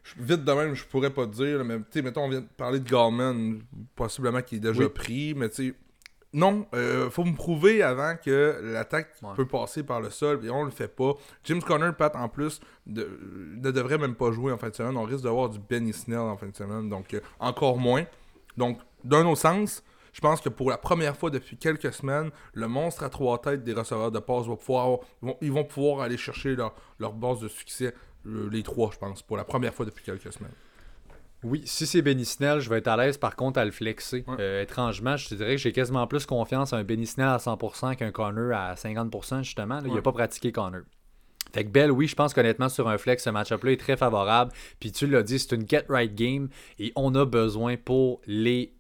je- 0.05 0.15
vite 0.23 0.45
de 0.45 0.53
même, 0.53 0.75
je 0.75 0.85
pourrais 0.87 1.11
pas 1.11 1.27
te 1.27 1.33
dire, 1.33 1.59
là, 1.59 1.65
mais 1.65 1.79
tu 1.79 1.85
sais, 1.93 2.03
mettons, 2.03 2.25
on 2.25 2.29
vient 2.29 2.41
de 2.43 2.47
parler 2.57 2.81
de 2.81 2.89
Gallman, 2.89 3.59
possiblement 3.97 4.43
qu'il 4.43 4.59
est 4.59 4.61
déjà 4.73 4.83
Oui. 4.85 4.89
pris, 4.91 5.35
mais 5.35 5.49
tu 5.49 5.69
sais. 5.71 5.75
Non, 6.33 6.67
euh, 6.75 7.11
faut 7.11 7.25
me 7.25 7.35
prouver 7.35 7.83
avant 7.83 8.15
que 8.17 8.61
l'attaque 8.63 9.09
Ouais. 9.23 9.31
peut 9.35 9.47
passer 9.49 9.83
par 9.83 10.01
le 10.01 10.11
sol 10.11 10.45
et 10.45 10.51
on 10.51 10.63
le 10.63 10.71
fait 10.71 10.87
pas. 10.87 11.15
James 11.45 11.61
Conner, 11.63 11.91
Pat, 11.99 12.15
en 12.15 12.29
plus, 12.29 12.61
de- 12.87 13.19
ne 13.57 13.71
devrait 13.73 13.99
même 13.99 14.15
pas 14.15 14.31
jouer 14.31 14.53
en 14.53 14.57
fin 14.59 14.69
de 14.69 14.75
semaine. 14.77 14.97
On 14.97 15.03
risque 15.03 15.25
d'avoir 15.25 15.49
du 15.51 15.59
Benny 15.59 15.93
Snell 15.93 16.19
en 16.21 16.37
fin 16.37 16.47
de 16.49 16.55
semaine, 16.57 16.89
donc 16.89 17.15
euh, 17.15 17.21
encore 17.41 17.79
moins. 17.79 18.05
Donc, 18.57 18.79
d'un 19.03 19.27
autre 19.27 19.41
sens, 19.41 19.83
je 20.13 20.21
pense 20.21 20.41
que 20.41 20.49
pour 20.49 20.71
la 20.71 20.79
première 20.79 21.17
fois 21.17 21.31
depuis 21.31 21.57
quelques 21.57 21.93
semaines, 21.93 22.31
le 22.53 22.69
monstre 22.69 23.03
à 23.03 23.09
trois 23.09 23.39
têtes 23.41 23.65
des 23.65 23.73
receveurs 23.73 24.13
de 24.13 24.19
passe 24.21 24.47
va 24.47 24.55
pouvoir, 24.57 24.99
vont- 25.23 25.37
ils 25.41 25.51
vont 25.53 25.65
pouvoir 25.65 26.03
aller 26.03 26.17
chercher 26.17 26.55
leur, 26.55 26.75
leur 27.01 27.13
base 27.13 27.41
de 27.41 27.49
succès, 27.49 27.93
euh, 28.27 28.49
les 28.53 28.63
trois, 28.63 28.91
je 28.93 28.99
pense, 28.99 29.23
pour 29.23 29.37
la 29.37 29.45
première 29.45 29.75
fois 29.75 29.85
depuis 29.87 30.05
quelques 30.05 30.33
semaines. 30.33 30.53
Oui, 31.43 31.63
si 31.65 31.87
c'est 31.87 32.03
Benny 32.03 32.25
Snell, 32.25 32.61
je 32.61 32.69
vais 32.69 32.79
être 32.79 32.89
à 32.89 32.97
l'aise 32.97 33.17
par 33.17 33.35
contre 33.35 33.59
à 33.59 33.65
le 33.65 33.71
flexer. 33.71 34.25
Ouais. 34.27 34.37
Euh, 34.41 34.63
étrangement, 34.63 35.17
je 35.17 35.29
te 35.29 35.35
dirais 35.35 35.53
que 35.53 35.61
j'ai 35.61 35.73
quasiment 35.73 36.07
plus 36.07 36.27
confiance 36.27 36.73
à 36.73 36.77
un 36.77 36.85
Benny 36.85 37.07
Snell 37.07 37.29
à 37.29 37.39
100% 37.39 37.97
qu'un 37.97 38.11
Connor 38.11 38.53
à 38.55 38.75
50% 38.75 39.43
justement. 39.43 39.77
Là, 39.77 39.83
Il 39.87 39.95
n'a 39.95 40.03
pas 40.03 40.13
pratiqué 40.13 40.53
Connor. 40.53 40.83
Fait 41.53 41.65
que 41.65 41.71
Bell, 41.71 41.91
oui, 41.91 42.07
je 42.07 42.15
pense 42.15 42.33
qu'honnêtement, 42.33 42.69
sur 42.69 42.89
un 42.89 42.99
flex, 42.99 43.25
ce 43.25 43.31
match-up-là 43.31 43.73
est 43.73 43.81
très 43.81 43.97
favorable. 43.97 44.53
Puis 44.79 44.93
tu 44.93 45.07
l'as 45.07 45.23
dit, 45.23 45.39
c'est 45.39 45.55
une 45.55 45.69
get-right 45.69 46.15
game 46.15 46.49
et 46.79 46.93
on 46.95 47.15
a 47.15 47.25
besoin 47.25 47.77
pour 47.77 48.21
les 48.27 48.73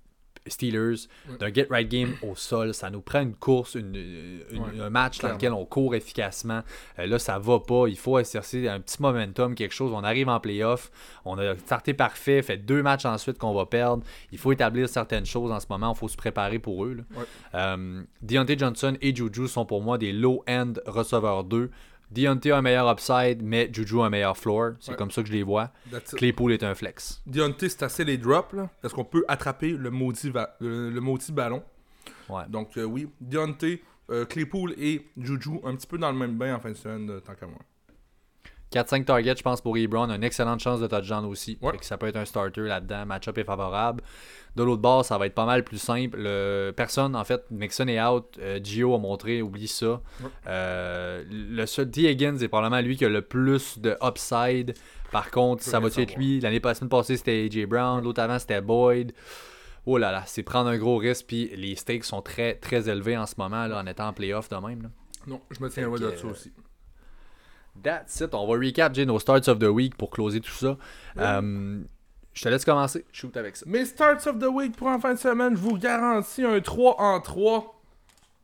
Steelers 0.47 1.07
d'un 1.39 1.53
get-right 1.53 1.89
game 1.89 2.15
au 2.23 2.35
sol. 2.35 2.73
Ça 2.75 2.91
nous 2.91 3.01
prend 3.01 3.21
une 3.21 3.35
course, 3.35 3.75
une- 3.75 3.95
une- 3.95 4.61
Ouais, 4.61 4.81
un 4.81 4.91
match 4.91 5.19
dans 5.19 5.29
lequel 5.35 5.53
on 5.53 5.65
court 5.65 5.95
efficacement. 5.95 6.63
Euh, 6.99 7.07
là, 7.07 7.19
ça 7.19 7.39
va 7.39 7.59
pas. 7.61 7.87
Il 7.89 7.97
faut 7.97 8.19
exercer 8.19 8.69
un 8.69 8.81
petit 8.81 9.01
momentum, 9.01 9.55
quelque 9.55 9.73
chose. 9.75 9.93
On 9.95 10.03
arrive 10.05 10.29
en 10.29 10.41
playoff. 10.41 10.91
On 11.25 11.39
a 11.39 11.57
starté 11.57 11.95
parfait, 11.95 12.43
fait 12.43 12.57
deux 12.59 12.83
matchs 12.83 13.05
ensuite 13.05 13.39
qu'on 13.39 13.55
va 13.55 13.67
perdre. 13.67 14.03
Il 14.33 14.39
faut 14.39 14.53
établir 14.53 14.89
certaines 14.89 15.27
choses 15.27 15.51
en 15.53 15.61
ce 15.61 15.67
moment. 15.71 15.93
Il 15.95 15.99
faut 15.99 16.09
se 16.09 16.17
préparer 16.17 16.59
pour 16.59 16.85
eux. 16.85 16.95
là. 16.95 17.03
Ouais. 17.19 17.25
Euh, 17.55 18.03
Deontay 18.23 18.57
Johnson 18.59 18.97
et 19.01 19.15
Juju 19.15 19.47
sont 19.49 19.65
pour 19.67 19.83
moi 19.83 19.99
des 19.99 20.13
low-end 20.13 20.73
receveurs 20.87 21.45
2. 21.45 21.71
Deontay 22.11 22.51
a 22.51 22.59
un 22.59 22.63
meilleur 22.63 22.91
upside, 22.91 23.43
mais 23.43 23.69
Juju 23.73 24.01
a 24.01 24.07
un 24.07 24.11
meilleur 24.11 24.37
floor. 24.37 24.73
C'est 24.81 24.93
Ouais. 24.93 24.97
comme 24.97 25.11
ça 25.11 25.23
que 25.23 25.29
je 25.29 25.33
les 25.33 25.43
vois. 25.43 25.71
Claypool 26.17 26.53
est 26.53 26.63
un 26.65 26.75
flex. 26.75 27.23
Deontay, 27.27 27.69
c'est 27.69 27.83
assez 27.85 28.05
les 28.05 28.19
drops, 28.19 28.53
là. 28.55 28.69
Est-ce 28.83 28.95
qu'on 28.95 29.05
peut 29.05 29.25
attraper 29.29 29.71
le 29.71 29.91
maudit, 29.91 30.33
le, 30.61 30.91
le 30.91 31.01
maudit 31.01 31.33
ballon? 31.33 31.63
Ouais. 32.29 32.43
Donc, 32.49 32.77
euh, 32.77 32.85
oui, 32.85 33.09
Deontay, 33.21 33.83
euh, 34.11 34.25
Claypool 34.25 34.75
et 34.79 35.07
Juju, 35.17 35.61
un 35.65 35.75
petit 35.77 35.87
peu 35.87 35.99
dans 35.99 36.11
le 36.11 36.19
même 36.19 36.37
bain 36.37 36.55
en 36.57 36.61
fin 36.61 36.71
de 36.71 36.75
semaine, 36.77 37.09
euh, 37.11 37.21
tant 37.21 37.35
qu'à 37.35 37.47
moi. 37.47 37.59
4-5 38.73 39.05
targets, 39.05 39.37
je 39.37 39.43
pense, 39.43 39.61
pour 39.61 39.77
Ebron. 39.77 40.09
Une 40.11 40.23
excellente 40.23 40.61
chance 40.61 40.81
de 40.81 40.87
touchdown 40.87 41.25
aussi. 41.25 41.59
Ouais. 41.61 41.73
Fait 41.73 41.79
que 41.79 41.85
ça 41.85 41.99
peut 41.99 42.07
être 42.07 42.17
un 42.17 42.25
starter 42.25 42.61
là-dedans. 42.63 43.05
Match-up 43.07 43.37
est 43.39 43.45
favorable. 43.45 44.03
De 44.57 44.63
l'autre 44.63 44.83
bord, 44.83 45.05
ça 45.05 45.17
va 45.19 45.27
être 45.27 45.35
pas 45.35 45.47
mal 45.47 45.65
plus 45.65 45.79
simple. 45.79 46.19
Le- 46.21 46.73
personne, 46.77 47.15
en 47.17 47.25
fait, 47.25 47.45
Nixon 47.51 47.87
est 47.89 48.01
out. 48.01 48.25
Euh, 48.41 48.59
Gio 48.63 48.95
a 48.95 48.99
montré, 48.99 49.43
oublie 49.43 49.69
ça. 49.69 50.01
Euh, 50.47 51.25
le 51.31 51.67
seul 51.67 51.91
T. 51.91 52.11
Higgins 52.11 52.37
est 52.39 52.49
probablement 52.49 52.81
lui 52.81 52.97
qui 52.97 53.05
a 53.05 53.09
le 53.09 53.23
plus 53.23 53.79
de 53.79 53.97
upside. 54.03 54.75
Par 55.13 55.31
contre, 55.31 55.63
ça 55.63 55.81
va-tu 55.81 56.03
être 56.03 56.17
lui 56.17 56.41
L'année 56.41 56.61
passée, 56.61 56.87
passée, 56.87 57.17
c'était 57.17 57.45
AJ 57.51 57.67
Brown. 57.67 58.03
L'autre 58.03 58.23
avant, 58.23 58.39
c'était 58.39 58.61
Boyd. 58.61 59.13
Oh 59.87 59.99
là 59.99 60.13
là, 60.13 60.23
c'est 60.27 60.43
prendre 60.43 60.69
un 60.69 60.79
gros 60.79 60.97
risque. 60.99 61.27
Puis 61.27 61.51
les 61.57 61.75
stakes 61.75 62.05
sont 62.05 62.23
très, 62.23 62.55
très 62.55 62.89
élevés 62.89 63.17
en 63.17 63.27
ce 63.27 63.35
moment, 63.39 63.67
là, 63.67 63.81
en 63.81 63.87
étant 63.87 64.09
en 64.09 64.13
playoff 64.13 64.49
de 64.49 64.57
même. 64.57 64.83
là. 64.83 64.89
Non, 65.27 65.41
je 65.51 65.63
me 65.63 65.69
tiens 65.69 65.85
loin 65.87 65.99
de 65.99 66.11
ça 66.17 66.27
euh, 66.27 66.31
aussi. 66.31 66.53
That's 67.83 68.21
it. 68.21 68.35
On 68.35 68.47
va 68.47 68.59
recap 68.59 68.95
Jay, 68.95 69.07
nos 69.07 69.19
starts 69.19 69.49
of 69.49 69.59
the 69.59 69.65
week 69.65 69.97
pour 69.97 70.11
closer 70.11 70.41
tout 70.41 70.51
ça. 70.53 70.77
Euh, 71.19 71.81
je 72.33 72.43
te 72.43 72.49
laisse 72.49 72.65
commencer. 72.65 73.05
Shoot 73.13 73.37
avec 73.37 73.57
ça. 73.57 73.65
Mes 73.67 73.85
starts 73.87 74.27
of 74.27 74.39
the 74.39 74.47
week 74.49 74.77
pour 74.77 74.89
en 74.89 74.99
fin 75.01 75.15
de 75.15 75.19
semaine, 75.19 75.57
je 75.57 75.61
vous 75.61 75.77
garantis 75.79 76.45
un 76.45 76.61
3 76.61 77.01
en 77.01 77.21
3 77.21 77.77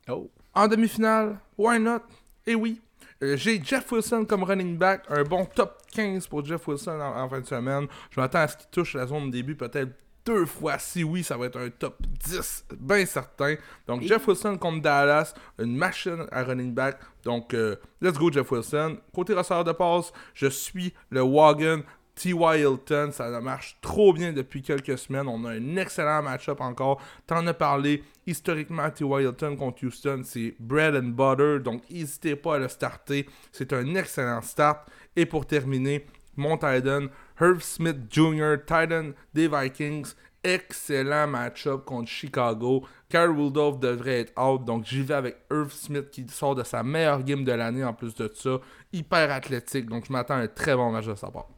Oh. 0.08 0.30
en 0.54 0.68
demi-finale. 0.68 1.38
Why 1.58 1.80
not? 1.80 2.00
Et 2.46 2.54
oui. 2.54 2.80
Euh, 3.22 3.36
J'ai 3.36 3.62
Jeff 3.62 3.90
Wilson 3.90 4.24
comme 4.28 4.44
running 4.44 4.76
back, 4.76 5.02
un 5.08 5.22
bon 5.24 5.46
top 5.46 5.78
15 5.92 6.26
pour 6.28 6.44
Jeff 6.44 6.66
Wilson 6.68 7.00
en, 7.00 7.20
en 7.22 7.28
fin 7.28 7.40
de 7.40 7.46
semaine. 7.46 7.86
Je 8.10 8.20
m'attends 8.20 8.40
à 8.40 8.48
ce 8.48 8.56
qu'il 8.56 8.68
touche 8.70 8.94
la 8.94 9.06
zone 9.06 9.26
de 9.26 9.32
début 9.32 9.56
peut-être 9.56 9.90
deux 10.26 10.44
fois. 10.44 10.78
Si 10.78 11.04
oui, 11.04 11.22
ça 11.22 11.36
va 11.36 11.46
être 11.46 11.58
un 11.58 11.70
top 11.70 11.96
10, 12.24 12.66
bien 12.78 13.06
certain. 13.06 13.54
Donc 13.86 14.02
Jeff 14.02 14.26
Wilson 14.26 14.58
contre 14.58 14.82
Dallas, 14.82 15.32
une 15.58 15.76
machine 15.76 16.26
à 16.30 16.42
running 16.42 16.74
back. 16.74 16.98
Donc 17.24 17.54
euh, 17.54 17.76
let's 18.02 18.18
go 18.18 18.30
Jeff 18.30 18.50
Wilson. 18.50 18.98
Côté 19.14 19.32
receveur 19.32 19.64
de 19.64 19.72
passe, 19.72 20.12
je 20.34 20.48
suis 20.48 20.92
le 21.10 21.22
wagon 21.22 21.82
T.Y. 22.16 22.60
Hilton, 22.60 23.10
ça 23.12 23.28
marche 23.42 23.76
trop 23.82 24.14
bien 24.14 24.32
depuis 24.32 24.62
quelques 24.62 24.96
semaines. 24.96 25.28
On 25.28 25.44
a 25.44 25.50
un 25.50 25.76
excellent 25.76 26.22
match-up 26.22 26.62
encore. 26.62 27.00
T'en 27.26 27.46
as 27.46 27.54
parlé. 27.54 28.02
Historiquement, 28.26 28.90
T.Y. 28.90 29.22
Hilton 29.22 29.54
contre 29.56 29.84
Houston, 29.84 30.22
c'est 30.24 30.56
bread 30.58 30.96
and 30.96 31.10
butter. 31.10 31.60
Donc, 31.60 31.82
n'hésitez 31.90 32.34
pas 32.34 32.56
à 32.56 32.58
le 32.58 32.68
starter. 32.68 33.28
C'est 33.52 33.72
un 33.74 33.94
excellent 33.94 34.40
start. 34.40 34.88
Et 35.14 35.26
pour 35.26 35.46
terminer, 35.46 36.06
mon 36.36 36.56
Titan, 36.56 37.06
Herb 37.38 37.60
Smith 37.60 37.96
Jr., 38.10 38.56
Titan 38.66 39.12
des 39.34 39.48
Vikings. 39.48 40.14
Excellent 40.42 41.26
match-up 41.26 41.84
contre 41.84 42.08
Chicago. 42.08 42.84
Kyle 43.08 43.34
Rudolph 43.36 43.80
devrait 43.80 44.20
être 44.20 44.40
out. 44.40 44.64
Donc, 44.64 44.84
j'y 44.84 45.02
vais 45.02 45.14
avec 45.14 45.36
Herb 45.50 45.70
Smith 45.70 46.10
qui 46.10 46.26
sort 46.28 46.54
de 46.54 46.62
sa 46.62 46.82
meilleure 46.82 47.24
game 47.24 47.44
de 47.44 47.52
l'année 47.52 47.84
en 47.84 47.92
plus 47.92 48.14
de 48.14 48.30
ça. 48.32 48.60
Hyper 48.92 49.32
athlétique. 49.32 49.86
Donc, 49.86 50.06
je 50.06 50.12
m'attends 50.12 50.34
à 50.34 50.38
un 50.38 50.46
très 50.46 50.76
bon 50.76 50.92
match 50.92 51.06
de 51.06 51.14
sa 51.14 51.30
part. 51.30 51.48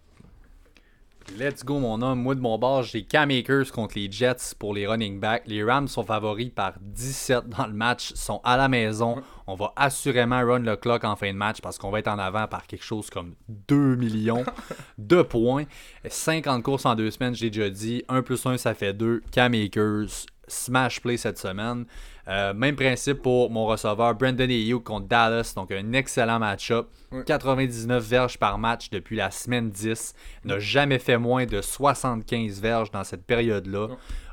Let's 1.36 1.64
go, 1.64 1.78
mon 1.78 2.00
homme. 2.02 2.22
Moi, 2.22 2.34
de 2.34 2.40
mon 2.40 2.58
bord, 2.58 2.82
j'ai 2.82 3.04
Cam 3.04 3.30
Akers 3.30 3.70
contre 3.70 3.96
les 3.96 4.10
Jets 4.10 4.54
pour 4.58 4.74
les 4.74 4.86
running 4.86 5.20
backs. 5.20 5.42
Les 5.46 5.62
Rams 5.62 5.86
sont 5.86 6.02
favoris 6.02 6.50
par 6.50 6.72
17 6.80 7.48
dans 7.48 7.66
le 7.66 7.72
match, 7.72 8.12
sont 8.14 8.40
à 8.44 8.56
la 8.56 8.68
maison. 8.68 9.22
On 9.46 9.54
va 9.54 9.72
assurément 9.76 10.44
run 10.44 10.60
le 10.60 10.76
clock 10.76 11.04
en 11.04 11.16
fin 11.16 11.32
de 11.32 11.38
match 11.38 11.60
parce 11.60 11.78
qu'on 11.78 11.90
va 11.90 12.00
être 12.00 12.08
en 12.08 12.18
avant 12.18 12.48
par 12.48 12.66
quelque 12.66 12.84
chose 12.84 13.10
comme 13.10 13.34
2 13.68 13.96
millions 13.96 14.44
de 14.98 15.22
points. 15.22 15.64
50 16.08 16.62
courses 16.62 16.86
en 16.86 16.94
deux 16.94 17.10
semaines, 17.10 17.34
j'ai 17.34 17.50
déjà 17.50 17.70
dit. 17.70 18.04
1 18.08 18.22
plus 18.22 18.44
1, 18.44 18.56
ça 18.56 18.74
fait 18.74 18.94
2. 18.94 19.22
Cam 19.30 19.54
Akers, 19.54 20.26
smash 20.48 21.00
play 21.00 21.16
cette 21.16 21.38
semaine. 21.38 21.84
Euh, 22.28 22.52
même 22.52 22.76
principe 22.76 23.22
pour 23.22 23.50
mon 23.50 23.64
receveur 23.64 24.14
Brandon 24.14 24.44
Ayuk 24.44 24.84
contre 24.84 25.08
Dallas. 25.08 25.52
Donc 25.56 25.70
un 25.72 25.92
excellent 25.92 26.38
match-up. 26.38 26.88
Ouais. 27.10 27.24
99 27.24 28.04
verges 28.04 28.38
par 28.38 28.58
match 28.58 28.90
depuis 28.90 29.16
la 29.16 29.30
semaine 29.30 29.70
10. 29.70 30.14
Il 30.44 30.48
n'a 30.48 30.58
jamais 30.58 30.98
fait 30.98 31.16
moins 31.16 31.46
de 31.46 31.60
75 31.60 32.60
verges 32.60 32.90
dans 32.90 33.04
cette 33.04 33.24
période-là. 33.24 33.88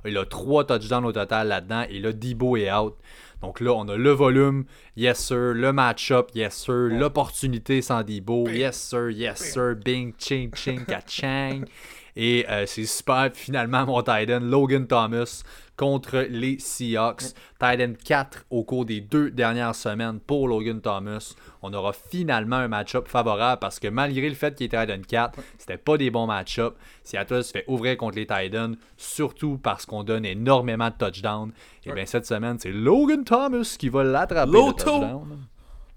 Il 0.05 0.18
a 0.18 0.26
3 0.26 0.66
touchdowns 0.66 1.05
au 1.05 1.13
total 1.13 1.47
là-dedans. 1.47 1.86
Et 1.89 1.99
là, 1.99 2.11
Debo 2.11 2.57
est 2.57 2.72
out. 2.72 2.95
Donc 3.41 3.59
là, 3.59 3.72
on 3.74 3.88
a 3.89 3.95
le 3.95 4.11
volume, 4.11 4.66
yes 4.95 5.20
sir, 5.20 5.53
le 5.53 5.72
match-up, 5.72 6.32
yes 6.34 6.55
sir, 6.55 6.89
l'opportunité 6.89 7.82
sans 7.82 8.01
Debo, 8.01 8.47
yes 8.47 8.76
sir, 8.76 9.11
yes 9.11 9.38
sir, 9.38 9.76
bing, 9.76 10.13
ching, 10.18 10.51
ching, 10.55 10.84
ka-chang. 10.86 11.66
Et 12.16 12.45
euh, 12.49 12.66
c'est 12.66 12.86
super. 12.86 13.30
Finalement, 13.34 13.86
mon 13.86 14.01
Titan, 14.01 14.39
Logan 14.41 14.88
Thomas 14.88 15.43
contre 15.78 16.26
les 16.30 16.59
Seahawks. 16.59 17.34
Titan 17.59 17.93
4 18.03 18.45
au 18.49 18.63
cours 18.63 18.86
des 18.86 19.01
deux 19.01 19.32
dernières 19.32 19.76
semaines 19.76 20.19
pour 20.19 20.47
Logan 20.47 20.82
Thomas. 20.82 21.34
On 21.61 21.73
aura 21.73 21.93
finalement 21.93 22.57
un 22.57 22.67
match-up 22.67 23.07
favorable 23.07 23.59
parce 23.59 23.80
que 23.80 23.88
malgré 23.88 24.28
le 24.30 24.36
fait 24.36 24.55
qu'il 24.55 24.67
était 24.67 24.86
Titan 24.86 25.01
4, 25.07 25.39
c'était 25.57 25.78
pas 25.78 25.97
des 25.97 26.11
bons 26.11 26.28
match-ups. 26.28 26.76
Seattle 27.03 27.43
se 27.43 27.51
fait 27.51 27.65
ouvrir 27.67 27.97
contre 27.97 28.17
les 28.17 28.28
Titans, 28.28 28.76
surtout 28.97 29.57
parce 29.57 29.86
qu'on 29.86 30.03
donne 30.03 30.26
énormément 30.26 30.89
de 30.89 30.95
touchdowns. 31.05 31.51
Et 31.86 31.91
bien 31.91 32.05
cette 32.05 32.26
semaine, 32.26 32.57
c'est 32.59 32.71
Logan 32.71 33.23
Thomas 33.23 33.76
qui 33.78 33.89
va 33.89 34.03
l'attraper. 34.03 34.51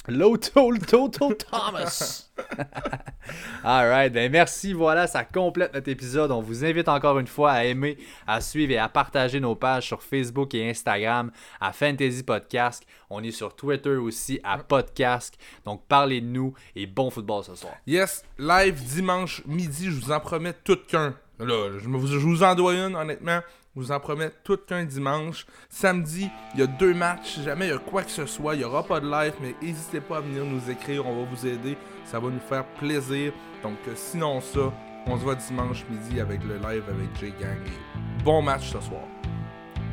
Loto, 0.09 0.71
Loto 0.71 1.09
Thomas. 1.35 2.31
Alright, 3.65 4.13
ben 4.13 4.33
merci. 4.33 4.73
Voilà, 4.73 5.07
ça 5.07 5.23
complète 5.25 5.75
notre 5.75 5.89
épisode. 5.91 6.31
On 6.31 6.41
vous 6.41 6.65
invite 6.65 6.89
encore 6.89 7.19
une 7.19 7.27
fois 7.27 7.53
à 7.53 7.65
aimer, 7.65 7.99
à 8.27 8.41
suivre 8.41 8.73
et 8.73 8.79
à 8.79 8.89
partager 8.89 9.39
nos 9.39 9.55
pages 9.55 9.87
sur 9.87 10.03
Facebook 10.03 10.55
et 10.55 10.71
Instagram 10.71 11.31
à 11.61 11.73
Fantasy 11.73 12.23
Podcast. 12.23 12.85
On 13.11 13.23
est 13.23 13.33
sur 13.33 13.55
Twitter 13.55 13.97
aussi 13.97 14.41
à 14.43 14.59
Podcast. 14.59 15.37
Donc 15.67 15.83
parlez 15.89 16.23
de 16.23 16.27
nous 16.27 16.55
et 16.75 16.87
bon 16.87 17.11
football 17.11 17.45
ce 17.45 17.55
soir. 17.55 17.75
Yes, 17.87 18.25
live 18.39 18.83
dimanche 18.83 19.43
midi, 19.47 19.87
je 19.87 20.01
vous 20.01 20.11
en 20.11 20.21
promets 20.21 20.55
tout 20.65 20.79
qu'un. 20.89 21.15
Là, 21.39 21.79
je 21.79 21.87
vous 21.89 22.43
en 22.43 22.55
dois 22.55 22.75
une, 22.75 22.97
honnêtement. 22.97 23.41
Je 23.75 23.81
vous 23.81 23.93
en 23.93 24.01
promets 24.01 24.31
tout 24.45 24.57
qu'un 24.57 24.85
dimanche. 24.85 25.47
Samedi, 25.69 26.29
il 26.55 26.61
y 26.61 26.63
a 26.63 26.67
deux 26.67 26.95
matchs. 26.95 27.35
Si 27.35 27.43
jamais 27.43 27.67
il 27.67 27.71
y 27.71 27.75
a 27.75 27.79
quoi 27.79 28.03
que 28.03 28.11
ce 28.11 28.27
soit, 28.27 28.55
il 28.55 28.59
n'y 28.59 28.65
aura 28.65 28.83
pas 28.83 29.01
de 29.01 29.09
live, 29.09 29.35
mais 29.41 29.55
n'hésitez 29.63 30.01
pas 30.01 30.19
à 30.19 30.21
venir 30.21 30.45
nous 30.45 30.71
écrire. 30.71 31.07
On 31.07 31.25
va 31.25 31.31
vous 31.31 31.47
aider. 31.47 31.77
Ça 32.05 32.19
va 32.19 32.29
nous 32.29 32.41
faire 32.41 32.65
plaisir. 32.79 33.33
Donc, 33.63 33.79
euh, 33.87 33.93
sinon, 33.95 34.41
ça, 34.41 34.73
on 35.07 35.17
se 35.17 35.23
voit 35.23 35.35
dimanche 35.35 35.85
midi 35.89 36.21
avec 36.21 36.43
le 36.45 36.57
live 36.57 36.85
avec 36.89 37.17
Jay 37.21 37.33
Gang. 37.41 37.59
Et 37.67 38.23
bon 38.25 38.43
match 38.43 38.73
ce 38.73 38.81
soir. 38.81 39.03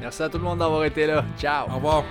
Merci 0.01 0.23
à 0.23 0.29
tout 0.29 0.37
le 0.37 0.43
monde 0.43 0.59
d'avoir 0.59 0.83
été 0.83 1.05
là. 1.05 1.23
Ciao. 1.37 1.69
Au 1.69 1.75
revoir. 1.75 2.03